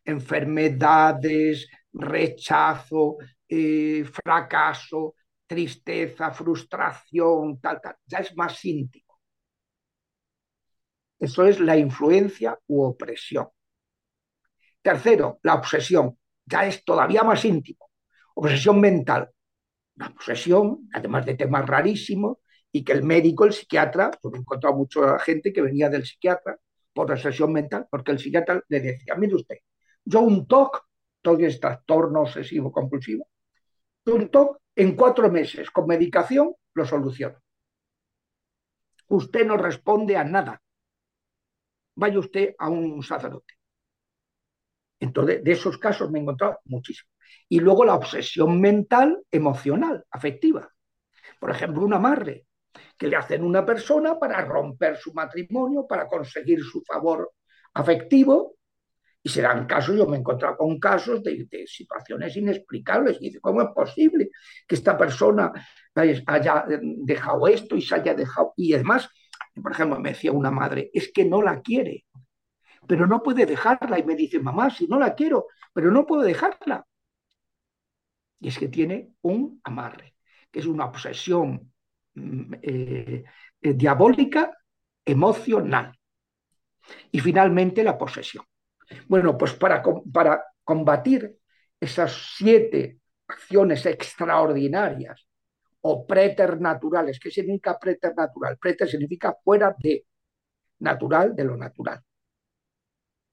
Enfermedades, 0.04 1.68
rechazo, 1.92 3.16
eh, 3.48 4.04
fracaso, 4.04 5.14
tristeza, 5.46 6.30
frustración, 6.32 7.60
tal, 7.60 7.80
tal. 7.80 7.96
Ya 8.06 8.18
es 8.18 8.36
más 8.36 8.64
íntimo. 8.64 9.20
Eso 11.18 11.44
es 11.46 11.60
la 11.60 11.76
influencia 11.76 12.58
u 12.66 12.82
opresión. 12.82 13.48
Tercero, 14.82 15.40
la 15.42 15.54
obsesión. 15.54 16.18
Ya 16.44 16.66
es 16.66 16.84
todavía 16.84 17.22
más 17.24 17.44
íntimo. 17.44 17.90
Obsesión 18.34 18.80
mental. 18.80 19.30
Una 19.96 20.08
obsesión, 20.08 20.88
además 20.92 21.24
de 21.26 21.34
temas 21.34 21.66
rarísimos, 21.66 22.38
y 22.72 22.84
que 22.84 22.92
el 22.92 23.02
médico, 23.02 23.44
el 23.44 23.52
psiquiatra, 23.52 24.10
yo 24.22 24.30
he 24.34 24.38
encontrado 24.38 24.76
mucha 24.76 25.18
gente 25.18 25.52
que 25.52 25.62
venía 25.62 25.88
del 25.88 26.04
psiquiatra 26.04 26.58
por 26.92 27.10
obsesión 27.10 27.52
mental, 27.52 27.86
porque 27.90 28.12
el 28.12 28.18
psiquiatra 28.18 28.62
le 28.68 28.80
decía, 28.80 29.14
mire 29.16 29.34
usted, 29.34 29.56
yo 30.04 30.20
un 30.20 30.46
TOC, 30.46 30.82
TOC 31.22 31.40
es 31.40 31.60
trastorno 31.60 32.22
obsesivo 32.22 32.72
compulsivo, 32.72 33.28
un 34.06 34.28
TOC 34.30 34.58
en 34.76 34.94
cuatro 34.94 35.30
meses 35.30 35.70
con 35.70 35.86
medicación 35.86 36.54
lo 36.74 36.84
soluciono. 36.84 37.38
Usted 39.08 39.46
no 39.46 39.56
responde 39.56 40.16
a 40.16 40.24
nada. 40.24 40.60
Vaya 41.94 42.18
usted 42.18 42.54
a 42.58 42.68
un 42.68 43.02
sacerdote. 43.02 43.54
Entonces, 45.00 45.42
de 45.42 45.52
esos 45.52 45.78
casos 45.78 46.10
me 46.10 46.18
he 46.18 46.22
encontrado 46.22 46.58
muchísimo. 46.64 47.10
Y 47.48 47.60
luego 47.60 47.84
la 47.84 47.94
obsesión 47.94 48.60
mental, 48.60 49.22
emocional, 49.30 50.04
afectiva. 50.10 50.70
Por 51.40 51.50
ejemplo, 51.50 51.84
un 51.84 51.94
amarre 51.94 52.45
que 52.96 53.08
le 53.08 53.16
hacen 53.16 53.44
una 53.44 53.64
persona 53.64 54.18
para 54.18 54.44
romper 54.44 54.96
su 54.96 55.12
matrimonio, 55.12 55.86
para 55.86 56.06
conseguir 56.06 56.60
su 56.62 56.82
favor 56.82 57.32
afectivo. 57.74 58.56
Y 59.22 59.28
serán 59.28 59.66
casos, 59.66 59.96
yo 59.96 60.06
me 60.06 60.16
he 60.16 60.20
encontrado 60.20 60.56
con 60.56 60.78
casos 60.78 61.22
de, 61.22 61.48
situaciones 61.66 62.36
inexplicables. 62.36 63.18
Y 63.20 63.26
dice, 63.26 63.40
¿cómo 63.40 63.60
es 63.62 63.68
posible 63.74 64.30
que 64.68 64.74
esta 64.76 64.96
persona 64.96 65.52
haya 65.96 66.64
dejado 66.68 67.48
esto 67.48 67.76
y 67.76 67.82
se 67.82 67.96
haya 67.96 68.14
dejado? 68.14 68.52
Y 68.56 68.72
además, 68.74 69.08
por 69.60 69.72
ejemplo, 69.72 69.98
me 69.98 70.10
decía 70.10 70.30
una 70.30 70.52
madre, 70.52 70.90
es 70.94 71.10
que 71.12 71.24
no 71.24 71.42
la 71.42 71.60
quiere, 71.60 72.04
pero 72.86 73.08
no 73.08 73.20
puede 73.22 73.46
dejarla. 73.46 73.98
Y 73.98 74.04
me 74.04 74.14
dice, 74.14 74.38
mamá, 74.38 74.70
si 74.70 74.86
no 74.86 74.98
la 74.98 75.14
quiero, 75.14 75.46
pero 75.72 75.90
no 75.90 76.06
puedo 76.06 76.22
dejarla. 76.22 76.86
Y 78.38 78.48
es 78.48 78.58
que 78.58 78.68
tiene 78.68 79.12
un 79.22 79.60
amarre, 79.64 80.14
que 80.50 80.60
es 80.60 80.66
una 80.66 80.86
obsesión 80.86 81.72
eh, 82.62 83.24
eh, 83.60 83.74
diabólica 83.74 84.56
emocional. 85.04 85.92
Y 87.10 87.20
finalmente 87.20 87.82
la 87.82 87.98
posesión. 87.98 88.44
Bueno, 89.08 89.36
pues 89.36 89.54
para, 89.54 89.82
para 90.12 90.44
combatir 90.62 91.36
esas 91.80 92.34
siete 92.36 93.00
acciones 93.26 93.84
extraordinarias 93.86 95.26
o 95.80 96.06
preternaturales, 96.06 97.18
¿qué 97.18 97.30
significa 97.30 97.78
preternatural? 97.78 98.56
Preter 98.58 98.88
significa 98.88 99.34
fuera 99.42 99.74
de, 99.78 100.06
natural 100.80 101.34
de 101.34 101.44
lo 101.44 101.56
natural. 101.56 102.00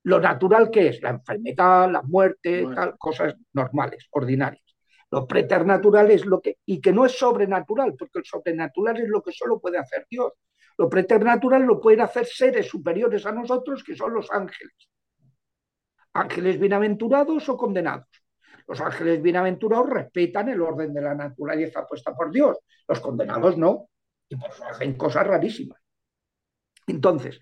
Lo 0.04 0.20
natural 0.20 0.70
que 0.70 0.90
es 0.90 1.02
la 1.02 1.12
enfermedad, 1.12 1.90
la 1.90 2.02
muerte, 2.02 2.68
tal, 2.76 2.98
cosas 2.98 3.36
normales, 3.54 4.08
ordinarias. 4.12 4.63
Lo 5.14 5.28
preternatural 5.28 6.10
es 6.10 6.26
lo 6.26 6.42
que, 6.42 6.58
y 6.66 6.82
que 6.82 6.92
no 6.92 7.06
es 7.06 7.12
sobrenatural, 7.12 7.94
porque 7.94 8.18
el 8.18 8.26
sobrenatural 8.26 9.00
es 9.00 9.08
lo 9.08 9.22
que 9.22 9.32
solo 9.32 9.60
puede 9.60 9.78
hacer 9.78 10.08
Dios. 10.10 10.34
Lo 10.76 10.90
preternatural 10.90 11.62
lo 11.62 11.80
pueden 11.80 12.02
hacer 12.02 12.26
seres 12.26 12.68
superiores 12.68 13.24
a 13.28 13.32
nosotros, 13.32 13.84
que 13.84 13.96
son 13.96 14.12
los 14.16 14.32
ángeles. 14.32 14.74
Ángeles 16.14 16.60
bienaventurados 16.60 17.48
o 17.48 17.56
condenados. 17.56 18.08
Los 18.68 18.82
ángeles 18.82 19.22
bienaventurados 19.22 19.88
respetan 19.88 20.50
el 20.50 20.60
orden 20.60 20.92
de 20.92 21.02
la 21.02 21.14
naturaleza 21.14 21.86
puesta 21.86 22.16
por 22.16 22.32
Dios. 22.32 22.58
Los 22.88 23.00
condenados 23.00 23.56
no. 23.56 23.90
Y 24.28 24.36
por 24.36 24.50
eso 24.50 24.66
hacen 24.66 24.96
cosas 24.96 25.28
rarísimas. 25.28 25.80
Entonces, 26.88 27.40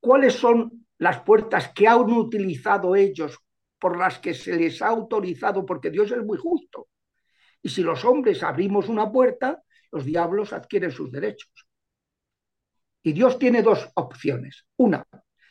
¿cuáles 0.00 0.32
son 0.32 0.86
las 0.96 1.20
puertas 1.20 1.70
que 1.74 1.86
han 1.86 2.00
utilizado 2.00 2.96
ellos 2.96 3.38
por 3.78 3.98
las 3.98 4.18
que 4.20 4.32
se 4.32 4.56
les 4.56 4.80
ha 4.80 4.88
autorizado? 4.88 5.66
Porque 5.66 5.90
Dios 5.90 6.10
es 6.12 6.24
muy 6.24 6.38
justo. 6.38 6.88
Y 7.62 7.68
si 7.68 7.82
los 7.82 8.04
hombres 8.04 8.42
abrimos 8.42 8.88
una 8.88 9.10
puerta, 9.10 9.62
los 9.92 10.04
diablos 10.04 10.52
adquieren 10.52 10.90
sus 10.90 11.10
derechos. 11.10 11.50
Y 13.02 13.12
Dios 13.12 13.38
tiene 13.38 13.62
dos 13.62 13.90
opciones. 13.94 14.66
Una, 14.76 15.04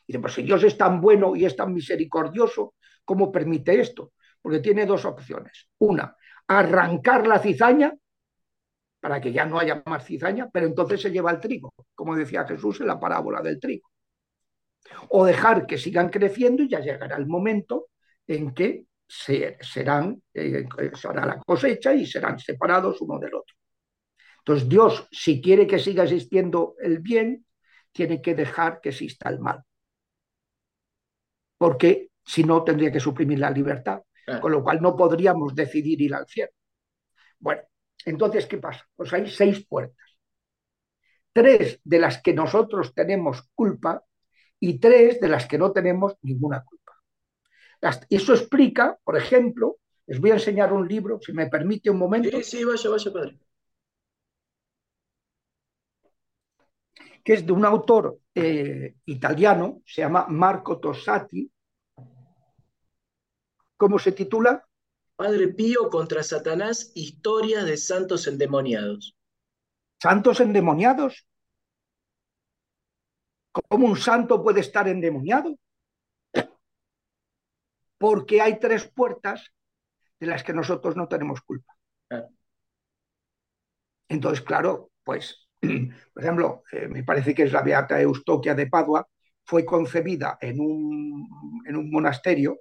dice, 0.08 0.20
pues 0.20 0.34
si 0.34 0.44
Dios 0.44 0.64
es 0.64 0.78
tan 0.78 1.02
bueno 1.02 1.36
y 1.36 1.46
es 1.46 1.56
tan 1.56 1.74
misericordioso, 1.74 2.76
¿cómo 3.04 3.32
permite 3.32 3.80
esto? 3.80 4.14
Porque 4.42 4.60
tiene 4.60 4.86
dos 4.86 5.06
opciones. 5.06 5.68
Una, 5.80 6.16
arrancar 6.48 7.28
la 7.28 7.40
cizaña 7.40 7.94
para 9.00 9.22
que 9.22 9.32
ya 9.32 9.46
no 9.46 9.60
haya 9.60 9.82
más 9.86 10.06
cizaña, 10.06 10.50
pero 10.52 10.66
entonces 10.68 11.02
se 11.02 11.12
lleva 11.12 11.32
el 11.32 11.40
trigo, 11.40 11.74
como 11.96 12.16
decía 12.16 12.46
Jesús 12.46 12.82
en 12.82 12.88
la 12.88 13.00
parábola 13.00 13.42
del 13.42 13.60
trigo. 13.60 13.90
O 15.10 15.26
dejar 15.26 15.66
que 15.66 15.78
sigan 15.78 16.10
creciendo 16.10 16.64
y 16.64 16.70
ya 16.70 16.80
llegará 16.80 17.16
el 17.18 17.28
momento 17.28 17.88
en 18.28 18.54
que 18.54 18.86
se, 19.10 19.58
serán, 19.60 20.22
eh, 20.34 20.68
será 20.94 21.26
la 21.26 21.40
cosecha 21.40 21.94
y 21.94 22.06
serán 22.06 22.38
separados 22.40 23.02
uno 23.02 23.18
del 23.18 23.34
otro. 23.34 23.56
Entonces 24.40 24.70
Dios, 24.70 25.08
si 25.12 25.42
quiere 25.42 25.66
que 25.66 25.80
siga 25.80 26.04
existiendo 26.04 26.76
el 26.80 27.00
bien, 27.00 27.46
tiene 27.92 28.22
que 28.22 28.36
dejar 28.36 28.82
que 28.82 28.90
exista 28.90 29.30
el 29.30 29.40
mal. 29.40 29.64
Porque 31.58 32.12
si 32.24 32.44
no, 32.44 32.64
tendría 32.64 32.92
que 32.92 33.00
suprimir 33.00 33.40
la 33.40 33.50
libertad, 33.50 34.02
con 34.42 34.52
lo 34.52 34.64
cual 34.64 34.80
no 34.80 34.96
podríamos 34.96 35.56
decidir 35.56 36.00
ir 36.02 36.14
al 36.14 36.28
cielo. 36.28 36.52
Bueno, 37.40 37.64
entonces, 38.06 38.46
¿qué 38.46 38.60
pasa? 38.60 38.88
Pues 38.96 39.12
hay 39.12 39.28
seis 39.28 39.66
puertas. 39.66 39.98
Tres 41.34 41.80
de 41.84 42.00
las 42.00 42.22
que 42.22 42.34
nosotros 42.34 42.94
tenemos 42.94 43.50
culpa 43.56 44.04
y 44.60 44.80
tres 44.80 45.20
de 45.20 45.30
las 45.30 45.48
que 45.48 45.58
no 45.58 45.72
tenemos 45.72 46.16
ninguna 46.22 46.64
culpa. 46.64 46.89
Eso 48.10 48.34
explica, 48.34 48.98
por 49.04 49.18
ejemplo, 49.18 49.80
Les 50.10 50.20
voy 50.20 50.32
a 50.32 50.42
enseñar 50.42 50.74
un 50.74 50.88
libro, 50.88 51.20
si 51.22 51.32
me 51.34 51.46
permite 51.46 51.92
un 51.92 52.00
momento. 52.00 52.36
Sí, 52.38 52.44
sí, 52.44 52.64
vaya, 52.64 52.90
vaya, 52.90 53.14
padre. 53.14 53.38
Que 57.24 57.34
es 57.34 57.46
de 57.46 57.52
un 57.52 57.64
autor 57.64 58.18
eh, 58.34 58.96
italiano, 59.06 59.84
se 59.86 60.02
llama 60.02 60.26
Marco 60.28 60.80
Tossati. 60.80 61.52
¿Cómo 63.78 64.00
se 64.00 64.14
titula? 64.14 64.66
Padre 65.16 65.50
Pío 65.50 65.92
contra 65.92 66.24
Satanás, 66.24 66.92
historias 66.96 67.68
de 67.68 67.78
santos 67.78 68.26
endemoniados. 68.26 69.16
¿Santos 70.02 70.40
endemoniados? 70.40 71.28
¿Cómo 73.52 73.86
un 73.86 73.98
santo 73.98 74.42
puede 74.42 74.62
estar 74.62 74.88
endemoniado? 74.88 75.56
Porque 78.00 78.42
hay 78.42 78.60
tres 78.60 78.88
puertas 78.88 79.54
de 80.20 80.28
las 80.28 80.44
que 80.44 80.54
nosotros 80.54 80.96
no 80.96 81.08
tenemos 81.08 81.42
culpa. 81.42 81.76
Entonces, 84.08 84.42
claro, 84.44 84.92
pues, 85.04 85.48
por 86.14 86.24
ejemplo, 86.24 86.64
eh, 86.72 86.88
me 86.88 87.04
parece 87.04 87.34
que 87.36 87.44
es 87.44 87.54
la 87.54 87.62
Beata 87.62 88.02
Eustoquia 88.02 88.56
de 88.56 88.68
Padua, 88.68 89.08
fue 89.46 89.66
concebida 89.66 90.38
en 90.42 90.60
un, 90.60 91.64
en 91.66 91.76
un 91.76 91.92
monasterio 91.92 92.60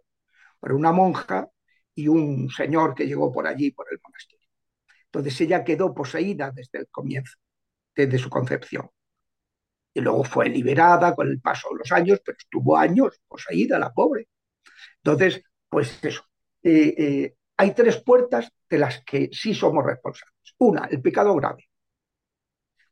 por 0.61 0.73
una 0.73 0.93
monja 0.93 1.49
y 1.95 2.09
un 2.09 2.51
señor 2.51 2.95
que 2.95 3.07
llegó 3.07 3.33
por 3.33 3.47
allí, 3.47 3.73
por 3.73 3.87
el 3.91 4.01
monasterio. 4.03 4.49
Entonces 5.07 5.41
ella 5.41 5.65
quedó 5.65 5.95
poseída 5.95 6.51
desde 6.53 6.81
el 6.81 6.89
comienzo, 6.89 7.39
desde 7.95 8.19
su 8.19 8.31
concepción. 8.31 8.91
Y 9.95 10.01
luego 10.01 10.25
fue 10.25 10.49
liberada 10.49 11.15
con 11.15 11.29
el 11.29 11.41
paso 11.41 11.69
de 11.73 11.79
los 11.79 11.93
años, 11.93 12.21
pero 12.25 12.39
estuvo 12.39 12.77
años 12.77 13.21
poseída 13.29 13.79
la 13.79 13.93
pobre. 13.93 14.29
Entonces, 15.03 15.43
pues 15.69 16.03
eso. 16.03 16.23
Eh, 16.63 16.95
eh, 16.99 17.35
hay 17.57 17.75
tres 17.75 18.03
puertas 18.03 18.51
de 18.69 18.79
las 18.79 19.05
que 19.05 19.31
sí 19.33 19.55
somos 19.55 19.85
responsables. 19.85 20.55
Una, 20.59 20.87
el 20.87 21.01
pecado 21.03 21.35
grave. 21.35 21.69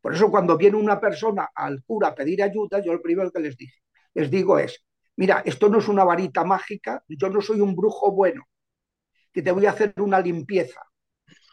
Por 0.00 0.14
eso 0.14 0.30
cuando 0.30 0.56
viene 0.56 0.76
una 0.76 1.00
persona 1.00 1.50
al 1.54 1.82
cura 1.82 2.08
a 2.08 2.14
pedir 2.14 2.42
ayuda, 2.42 2.80
yo 2.80 2.92
lo 2.92 3.02
primero 3.02 3.30
que 3.32 3.40
les 3.40 3.56
dije, 3.56 3.80
les 4.14 4.30
digo 4.30 4.58
es, 4.58 4.84
mira, 5.16 5.42
esto 5.44 5.68
no 5.68 5.78
es 5.78 5.88
una 5.88 6.04
varita 6.04 6.44
mágica, 6.44 7.02
yo 7.08 7.28
no 7.28 7.40
soy 7.40 7.60
un 7.60 7.74
brujo 7.74 8.12
bueno, 8.12 8.44
que 9.32 9.42
te 9.42 9.50
voy 9.50 9.66
a 9.66 9.70
hacer 9.70 9.94
una 9.98 10.20
limpieza. 10.20 10.80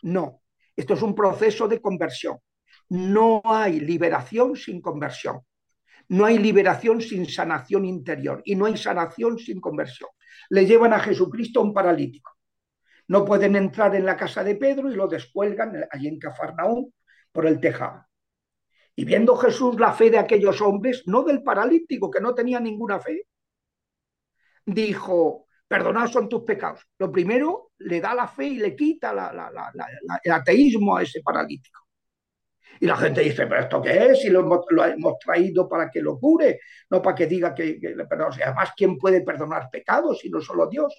No, 0.03 0.41
esto 0.75 0.93
es 0.93 1.01
un 1.01 1.15
proceso 1.15 1.67
de 1.67 1.81
conversión. 1.81 2.37
No 2.89 3.41
hay 3.43 3.79
liberación 3.79 4.55
sin 4.55 4.81
conversión. 4.81 5.41
No 6.09 6.25
hay 6.25 6.37
liberación 6.37 7.01
sin 7.01 7.25
sanación 7.27 7.85
interior 7.85 8.41
y 8.45 8.55
no 8.55 8.65
hay 8.65 8.77
sanación 8.77 9.37
sin 9.37 9.59
conversión. 9.59 10.09
Le 10.49 10.65
llevan 10.65 10.93
a 10.93 10.99
Jesucristo 10.99 11.59
a 11.59 11.63
un 11.63 11.73
paralítico. 11.73 12.31
No 13.07 13.25
pueden 13.25 13.55
entrar 13.55 13.95
en 13.95 14.05
la 14.05 14.15
casa 14.15 14.43
de 14.43 14.55
Pedro 14.55 14.91
y 14.91 14.95
lo 14.95 15.07
descuelgan 15.07 15.85
allí 15.91 16.07
en 16.07 16.19
Cafarnaúm 16.19 16.91
por 17.31 17.45
el 17.47 17.59
tejado. 17.59 18.05
Y 18.95 19.05
viendo 19.05 19.35
Jesús 19.35 19.79
la 19.79 19.93
fe 19.93 20.09
de 20.09 20.19
aquellos 20.19 20.61
hombres, 20.61 21.03
no 21.07 21.23
del 21.23 21.41
paralítico, 21.41 22.11
que 22.11 22.21
no 22.21 22.35
tenía 22.35 22.59
ninguna 22.59 22.99
fe, 22.99 23.27
dijo, 24.65 25.47
perdonados 25.67 26.11
son 26.11 26.29
tus 26.29 26.43
pecados. 26.43 26.81
Lo 26.99 27.11
primero, 27.11 27.71
le 27.79 27.99
da 27.99 28.13
la 28.13 28.27
fe 28.27 28.45
y 28.47 28.57
le 28.57 28.75
quita 28.75 29.11
el 30.23 30.31
ateísmo 30.31 30.95
a 30.95 31.03
ese 31.03 31.21
paralítico. 31.21 31.81
Y 32.79 32.85
la 32.85 32.97
gente 32.97 33.21
dice, 33.21 33.47
pero 33.47 33.61
¿esto 33.61 33.81
qué 33.81 34.07
es? 34.07 34.21
Si 34.21 34.29
lo 34.29 34.41
hemos, 34.41 35.17
traído 35.19 35.69
para 35.69 35.89
que 35.89 36.01
lo 36.01 36.19
cure, 36.19 36.59
no 36.89 37.01
para 37.01 37.15
que 37.15 37.27
diga 37.27 37.53
que, 37.53 37.79
que 37.79 37.95
perdone. 38.09 38.43
Además, 38.43 38.71
¿quién 38.75 38.97
puede 38.97 39.21
perdonar 39.21 39.69
pecados 39.71 40.19
si 40.19 40.29
no 40.29 40.41
solo 40.41 40.67
Dios? 40.67 40.93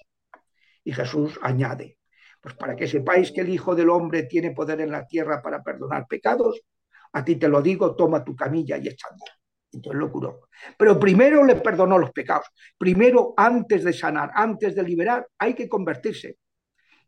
Y 0.83 0.93
Jesús 0.93 1.37
añade, 1.41 1.97
pues 2.41 2.55
para 2.55 2.75
que 2.75 2.87
sepáis 2.87 3.31
que 3.31 3.41
el 3.41 3.49
Hijo 3.49 3.75
del 3.75 3.89
Hombre 3.89 4.23
tiene 4.23 4.51
poder 4.51 4.81
en 4.81 4.91
la 4.91 5.05
tierra 5.05 5.41
para 5.41 5.63
perdonar 5.63 6.05
pecados, 6.07 6.61
a 7.13 7.23
ti 7.23 7.37
te 7.37 7.47
lo 7.47 7.61
digo, 7.61 7.95
toma 7.95 8.23
tu 8.23 8.35
camilla 8.35 8.77
y 8.77 8.87
echa 8.87 9.07
Entonces 9.71 9.99
lo 9.99 10.11
curó. 10.11 10.49
Pero 10.77 10.99
primero 10.99 11.43
le 11.43 11.55
perdonó 11.55 11.97
los 11.97 12.11
pecados. 12.11 12.47
Primero, 12.77 13.33
antes 13.37 13.83
de 13.83 13.93
sanar, 13.93 14.31
antes 14.33 14.75
de 14.75 14.83
liberar, 14.83 15.27
hay 15.37 15.53
que 15.53 15.69
convertirse. 15.69 16.37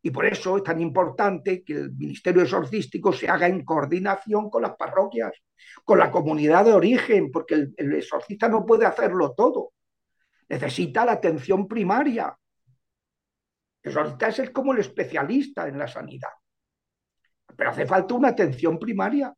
Y 0.02 0.12
por 0.12 0.26
eso 0.26 0.58
es 0.58 0.64
tan 0.64 0.80
importante 0.80 1.64
que 1.64 1.74
el 1.74 1.92
ministerio 1.92 2.44
exorcístico 2.44 3.12
se 3.12 3.28
haga 3.28 3.48
en 3.48 3.66
coordinación 3.66 4.50
con 4.50 4.62
las 4.62 4.76
parroquias, 4.76 5.32
con 5.84 6.00
la 6.00 6.12
comunidad 6.12 6.66
de 6.66 6.74
origen, 6.74 7.32
porque 7.32 7.68
el, 7.76 7.94
exorcista 7.94 8.48
no 8.48 8.66
puede 8.66 8.86
hacerlo 8.86 9.34
todo. 9.34 9.74
Necesita 10.50 11.04
la 11.04 11.14
atención 11.14 11.68
primaria, 11.68 12.38
el 13.84 13.98
es 14.22 14.50
como 14.50 14.74
el 14.74 14.80
especialista 14.80 15.68
en 15.68 15.78
la 15.78 15.88
sanidad. 15.88 16.32
Pero 17.56 17.70
hace 17.70 17.86
falta 17.86 18.14
una 18.14 18.30
atención 18.30 18.78
primaria. 18.78 19.34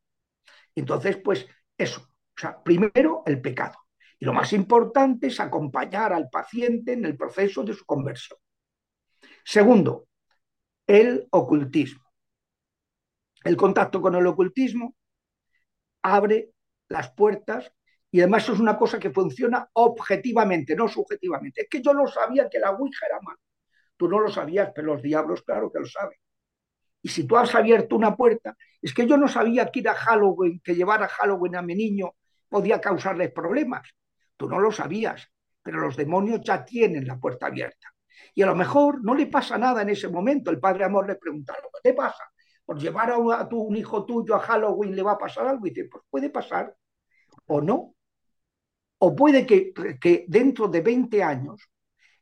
Entonces, 0.74 1.16
pues 1.18 1.46
eso. 1.76 2.00
O 2.00 2.40
sea, 2.40 2.62
primero 2.62 3.22
el 3.26 3.40
pecado. 3.40 3.78
Y 4.18 4.24
lo 4.24 4.32
más 4.32 4.52
importante 4.52 5.28
es 5.28 5.40
acompañar 5.40 6.12
al 6.12 6.28
paciente 6.28 6.92
en 6.92 7.04
el 7.04 7.16
proceso 7.16 7.62
de 7.62 7.74
su 7.74 7.84
conversión. 7.86 8.38
Segundo, 9.44 10.08
el 10.90 11.28
ocultismo. 11.30 12.02
El 13.44 13.56
contacto 13.56 14.02
con 14.02 14.16
el 14.16 14.26
ocultismo 14.26 14.96
abre 16.02 16.50
las 16.88 17.12
puertas 17.12 17.72
y 18.10 18.18
además 18.18 18.48
es 18.48 18.58
una 18.58 18.76
cosa 18.76 18.98
que 18.98 19.10
funciona 19.10 19.68
objetivamente, 19.74 20.74
no 20.74 20.88
subjetivamente. 20.88 21.62
Es 21.62 21.68
que 21.68 21.80
yo 21.80 21.94
no 21.94 22.08
sabía 22.08 22.48
que 22.50 22.58
la 22.58 22.72
Ouija 22.72 23.06
era 23.06 23.20
mala. 23.22 23.38
Tú 23.96 24.08
no 24.08 24.18
lo 24.18 24.30
sabías, 24.30 24.72
pero 24.74 24.94
los 24.94 25.02
diablos 25.02 25.42
claro 25.42 25.70
que 25.70 25.78
lo 25.78 25.86
saben. 25.86 26.18
Y 27.02 27.08
si 27.08 27.24
tú 27.24 27.36
has 27.36 27.54
abierto 27.54 27.94
una 27.94 28.16
puerta, 28.16 28.56
es 28.82 28.92
que 28.92 29.06
yo 29.06 29.16
no 29.16 29.28
sabía 29.28 29.70
que 29.70 29.78
ir 29.78 29.88
a 29.88 29.94
Halloween, 29.94 30.60
que 30.64 30.74
llevar 30.74 31.04
a 31.04 31.08
Halloween 31.08 31.54
a 31.54 31.62
mi 31.62 31.76
niño 31.76 32.16
podía 32.48 32.80
causarles 32.80 33.30
problemas. 33.30 33.88
Tú 34.36 34.48
no 34.48 34.58
lo 34.58 34.72
sabías, 34.72 35.30
pero 35.62 35.78
los 35.78 35.96
demonios 35.96 36.40
ya 36.42 36.64
tienen 36.64 37.06
la 37.06 37.16
puerta 37.16 37.46
abierta. 37.46 37.94
Y 38.34 38.42
a 38.42 38.46
lo 38.46 38.54
mejor 38.54 39.02
no 39.04 39.14
le 39.14 39.26
pasa 39.26 39.58
nada 39.58 39.82
en 39.82 39.90
ese 39.90 40.08
momento. 40.08 40.50
El 40.50 40.60
padre 40.60 40.84
Amor 40.84 41.06
le 41.06 41.16
pregunta, 41.16 41.54
¿qué 41.54 41.90
te 41.90 41.94
pasa? 41.94 42.24
Por 42.64 42.78
llevar 42.78 43.12
a, 43.12 43.48
tu, 43.48 43.60
un 43.60 43.76
hijo 43.76 44.04
tuyo 44.04 44.34
a 44.34 44.40
Halloween 44.40 44.94
le 44.94 45.02
va 45.02 45.12
a 45.12 45.18
pasar 45.18 45.46
algo. 45.46 45.66
Y 45.66 45.70
dice, 45.70 45.88
pues 45.90 46.04
puede 46.08 46.30
pasar 46.30 46.74
o 47.46 47.60
no. 47.60 47.94
O 48.98 49.16
puede 49.16 49.46
que, 49.46 49.72
que 50.00 50.24
dentro 50.28 50.68
de 50.68 50.80
20 50.80 51.22
años 51.22 51.70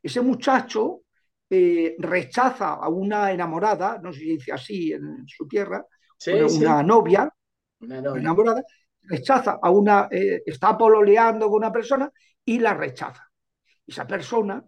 ese 0.01 0.21
muchacho 0.21 1.01
eh, 1.49 1.95
rechaza 1.97 2.73
a 2.75 2.87
una 2.89 3.31
enamorada, 3.31 3.99
no 4.01 4.13
sé 4.13 4.19
si 4.19 4.25
dice 4.37 4.51
así 4.51 4.93
en 4.93 5.27
su 5.27 5.47
tierra, 5.47 5.85
una, 6.27 6.83
Novia, 6.83 7.33
enamorada, 7.81 8.61
rechaza 9.01 9.59
a 9.61 9.69
una, 9.69 10.07
eh, 10.11 10.43
está 10.45 10.77
pololeando 10.77 11.47
con 11.47 11.57
una 11.57 11.71
persona 11.71 12.11
y 12.45 12.59
la 12.59 12.73
rechaza. 12.73 13.27
Esa 13.85 14.05
persona 14.05 14.63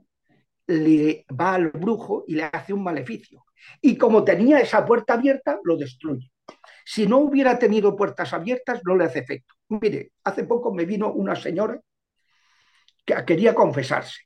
le 0.67 1.25
va 1.39 1.55
al 1.55 1.69
brujo 1.69 2.23
y 2.27 2.35
le 2.35 2.43
hace 2.43 2.73
un 2.73 2.83
maleficio. 2.83 3.45
Y 3.81 3.97
como 3.97 4.23
tenía 4.23 4.59
esa 4.59 4.85
puerta 4.85 5.13
abierta, 5.13 5.59
lo 5.63 5.77
destruye. 5.77 6.31
Si 6.85 7.07
no 7.07 7.19
hubiera 7.19 7.59
tenido 7.59 7.95
puertas 7.95 8.33
abiertas, 8.33 8.81
no 8.85 8.95
le 8.95 9.05
hace 9.05 9.19
efecto. 9.19 9.55
Mire, 9.69 10.11
hace 10.23 10.43
poco 10.43 10.73
me 10.73 10.85
vino 10.85 11.11
una 11.11 11.35
señora 11.35 11.79
que 13.05 13.15
quería 13.25 13.53
confesarse. 13.53 14.21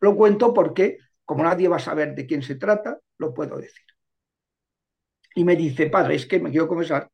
Lo 0.00 0.16
cuento 0.16 0.54
porque 0.54 0.98
como 1.24 1.44
nadie 1.44 1.68
va 1.68 1.76
a 1.76 1.80
saber 1.80 2.14
de 2.14 2.26
quién 2.26 2.42
se 2.42 2.54
trata, 2.54 2.98
lo 3.18 3.34
puedo 3.34 3.58
decir. 3.58 3.84
Y 5.34 5.44
me 5.44 5.56
dice, 5.56 5.88
padre, 5.90 6.14
es 6.14 6.26
que 6.26 6.40
me 6.40 6.50
quiero 6.50 6.68
confesar 6.68 7.10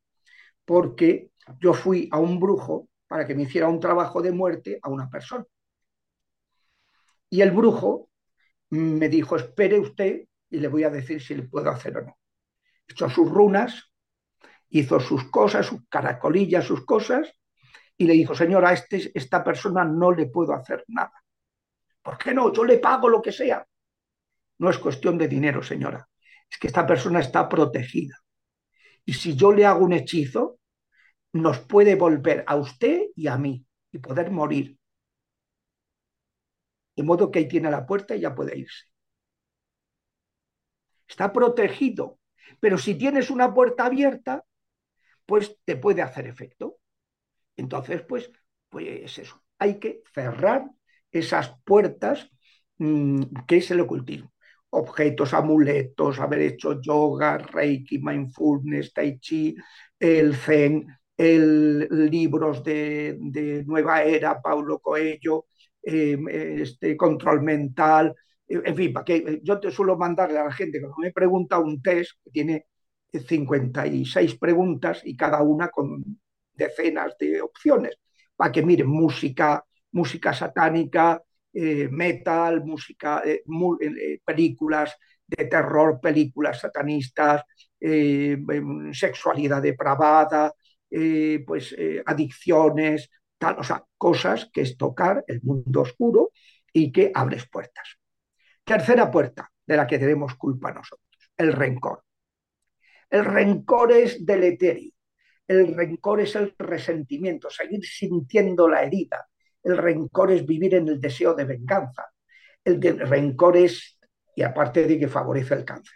porque 0.63 1.31
yo 1.59 1.73
fui 1.73 2.09
a 2.11 2.19
un 2.19 2.39
brujo 2.39 2.87
para 3.07 3.27
que 3.27 3.35
me 3.35 3.43
hiciera 3.43 3.67
un 3.67 3.79
trabajo 3.79 4.21
de 4.21 4.31
muerte 4.31 4.79
a 4.81 4.89
una 4.89 5.09
persona. 5.09 5.45
Y 7.29 7.41
el 7.41 7.51
brujo 7.51 8.09
me 8.75 9.09
dijo, 9.09 9.35
espere 9.35 9.79
usted 9.79 10.27
y 10.49 10.59
le 10.59 10.67
voy 10.67 10.83
a 10.83 10.89
decir 10.89 11.21
si 11.21 11.35
le 11.35 11.43
puedo 11.43 11.69
hacer 11.69 11.97
o 11.97 12.01
no. 12.01 12.17
Hizo 12.87 13.09
sus 13.09 13.29
runas, 13.29 13.91
hizo 14.69 14.99
sus 14.99 15.29
cosas, 15.29 15.65
sus 15.65 15.87
caracolillas, 15.89 16.65
sus 16.65 16.85
cosas, 16.85 17.31
y 17.97 18.05
le 18.05 18.13
dijo, 18.13 18.35
señora, 18.35 18.73
este, 18.73 19.11
esta 19.13 19.43
persona 19.43 19.83
no 19.85 20.11
le 20.11 20.27
puedo 20.27 20.53
hacer 20.53 20.83
nada. 20.87 21.13
¿Por 22.01 22.17
qué 22.17 22.33
no? 22.33 22.53
Yo 22.53 22.63
le 22.63 22.77
pago 22.77 23.09
lo 23.09 23.21
que 23.21 23.31
sea. 23.31 23.65
No 24.59 24.69
es 24.69 24.77
cuestión 24.77 25.17
de 25.17 25.27
dinero, 25.27 25.63
señora. 25.63 26.07
Es 26.49 26.57
que 26.57 26.67
esta 26.67 26.85
persona 26.85 27.19
está 27.19 27.49
protegida. 27.49 28.15
Y 29.05 29.13
si 29.13 29.35
yo 29.35 29.51
le 29.51 29.65
hago 29.65 29.85
un 29.85 29.93
hechizo, 29.93 30.59
nos 31.33 31.59
puede 31.59 31.95
volver 31.95 32.43
a 32.47 32.55
usted 32.55 33.07
y 33.15 33.27
a 33.27 33.37
mí 33.37 33.65
y 33.91 33.99
poder 33.99 34.31
morir. 34.31 34.77
De 36.95 37.03
modo 37.03 37.31
que 37.31 37.39
ahí 37.39 37.47
tiene 37.47 37.71
la 37.71 37.85
puerta 37.85 38.15
y 38.15 38.21
ya 38.21 38.35
puede 38.35 38.57
irse. 38.57 38.85
Está 41.07 41.31
protegido. 41.33 42.19
Pero 42.59 42.77
si 42.77 42.95
tienes 42.95 43.29
una 43.29 43.53
puerta 43.53 43.85
abierta, 43.85 44.45
pues 45.25 45.57
te 45.65 45.77
puede 45.77 46.01
hacer 46.01 46.27
efecto. 46.27 46.77
Entonces, 47.57 48.03
pues, 48.03 48.31
pues 48.69 49.17
eso. 49.19 49.41
Hay 49.59 49.79
que 49.79 50.03
cerrar 50.13 50.65
esas 51.11 51.55
puertas 51.65 52.29
mm, 52.77 53.23
que 53.47 53.57
es 53.57 53.71
el 53.71 53.81
ocultismo. 53.81 54.33
objetos, 54.71 55.33
amuletos, 55.33 56.19
haber 56.19 56.41
hecho 56.41 56.81
yoga, 56.81 57.37
reiki, 57.37 57.99
mindfulness, 57.99 58.93
tai 58.93 59.19
chi, 59.19 59.55
el 59.99 60.35
zen, 60.35 60.87
el, 61.17 61.87
libros 62.11 62.63
de, 62.63 63.17
de 63.19 63.63
Nueva 63.65 64.03
Era, 64.03 64.41
Paulo 64.41 64.79
Coelho, 64.79 65.45
eh, 65.85 66.17
este, 66.61 66.97
control 66.97 67.41
mental, 67.41 68.15
en 68.47 68.75
fin, 68.75 68.93
para 68.93 69.05
que 69.05 69.39
yo 69.43 69.59
te 69.59 69.71
suelo 69.71 69.97
mandarle 69.97 70.39
a 70.39 70.45
la 70.45 70.51
gente 70.51 70.79
cuando 70.79 70.97
me 70.99 71.11
pregunta 71.11 71.59
un 71.59 71.81
test 71.81 72.11
que 72.23 72.31
tiene 72.31 72.65
56 73.11 74.35
preguntas 74.35 75.01
y 75.03 75.15
cada 75.15 75.41
una 75.41 75.69
con 75.69 76.19
decenas 76.53 77.15
de 77.19 77.41
opciones, 77.41 77.97
para 78.35 78.51
que 78.51 78.61
miren 78.61 78.87
música, 78.87 79.63
música 79.91 80.33
satánica, 80.33 81.21
eh, 81.57 81.87
metal, 81.89 82.65
música, 82.65 83.21
eh, 83.25 83.43
eh, 83.79 84.19
películas 84.25 84.93
de 85.25 85.45
terror, 85.45 85.99
películas 86.01 86.59
satanistas, 86.59 87.43
em, 87.79 88.93
sexualidad 88.93 89.61
depravada, 89.61 90.51
pues 91.45 91.75
adicciones, 92.05 93.09
o 93.41 93.63
sea, 93.63 93.83
cosas 93.97 94.49
que 94.51 94.61
es 94.61 94.77
tocar 94.77 95.23
el 95.27 95.41
mundo 95.43 95.81
oscuro 95.81 96.31
y 96.71 96.91
que 96.91 97.11
abres 97.13 97.47
puertas. 97.47 97.97
Tercera 98.63 99.11
puerta 99.11 99.51
de 99.65 99.77
la 99.77 99.87
que 99.87 99.99
tenemos 99.99 100.35
culpa 100.35 100.71
nosotros, 100.71 101.31
el 101.37 101.53
rencor. 101.53 102.03
El 103.09 103.25
rencor 103.25 103.91
es 103.91 104.25
deleterio. 104.25 104.91
El 105.47 105.75
rencor 105.75 106.21
es 106.21 106.35
el 106.35 106.55
resentimiento, 106.57 107.49
seguir 107.49 107.85
sintiendo 107.85 108.67
la 108.67 108.83
herida. 108.83 109.27
El 109.63 109.77
rencor 109.77 110.31
es 110.31 110.45
vivir 110.45 110.75
en 110.75 110.87
el 110.87 110.99
deseo 110.99 111.35
de 111.35 111.45
venganza. 111.45 112.05
El 112.63 112.81
rencor 112.81 113.57
es, 113.57 113.99
y 114.35 114.41
aparte 114.41 114.87
de 114.87 114.99
que 114.99 115.07
favorece 115.07 115.53
el 115.53 115.65
cáncer. 115.65 115.95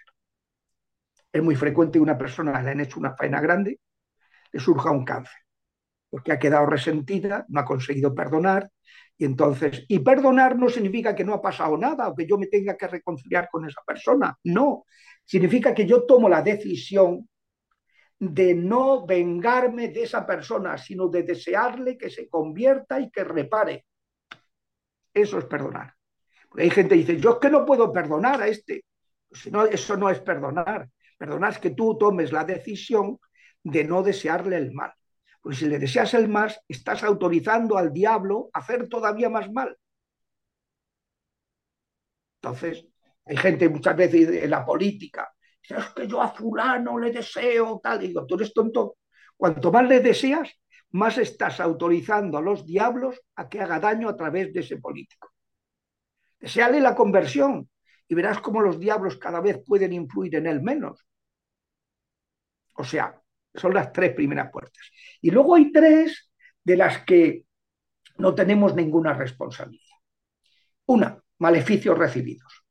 Es 1.32 1.42
muy 1.42 1.56
frecuente 1.56 1.94
que 1.94 2.04
una 2.04 2.18
persona 2.18 2.62
le 2.62 2.72
han 2.72 2.80
hecho 2.80 3.00
una 3.00 3.16
faena 3.16 3.42
grande, 3.42 3.80
le 4.52 4.60
surja 4.60 4.92
un 4.92 5.06
cáncer, 5.06 5.38
porque 6.10 6.32
ha 6.32 6.40
quedado 6.40 6.66
resentida, 6.66 7.46
no 7.50 7.60
ha 7.60 7.66
conseguido 7.66 8.14
perdonar, 8.14 8.70
y 9.18 9.26
entonces, 9.26 9.86
y 9.90 10.00
perdonar 10.00 10.58
no 10.58 10.70
significa 10.70 11.14
que 11.14 11.26
no 11.26 11.34
ha 11.34 11.42
pasado 11.42 11.78
nada 11.78 12.08
o 12.08 12.16
que 12.16 12.26
yo 12.26 12.38
me 12.38 12.48
tenga 12.48 12.78
que 12.78 12.88
reconciliar 12.88 13.50
con 13.52 13.68
esa 13.68 13.82
persona, 13.86 14.38
no, 14.46 14.86
significa 15.26 15.74
que 15.74 15.86
yo 15.86 16.06
tomo 16.06 16.30
la 16.30 16.42
decisión 16.42 17.28
de 18.18 18.54
no 18.54 19.06
vengarme 19.06 19.90
de 19.90 20.04
esa 20.04 20.26
persona, 20.26 20.78
sino 20.78 21.10
de 21.10 21.24
desearle 21.24 21.98
que 21.98 22.10
se 22.10 22.30
convierta 22.30 23.00
y 23.00 23.10
que 23.12 23.24
repare. 23.24 23.86
Eso 25.14 25.38
es 25.38 25.46
perdonar. 25.46 25.94
Porque 26.48 26.64
hay 26.64 26.70
gente 26.70 26.96
que 26.96 27.02
dice, 27.02 27.20
yo 27.20 27.32
es 27.32 27.38
que 27.38 27.50
no 27.50 27.66
puedo 27.66 27.92
perdonar 27.92 28.42
a 28.42 28.48
este. 28.48 28.86
Pues 29.30 29.52
no, 29.52 29.66
eso 29.66 29.98
no 29.98 30.10
es 30.10 30.20
perdonar. 30.20 30.90
Perdonar 31.18 31.52
es 31.52 31.60
que 31.60 31.72
tú 31.72 31.98
tomes 31.98 32.32
la 32.32 32.44
decisión 32.44 33.20
de 33.64 33.84
no 33.84 34.02
desearle 34.02 34.58
el 34.58 34.72
mal. 34.72 34.94
Porque 35.42 35.58
si 35.58 35.66
le 35.68 35.80
deseas 35.80 36.14
el 36.14 36.28
mal, 36.28 36.56
estás 36.68 37.04
autorizando 37.04 37.78
al 37.78 37.92
diablo 37.94 38.50
a 38.54 38.60
hacer 38.60 38.88
todavía 38.90 39.30
más 39.30 39.52
mal. 39.52 39.78
Entonces, 42.42 42.86
hay 43.26 43.38
gente 43.38 43.70
muchas 43.70 43.96
veces 43.96 44.44
en 44.44 44.50
la 44.50 44.66
política 44.66 45.30
es 45.70 45.90
que 45.90 46.08
yo 46.08 46.22
a 46.22 46.30
fulano 46.30 47.00
le 47.00 47.12
deseo, 47.12 47.80
tal, 47.82 48.00
digo, 48.00 48.26
tú 48.26 48.36
eres 48.36 48.54
tonto. 48.54 48.98
Cuanto 49.38 49.72
más 49.72 49.88
le 49.88 50.00
deseas, 50.00 50.50
más 50.92 51.18
estás 51.18 51.60
autorizando 51.60 52.38
a 52.38 52.42
los 52.42 52.66
diablos 52.66 53.22
a 53.36 53.48
que 53.48 53.62
haga 53.62 53.80
daño 53.80 54.10
a 54.10 54.16
través 54.16 54.54
de 54.54 54.62
ese 54.62 54.78
político. 54.78 55.32
Deseale 56.40 56.80
la 56.80 56.96
conversión 56.96 57.70
y 58.08 58.16
verás 58.16 58.40
cómo 58.42 58.62
los 58.62 58.80
diablos 58.80 59.18
cada 59.18 59.40
vez 59.42 59.62
pueden 59.66 59.94
influir 59.94 60.36
en 60.36 60.48
él 60.48 60.62
menos. 60.62 61.06
O 62.76 62.84
sea, 62.84 63.22
son 63.54 63.74
las 63.74 63.92
tres 63.92 64.14
primeras 64.14 64.52
puertas. 64.52 64.92
Y 65.22 65.32
luego 65.32 65.56
hay 65.56 65.72
tres 65.72 66.32
de 66.64 66.78
las 66.78 67.04
que 67.04 67.46
no 68.18 68.36
tenemos 68.36 68.76
ninguna 68.76 69.14
responsabilidad. 69.14 69.84
Una, 70.88 71.22
maleficios 71.40 71.98
recibidos. 71.98 72.66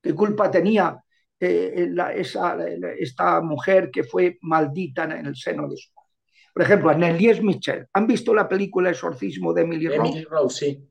¿Qué 0.00 0.14
culpa 0.14 0.50
tenía 0.50 1.02
eh, 1.38 1.92
esa, 2.14 2.56
esta 2.98 3.42
mujer 3.42 3.90
que 3.90 4.04
fue 4.04 4.38
maldita 4.42 5.04
en 5.04 5.26
el 5.26 5.36
seno 5.36 5.68
de 5.68 5.76
su 5.76 5.90
madre. 5.94 6.10
Por 6.54 6.62
ejemplo, 6.62 6.90
Annelies 6.90 7.42
Michel. 7.42 7.86
¿Han 7.92 8.06
visto 8.06 8.34
la 8.34 8.48
película 8.48 8.90
Exorcismo 8.90 9.52
de 9.52 9.62
Emily 9.62 9.88
Rose? 9.88 10.00
Emily 10.00 10.24
Rose, 10.24 10.66
sí. 10.66 10.88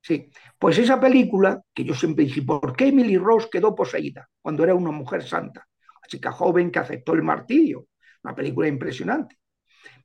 Sí, 0.00 0.30
pues 0.58 0.78
esa 0.78 1.00
película, 1.00 1.62
que 1.74 1.84
yo 1.84 1.94
siempre 1.94 2.24
dije, 2.24 2.42
¿por 2.42 2.76
qué 2.76 2.88
Emily 2.88 3.16
Rose 3.16 3.48
quedó 3.50 3.74
poseída 3.74 4.28
cuando 4.40 4.64
era 4.64 4.74
una 4.74 4.90
mujer 4.90 5.22
santa? 5.22 5.66
Chica 6.08 6.32
joven 6.32 6.72
que 6.72 6.80
aceptó 6.80 7.14
el 7.14 7.22
martirio. 7.22 7.86
Una 8.24 8.34
película 8.34 8.66
impresionante. 8.66 9.38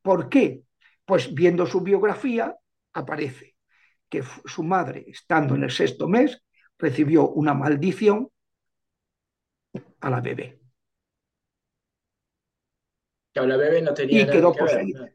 ¿Por 0.01 0.29
qué? 0.29 0.61
Pues 1.03 1.33
viendo 1.33 1.65
su 1.65 1.81
biografía, 1.81 2.55
aparece 2.93 3.55
que 4.07 4.23
su 4.45 4.61
madre, 4.61 5.05
estando 5.07 5.55
en 5.55 5.63
el 5.63 5.71
sexto 5.71 6.07
mes, 6.07 6.43
recibió 6.77 7.29
una 7.29 7.55
maldición 7.55 8.29
a 10.01 10.09
la 10.09 10.21
bebé. 10.21 10.59
Que 13.33 13.41
la 13.41 13.57
bebé 13.57 13.81
no 13.81 13.93
tenía 13.93 14.21
y 14.21 14.27
quedó 14.27 14.53
poseída. 14.53 15.09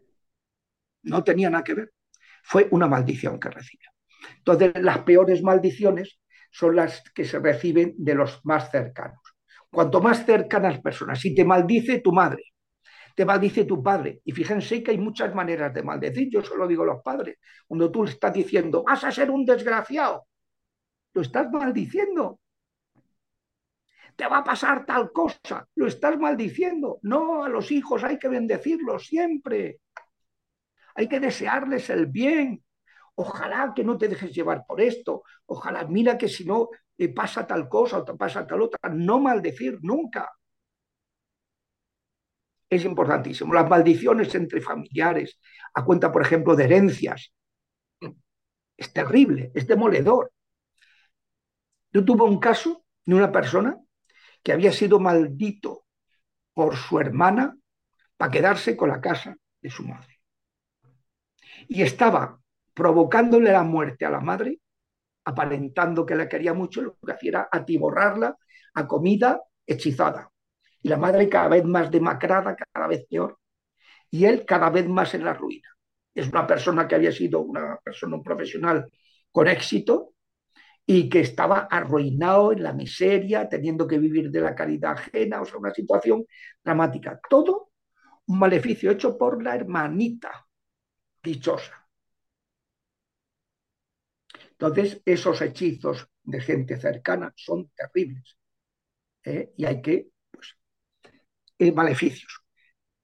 No 1.03 1.23
tenía 1.23 1.49
nada 1.49 1.63
que 1.63 1.75
ver. 1.75 1.93
Fue 2.43 2.67
una 2.73 2.89
maldición 2.89 3.39
que 3.39 3.51
recibió. 3.51 3.89
Entonces, 4.39 4.73
las 4.83 4.99
peores 5.01 5.43
maldiciones 5.43 6.19
son 6.51 6.75
las 6.77 7.03
que 7.15 7.25
se 7.25 7.39
reciben 7.39 7.95
de 7.99 8.15
los 8.15 8.41
más 8.45 8.71
cercanos. 8.71 9.21
Cuanto 9.71 10.01
más 10.01 10.25
cercanas 10.25 10.81
personas, 10.81 11.21
si 11.21 11.35
te 11.35 11.45
maldice 11.45 12.01
tu 12.01 12.13
madre, 12.13 12.43
te 13.15 13.25
maldice 13.25 13.65
tu 13.65 13.83
padre. 13.83 14.21
Y 14.25 14.33
fíjense 14.33 14.83
que 14.83 14.93
hay 14.93 14.99
muchas 14.99 15.35
maneras 15.35 15.73
de 15.75 15.83
maldecir, 15.83 16.29
yo 16.31 16.43
solo 16.43 16.67
digo 16.67 16.83
a 16.85 16.87
los 16.87 17.03
padres. 17.03 17.39
Cuando 17.67 17.91
tú 17.91 18.05
le 18.05 18.11
estás 18.11 18.33
diciendo, 18.33 18.83
vas 18.85 19.05
a 19.05 19.11
ser 19.11 19.31
un 19.31 19.45
desgraciado, 19.45 20.27
lo 21.13 21.23
estás 21.23 21.51
maldiciendo 21.51 22.41
te 24.19 24.27
va 24.27 24.39
a 24.39 24.45
pasar 24.45 24.85
tal 24.85 25.13
cosa, 25.13 25.65
lo 25.77 25.87
estás 25.87 26.19
maldiciendo. 26.19 26.99
No, 27.03 27.45
a 27.45 27.49
los 27.49 27.71
hijos 27.71 28.03
hay 28.03 28.19
que 28.19 28.27
bendecirlos 28.27 29.07
siempre. 29.07 29.79
Hay 30.97 31.09
que 31.09 31.21
desearles 31.21 31.89
el 31.91 32.07
bien. 32.07 32.65
Ojalá 33.15 33.73
que 33.77 33.85
no 33.85 33.97
te 33.97 34.09
dejes 34.09 34.35
llevar 34.35 34.65
por 34.67 34.81
esto. 34.81 35.23
Ojalá, 35.47 35.87
mira 35.87 36.19
que 36.19 36.29
si 36.29 36.45
no 36.45 36.69
te 36.99 37.09
pasa 37.11 37.47
tal 37.47 37.69
cosa 37.69 38.05
pasa 38.05 38.45
tal 38.45 38.63
otra. 38.63 38.91
No 38.91 39.21
maldecir 39.21 39.79
nunca. 39.83 40.29
Es 42.69 42.85
importantísimo. 42.85 43.55
Las 43.55 43.69
maldiciones 43.69 44.35
entre 44.35 44.61
familiares, 44.61 45.39
a 45.75 45.85
cuenta, 45.85 46.11
por 46.11 46.23
ejemplo, 46.23 46.57
de 46.57 46.65
herencias. 46.65 47.33
Es 48.77 48.93
terrible, 48.93 49.53
es 49.55 49.67
demoledor. 49.69 50.33
Yo 51.93 52.05
tuve 52.05 52.25
un 52.25 52.41
caso 52.41 52.85
de 53.05 53.15
una 53.15 53.31
persona 53.31 53.79
que 54.43 54.53
había 54.53 54.73
sido 54.73 54.99
maldito 54.99 55.85
por 56.53 56.77
su 56.77 56.99
hermana 56.99 57.57
para 58.17 58.33
quedarse 58.33 58.77
con 58.77 58.89
la 58.89 59.01
casa 59.01 59.37
de 59.63 59.71
su 59.71 59.85
madre. 59.85 60.21
Y 61.69 61.83
estaba 61.83 62.41
provocándole 62.75 63.53
la 63.53 63.63
muerte 63.63 64.05
a 64.05 64.11
la 64.11 64.21
madre, 64.21 64.61
aparentando 65.29 66.07
que 66.07 66.17
la 66.17 66.29
quería 66.29 66.55
mucho, 66.55 66.81
lo 66.81 66.97
que 67.05 67.13
hacía 67.13 67.29
era 67.29 67.49
atiborrarla 67.53 68.35
a 68.75 68.87
comida 68.87 69.43
hechizada. 69.67 70.31
Y 70.83 70.89
la 70.89 70.97
madre 70.97 71.29
cada 71.29 71.49
vez 71.49 71.65
más 71.65 71.91
demacrada, 71.91 72.57
cada 72.57 72.87
vez 72.87 73.07
peor, 73.09 73.39
y 74.11 74.25
él 74.25 74.47
cada 74.47 74.71
vez 74.71 74.89
más 74.89 75.13
en 75.15 75.25
la 75.25 75.35
ruina. 75.35 75.69
Es 76.15 76.29
una 76.29 76.47
persona 76.47 76.89
que 76.89 76.95
había 76.95 77.13
sido 77.13 77.41
una 77.41 77.79
persona, 77.85 78.17
un 78.17 78.23
profesional 78.23 78.91
con 79.31 79.49
éxito, 79.49 80.15
y 80.87 81.11
que 81.11 81.21
estaba 81.21 81.69
arruinado 81.71 82.53
en 82.53 82.63
la 82.63 82.73
miseria, 82.73 83.47
teniendo 83.47 83.87
que 83.87 83.99
vivir 83.99 84.31
de 84.31 84.41
la 84.41 84.55
caridad 84.55 84.93
ajena, 84.93 85.43
o 85.43 85.45
sea, 85.45 85.59
una 85.59 85.75
situación 85.75 86.25
dramática. 86.65 87.21
Todo 87.29 87.73
un 88.27 88.39
maleficio 88.39 88.91
hecho 88.91 89.19
por 89.19 89.43
la 89.43 89.55
hermanita 89.55 90.47
dichosa. 91.23 91.78
Entonces, 94.59 95.01
esos 95.05 95.41
hechizos 95.41 96.09
de 96.23 96.41
gente 96.41 96.77
cercana 96.79 97.33
son 97.37 97.71
terribles 97.71 98.37
¿eh? 99.25 99.53
y 99.57 99.65
hay 99.65 99.81
que, 99.81 100.09
pues, 100.31 100.57
eh, 101.59 101.73
maleficios. 101.73 102.41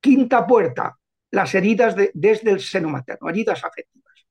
Quinta 0.01 0.47
puerta, 0.47 0.99
las 1.31 1.55
heridas 1.55 1.95
desde 2.13 2.51
el 2.51 2.61
seno 2.61 2.89
materno, 2.89 3.31
heridas 3.31 3.65
afectivas. 3.65 4.27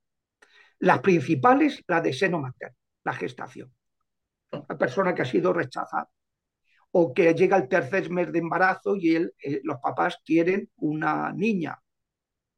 Las 0.80 1.00
principales, 1.00 1.82
la 1.88 2.02
de 2.02 2.14
seno 2.14 2.40
materno 2.40 2.78
la 3.04 3.14
gestación. 3.14 3.74
La 4.52 4.78
persona 4.78 5.14
que 5.14 5.24
ha 5.24 5.26
sido 5.26 5.54
rechazada 5.54 6.10
o 6.92 7.14
que 7.14 7.34
llega 7.34 7.56
al 7.56 7.68
tercer 7.68 8.10
mes 8.10 8.32
de 8.32 8.40
embarazo 8.40 8.96
y 8.96 9.16
eh, 9.16 9.62
los 9.64 9.80
papás 9.80 10.20
quieren 10.24 10.70
una 10.78 11.32
niña 11.32 11.80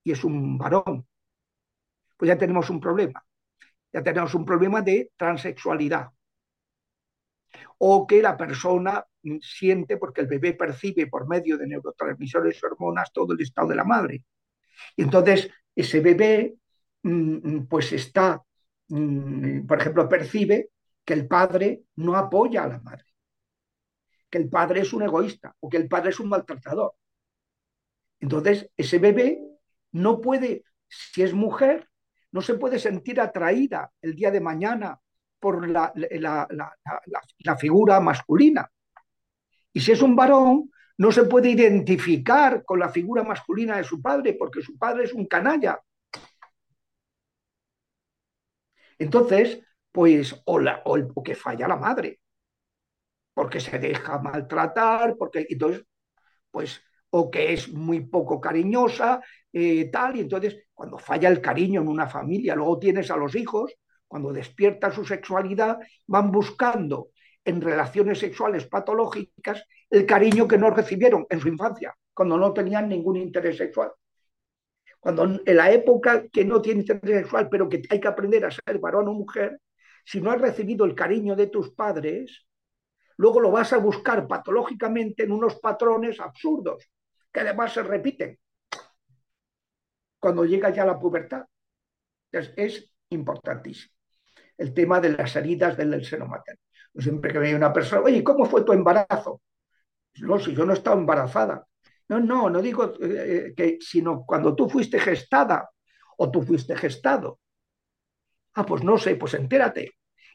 y 0.03 0.11
es 0.11 0.23
un 0.23 0.57
varón. 0.57 1.07
Pues 2.17 2.27
ya 2.29 2.37
tenemos 2.37 2.69
un 2.69 2.79
problema. 2.79 3.25
Ya 3.95 4.03
tenemos 4.03 4.35
un 4.35 4.45
problema 4.45 4.81
de 4.81 5.11
transexualidad. 5.17 6.09
o 7.77 8.07
que 8.07 8.21
la 8.21 8.37
persona 8.37 9.05
siente 9.41 9.97
porque 9.97 10.21
el 10.21 10.27
bebé 10.27 10.53
percibe 10.53 11.07
por 11.07 11.27
medio 11.27 11.57
de 11.57 11.67
neurotransmisores 11.67 12.59
y 12.61 12.65
hormonas 12.65 13.11
todo 13.11 13.33
el 13.33 13.41
estado 13.41 13.69
de 13.69 13.75
la 13.75 13.83
madre. 13.83 14.23
Y 14.95 15.03
entonces 15.03 15.49
ese 15.75 15.99
bebé 16.01 16.55
mm, 17.03 17.65
pues 17.65 17.93
está, 17.93 18.43
mm, 18.89 19.65
por 19.67 19.79
ejemplo, 19.79 20.09
percibe 20.09 20.69
que 21.05 21.13
el 21.13 21.27
padre 21.27 21.83
no 21.97 22.15
apoya 22.15 22.63
a 22.63 22.67
la 22.67 22.79
madre, 22.79 23.05
que 24.29 24.37
el 24.37 24.49
padre 24.49 24.81
es 24.81 24.93
un 24.93 25.03
egoísta 25.03 25.55
o 25.59 25.69
que 25.69 25.77
el 25.77 25.87
padre 25.87 26.09
es 26.11 26.19
un 26.19 26.29
maltratador. 26.29 26.93
Entonces 28.19 28.69
ese 28.77 28.99
bebé 28.99 29.39
no 29.91 30.21
puede, 30.21 30.63
si 30.87 31.23
es 31.23 31.33
mujer, 31.33 31.89
no 32.35 32.41
se 32.41 32.55
puede 32.55 32.79
sentir 32.79 33.21
atraída 33.21 33.89
el 34.01 34.13
día 34.13 34.29
de 34.29 34.41
mañana 34.41 34.99
por 35.39 35.69
la, 35.69 35.93
la, 35.95 37.55
figura 37.55 38.01
masculina. 38.01 38.69
Y 39.71 39.79
si 39.79 39.93
es 39.93 40.01
un 40.01 40.17
varón, 40.17 40.69
no 40.97 41.13
se 41.13 41.23
puede 41.23 41.51
identificar 41.51 42.65
con 42.65 42.77
la 42.79 42.89
figura 42.89 43.23
masculina 43.23 43.77
de 43.77 43.85
su 43.85 44.01
padre 44.01 44.33
porque 44.33 44.61
su 44.61 44.77
padre 44.77 45.05
es 45.05 45.13
un 45.13 45.27
canalla. 45.27 45.79
Entonces, 48.99 49.61
pues, 49.93 50.33
o, 50.43 50.59
o, 50.83 51.23
que 51.23 51.35
falla 51.35 51.69
la 51.69 51.77
madre, 51.77 52.19
porque 53.33 53.61
se 53.61 53.79
deja 53.79 54.19
maltratar, 54.19 55.15
porque 55.17 55.47
entonces, 55.49 55.85
pues, 56.51 56.81
o 57.17 57.31
que 57.31 57.53
es 57.53 57.71
muy 57.71 58.01
poco 58.01 58.41
cariñosa, 58.41 59.21
eh, 59.53 59.89
tal, 59.89 60.17
y 60.17 60.19
entonces, 60.19 60.65
cuando 60.73 60.97
falla 60.97 61.29
el 61.29 61.39
cariño 61.39 61.79
en 61.79 61.87
una 61.87 62.07
familia, 62.07 62.55
luego 62.55 62.77
tienes 62.77 63.09
a 63.09 63.15
los 63.15 63.35
hijos 63.35 63.73
cuando 64.05 64.33
despierta 64.33 64.91
su 64.91 65.05
sexualidad, 65.05 65.79
van 66.07 66.29
buscando 66.29 67.11
en 67.45 67.61
relaciones 67.61 68.19
sexuales 68.19 68.65
patológicas 68.65 69.63
el 69.89 70.05
cariño 70.05 70.45
que 70.45 70.57
no 70.57 70.71
recibieron 70.71 71.25
en 71.29 71.39
su 71.39 71.47
infancia, 71.47 71.95
cuando 72.13 72.37
no 72.37 72.51
tenían 72.51 72.89
ningún 72.89 73.15
interés 73.15 73.55
sexual. 73.55 73.93
Cuando 74.99 75.23
en 75.23 75.55
la 75.55 75.71
época 75.71 76.27
que 76.27 76.43
no 76.43 76.61
tiene 76.61 76.81
interés 76.81 77.21
sexual, 77.21 77.47
pero 77.49 77.69
que 77.69 77.81
hay 77.89 78.01
que 78.01 78.09
aprender 78.09 78.43
a 78.43 78.51
ser 78.51 78.77
varón 78.79 79.07
o 79.07 79.13
mujer, 79.13 79.61
si 80.03 80.19
no 80.19 80.31
has 80.31 80.41
recibido 80.41 80.83
el 80.83 80.95
cariño 80.95 81.33
de 81.37 81.47
tus 81.47 81.71
padres, 81.71 82.45
luego 83.15 83.39
lo 83.39 83.51
vas 83.51 83.71
a 83.71 83.77
buscar 83.77 84.27
patológicamente 84.27 85.23
en 85.23 85.31
unos 85.31 85.55
patrones 85.61 86.19
absurdos, 86.19 86.89
que 87.35 87.41
además 87.41 87.73
se 87.73 87.83
repiten 87.83 88.39
cuando 90.17 90.45
llega 90.45 90.69
ya 90.69 90.85
la 90.85 90.97
pubertad. 90.97 91.43
Entonces, 92.31 92.53
es 92.55 92.93
importantísimo 93.09 93.93
el 94.57 94.73
tema 94.73 95.01
de 95.01 95.09
las 95.09 95.35
heridas 95.35 95.75
del 95.75 96.05
seno 96.05 96.27
materno. 96.27 96.61
Siempre 96.95 97.33
que 97.33 97.39
veía 97.39 97.57
una 97.57 97.73
persona, 97.73 98.03
oye, 98.03 98.23
¿cómo 98.23 98.45
fue 98.45 98.63
tu 98.63 98.71
embarazo? 98.71 99.41
No, 100.21 100.39
si 100.39 100.55
yo 100.55 100.65
no 100.65 100.71
estaba 100.71 100.95
embarazada. 100.95 101.67
No, 102.07 102.21
no, 102.21 102.49
no 102.49 102.61
digo 102.61 102.93
eh, 103.01 103.53
que, 103.53 103.79
sino 103.81 104.23
cuando 104.25 104.55
tú 104.55 104.69
fuiste 104.69 104.97
gestada 104.97 105.69
o 106.17 106.31
tú 106.31 106.41
fuiste 106.41 106.73
gestado. 106.77 107.41
Ah, 108.53 108.65
pues 108.65 108.81
no 108.81 108.97
sé, 108.97 109.17
pues 109.17 109.33
entérate. 109.33 109.91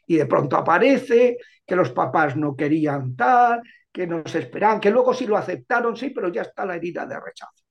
Y 0.06 0.16
de 0.16 0.26
pronto 0.26 0.58
aparece 0.58 1.38
que 1.66 1.76
los 1.76 1.92
papás 1.92 2.36
no 2.36 2.54
querían 2.54 3.16
tal, 3.16 3.62
que 3.92 4.06
no 4.06 4.22
se 4.26 4.40
esperaban, 4.40 4.80
que 4.80 4.90
luego 4.90 5.12
sí 5.14 5.26
lo 5.26 5.36
aceptaron, 5.36 5.96
sí, 5.96 6.10
pero 6.10 6.28
ya 6.28 6.42
está 6.42 6.64
la 6.64 6.76
herida 6.76 7.06
de 7.06 7.18
rechazo. 7.18 7.64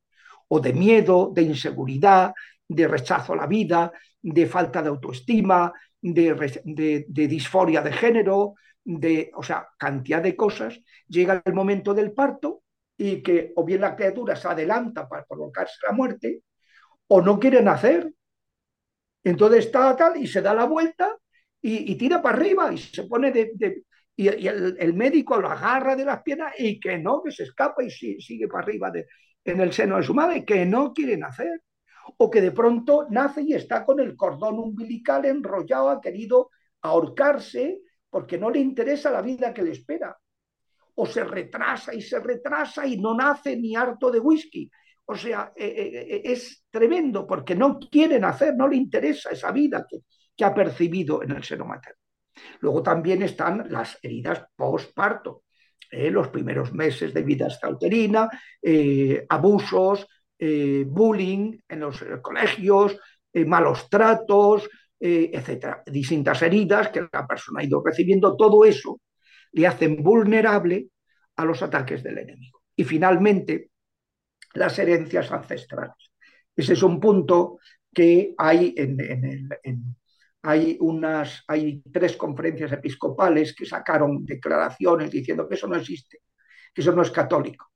O 0.49 0.59
de 0.59 0.73
miedo, 0.73 1.31
de 1.33 1.43
inseguridad, 1.43 2.33
de 2.67 2.87
rechazo 2.87 3.33
a 3.33 3.37
la 3.37 3.47
vida, 3.47 3.91
de 4.21 4.45
falta 4.45 4.81
de 4.81 4.89
autoestima, 4.89 5.73
de, 6.01 7.05
disforia 7.07 7.81
de 7.81 7.91
género, 7.91 8.55
de, 8.83 9.31
o 9.35 9.43
sea, 9.43 9.67
cantidad 9.77 10.21
de 10.21 10.35
cosas, 10.35 10.79
llega 11.07 11.41
el 11.43 11.53
momento 11.53 11.93
del 11.93 12.13
parto 12.13 12.63
y 12.97 13.21
que 13.21 13.53
o 13.55 13.63
bien 13.63 13.81
la 13.81 13.95
criatura 13.95 14.35
se 14.35 14.47
adelanta 14.47 15.07
para 15.07 15.25
provocarse 15.25 15.77
la 15.87 15.93
muerte, 15.93 16.43
o 17.07 17.21
no 17.21 17.39
quiere 17.39 17.61
nacer. 17.61 18.11
Entonces 19.23 19.65
está 19.65 19.95
tal 19.95 20.17
y 20.17 20.27
se 20.27 20.41
da 20.41 20.53
la 20.53 20.65
vuelta 20.65 21.17
y, 21.61 21.95
tira 21.95 22.21
para 22.21 22.37
arriba 22.37 22.71
y 22.71 22.77
se 22.77 23.03
pone 23.03 23.31
de... 23.31 23.83
y, 24.19 24.27
el, 24.27 24.93
médico 24.95 25.39
lo 25.39 25.49
agarra 25.49 25.95
de 25.95 26.03
las 26.03 26.21
piernas 26.23 26.53
y 26.57 26.77
que 26.77 26.97
no, 26.97 27.21
que 27.23 27.31
se 27.31 27.43
escapa 27.43 27.81
y 27.83 27.89
sigue 27.89 28.49
para 28.49 28.63
arriba 28.63 28.91
de, 28.91 29.07
en 29.45 29.61
el 29.61 29.71
seno 29.71 29.95
de 29.95 30.03
su 30.03 30.13
madre, 30.13 30.43
que 30.43 30.65
no 30.65 30.91
quiere 30.91 31.15
nacer 31.15 31.61
o 32.17 32.29
que 32.29 32.41
de 32.41 32.51
pronto 32.51 33.07
nace 33.09 33.43
y 33.43 33.53
está 33.53 33.85
con 33.85 34.01
el 34.01 34.17
cordón 34.17 34.59
umbilical 34.59 35.23
enrollado, 35.25 35.89
ha 35.89 36.01
querido 36.01 36.49
ahorcarse 36.81 37.79
porque 38.09 38.37
no 38.37 38.49
le 38.49 38.59
interesa 38.59 39.09
la 39.09 39.21
vida 39.21 39.53
que 39.53 39.61
le 39.61 39.71
espera. 39.71 40.17
O 40.95 41.05
se 41.05 41.23
retrasa 41.23 41.93
y 41.93 42.01
se 42.01 42.19
retrasa 42.19 42.85
y 42.85 42.97
no 42.97 43.15
nace 43.15 43.55
ni 43.55 43.73
harto 43.73 44.11
de 44.11 44.19
whisky. 44.19 44.69
O 45.05 45.15
sea, 45.15 45.53
eh, 45.55 45.65
eh, 45.65 46.07
eh, 46.15 46.21
es 46.25 46.65
tremendo 46.69 47.25
porque 47.25 47.55
no 47.55 47.79
quiere 47.79 48.19
nacer, 48.19 48.53
no 48.53 48.67
le 48.67 48.75
interesa 48.75 49.29
esa 49.29 49.51
vida 49.53 49.85
que, 49.87 50.01
ha 50.43 50.53
percibido 50.53 51.21
en 51.21 51.31
el 51.31 51.43
seno 51.43 51.65
materno. 51.65 51.98
Luego 52.59 52.83
también 52.83 53.21
están 53.23 53.67
las 53.69 53.97
heridas 54.01 54.45
postparto, 54.55 55.43
los 55.91 56.27
primeros 56.27 56.71
meses 56.71 57.13
de 57.13 57.23
vida 57.23 57.47
extrauterina, 57.47 58.29
abusos, 59.27 60.07
eh, 60.41 60.85
bullying 60.87 61.59
en 61.67 61.81
los 61.81 62.01
eh, 62.01 62.21
colegios, 62.21 62.97
eh, 63.33 63.43
malos 63.43 63.89
tratos, 63.89 64.69
etcétera, 65.01 65.81
distintas 65.85 66.41
heridas 66.41 66.89
que 66.89 67.07
la 67.11 67.25
persona 67.25 67.61
ha 67.61 67.63
ido 67.63 67.81
recibiendo, 67.81 68.35
todo 68.35 68.65
eso 68.65 68.99
le 69.53 69.65
hacen 69.65 70.03
vulnerable 70.03 70.87
a 71.37 71.45
los 71.45 71.61
ataques 71.61 72.03
del 72.03 72.17
enemigo. 72.17 72.63
Y 72.75 72.83
finalmente, 72.83 73.71
las 74.55 74.77
herencias 74.77 75.31
ancestrales. 75.31 76.11
Ese 76.53 76.73
es 76.73 76.83
un 76.83 76.99
punto 76.99 77.59
que 77.93 78.33
hay 78.37 78.73
en, 78.75 78.97
en, 79.63 79.95
hay, 80.41 80.77
unas, 80.79 81.43
hay 81.47 81.81
tres 81.91 82.15
conferencias 82.15 82.71
episcopales 82.71 83.55
que 83.55 83.65
sacaron 83.65 84.25
declaraciones 84.25 85.11
diciendo 85.11 85.47
que 85.47 85.55
eso 85.55 85.67
no 85.67 85.75
existe, 85.75 86.21
que 86.73 86.81
eso 86.81 86.93
no 86.93 87.01
es 87.01 87.11
católico 87.11 87.69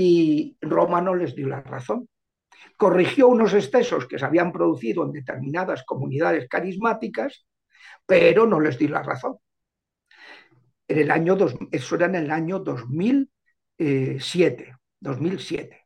y 0.00 0.56
Roma 0.60 1.00
no 1.00 1.16
les 1.16 1.34
dio 1.34 1.48
la 1.48 1.60
razón. 1.60 2.08
Corrigió 2.76 3.26
unos 3.26 3.52
excesos 3.52 4.06
que 4.06 4.16
se 4.16 4.24
habían 4.24 4.52
producido 4.52 5.04
en 5.04 5.10
determinadas 5.10 5.82
comunidades 5.84 6.46
carismáticas, 6.48 7.44
pero 8.06 8.46
no 8.46 8.60
les 8.60 8.78
dio 8.78 8.90
la 8.90 9.02
razón. 9.02 9.38
En 10.86 10.98
el 10.98 11.10
año 11.10 11.36
eso 11.72 11.96
era 11.96 12.06
en 12.06 12.14
el 12.14 12.30
año 12.30 12.60
2007, 12.60 14.76
2007, 15.00 15.77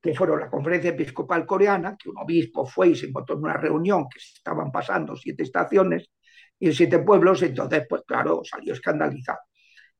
que 0.00 0.14
fueron 0.14 0.40
la 0.40 0.50
conferencia 0.50 0.90
episcopal 0.90 1.44
coreana, 1.44 1.96
que 1.96 2.08
un 2.08 2.18
obispo 2.18 2.66
fue 2.66 2.88
y 2.88 2.96
se 2.96 3.06
encontró 3.06 3.36
en 3.36 3.44
una 3.44 3.56
reunión 3.56 4.08
que 4.08 4.18
estaban 4.18 4.70
pasando 4.70 5.16
siete 5.16 5.42
estaciones 5.42 6.10
y 6.58 6.72
siete 6.72 7.00
pueblos, 7.00 7.42
entonces, 7.42 7.84
pues 7.88 8.02
claro, 8.06 8.42
salió 8.44 8.72
escandalizado. 8.72 9.40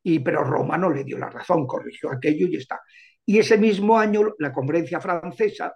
Y, 0.02 0.20
pero 0.20 0.44
Roma 0.44 0.78
no 0.78 0.90
le 0.90 1.04
dio 1.04 1.18
la 1.18 1.30
razón, 1.30 1.66
corrigió 1.66 2.10
aquello 2.10 2.46
y 2.48 2.56
está. 2.56 2.80
Y 3.26 3.38
ese 3.38 3.58
mismo 3.58 3.98
año 3.98 4.34
la 4.38 4.52
conferencia 4.52 5.00
francesa 5.00 5.74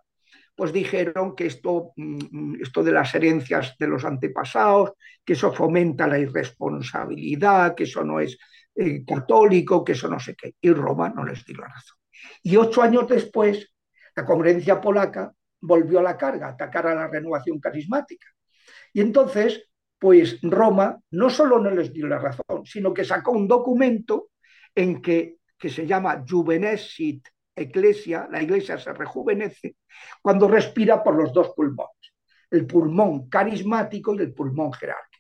pues 0.55 0.73
dijeron 0.73 1.35
que 1.35 1.47
esto, 1.47 1.93
mm, 1.97 2.62
esto 2.62 2.82
de 2.82 2.93
las 2.93 3.15
herencias 3.15 3.74
de 3.78 3.86
los 3.86 4.05
antepasados, 4.05 4.93
que 5.24 5.32
eso 5.32 5.53
fomenta 5.53 6.07
la 6.07 6.19
irresponsabilidad, 6.19 7.74
que 7.74 7.85
eso 7.85 8.05
no 8.05 8.20
es 8.20 8.39
eh, 8.74 9.05
católico, 9.05 9.85
que 9.85 9.93
eso 9.93 10.09
no 10.09 10.20
sé 10.20 10.35
qué. 10.35 10.55
Y 10.61 10.70
Roma 10.73 11.09
no 11.09 11.24
les 11.24 11.44
dio 11.44 11.57
la 11.57 11.69
razón. 11.69 11.97
Y 12.43 12.57
ocho 12.57 12.82
años 12.82 13.09
después, 13.09 13.72
la 14.14 14.24
conferencia 14.24 14.80
polaca 14.80 15.32
volvió 15.60 16.01
a 16.01 16.02
la 16.02 16.16
carga, 16.16 16.48
atacar 16.48 16.86
a 16.86 16.94
la 16.94 17.09
renovación 17.09 17.60
carismática. 17.60 18.28
Y 18.93 19.01
entonces, 19.01 19.70
pues 19.98 20.39
Roma 20.43 20.98
no 21.12 21.30
solo 21.30 21.59
no 21.59 21.70
les 21.70 21.93
dio 21.93 22.06
la 22.06 22.18
razón, 22.18 22.64
sino 22.64 22.93
que 22.93 23.05
sacó 23.05 23.32
un 23.32 23.47
documento 23.47 24.30
en 24.74 25.01
que, 25.01 25.36
que 25.59 25.68
se 25.68 25.86
llama 25.86 26.24
Juvenesit 26.28 27.26
iglesia, 27.56 28.28
la 28.30 28.43
iglesia 28.43 28.78
se 28.78 28.93
rejuvenece 28.93 29.76
cuando 30.20 30.48
respira 30.48 31.02
por 31.02 31.16
los 31.16 31.32
dos 31.32 31.52
pulmones, 31.55 32.14
el 32.51 32.66
pulmón 32.66 33.28
carismático 33.28 34.14
y 34.14 34.18
el 34.18 34.32
pulmón 34.32 34.72
jerárquico. 34.72 35.11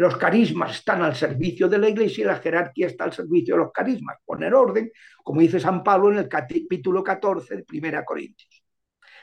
Los 0.00 0.16
carismas 0.16 0.76
están 0.76 1.02
al 1.02 1.14
servicio 1.14 1.68
de 1.68 1.76
la 1.76 1.86
iglesia 1.86 2.22
y 2.22 2.26
la 2.26 2.36
jerarquía 2.36 2.86
está 2.86 3.04
al 3.04 3.12
servicio 3.12 3.54
de 3.54 3.64
los 3.64 3.70
carismas. 3.70 4.16
Poner 4.24 4.54
orden, 4.54 4.90
como 5.22 5.42
dice 5.42 5.60
San 5.60 5.84
Pablo 5.84 6.10
en 6.10 6.20
el 6.20 6.26
capítulo 6.26 7.04
14 7.04 7.56
de 7.56 7.64
Primera 7.64 8.02
Corintios. 8.02 8.64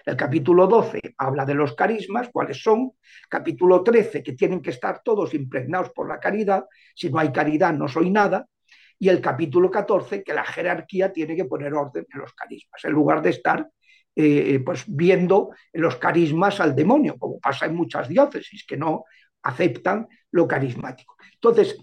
El 0.05 0.15
capítulo 0.15 0.67
12 0.67 1.01
habla 1.17 1.45
de 1.45 1.55
los 1.55 1.73
carismas, 1.73 2.29
cuáles 2.31 2.61
son. 2.61 2.91
Capítulo 3.27 3.81
13, 3.81 4.21
que 4.21 4.33
tienen 4.33 4.61
que 4.61 4.69
estar 4.69 5.01
todos 5.03 5.33
impregnados 5.33 5.89
por 5.89 6.07
la 6.07 6.19
caridad. 6.19 6.65
Si 6.93 7.09
no 7.09 7.17
hay 7.17 7.31
caridad, 7.31 7.73
no 7.73 7.87
soy 7.87 8.11
nada 8.11 8.45
y 8.99 9.09
el 9.09 9.19
capítulo 9.19 9.71
14, 9.71 10.21
que 10.21 10.33
la 10.35 10.45
jerarquía 10.45 11.11
tiene 11.11 11.35
que 11.35 11.45
poner 11.45 11.73
orden 11.73 12.05
en 12.13 12.19
los 12.19 12.33
carismas, 12.33 12.85
en 12.85 12.91
lugar 12.91 13.23
de 13.23 13.31
estar 13.31 13.67
eh, 14.15 14.59
pues 14.65 14.83
viendo 14.87 15.51
en 15.71 15.81
los 15.81 15.97
carismas 15.97 16.59
al 16.59 16.75
demonio, 16.75 17.17
como 17.17 17.39
pasa 17.39 17.67
en 17.67 17.75
muchas 17.75 18.09
diócesis, 18.09 18.65
que 18.65 18.75
no 18.75 19.05
aceptan 19.47 20.07
lo 20.31 20.47
carismático. 20.47 21.15
Entonces, 21.33 21.77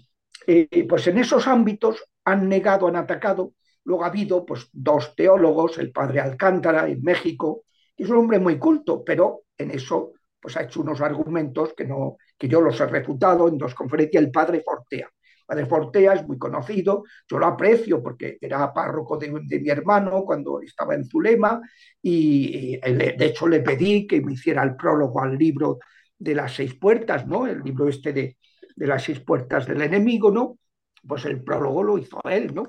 eh, 0.47 0.85
pues 0.87 1.07
en 1.07 1.17
esos 1.17 1.47
ámbitos 1.47 2.03
han 2.23 2.47
negado, 2.47 2.87
han 2.87 2.95
atacado. 2.95 3.53
Luego 3.83 4.03
ha 4.03 4.07
habido 4.07 4.45
pues, 4.45 4.69
dos 4.71 5.15
teólogos, 5.15 5.77
el 5.77 5.91
padre 5.91 6.19
Alcántara 6.19 6.87
en 6.87 7.01
México, 7.01 7.63
que 7.95 8.03
es 8.03 8.09
un 8.09 8.17
hombre 8.17 8.39
muy 8.39 8.57
culto, 8.59 9.03
pero 9.03 9.43
en 9.57 9.71
eso 9.71 10.13
pues, 10.39 10.57
ha 10.57 10.63
hecho 10.63 10.81
unos 10.81 11.01
argumentos 11.01 11.73
que, 11.75 11.85
no, 11.85 12.17
que 12.37 12.47
yo 12.47 12.61
los 12.61 12.79
he 12.79 12.85
refutado 12.85 13.47
en 13.47 13.57
dos 13.57 13.73
conferencias, 13.73 14.23
el 14.23 14.31
padre 14.31 14.61
Fortea. 14.63 15.07
El 15.07 15.45
padre 15.47 15.65
Fortea 15.65 16.13
es 16.13 16.27
muy 16.27 16.37
conocido, 16.37 17.03
yo 17.27 17.39
lo 17.39 17.47
aprecio 17.47 18.01
porque 18.01 18.37
era 18.41 18.71
párroco 18.73 19.17
de, 19.17 19.31
de 19.43 19.59
mi 19.59 19.69
hermano 19.69 20.23
cuando 20.23 20.61
estaba 20.61 20.95
en 20.95 21.05
Zulema 21.05 21.61
y, 22.01 22.75
y, 22.75 22.79
de 22.79 23.25
hecho 23.25 23.47
le 23.47 23.61
pedí 23.61 24.07
que 24.07 24.21
me 24.21 24.33
hiciera 24.33 24.63
el 24.63 24.75
prólogo 24.75 25.21
al 25.21 25.37
libro 25.37 25.79
de 26.17 26.35
las 26.35 26.55
seis 26.55 26.75
puertas, 26.75 27.27
¿no? 27.27 27.47
El 27.47 27.61
libro 27.63 27.87
este 27.87 28.13
de, 28.13 28.37
de 28.75 28.87
las 28.87 29.03
seis 29.03 29.19
puertas 29.19 29.67
del 29.67 29.81
enemigo, 29.81 30.31
¿no? 30.31 30.59
Pues 31.07 31.25
el 31.25 31.43
prólogo 31.43 31.83
lo 31.83 31.97
hizo 31.97 32.19
él, 32.23 32.53
¿no? 32.53 32.65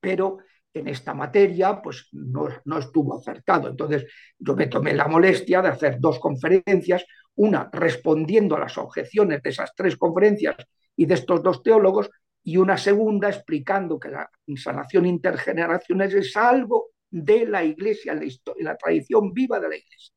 Pero 0.00 0.38
en 0.74 0.88
esta 0.88 1.14
materia, 1.14 1.80
pues 1.80 2.08
no, 2.12 2.48
no, 2.64 2.78
estuvo 2.78 3.16
acertado. 3.16 3.68
Entonces, 3.68 4.06
yo 4.38 4.56
me 4.56 4.66
tomé 4.66 4.92
la 4.92 5.06
molestia 5.06 5.62
de 5.62 5.68
hacer 5.68 5.98
dos 6.00 6.18
conferencias, 6.18 7.04
una 7.36 7.70
respondiendo 7.72 8.56
a 8.56 8.60
las 8.60 8.76
objeciones 8.76 9.40
de 9.42 9.50
esas 9.50 9.72
tres 9.74 9.96
conferencias 9.96 10.56
y 10.96 11.06
de 11.06 11.14
estos 11.14 11.42
dos 11.42 11.62
teólogos, 11.62 12.10
y 12.42 12.56
una 12.56 12.76
segunda 12.76 13.28
explicando 13.28 13.98
que 13.98 14.10
la 14.10 14.28
sanación 14.56 15.06
intergeneracional 15.06 16.12
es 16.12 16.36
algo 16.36 16.90
de 17.10 17.46
la 17.46 17.64
Iglesia, 17.64 18.14
la, 18.14 18.22
la 18.58 18.76
tradición 18.76 19.32
viva 19.32 19.58
de 19.60 19.68
la 19.68 19.76
Iglesia. 19.76 20.13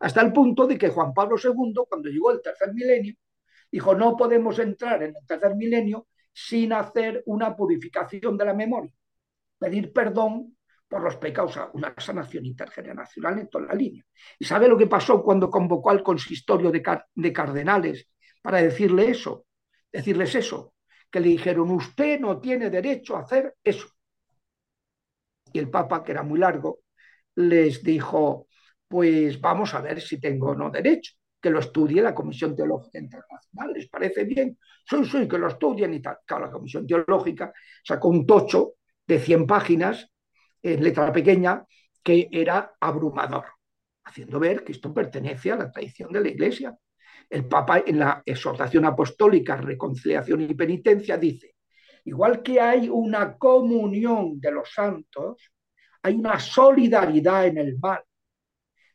Hasta 0.00 0.20
el 0.22 0.32
punto 0.32 0.66
de 0.66 0.78
que 0.78 0.90
Juan 0.90 1.12
Pablo 1.14 1.36
II, 1.42 1.84
cuando 1.88 2.08
llegó 2.08 2.30
el 2.32 2.42
tercer 2.42 2.72
milenio, 2.74 3.14
Dijo, 3.70 3.94
no 3.94 4.16
podemos 4.16 4.58
entrar 4.58 5.02
en 5.02 5.14
el 5.16 5.26
tercer 5.26 5.54
milenio 5.54 6.08
sin 6.32 6.72
hacer 6.72 7.22
una 7.26 7.54
purificación 7.56 8.36
de 8.36 8.44
la 8.44 8.54
memoria, 8.54 8.92
pedir 9.58 9.92
perdón 9.92 10.56
por 10.88 11.02
los 11.02 11.16
pecados, 11.16 11.56
una 11.74 11.94
sanación 11.96 12.46
intergeneracional 12.46 13.38
en 13.38 13.48
toda 13.48 13.66
la 13.66 13.74
línea. 13.74 14.04
¿Y 14.38 14.44
sabe 14.44 14.68
lo 14.68 14.76
que 14.76 14.88
pasó 14.88 15.22
cuando 15.22 15.48
convocó 15.48 15.90
al 15.90 16.02
consistorio 16.02 16.72
de, 16.72 16.82
de 17.14 17.32
cardenales 17.32 18.08
para 18.42 18.60
decirle 18.60 19.10
eso? 19.10 19.46
Decirles 19.92 20.34
eso, 20.34 20.74
que 21.10 21.20
le 21.20 21.28
dijeron, 21.28 21.70
usted 21.70 22.18
no 22.18 22.40
tiene 22.40 22.70
derecho 22.70 23.16
a 23.16 23.20
hacer 23.20 23.54
eso. 23.62 23.86
Y 25.52 25.58
el 25.60 25.70
Papa, 25.70 26.02
que 26.02 26.12
era 26.12 26.22
muy 26.24 26.40
largo, 26.40 26.80
les 27.36 27.82
dijo, 27.84 28.48
pues 28.90 29.40
vamos 29.40 29.72
a 29.72 29.80
ver 29.80 30.00
si 30.00 30.18
tengo 30.18 30.48
o 30.48 30.54
no 30.56 30.68
derecho 30.68 31.12
que 31.40 31.48
lo 31.48 31.60
estudie 31.60 32.02
la 32.02 32.12
Comisión 32.12 32.56
Teológica 32.56 32.98
Internacional. 32.98 33.72
¿Les 33.72 33.88
parece 33.88 34.24
bien? 34.24 34.58
Sí, 34.84 35.04
sí, 35.04 35.28
que 35.28 35.38
lo 35.38 35.46
estudien 35.46 35.94
y 35.94 36.02
tal. 36.02 36.18
Claro, 36.26 36.46
la 36.46 36.50
Comisión 36.50 36.88
Teológica 36.88 37.52
sacó 37.84 38.08
un 38.08 38.26
tocho 38.26 38.74
de 39.06 39.20
100 39.20 39.46
páginas 39.46 40.10
en 40.60 40.82
letra 40.82 41.12
pequeña 41.12 41.64
que 42.02 42.28
era 42.32 42.72
abrumador, 42.80 43.44
haciendo 44.04 44.40
ver 44.40 44.64
que 44.64 44.72
esto 44.72 44.92
pertenece 44.92 45.52
a 45.52 45.56
la 45.56 45.70
tradición 45.70 46.12
de 46.12 46.22
la 46.22 46.28
Iglesia. 46.28 46.76
El 47.28 47.46
Papa 47.46 47.84
en 47.86 48.00
la 48.00 48.20
exhortación 48.26 48.86
apostólica, 48.86 49.56
reconciliación 49.56 50.40
y 50.40 50.54
penitencia 50.54 51.16
dice, 51.16 51.54
igual 52.06 52.42
que 52.42 52.60
hay 52.60 52.88
una 52.88 53.38
comunión 53.38 54.40
de 54.40 54.50
los 54.50 54.68
santos, 54.74 55.52
hay 56.02 56.16
una 56.16 56.40
solidaridad 56.40 57.46
en 57.46 57.58
el 57.58 57.78
mal 57.78 58.02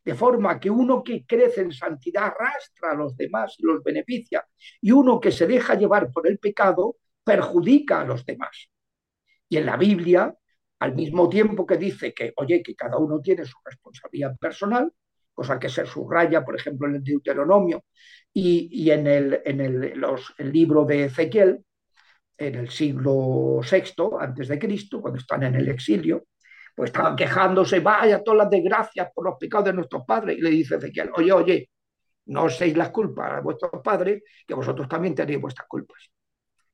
de 0.06 0.14
forma 0.14 0.60
que 0.60 0.70
uno 0.70 1.04
que 1.04 1.26
crece 1.26 1.62
en 1.62 1.72
santidad 1.72 2.26
arrastra 2.26 2.92
a 2.92 2.96
los 2.96 3.18
demás 3.18 3.56
y 3.58 3.64
los 3.64 3.84
beneficia, 3.84 4.46
y 4.80 4.92
uno 4.92 5.20
que 5.20 5.32
se 5.32 5.48
deja 5.48 5.74
llevar 5.74 6.12
por 6.12 6.28
el 6.28 6.38
pecado 6.38 6.98
perjudica 7.24 8.02
a 8.02 8.06
los 8.06 8.24
demás. 8.24 8.70
Y 9.50 9.58
en 9.58 9.66
la 9.66 9.78
Biblia, 9.78 10.34
al 10.80 10.94
mismo 10.94 11.28
tiempo 11.28 11.66
que 11.66 11.78
dice 11.78 12.14
que, 12.14 12.34
oye, 12.38 12.62
que 12.62 12.76
cada 12.76 12.98
uno 12.98 13.20
tiene 13.20 13.46
su 13.46 13.58
responsabilidad 13.66 14.38
personal, 14.38 14.92
cosa 15.34 15.60
que 15.60 15.70
se 15.70 15.86
subraya, 15.86 16.46
por 16.46 16.56
ejemplo, 16.56 16.88
en 16.88 16.96
el 16.96 17.04
Deuteronomio 17.04 17.84
y, 18.32 18.70
y 18.72 18.92
en, 18.92 19.08
el, 19.08 19.42
en 19.44 19.60
el, 19.60 20.00
los, 20.00 20.34
el 20.38 20.52
libro 20.52 20.86
de 20.86 21.06
Ezequiel, 21.06 21.66
en 22.38 22.56
el 22.56 22.70
siglo 22.70 23.60
VI 23.60 24.18
antes 24.20 24.50
de 24.50 24.60
Cristo, 24.60 25.02
cuando 25.02 25.20
están 25.20 25.44
en 25.44 25.56
el 25.56 25.68
exilio, 25.70 26.28
pues 26.76 26.90
estaban 26.90 27.16
quejándose, 27.16 27.80
vaya 27.80 28.22
todas 28.22 28.40
las 28.40 28.50
desgracias 28.50 29.10
por 29.16 29.26
los 29.26 29.36
pecados 29.40 29.68
de 29.68 29.74
nuestros 29.74 30.04
padres. 30.06 30.38
Y 30.38 30.42
le 30.42 30.50
dice 30.50 30.76
Ezequiel, 30.76 31.10
oye, 31.16 31.32
oye, 31.32 31.70
no 32.26 32.50
seis 32.50 32.76
las 32.76 32.90
culpas 32.90 33.32
a 33.32 33.42
vuestros 33.42 33.82
padres, 33.82 34.24
que 34.46 34.54
vosotros 34.54 34.88
también 34.90 35.16
tenéis 35.16 35.40
vuestras 35.40 35.68
culpas. 35.68 36.04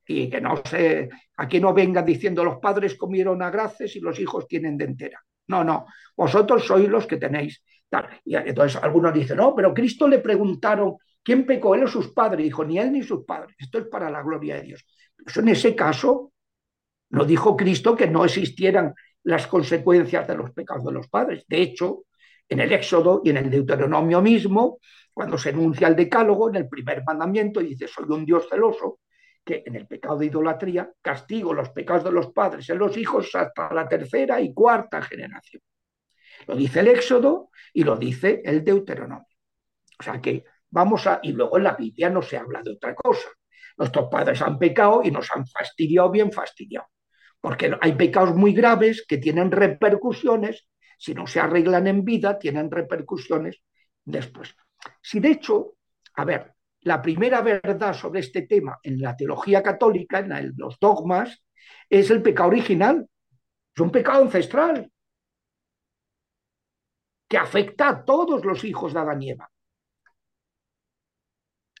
Y 0.06 0.28
que 0.28 0.40
no 0.40 0.56
se, 0.56 1.08
aquí 1.36 1.60
no 1.60 1.72
vengan 1.72 2.04
diciendo 2.04 2.44
los 2.44 2.58
padres 2.58 2.96
comieron 2.96 3.40
a 3.42 3.50
graces 3.50 3.94
y 3.94 4.00
los 4.00 4.18
hijos 4.18 4.48
tienen 4.48 4.76
de 4.76 4.86
entera. 4.86 5.22
No, 5.46 5.62
no, 5.62 5.86
vosotros 6.16 6.66
sois 6.66 6.88
los 6.88 7.06
que 7.06 7.16
tenéis. 7.18 7.62
Y 8.24 8.34
entonces 8.34 8.82
algunos 8.82 9.14
dicen, 9.14 9.36
no, 9.36 9.54
pero 9.54 9.72
Cristo 9.72 10.08
le 10.08 10.18
preguntaron, 10.18 10.96
¿quién 11.22 11.46
pecó, 11.46 11.74
él 11.74 11.84
o 11.84 11.86
sus 11.86 12.12
padres? 12.12 12.44
Dijo, 12.44 12.64
ni 12.64 12.78
él 12.78 12.90
ni 12.90 13.02
sus 13.02 13.24
padres. 13.24 13.54
Esto 13.58 13.78
es 13.78 13.86
para 13.86 14.10
la 14.10 14.22
gloria 14.22 14.56
de 14.56 14.62
Dios. 14.62 14.84
Eso 15.24 15.40
en 15.40 15.48
ese 15.48 15.76
caso, 15.76 16.32
no 17.10 17.24
dijo 17.24 17.56
Cristo 17.56 17.94
que 17.94 18.08
no 18.08 18.24
existieran 18.24 18.94
las 19.24 19.46
consecuencias 19.46 20.26
de 20.26 20.36
los 20.36 20.50
pecados 20.52 20.84
de 20.84 20.92
los 20.92 21.08
padres. 21.08 21.44
De 21.46 21.62
hecho, 21.62 22.04
en 22.48 22.60
el 22.60 22.72
Éxodo 22.72 23.22
y 23.24 23.30
en 23.30 23.38
el 23.38 23.50
Deuteronomio 23.50 24.20
mismo, 24.20 24.78
cuando 25.12 25.38
se 25.38 25.50
enuncia 25.50 25.88
el 25.88 25.96
decálogo, 25.96 26.48
en 26.48 26.56
el 26.56 26.68
primer 26.68 27.02
mandamiento 27.04 27.60
dice, 27.60 27.86
soy 27.86 28.06
un 28.08 28.24
Dios 28.24 28.46
celoso, 28.48 29.00
que 29.44 29.62
en 29.66 29.74
el 29.74 29.86
pecado 29.86 30.18
de 30.18 30.26
idolatría 30.26 30.90
castigo 31.00 31.52
los 31.52 31.70
pecados 31.70 32.04
de 32.04 32.12
los 32.12 32.32
padres 32.32 32.68
en 32.70 32.78
los 32.78 32.96
hijos 32.96 33.34
hasta 33.34 33.72
la 33.72 33.88
tercera 33.88 34.40
y 34.40 34.54
cuarta 34.54 35.02
generación. 35.02 35.62
Lo 36.46 36.56
dice 36.56 36.80
el 36.80 36.88
Éxodo 36.88 37.50
y 37.72 37.84
lo 37.84 37.96
dice 37.96 38.42
el 38.44 38.64
Deuteronomio. 38.64 39.26
O 39.98 40.02
sea 40.02 40.20
que 40.20 40.44
vamos 40.70 41.06
a... 41.06 41.20
Y 41.22 41.32
luego 41.32 41.56
en 41.58 41.64
la 41.64 41.74
Biblia 41.74 42.08
no 42.10 42.22
se 42.22 42.36
habla 42.36 42.62
de 42.62 42.72
otra 42.72 42.94
cosa. 42.94 43.28
Nuestros 43.76 44.08
padres 44.08 44.42
han 44.42 44.58
pecado 44.58 45.02
y 45.04 45.10
nos 45.10 45.28
han 45.34 45.46
fastidiado 45.46 46.10
bien 46.10 46.30
fastidiado 46.30 46.86
porque 47.42 47.76
hay 47.80 47.94
pecados 47.96 48.36
muy 48.36 48.54
graves 48.54 49.04
que 49.06 49.18
tienen 49.18 49.50
repercusiones, 49.50 50.68
si 50.96 51.12
no 51.12 51.26
se 51.26 51.40
arreglan 51.40 51.88
en 51.88 52.04
vida, 52.04 52.38
tienen 52.38 52.70
repercusiones 52.70 53.60
después. 54.04 54.54
Si 55.02 55.18
de 55.18 55.32
hecho, 55.32 55.74
a 56.14 56.24
ver, 56.24 56.54
la 56.82 57.02
primera 57.02 57.40
verdad 57.42 57.94
sobre 57.94 58.20
este 58.20 58.42
tema 58.42 58.78
en 58.80 59.00
la 59.00 59.16
teología 59.16 59.60
católica, 59.60 60.20
en 60.20 60.54
los 60.56 60.78
dogmas, 60.78 61.42
es 61.90 62.10
el 62.10 62.22
pecado 62.22 62.48
original, 62.48 63.08
es 63.74 63.80
un 63.80 63.90
pecado 63.90 64.22
ancestral 64.22 64.88
que 67.26 67.38
afecta 67.38 67.88
a 67.88 68.04
todos 68.04 68.44
los 68.44 68.62
hijos 68.62 68.94
de 68.94 69.00
Adán 69.00 69.20
y 69.20 69.30
Eva. 69.30 69.50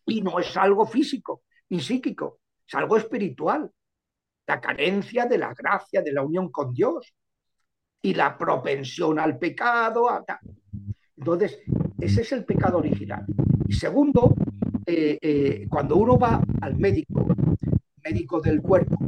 Y 0.06 0.22
no 0.22 0.40
es 0.40 0.56
algo 0.56 0.86
físico 0.86 1.44
ni 1.68 1.78
psíquico, 1.80 2.40
es 2.66 2.74
algo 2.74 2.96
espiritual 2.96 3.70
la 4.46 4.60
carencia 4.60 5.26
de 5.26 5.38
la 5.38 5.54
gracia, 5.54 6.02
de 6.02 6.12
la 6.12 6.22
unión 6.22 6.50
con 6.50 6.72
Dios 6.72 7.14
y 8.02 8.14
la 8.14 8.36
propensión 8.36 9.18
al 9.18 9.38
pecado. 9.38 10.08
Entonces, 11.16 11.60
ese 12.00 12.22
es 12.22 12.32
el 12.32 12.44
pecado 12.44 12.78
original. 12.78 13.24
Y 13.66 13.72
segundo, 13.72 14.34
eh, 14.84 15.18
eh, 15.20 15.66
cuando 15.68 15.96
uno 15.96 16.18
va 16.18 16.42
al 16.60 16.76
médico, 16.76 17.26
médico 18.02 18.40
del 18.40 18.60
cuerpo, 18.60 18.98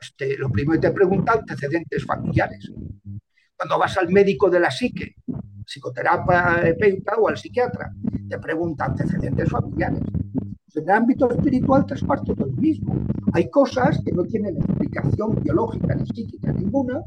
este, 0.00 0.36
lo 0.38 0.48
primero 0.50 0.80
que 0.80 0.88
te 0.88 0.94
pregunta 0.94 1.32
antecedentes 1.32 2.04
familiares. 2.04 2.72
Cuando 3.56 3.78
vas 3.78 3.98
al 3.98 4.08
médico 4.08 4.48
de 4.48 4.60
la 4.60 4.70
psique, 4.70 5.16
psicoterapeuta 5.66 7.16
o 7.18 7.28
al 7.28 7.36
psiquiatra, 7.36 7.92
te 8.28 8.38
pregunta 8.38 8.86
antecedentes 8.86 9.50
familiares. 9.50 10.00
En 10.74 10.82
el 10.82 10.90
ámbito 10.90 11.30
espiritual 11.30 11.86
tres 11.86 12.04
partes 12.04 12.36
lo 12.38 12.46
mismo. 12.46 12.94
Hay 13.32 13.50
cosas 13.50 14.02
que 14.04 14.12
no 14.12 14.24
tienen 14.24 14.56
explicación 14.56 15.42
biológica 15.42 15.94
ni 15.94 16.06
psíquica 16.06 16.52
ninguna 16.52 17.02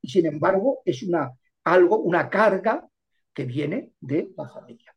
y 0.00 0.08
sin 0.08 0.26
embargo 0.26 0.80
es 0.84 1.02
una, 1.02 1.32
algo, 1.64 1.98
una 1.98 2.28
carga 2.28 2.86
que 3.32 3.44
viene 3.44 3.92
de 4.00 4.30
la 4.36 4.48
familia. 4.48 4.94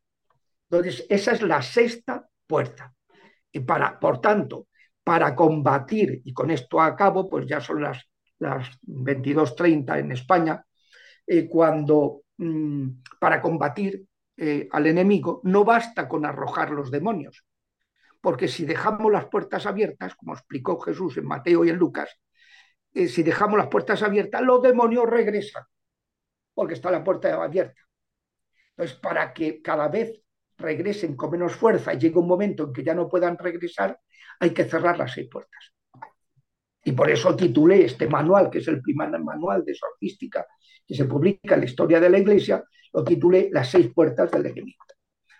Entonces, 0.70 1.06
esa 1.08 1.32
es 1.32 1.42
la 1.42 1.62
sexta 1.62 2.28
puerta. 2.46 2.92
Y 3.50 3.60
para, 3.60 3.98
por 3.98 4.20
tanto, 4.20 4.68
para 5.02 5.34
combatir, 5.34 6.20
y 6.24 6.32
con 6.32 6.50
esto 6.50 6.80
acabo, 6.80 7.28
pues 7.28 7.46
ya 7.46 7.60
son 7.60 7.82
las, 7.82 8.04
las 8.38 8.68
22.30 8.82 9.98
en 9.98 10.12
España, 10.12 10.64
eh, 11.26 11.48
cuando 11.48 12.22
mmm, 12.36 12.88
para 13.18 13.40
combatir 13.40 14.04
eh, 14.36 14.68
al 14.70 14.86
enemigo 14.86 15.40
no 15.44 15.64
basta 15.64 16.06
con 16.08 16.24
arrojar 16.24 16.70
los 16.70 16.90
demonios, 16.90 17.44
porque 18.20 18.48
si 18.48 18.64
dejamos 18.64 19.12
las 19.12 19.26
puertas 19.26 19.66
abiertas, 19.66 20.14
como 20.14 20.34
explicó 20.34 20.78
Jesús 20.80 21.16
en 21.16 21.26
Mateo 21.26 21.64
y 21.64 21.70
en 21.70 21.76
Lucas, 21.76 22.10
eh, 22.94 23.08
si 23.08 23.22
dejamos 23.22 23.58
las 23.58 23.68
puertas 23.68 24.02
abiertas, 24.02 24.42
los 24.42 24.62
demonios 24.62 25.06
regresan, 25.06 25.64
porque 26.54 26.74
está 26.74 26.90
la 26.90 27.04
puerta 27.04 27.42
abierta. 27.42 27.80
Entonces, 28.70 28.96
para 28.98 29.32
que 29.32 29.62
cada 29.62 29.88
vez 29.88 30.22
regresen 30.56 31.16
con 31.16 31.30
menos 31.30 31.54
fuerza 31.54 31.94
y 31.94 31.98
llegue 31.98 32.18
un 32.18 32.26
momento 32.26 32.64
en 32.64 32.72
que 32.72 32.82
ya 32.82 32.94
no 32.94 33.08
puedan 33.08 33.38
regresar, 33.38 33.98
hay 34.40 34.50
que 34.50 34.64
cerrar 34.64 34.98
las 34.98 35.12
seis 35.12 35.28
puertas. 35.30 35.72
Y 36.84 36.92
por 36.92 37.10
eso 37.10 37.36
titulé 37.36 37.84
este 37.84 38.08
manual, 38.08 38.50
que 38.50 38.58
es 38.58 38.68
el 38.68 38.80
primer 38.80 39.10
manual 39.20 39.64
de 39.64 39.72
exorcística 39.72 40.46
que 40.86 40.94
se 40.94 41.04
publica 41.04 41.54
en 41.54 41.60
la 41.60 41.66
historia 41.66 42.00
de 42.00 42.08
la 42.08 42.18
Iglesia, 42.18 42.64
lo 42.92 43.04
titulé 43.04 43.50
Las 43.52 43.70
seis 43.70 43.92
puertas 43.92 44.30
del 44.30 44.46
enemigo, 44.46 44.84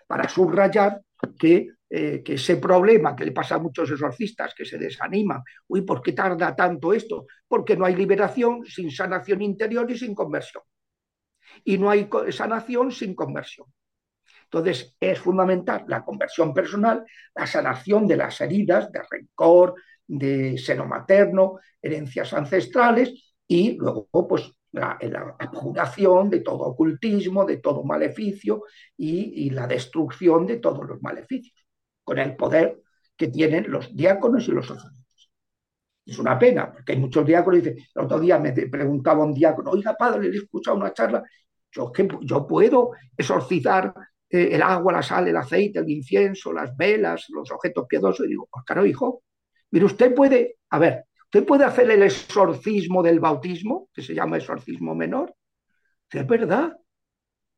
para 0.05 0.29
subrayar 0.29 1.01
que, 1.39 1.69
eh, 1.89 2.21
que, 2.23 2.35
ese 2.35 2.57
problema 2.57 3.15
que 3.15 3.25
le 3.25 3.31
pasa 3.31 3.55
a 3.55 3.59
muchos 3.59 3.89
exorcistas, 3.89 4.53
que 4.53 4.65
se 4.65 4.77
desaniman, 4.77 5.41
uy, 5.67 5.81
¿por 5.81 6.01
qué 6.01 6.13
tarda 6.13 6.55
tanto 6.55 6.93
esto? 6.93 7.25
Porque 7.47 7.75
no 7.75 7.85
hay 7.85 7.95
liberación 7.95 8.65
sin 8.65 8.91
sanación 8.91 9.41
interior 9.41 9.89
y 9.89 9.97
sin 9.97 10.13
conversión. 10.13 10.63
Y 11.63 11.77
no 11.77 11.89
hay 11.89 12.07
sanación 12.29 12.91
sin 12.91 13.15
conversión. 13.15 13.67
Entonces, 14.43 14.95
es 14.99 15.19
fundamental 15.19 15.85
la 15.87 16.03
conversión 16.03 16.53
personal, 16.53 17.05
la 17.35 17.47
sanación 17.47 18.07
de 18.07 18.17
las 18.17 18.39
heridas 18.41 18.91
de 18.91 19.01
rencor, 19.09 19.75
de 20.07 20.57
seno 20.57 20.85
materno, 20.85 21.59
herencias 21.81 22.33
ancestrales 22.33 23.33
y 23.47 23.77
luego, 23.77 24.07
pues, 24.27 24.51
la, 24.71 24.97
la 25.01 25.35
abjuración 25.39 26.29
de 26.29 26.41
todo 26.41 26.63
ocultismo, 26.65 27.45
de 27.45 27.57
todo 27.57 27.83
maleficio 27.83 28.63
y, 28.97 29.45
y, 29.45 29.49
la 29.49 29.65
destrucción 29.65 30.45
de 30.45 30.57
todos 30.57 30.85
los 30.87 31.01
maleficios, 31.01 31.55
con 32.09 32.17
el 32.17 32.35
poder 32.35 32.81
que 33.15 33.27
tienen 33.27 33.69
los 33.69 33.95
diáconos 33.95 34.47
y 34.47 34.51
los 34.51 34.65
sacerdotes. 34.65 35.29
Es 36.03 36.17
una 36.17 36.39
pena, 36.39 36.71
porque 36.71 36.93
hay 36.93 36.97
muchos 36.97 37.23
diáconos 37.23 37.61
dicen, 37.61 37.77
el 37.93 38.03
otro 38.03 38.19
día 38.19 38.39
me 38.39 38.51
preguntaba 38.51 39.23
un 39.23 39.31
diácono, 39.31 39.69
oiga, 39.69 39.93
padre, 39.93 40.27
le 40.27 40.35
he 40.35 40.39
escuchado 40.39 40.75
una 40.75 40.91
charla, 40.91 41.23
yo, 41.71 41.91
que, 41.91 42.07
yo 42.21 42.47
puedo 42.47 42.93
exorcizar 43.15 43.93
eh, 44.27 44.49
el 44.53 44.63
agua, 44.63 44.93
la 44.93 45.03
sal, 45.03 45.27
el 45.27 45.37
aceite, 45.37 45.77
el 45.77 45.89
incienso, 45.91 46.51
las 46.51 46.75
velas, 46.75 47.27
los 47.29 47.51
objetos 47.51 47.85
piadosos. 47.87 48.25
Y 48.25 48.29
digo, 48.29 48.49
pues 48.51 48.87
hijo, 48.87 49.21
mire, 49.69 49.85
usted 49.85 50.15
puede, 50.15 50.55
a 50.71 50.79
ver, 50.79 51.03
usted 51.25 51.45
puede 51.45 51.65
hacer 51.65 51.91
el 51.91 52.01
exorcismo 52.01 53.03
del 53.03 53.19
bautismo, 53.19 53.87
que 53.93 54.01
se 54.01 54.15
llama 54.15 54.37
exorcismo 54.37 54.95
menor. 54.95 55.35
¿Es 56.09 56.25
verdad? 56.25 56.75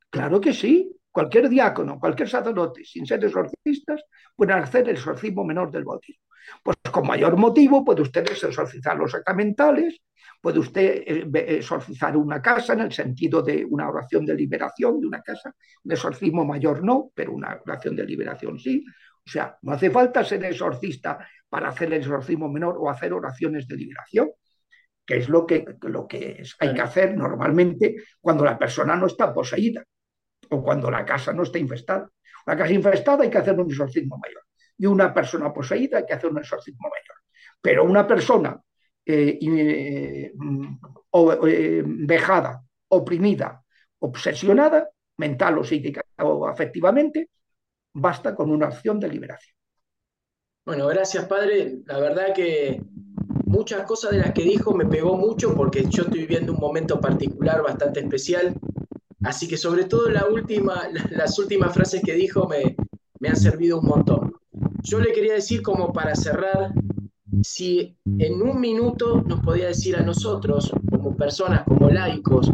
Claro 0.10 0.42
que 0.42 0.52
sí. 0.52 0.94
Cualquier 1.12 1.50
diácono, 1.50 2.00
cualquier 2.00 2.30
sacerdote, 2.30 2.86
sin 2.86 3.06
ser 3.06 3.24
exorcistas, 3.24 4.02
puede 4.36 4.54
hacer 4.54 4.88
el 4.88 4.96
exorcismo 4.96 5.44
menor 5.44 5.70
del 5.70 5.84
bautismo. 5.84 6.24
Pues 6.64 6.78
con 6.92 7.06
mayor 7.06 7.38
motivo 7.38 7.84
puede 7.84 8.02
usted 8.02 8.26
exorcizar 8.30 8.98
los 8.98 9.12
sacramentales, 9.12 10.02
puede 10.42 10.60
usted 10.60 11.04
eh, 11.06 11.58
exorcizar 11.58 12.16
una 12.16 12.42
casa 12.42 12.74
en 12.74 12.82
el 12.82 12.92
sentido 12.92 13.42
de 13.42 13.66
una 13.66 13.90
oración 13.90 14.26
de 14.26 14.36
liberación 14.36 15.02
de 15.02 15.08
una 15.08 15.22
casa, 15.22 15.54
un 15.84 15.92
exorcismo 15.92 16.46
mayor 16.46 16.84
no, 16.84 17.12
pero 17.14 17.34
una 17.34 17.60
oración 17.66 17.96
de 17.96 18.06
liberación 18.06 18.58
sí. 18.58 18.84
O 19.26 19.30
sea, 19.30 19.58
no 19.62 19.74
hace 19.74 19.92
falta 19.92 20.24
ser 20.24 20.44
exorcista 20.46 21.28
para 21.48 21.70
hacer 21.70 21.90
el 21.90 22.00
exorcismo 22.00 22.50
menor 22.50 22.78
o 22.80 22.90
hacer 22.90 23.14
oraciones 23.14 23.68
de 23.68 23.76
liberación, 23.76 24.32
que 25.06 25.18
es 25.18 25.30
lo 25.30 25.46
que, 25.46 25.66
lo 25.82 26.08
que 26.08 26.42
hay 26.60 26.74
que 26.74 26.82
hacer 26.82 27.16
normalmente 27.16 27.98
cuando 28.20 28.46
la 28.46 28.58
persona 28.58 28.96
no 28.96 29.08
está 29.08 29.34
poseída 29.34 29.84
o 30.52 30.62
cuando 30.62 30.92
la 30.92 31.06
casa 31.06 31.34
no 31.34 31.44
está 31.44 31.58
infestada. 31.58 32.10
La 32.46 32.58
casa 32.58 32.74
infestada 32.74 33.24
hay 33.24 33.30
que 33.30 33.38
hacer 33.38 33.60
un 33.60 33.70
exorcismo 33.70 34.18
mayor. 34.18 34.44
Y 34.78 34.86
una 34.86 35.14
persona 35.14 35.54
poseída 35.54 36.00
hay 36.00 36.06
que 36.06 36.14
hacer 36.14 36.30
un 36.30 36.40
exorcismo 36.40 36.90
mayor. 36.90 37.18
Pero 37.62 37.84
una 37.86 38.06
persona 38.06 38.60
eh, 39.06 39.40
eh, 39.42 40.34
eh, 40.34 41.84
vejada, 41.86 42.64
oprimida, 42.90 43.64
obsesionada, 44.00 44.90
mental 45.18 45.60
o 45.60 45.64
psíquica 45.64 46.02
o 46.20 46.48
afectivamente, 46.48 47.30
basta 47.94 48.36
con 48.36 48.52
una 48.52 48.68
acción 48.68 49.00
de 49.00 49.08
liberación. 49.08 49.56
Bueno, 50.66 50.88
gracias 50.88 51.26
padre. 51.26 51.80
La 51.86 52.00
verdad 52.00 52.34
que 52.34 52.82
muchas 53.46 53.84
cosas 53.84 54.12
de 54.12 54.18
las 54.18 54.34
que 54.34 54.44
dijo 54.44 54.74
me 54.74 54.86
pegó 54.86 55.16
mucho 55.16 55.56
porque 55.56 55.86
yo 55.90 56.04
estoy 56.04 56.22
viviendo 56.22 56.54
un 56.54 56.60
momento 56.60 57.00
particular 57.00 57.62
bastante 57.64 58.02
especial 58.02 58.56
Así 59.24 59.48
que 59.48 59.58
sobre 59.58 59.86
todo 59.86 60.10
la 60.10 60.26
última, 60.28 60.90
las 61.12 61.38
últimas 61.40 61.74
frases 61.74 62.02
que 62.04 62.14
dijo 62.14 62.48
me, 62.48 62.76
me 63.20 63.30
han 63.30 63.38
servido 63.38 63.80
un 63.80 63.88
montón. 63.88 64.34
Yo 64.84 65.00
le 65.00 65.12
quería 65.14 65.34
decir 65.34 65.62
como 65.62 65.94
para 65.94 66.16
cerrar, 66.16 66.74
si 67.44 67.96
en 68.18 68.42
un 68.42 68.60
minuto 68.60 69.24
nos 69.28 69.40
podía 69.42 69.68
decir 69.68 69.96
a 69.96 70.02
nosotros, 70.02 70.72
como 70.90 71.16
personas, 71.16 71.64
como 71.66 71.90
laicos, 71.90 72.52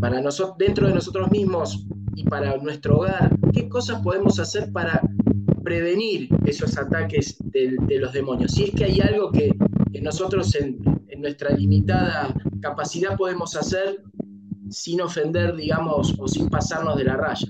para 0.00 0.20
nosotros, 0.20 0.58
dentro 0.58 0.86
de 0.86 0.94
nosotros 0.94 1.30
mismos 1.30 1.86
y 2.14 2.24
para 2.24 2.56
nuestro 2.58 2.98
hogar, 2.98 3.30
qué 3.52 3.68
cosas 3.68 4.02
podemos 4.02 4.38
hacer 4.38 4.70
para 4.72 5.00
prevenir 5.64 6.28
esos 6.44 6.76
ataques 6.76 7.36
de, 7.44 7.76
los 7.98 8.12
demonios. 8.12 8.52
Si 8.52 8.64
es 8.64 8.70
que 8.72 8.84
hay 8.84 9.00
algo 9.00 9.32
que, 9.32 9.56
nosotros 10.02 10.54
en, 10.56 10.82
nuestra 11.16 11.56
limitada 11.56 12.34
capacidad 12.60 13.16
podemos 13.16 13.56
hacer 13.56 14.02
sin 14.74 15.00
ofender, 15.00 15.54
digamos, 15.54 16.14
o 16.18 16.26
sin 16.26 16.48
pasarnos 16.48 16.96
de 16.96 17.04
la 17.04 17.16
raya? 17.16 17.46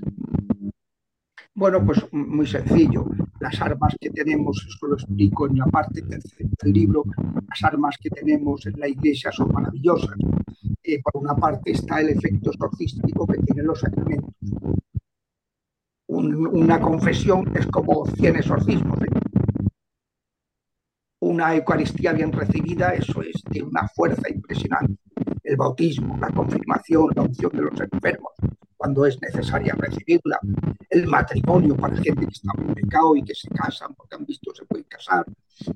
Bueno, 1.54 1.84
pues 1.84 2.04
muy 2.12 2.46
sencillo. 2.46 3.06
Las 3.40 3.60
armas 3.60 3.94
que 4.00 4.10
tenemos, 4.10 4.64
eso 4.66 4.86
lo 4.86 4.94
explico 4.94 5.46
en 5.46 5.58
la 5.58 5.66
parte 5.66 6.02
del 6.02 6.72
libro, 6.72 7.04
las 7.48 7.64
armas 7.64 7.96
que 8.00 8.10
tenemos 8.10 8.66
en 8.66 8.78
la 8.78 8.88
iglesia 8.88 9.30
son 9.32 9.52
maravillosas. 9.52 10.16
Eh, 10.82 11.00
por 11.02 11.22
una 11.22 11.34
parte 11.34 11.72
está 11.72 12.00
el 12.00 12.10
efecto 12.10 12.50
exorcístico 12.50 13.26
que 13.26 13.38
tienen 13.38 13.66
los 13.66 13.80
sacramentos. 13.80 14.34
Un, 16.08 16.46
una 16.46 16.80
confesión 16.80 17.50
es 17.56 17.66
como 17.68 18.04
100 18.06 18.36
exorcismos. 18.36 18.98
¿eh? 19.02 19.23
Una 21.24 21.54
Eucaristía 21.54 22.12
bien 22.12 22.30
recibida, 22.30 22.90
eso 22.90 23.22
es, 23.22 23.42
tiene 23.50 23.68
una 23.68 23.88
fuerza 23.88 24.28
impresionante 24.28 24.98
el 25.42 25.56
bautismo, 25.56 26.18
la 26.18 26.28
confirmación, 26.28 27.12
la 27.16 27.22
unción 27.22 27.50
de 27.54 27.62
los 27.62 27.80
enfermos, 27.80 28.32
cuando 28.76 29.06
es 29.06 29.18
necesaria 29.22 29.74
recibirla, 29.74 30.38
el 30.90 31.06
matrimonio 31.06 31.76
para 31.76 31.96
gente 31.96 32.26
que 32.26 32.32
está 32.32 32.52
en 32.58 32.74
pecado 32.74 33.16
y 33.16 33.22
que 33.22 33.34
se 33.34 33.48
casan 33.48 33.94
porque 33.94 34.16
han 34.16 34.26
visto 34.26 34.54
se 34.54 34.66
pueden 34.66 34.84
casar 34.84 35.24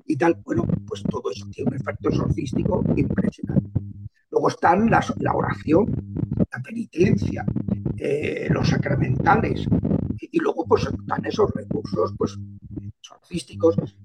y 0.04 0.16
tal. 0.18 0.38
Bueno, 0.44 0.64
pues 0.86 1.02
todo 1.04 1.30
eso 1.30 1.46
tiene 1.50 1.70
un 1.70 1.76
efecto 1.76 2.10
exorcístico 2.10 2.84
impresionante. 2.94 3.70
Luego 4.30 4.48
están 4.48 4.90
las, 4.90 5.14
la 5.18 5.32
oración, 5.32 5.86
la 6.52 6.62
penitencia, 6.62 7.46
eh, 7.96 8.48
los 8.50 8.68
sacramentales 8.68 9.66
y, 10.20 10.28
y, 10.30 10.40
luego 10.40 10.66
pues 10.66 10.86
están 10.86 11.24
esos 11.24 11.50
recursos 11.54 12.12
pues 12.18 12.38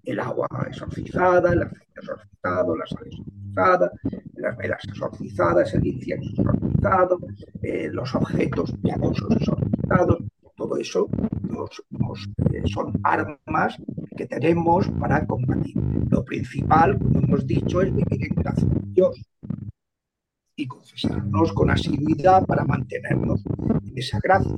el 0.03 0.19
agua 0.19 0.47
exorcizada, 0.67 1.53
el 1.53 1.63
aceite 1.63 1.93
exorcizado, 1.95 2.75
la 2.75 2.85
sal 2.85 3.07
exorcizada, 3.07 3.91
las 4.35 4.57
velas 4.57 4.83
exorcizadas, 4.85 5.73
el 5.73 5.87
incienso 5.87 6.29
exorcizado, 6.41 7.19
eh, 7.61 7.89
los 7.91 8.13
objetos 8.15 8.73
piadosos 8.81 9.31
exorcizados, 9.31 10.17
todo 10.55 10.77
eso 10.77 11.09
nos, 11.41 12.29
eh, 12.53 12.63
son 12.65 12.93
armas 13.03 13.77
que 14.15 14.25
tenemos 14.25 14.87
para 14.99 15.25
combatir. 15.25 15.75
Lo 16.09 16.23
principal, 16.23 16.97
como 16.97 17.19
hemos 17.19 17.47
dicho, 17.47 17.81
es 17.81 17.93
vivir 17.93 18.27
en 18.27 18.35
gracia 18.35 18.67
de 18.67 18.81
Dios 18.93 19.21
y 20.55 20.67
confesarnos 20.67 21.51
con 21.53 21.71
asiduidad 21.71 22.45
para 22.45 22.63
mantenernos 22.63 23.43
en 23.83 23.97
esa 23.97 24.19
gracia. 24.21 24.53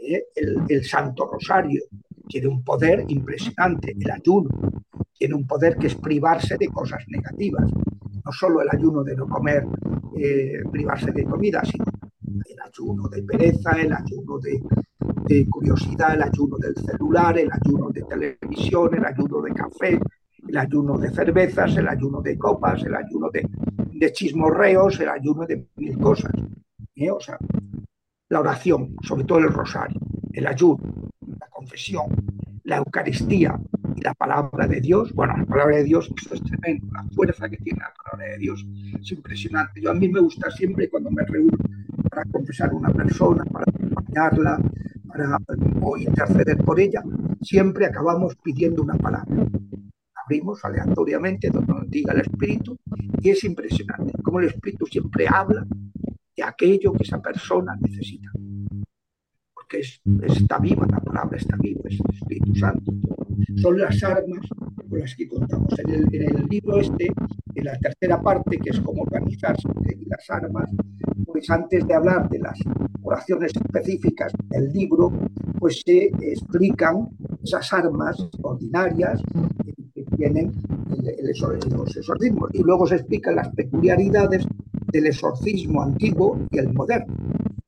Eh, 0.00 0.24
el, 0.34 0.62
el 0.68 0.84
Santo 0.84 1.30
Rosario 1.30 1.82
tiene 2.26 2.48
un 2.48 2.62
poder 2.62 3.04
impresionante, 3.08 3.94
el 3.98 4.10
ayuno 4.10 4.50
tiene 5.16 5.34
un 5.34 5.46
poder 5.46 5.76
que 5.76 5.86
es 5.86 5.94
privarse 5.94 6.56
de 6.58 6.68
cosas 6.68 7.04
negativas, 7.08 7.70
no 8.24 8.32
solo 8.32 8.62
el 8.62 8.68
ayuno 8.70 9.04
de 9.04 9.16
no 9.16 9.28
comer, 9.28 9.64
eh, 10.16 10.60
privarse 10.70 11.12
de 11.12 11.24
comida, 11.24 11.62
sino 11.64 11.84
el 12.26 12.60
ayuno 12.60 13.08
de 13.08 13.22
pereza, 13.22 13.72
el 13.72 13.92
ayuno 13.92 14.38
de, 14.38 15.46
curiosidad, 15.48 16.14
el 16.14 16.22
ayuno 16.22 16.56
del 16.58 16.74
celular, 16.76 17.38
el 17.38 17.50
ayuno 17.50 17.90
de 17.90 18.02
televisión, 18.02 18.94
el 18.94 19.04
ayuno 19.04 19.40
de 19.42 19.52
café, 19.52 20.00
el 20.46 20.56
ayuno 20.56 20.98
de 20.98 21.10
cervezas, 21.10 21.76
el 21.76 21.88
ayuno 21.88 22.20
de 22.20 22.38
copas, 22.38 22.82
el 22.82 22.94
ayuno 22.94 23.30
de, 23.30 24.12
chismorreos, 24.12 25.00
el 25.00 25.08
ayuno 25.08 25.46
de 25.46 25.66
mil 25.76 25.98
cosas. 25.98 26.32
¿eh? 26.94 27.10
O 27.10 27.20
sea, 27.20 27.38
la 28.28 28.40
oración, 28.40 28.96
sobre 29.02 29.24
todo 29.24 29.38
el 29.38 29.48
rosario, 29.48 29.98
el 30.32 30.46
ayuno, 30.46 30.78
confesión, 31.64 32.06
la 32.64 32.76
Eucaristía 32.76 33.58
y 33.96 34.00
la 34.02 34.12
palabra 34.12 34.66
de 34.66 34.80
Dios, 34.80 35.14
bueno, 35.14 35.34
la 35.36 35.46
palabra 35.46 35.76
de 35.76 35.84
Dios 35.84 36.10
esto 36.14 36.34
es 36.34 36.42
tremendo, 36.42 36.86
la 36.92 37.04
fuerza 37.14 37.48
que 37.48 37.56
tiene 37.56 37.78
la 37.80 37.92
palabra 37.94 38.32
de 38.32 38.38
Dios 38.38 38.66
es 39.00 39.12
impresionante. 39.12 39.80
Yo 39.80 39.90
a 39.90 39.94
mí 39.94 40.08
me 40.08 40.20
gusta 40.20 40.50
siempre 40.50 40.90
cuando 40.90 41.10
me 41.10 41.24
reúno 41.24 41.56
para 42.10 42.24
confesar 42.24 42.70
a 42.70 42.74
una 42.74 42.90
persona, 42.90 43.44
para 43.46 43.64
acompañarla, 43.66 44.60
para 45.08 45.38
o 45.80 45.96
interceder 45.96 46.58
por 46.58 46.78
ella, 46.78 47.02
siempre 47.40 47.86
acabamos 47.86 48.36
pidiendo 48.36 48.82
una 48.82 48.96
palabra. 48.96 49.46
Abrimos 50.26 50.62
aleatoriamente 50.64 51.48
donde 51.48 51.72
nos 51.72 51.90
diga 51.90 52.12
el 52.12 52.20
Espíritu 52.20 52.76
y 53.22 53.30
es 53.30 53.42
impresionante 53.44 54.12
cómo 54.22 54.40
el 54.40 54.48
Espíritu 54.48 54.86
siempre 54.86 55.26
habla 55.28 55.66
de 56.36 56.42
aquello 56.42 56.92
que 56.92 57.04
esa 57.04 57.22
persona 57.22 57.74
necesita 57.80 58.33
es, 59.80 60.00
está 60.22 60.58
viva, 60.58 60.86
la 60.90 61.00
palabra 61.00 61.36
está 61.36 61.56
viva, 61.56 61.82
es 61.84 61.98
el 62.00 62.14
Espíritu 62.14 62.54
Santo. 62.54 62.92
Son 63.56 63.78
las 63.78 64.02
armas 64.02 64.40
con 64.88 64.98
las 64.98 65.14
que 65.14 65.28
contamos. 65.28 65.78
En 65.78 65.90
el, 65.90 66.14
el 66.14 66.46
libro 66.48 66.80
este, 66.80 67.10
en 67.54 67.64
la 67.64 67.78
tercera 67.78 68.20
parte, 68.20 68.58
que 68.58 68.70
es 68.70 68.80
cómo 68.80 69.02
organizarse 69.02 69.68
las 70.06 70.30
armas, 70.30 70.70
pues 71.26 71.48
antes 71.50 71.86
de 71.86 71.94
hablar 71.94 72.28
de 72.28 72.38
las 72.38 72.58
oraciones 73.02 73.52
específicas 73.54 74.32
del 74.50 74.72
libro, 74.72 75.12
pues 75.58 75.82
se 75.84 76.06
explican 76.20 77.08
esas 77.42 77.72
armas 77.72 78.16
ordinarias 78.42 79.20
que 79.94 80.02
tienen 80.16 80.52
los 81.78 81.96
exorcismos. 81.96 82.50
Y 82.52 82.62
luego 82.62 82.86
se 82.86 82.96
explican 82.96 83.36
las 83.36 83.48
peculiaridades 83.50 84.46
del 84.92 85.06
exorcismo 85.06 85.82
antiguo 85.82 86.38
y 86.50 86.58
el 86.58 86.72
moderno. 86.72 87.14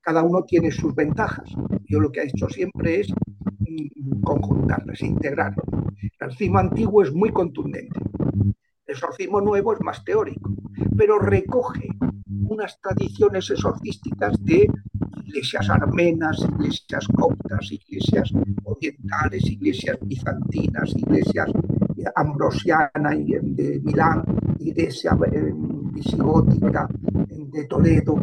Cada 0.07 0.23
uno 0.23 0.45
tiene 0.45 0.71
sus 0.71 0.95
ventajas. 0.95 1.51
Yo 1.89 1.99
lo 1.99 2.13
que 2.13 2.21
he 2.21 2.29
hecho 2.29 2.49
siempre 2.49 3.01
es 3.01 3.09
mm, 3.11 4.21
conjuntarlas, 4.23 5.03
integrarlas. 5.03 5.67
El 6.01 6.07
exorcismo 6.07 6.59
antiguo 6.59 7.03
es 7.03 7.13
muy 7.13 7.31
contundente. 7.31 7.99
El 8.87 8.95
exorcismo 8.95 9.41
nuevo 9.41 9.73
es 9.73 9.81
más 9.81 10.05
teórico, 10.05 10.49
pero 10.97 11.19
recoge 11.19 11.89
unas 12.49 12.81
tradiciones 12.81 13.51
exorcísticas 13.51 14.37
de 14.45 14.71
iglesias 15.25 15.69
armenas, 15.71 16.39
iglesias 16.39 17.09
coptas, 17.09 17.73
iglesias 17.73 18.31
orientales, 18.63 19.45
iglesias 19.51 19.99
bizantinas, 20.03 20.95
iglesias 20.95 21.51
ambrosiana 22.15 23.11
de 23.11 23.81
Milán, 23.83 24.23
iglesia 24.61 25.19
eh, 25.33 25.53
visigótica 25.93 26.89
de 27.53 27.65
Toledo, 27.65 28.17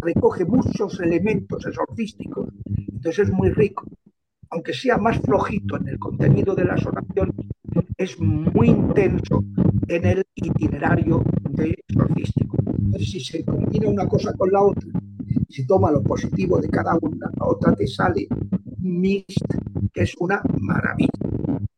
recoge 0.00 0.44
muchos 0.44 1.00
elementos 1.00 1.64
exorcísticos, 1.66 2.48
entonces 2.64 3.28
es 3.28 3.32
muy 3.32 3.50
rico. 3.50 3.84
Aunque 4.50 4.72
sea 4.72 4.96
más 4.96 5.18
flojito 5.20 5.76
en 5.76 5.88
el 5.88 5.98
contenido 5.98 6.54
de 6.54 6.64
las 6.64 6.84
oraciones, 6.86 7.34
es 7.96 8.18
muy 8.20 8.68
intenso 8.68 9.44
en 9.88 10.04
el 10.04 10.24
itinerario 10.34 11.22
de 11.50 11.76
exorcístico. 11.88 12.56
Si 12.98 13.20
se 13.20 13.44
combina 13.44 13.88
una 13.88 14.06
cosa 14.06 14.32
con 14.34 14.50
la 14.52 14.62
otra, 14.62 14.88
si 15.48 15.66
toma 15.66 15.90
lo 15.90 16.02
positivo 16.02 16.60
de 16.60 16.68
cada 16.68 16.96
una, 17.00 17.30
la 17.38 17.46
otra 17.46 17.74
te 17.74 17.86
sale 17.86 18.26
mix, 18.78 19.34
que 19.92 20.02
es 20.02 20.14
una 20.18 20.42
maravilla, 20.60 21.10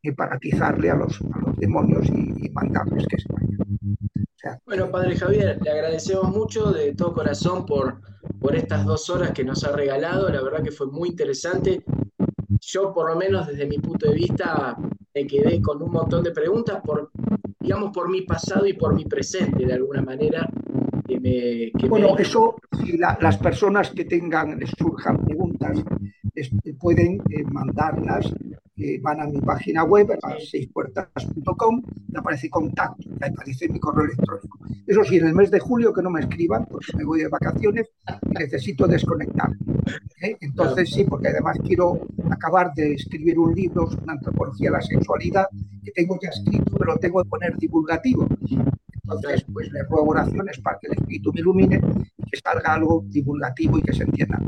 y 0.02 0.12
para 0.12 0.36
atizarle 0.36 0.90
a 0.90 0.96
los, 0.96 1.20
demonios 1.56 2.08
y, 2.08 2.48
mandarles 2.50 3.06
que 3.06 3.18
se 3.18 3.32
vayan. 3.32 3.58
Bueno, 4.66 4.90
Padre 4.90 5.16
Javier, 5.16 5.58
le 5.62 5.70
agradecemos 5.70 6.30
mucho 6.30 6.70
de 6.70 6.94
todo 6.94 7.12
corazón 7.12 7.66
por, 7.66 8.00
por 8.40 8.54
estas 8.54 8.84
dos 8.84 9.10
horas 9.10 9.32
que 9.32 9.44
nos 9.44 9.64
ha 9.64 9.72
regalado. 9.72 10.28
La 10.28 10.42
verdad 10.42 10.62
que 10.62 10.70
fue 10.70 10.86
muy 10.86 11.10
interesante. 11.10 11.82
Yo, 12.60 12.92
por 12.92 13.10
lo 13.10 13.16
menos 13.16 13.46
desde 13.46 13.66
mi 13.66 13.78
punto 13.78 14.08
de 14.08 14.14
vista, 14.14 14.76
me 15.14 15.26
quedé 15.26 15.60
con 15.60 15.82
un 15.82 15.90
montón 15.90 16.22
de 16.22 16.30
preguntas 16.30 16.80
por, 16.84 17.10
digamos, 17.58 17.90
por 17.92 18.08
mi 18.08 18.22
pasado 18.22 18.66
y 18.66 18.74
por 18.74 18.94
mi 18.94 19.04
presente, 19.04 19.66
de 19.66 19.72
alguna 19.72 20.02
manera. 20.02 20.48
Que 21.06 21.18
me, 21.20 21.88
bueno, 21.88 22.16
eso, 22.18 22.56
si 22.84 22.98
las 22.98 23.38
personas 23.38 23.90
que 23.90 24.04
tengan, 24.04 24.58
les 24.58 24.70
surjan 24.70 25.24
preguntas, 25.24 25.82
pueden 26.78 27.20
eh, 27.30 27.44
mandarlas 27.44 28.32
van 29.02 29.20
a 29.20 29.26
mi 29.26 29.40
página 29.40 29.84
web, 29.84 30.18
a 30.22 30.36
seispuertas.com, 30.38 31.82
le 32.12 32.18
aparece 32.18 32.48
contacto, 32.48 33.08
le 33.20 33.26
aparece 33.26 33.68
mi 33.68 33.78
correo 33.80 34.04
electrónico. 34.04 34.58
Eso 34.86 35.04
sí, 35.04 35.16
en 35.16 35.28
el 35.28 35.34
mes 35.34 35.50
de 35.50 35.58
julio 35.58 35.92
que 35.92 36.02
no 36.02 36.10
me 36.10 36.20
escriban, 36.20 36.64
pues 36.66 36.86
me 36.96 37.04
voy 37.04 37.20
de 37.20 37.28
vacaciones 37.28 37.88
y 38.30 38.34
necesito 38.38 38.86
desconectar. 38.86 39.50
¿eh? 40.22 40.36
Entonces 40.40 40.90
sí, 40.90 41.04
porque 41.04 41.28
además 41.28 41.58
quiero 41.66 42.00
acabar 42.30 42.72
de 42.74 42.94
escribir 42.94 43.38
un 43.38 43.54
libro 43.54 43.86
sobre 43.86 44.04
una 44.04 44.12
antropología 44.14 44.70
de 44.70 44.76
la 44.76 44.82
sexualidad 44.82 45.46
que 45.84 45.90
tengo 45.92 46.18
ya 46.22 46.28
escrito, 46.28 46.72
pero 46.78 46.96
tengo 46.96 47.22
que 47.22 47.28
poner 47.28 47.56
divulgativo. 47.56 48.28
Entonces, 49.02 49.44
pues 49.52 49.70
le 49.72 49.82
ruego 49.84 50.10
oraciones 50.10 50.60
para 50.60 50.78
que 50.78 50.88
el 50.88 50.92
Espíritu 50.94 51.32
me 51.32 51.40
ilumine 51.40 51.80
que 52.30 52.38
salga 52.38 52.74
algo 52.74 53.04
divulgativo 53.06 53.78
y 53.78 53.82
que 53.82 53.92
se 53.92 54.04
entienda, 54.04 54.40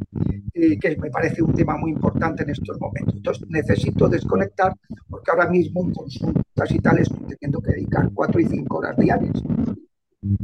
eh, 0.54 0.78
que 0.78 0.96
me 0.96 1.10
parece 1.10 1.42
un 1.42 1.54
tema 1.54 1.76
muy 1.76 1.92
importante 1.92 2.42
en 2.42 2.50
estos 2.50 2.78
momentos. 2.80 3.14
Entonces, 3.16 3.48
necesito 3.48 4.08
desconectar 4.08 4.74
porque 5.08 5.30
ahora 5.30 5.48
mismo 5.48 5.82
en 5.82 5.92
consultas 5.92 6.70
y 6.70 6.78
tal 6.78 6.98
estoy 6.98 7.36
teniendo 7.38 7.60
que 7.60 7.72
dedicar 7.72 8.10
cuatro 8.14 8.40
y 8.40 8.46
cinco 8.46 8.78
horas 8.78 8.96
diarias. 8.96 9.42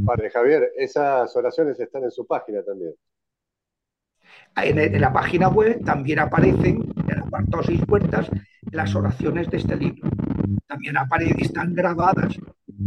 Padre 0.05 0.31
Javier, 0.31 0.73
esas 0.77 1.35
oraciones 1.37 1.79
están 1.79 2.05
en 2.05 2.11
su 2.11 2.27
página 2.27 2.63
también. 2.63 2.95
En, 4.57 5.01
la 5.01 5.13
página 5.13 5.49
web 5.49 5.85
también 5.85 6.19
aparecen, 6.19 6.83
en 6.97 7.11
el 7.11 7.19
apartado 7.19 7.63
seis 7.63 7.81
puertas, 7.87 8.29
las 8.73 8.95
oraciones 8.95 9.51
de 9.51 9.59
este 9.59 9.77
libro. 9.77 10.09
También 10.67 10.97
aparecen, 10.97 11.41
están 11.41 11.75
grabadas 11.75 12.37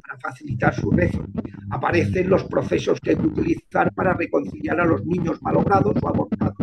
para 0.02 0.20
facilitar 0.20 0.74
su 0.74 0.92
rezo. 0.92 1.26
Aparecen 1.72 2.30
los 2.30 2.44
procesos 2.46 3.00
que 3.00 3.12
hay 3.12 3.16
que 3.16 3.28
utilizar 3.28 3.94
para 3.94 4.14
reconciliar 4.14 4.80
a 4.80 4.86
los 4.86 5.06
niños 5.06 5.42
malogrados 5.42 5.96
o 6.02 6.08
abortados. 6.08 6.56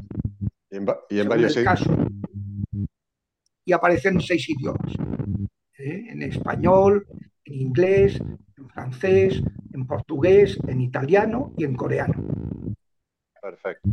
Y 0.71 1.19
en, 1.21 1.29
varios 1.29 1.55
casos. 1.57 1.97
Y 3.65 3.73
aparecen 3.73 4.15
en 4.15 4.21
seis 4.21 4.49
idiomas. 4.49 4.95
¿eh? 5.79 6.07
En 6.09 6.23
español, 6.23 7.07
en 7.45 7.55
inglés, 7.55 8.21
en 8.57 8.69
francés, 8.69 9.43
en 9.73 9.87
portugués, 9.87 10.59
en 10.67 10.81
italiano 10.81 11.53
y 11.57 11.65
en 11.65 11.75
coreano. 11.75 12.15
Perfecto. 13.41 13.91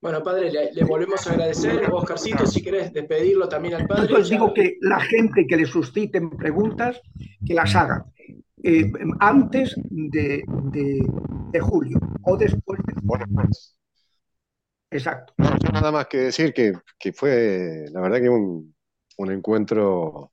Bueno, 0.00 0.22
padre, 0.22 0.50
le, 0.50 0.84
volvemos 0.84 1.26
a 1.26 1.32
agradecer. 1.32 1.90
Oscarcito, 1.90 2.46
si 2.46 2.62
querés 2.62 2.92
despedirlo 2.92 3.48
también 3.48 3.74
al 3.74 3.86
padre. 3.86 4.02
Entonces 4.02 4.30
digo 4.30 4.52
que 4.52 4.76
la 4.80 5.00
gente 5.00 5.46
que 5.46 5.56
le 5.56 5.66
susciten 5.66 6.30
preguntas, 6.30 7.00
que 7.44 7.54
las 7.54 7.74
haga 7.74 8.04
eh, 8.62 8.90
antes 9.20 9.74
de, 9.76 10.44
julio 11.60 11.98
o 12.22 12.36
después 12.36 12.80
de 12.86 12.92
julio. 13.00 13.26
Exacto. 14.90 15.32
No, 15.38 15.50
nada 15.72 15.90
más 15.90 16.06
que 16.06 16.18
decir 16.18 16.52
que, 16.52 17.12
fue, 17.12 17.86
la 17.90 18.00
verdad 18.00 18.20
que 18.20 18.28
un, 18.28 18.74
un 19.18 19.30
encuentro 19.32 20.32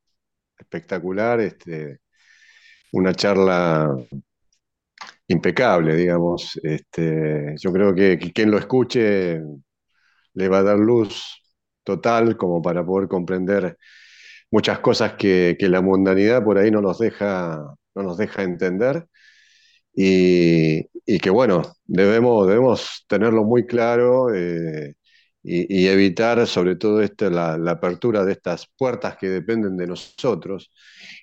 espectacular, 0.57 1.39
este, 1.39 2.01
una 2.91 3.13
charla 3.13 3.95
impecable, 5.27 5.95
digamos. 5.95 6.59
Este, 6.63 7.55
yo 7.59 7.71
creo 7.73 7.95
que, 7.95 8.17
quien 8.33 8.51
lo 8.51 8.57
escuche 8.57 9.39
le 10.33 10.49
va 10.49 10.59
a 10.59 10.63
dar 10.63 10.77
luz 10.79 11.23
total 11.83 12.37
como 12.37 12.61
para 12.61 12.85
poder 12.85 13.07
comprender 13.07 13.77
muchas 14.51 14.79
cosas 14.79 15.13
que, 15.15 15.57
la 15.59 15.81
mundanidad 15.81 16.43
por 16.43 16.57
ahí 16.57 16.71
no 16.71 16.81
nos 16.81 16.99
deja, 16.99 17.57
no 17.95 18.03
nos 18.03 18.17
deja 18.17 18.43
entender. 18.43 19.07
Y, 19.95 20.87
que 21.19 21.29
bueno, 21.29 21.63
debemos, 21.85 22.47
debemos 22.47 23.05
tenerlo 23.07 23.43
muy 23.43 23.65
claro 23.65 24.33
eh, 24.33 24.95
y, 25.43 25.87
evitar 25.87 26.45
sobre 26.47 26.75
todo 26.75 27.01
esto, 27.01 27.29
la, 27.29 27.57
la, 27.57 27.71
apertura 27.73 28.23
de 28.25 28.33
estas 28.33 28.67
puertas 28.77 29.17
que 29.17 29.29
dependen 29.29 29.77
de 29.77 29.87
nosotros 29.87 30.71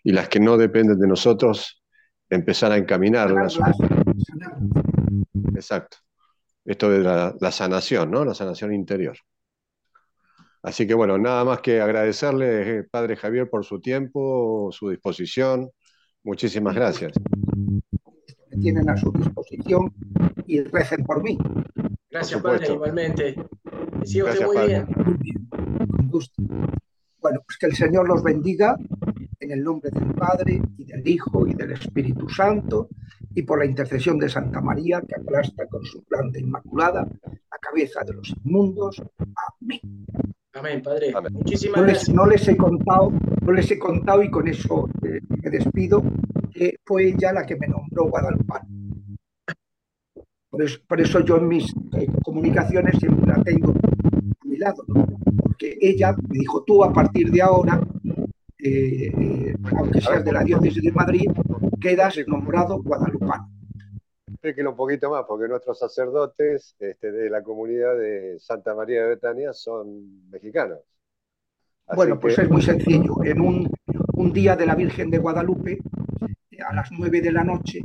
y 0.04 0.12
las 0.12 0.28
que 0.28 0.40
no 0.40 0.56
dependen 0.56 0.98
de 1.00 1.08
nosotros, 1.08 1.79
empezar 2.30 2.72
a 2.72 2.76
encaminarlas. 2.76 3.58
Exacto. 5.54 5.98
Esto 6.64 6.90
de 6.90 7.00
la, 7.00 7.52
sanación, 7.52 8.10
¿no? 8.10 8.24
La 8.24 8.34
sanación 8.34 8.72
interior. 8.72 9.16
Así 10.62 10.86
que 10.86 10.94
bueno, 10.94 11.18
nada 11.18 11.44
más 11.44 11.60
que 11.60 11.80
agradecerle, 11.80 12.78
eh, 12.78 12.84
Padre 12.90 13.16
Javier, 13.16 13.48
por 13.48 13.64
su 13.64 13.80
tiempo, 13.80 14.70
su 14.72 14.90
disposición. 14.90 15.70
Muchísimas 16.22 16.74
gracias. 16.74 17.12
Me 18.50 18.56
tienen 18.60 18.88
a 18.90 18.96
su 18.96 19.10
disposición 19.12 19.92
y 20.46 20.60
recen 20.60 21.04
por 21.04 21.22
mí. 21.22 21.38
Gracias, 22.10 22.42
Padre, 22.42 22.66
igualmente. 22.72 23.36
Muy 23.36 24.66
bien. 24.66 24.86
Muy 25.04 25.16
bien, 25.18 25.46
con 25.88 26.08
gusto. 26.08 26.42
Bueno, 27.20 27.40
pues 27.44 27.58
que 27.58 27.66
el 27.66 27.74
Señor 27.74 28.08
los 28.08 28.22
bendiga 28.22 28.76
en 29.40 29.50
el 29.50 29.62
nombre 29.62 29.90
del 29.90 30.14
Padre 30.14 30.60
y 30.78 30.84
del 30.84 31.06
Hijo 31.06 31.46
y 31.46 31.54
del 31.54 31.72
Espíritu 31.72 32.28
Santo 32.28 32.88
y 33.34 33.42
por 33.42 33.58
la 33.58 33.66
intercesión 33.66 34.18
de 34.18 34.28
Santa 34.28 34.60
María 34.60 35.02
que 35.06 35.14
aplasta 35.14 35.66
con 35.66 35.84
su 35.84 36.02
planta 36.04 36.38
inmaculada 36.38 37.06
la 37.24 37.58
cabeza 37.60 38.00
de 38.04 38.14
los 38.14 38.34
inmundos. 38.44 39.02
Amén. 39.60 40.06
Amén, 40.54 40.82
Padre. 40.82 41.12
Muchísimas 41.30 41.80
no 41.80 41.86
les, 41.86 41.94
gracias. 41.94 42.16
No 42.16 42.26
les 42.26 42.48
he 42.48 42.56
contado, 42.56 43.12
no 43.42 43.52
les 43.52 43.70
he 43.70 43.78
contado 43.78 44.22
y 44.22 44.30
con 44.30 44.48
eso 44.48 44.88
eh, 45.02 45.20
me 45.28 45.50
despido, 45.50 46.02
que 46.52 46.76
fue 46.84 47.08
ella 47.08 47.32
la 47.32 47.46
que 47.46 47.56
me 47.56 47.68
nombró 47.68 48.08
Guadalupe. 48.08 48.54
Por 50.50 50.62
eso, 50.62 50.80
por 50.88 51.00
eso 51.00 51.20
yo 51.20 51.36
en 51.36 51.46
mis 51.46 51.72
eh, 51.92 52.08
comunicaciones 52.24 52.98
siempre 52.98 53.32
la 53.32 53.42
tengo 53.44 53.70
a 53.70 54.46
mi 54.46 54.56
lado, 54.56 54.84
porque 55.60 55.78
ella 55.80 56.14
me 56.28 56.38
dijo, 56.38 56.64
tú 56.64 56.82
a 56.82 56.92
partir 56.92 57.30
de 57.30 57.42
ahora 57.42 57.80
eh, 58.58 59.06
eh, 59.06 59.54
aunque 59.76 60.00
seas 60.00 60.24
de 60.24 60.32
la 60.32 60.42
diócesis 60.42 60.82
de 60.82 60.92
Madrid, 60.92 61.30
quedas 61.80 62.16
nombrado 62.26 62.82
guadalupano. 62.82 63.50
Explíquelo 64.26 64.70
un 64.70 64.76
poquito 64.76 65.10
más, 65.10 65.24
porque 65.26 65.48
nuestros 65.48 65.78
sacerdotes 65.78 66.76
este, 66.78 67.12
de 67.12 67.30
la 67.30 67.42
comunidad 67.42 67.96
de 67.96 68.38
Santa 68.38 68.74
María 68.74 69.02
de 69.02 69.08
Betania 69.08 69.52
son 69.52 70.28
mexicanos. 70.30 70.78
bueno, 71.94 72.18
pues 72.18 72.38
es 72.38 72.48
muy 72.48 72.62
sencillo. 72.62 73.22
En 73.24 73.40
un, 73.40 73.70
un 74.14 74.32
día 74.32 74.56
de 74.56 74.66
la 74.66 74.74
Virgen 74.74 75.10
de 75.10 75.18
Guadalupe, 75.18 75.78
a 76.66 76.74
las 76.74 76.90
nueve 76.92 77.20
de 77.20 77.32
la 77.32 77.44
noche, 77.44 77.80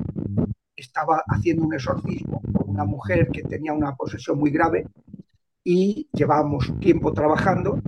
estaba 0.75 1.23
haciendo 1.27 1.63
un 1.63 1.73
exorcismo 1.73 2.41
con 2.53 2.69
una 2.69 2.85
mujer 2.85 3.29
que 3.29 3.43
tenía 3.43 3.73
una 3.73 3.95
posesión 3.95 4.37
muy 4.37 4.51
grave 4.51 4.85
y 5.65 6.07
llevábamos 6.13 6.71
tiempo 6.79 7.11
trabajando. 7.11 7.81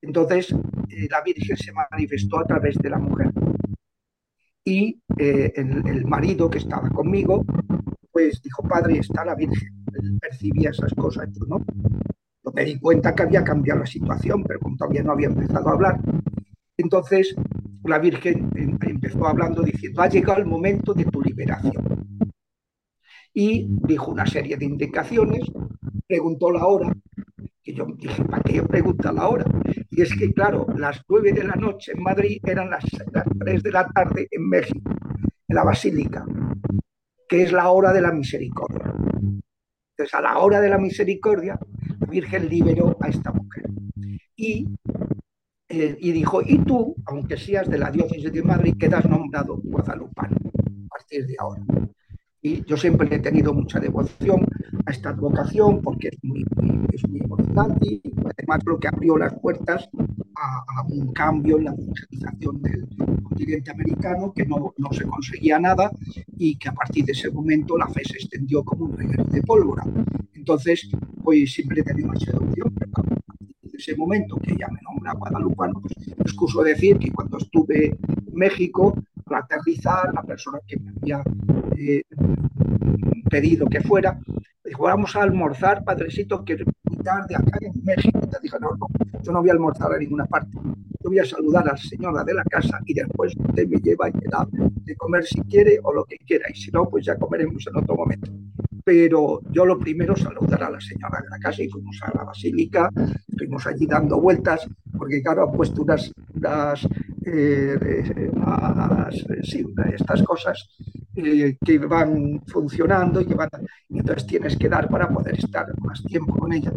Entonces 0.00 0.52
eh, 0.88 1.08
la 1.10 1.20
Virgen 1.22 1.56
se 1.56 1.72
manifestó 1.72 2.38
a 2.38 2.44
través 2.44 2.76
de 2.76 2.88
la 2.88 2.98
mujer. 2.98 3.30
Y 4.64 5.00
eh, 5.18 5.52
el, 5.56 6.06
marido 6.06 6.48
que 6.48 6.58
estaba 6.58 6.88
conmigo, 6.90 7.44
pues 8.10 8.40
dijo, 8.42 8.62
padre, 8.62 8.98
está 8.98 9.24
la 9.24 9.34
Virgen. 9.34 9.84
Percibía 10.20 10.70
esas 10.70 10.94
cosas, 10.94 11.28
no. 11.48 11.58
Yo 12.44 12.52
me 12.52 12.64
di 12.64 12.78
cuenta 12.78 13.14
que 13.14 13.24
había 13.24 13.42
cambiado 13.42 13.80
la 13.80 13.86
situación, 13.86 14.44
pero 14.44 14.60
como 14.60 14.76
todavía 14.76 15.02
no 15.02 15.12
había 15.12 15.26
empezado 15.26 15.68
a 15.68 15.72
hablar, 15.72 16.00
entonces 16.76 17.34
la 17.84 17.98
Virgen 17.98 18.50
em, 18.54 18.78
empezó 18.82 19.26
hablando 19.26 19.62
diciendo, 19.62 20.02
ha 20.02 20.08
llegado 20.08 20.40
el 20.40 20.46
momento 20.46 20.94
de 20.94 21.04
tu 21.06 21.22
liberación. 21.22 22.06
Y 23.34 23.66
dijo 23.68 24.12
una 24.12 24.26
serie 24.26 24.56
de 24.56 24.64
indicaciones, 24.64 25.44
preguntó 26.06 26.50
la 26.50 26.66
hora, 26.66 26.92
que 27.66 27.74
yo 27.74 27.84
dije, 27.96 28.24
¿para 28.24 28.42
qué 28.44 28.62
pregunta 28.62 29.12
la 29.12 29.28
hora? 29.28 29.44
Y 29.90 30.00
es 30.00 30.14
que, 30.16 30.32
claro, 30.32 30.66
las 30.76 31.02
nueve 31.08 31.32
de 31.32 31.42
la 31.42 31.56
noche 31.56 31.92
en 31.96 32.02
Madrid 32.02 32.38
eran 32.46 32.70
las, 32.70 32.84
tres 33.40 33.62
de 33.64 33.72
la 33.72 33.88
tarde 33.88 34.28
en 34.30 34.48
México, 34.48 34.92
en 35.48 35.56
la 35.56 35.64
Basílica, 35.64 36.24
que 37.28 37.42
es 37.42 37.50
la 37.50 37.68
hora 37.70 37.92
de 37.92 38.00
la 38.00 38.12
misericordia. 38.12 38.94
Entonces, 38.94 40.14
a 40.14 40.20
la 40.20 40.38
hora 40.38 40.60
de 40.60 40.68
la 40.68 40.78
misericordia, 40.78 41.58
la 41.98 42.06
Virgen 42.06 42.48
liberó 42.48 42.96
a 43.00 43.08
esta 43.08 43.32
mujer. 43.32 43.64
Y, 44.36 44.68
eh, 45.68 45.96
y 45.98 46.12
dijo, 46.12 46.42
y 46.46 46.58
tú, 46.58 46.94
aunque 47.06 47.36
seas 47.36 47.68
de 47.68 47.78
la 47.78 47.90
diócesis 47.90 48.32
de 48.32 48.42
Madrid, 48.44 48.74
quedas 48.78 49.04
nombrado 49.06 49.58
guadalupano 49.64 50.36
a 50.36 50.88
partir 50.88 51.26
de 51.26 51.34
ahora. 51.40 51.62
Y 52.46 52.62
yo 52.64 52.76
siempre 52.76 53.12
he 53.12 53.18
tenido 53.18 53.52
mucha 53.52 53.80
devoción 53.80 54.46
a 54.84 54.92
esta 54.92 55.08
advocación 55.08 55.82
porque 55.82 56.10
es 56.12 56.18
muy, 56.22 56.44
es 56.92 57.08
muy 57.08 57.18
emocionante 57.18 57.86
y 57.88 58.02
además 58.24 58.60
lo 58.64 58.78
que 58.78 58.86
abrió 58.86 59.18
las 59.18 59.34
puertas 59.40 59.88
a, 60.36 60.82
un 60.88 61.12
cambio 61.12 61.58
en 61.58 61.64
la 61.64 61.72
evangelización 61.72 62.62
del 62.62 62.86
continente 63.24 63.72
americano 63.72 64.32
que 64.32 64.46
no, 64.46 64.72
no, 64.76 64.92
se 64.92 65.04
conseguía 65.06 65.58
nada 65.58 65.90
y 66.38 66.56
que 66.56 66.68
a 66.68 66.72
partir 66.72 67.04
de 67.06 67.12
ese 67.12 67.32
momento 67.32 67.76
la 67.76 67.88
fe 67.88 68.02
se 68.04 68.18
extendió 68.18 68.62
como 68.62 68.84
un 68.84 68.96
reguero 68.96 69.24
de 69.24 69.42
pólvora. 69.42 69.82
Entonces, 70.32 70.88
pues 71.24 71.52
siempre 71.52 71.80
he 71.80 71.82
tenido 71.82 72.12
mucha 72.12 72.30
devoción, 72.30 72.72
pero 72.78 72.92
a 72.96 73.76
ese 73.76 73.96
momento 73.96 74.36
que 74.36 74.54
ya 74.56 74.68
me 74.68 74.78
nombra 74.82 75.14
guadalupano, 75.14 75.80
pues 75.80 75.96
excuso 76.20 76.62
decir 76.62 76.96
que 76.98 77.10
cuando 77.10 77.38
estuve 77.38 77.86
en 77.86 78.34
México, 78.34 78.94
al 79.26 79.42
aterrizar, 79.42 80.12
la 80.14 80.22
persona 80.22 80.58
que 80.66 80.78
me 80.78 80.90
había 80.90 81.22
eh, 81.76 82.02
pedido 83.28 83.66
que 83.66 83.80
fuera, 83.80 84.18
dijo, 84.64 84.84
vamos 84.84 85.14
a 85.16 85.22
almorzar, 85.22 85.84
padrecito, 85.84 86.44
que 86.44 86.64
tarde 87.02 87.34
acá 87.34 87.58
en 87.60 87.72
México. 87.84 88.20
Te 88.20 88.38
dije, 88.42 88.56
no, 88.60 88.70
no, 88.76 88.86
yo 89.22 89.32
no 89.32 89.40
voy 89.40 89.50
a 89.50 89.52
almorzar 89.52 89.92
a 89.92 89.98
ninguna 89.98 90.26
parte. 90.26 90.50
Yo 90.54 91.10
voy 91.10 91.18
a 91.18 91.24
saludar 91.24 91.68
a 91.68 91.72
la 91.72 91.76
señora 91.76 92.24
de 92.24 92.34
la 92.34 92.44
casa 92.44 92.80
y 92.84 92.94
después 92.94 93.34
usted 93.36 93.68
me 93.68 93.78
lleva 93.78 94.08
y 94.08 94.12
me 94.12 94.26
da 94.30 94.46
de 94.50 94.96
comer 94.96 95.24
si 95.24 95.40
quiere 95.42 95.78
o 95.82 95.92
lo 95.92 96.04
que 96.04 96.18
quiera. 96.18 96.46
Y 96.50 96.54
si 96.54 96.70
no, 96.70 96.88
pues 96.88 97.04
ya 97.04 97.16
comeremos 97.16 97.66
en 97.66 97.76
otro 97.76 97.96
momento. 97.96 98.30
Pero 98.86 99.40
yo 99.50 99.66
lo 99.66 99.80
primero 99.80 100.14
saludar 100.14 100.62
a 100.62 100.70
la 100.70 100.80
señora 100.80 101.20
de 101.20 101.28
la 101.28 101.38
casa 101.40 101.60
y 101.60 101.68
fuimos 101.68 102.00
a 102.02 102.16
la 102.16 102.22
basílica, 102.22 102.88
estuvimos 103.26 103.66
allí 103.66 103.84
dando 103.84 104.20
vueltas, 104.20 104.64
porque 104.96 105.20
claro, 105.24 105.42
han 105.42 105.56
puesto 105.56 105.82
unas, 105.82 106.12
unas 106.32 106.86
eh, 107.26 108.30
sí, 109.42 109.66
estas 109.92 110.22
cosas 110.22 110.68
eh, 111.16 111.56
que 111.64 111.78
van 111.78 112.40
funcionando 112.46 113.20
y 113.20 113.26
que 113.26 113.34
van, 113.34 113.50
y 113.88 113.98
entonces 113.98 114.24
tienes 114.24 114.56
que 114.56 114.68
dar 114.68 114.88
para 114.88 115.08
poder 115.08 115.36
estar 115.36 115.66
más 115.80 116.00
tiempo 116.04 116.36
con 116.36 116.52
ella. 116.52 116.72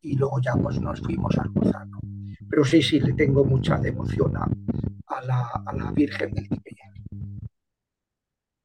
Y 0.00 0.16
luego 0.16 0.40
ya 0.40 0.54
pues 0.60 0.80
nos 0.80 1.00
fuimos 1.02 1.38
a 1.38 1.42
almorzar. 1.42 1.86
Pero 2.50 2.64
sí, 2.64 2.82
sí, 2.82 2.98
le 2.98 3.12
tengo 3.12 3.44
mucha 3.44 3.78
devoción 3.78 4.36
a, 4.36 4.48
la, 5.22 5.50
a 5.64 5.72
la, 5.72 5.92
Virgen 5.92 6.34
del 6.34 6.48
Tepeyac. 6.48 6.90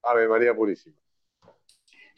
Ave 0.02 0.28
María 0.28 0.56
Purísima. 0.56 0.98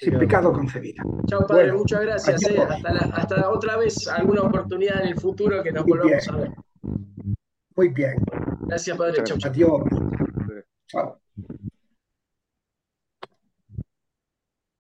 Sin 0.02 0.18
pecado 0.18 0.52
concebida. 0.52 1.04
Chao, 1.28 1.46
Padre, 1.46 1.74
muchas 1.74 2.02
gracias. 2.02 2.42
Eh. 2.50 2.58
Hasta, 2.58 2.92
la, 2.92 3.00
hasta, 3.14 3.50
otra 3.52 3.78
vez, 3.78 4.08
alguna 4.08 4.42
oportunidad 4.42 5.02
en 5.04 5.10
el 5.10 5.20
futuro 5.20 5.62
que 5.62 5.72
nos 5.72 5.86
volvamos 5.86 6.28
a 6.28 6.38
ver. 6.38 6.52
Muy 7.76 7.90
bien. 7.90 8.16
Gracias, 8.62 8.98
Padre. 8.98 9.24
Chao. 9.24 9.38
Adiós. 9.44 9.82
Chao. 10.88 11.22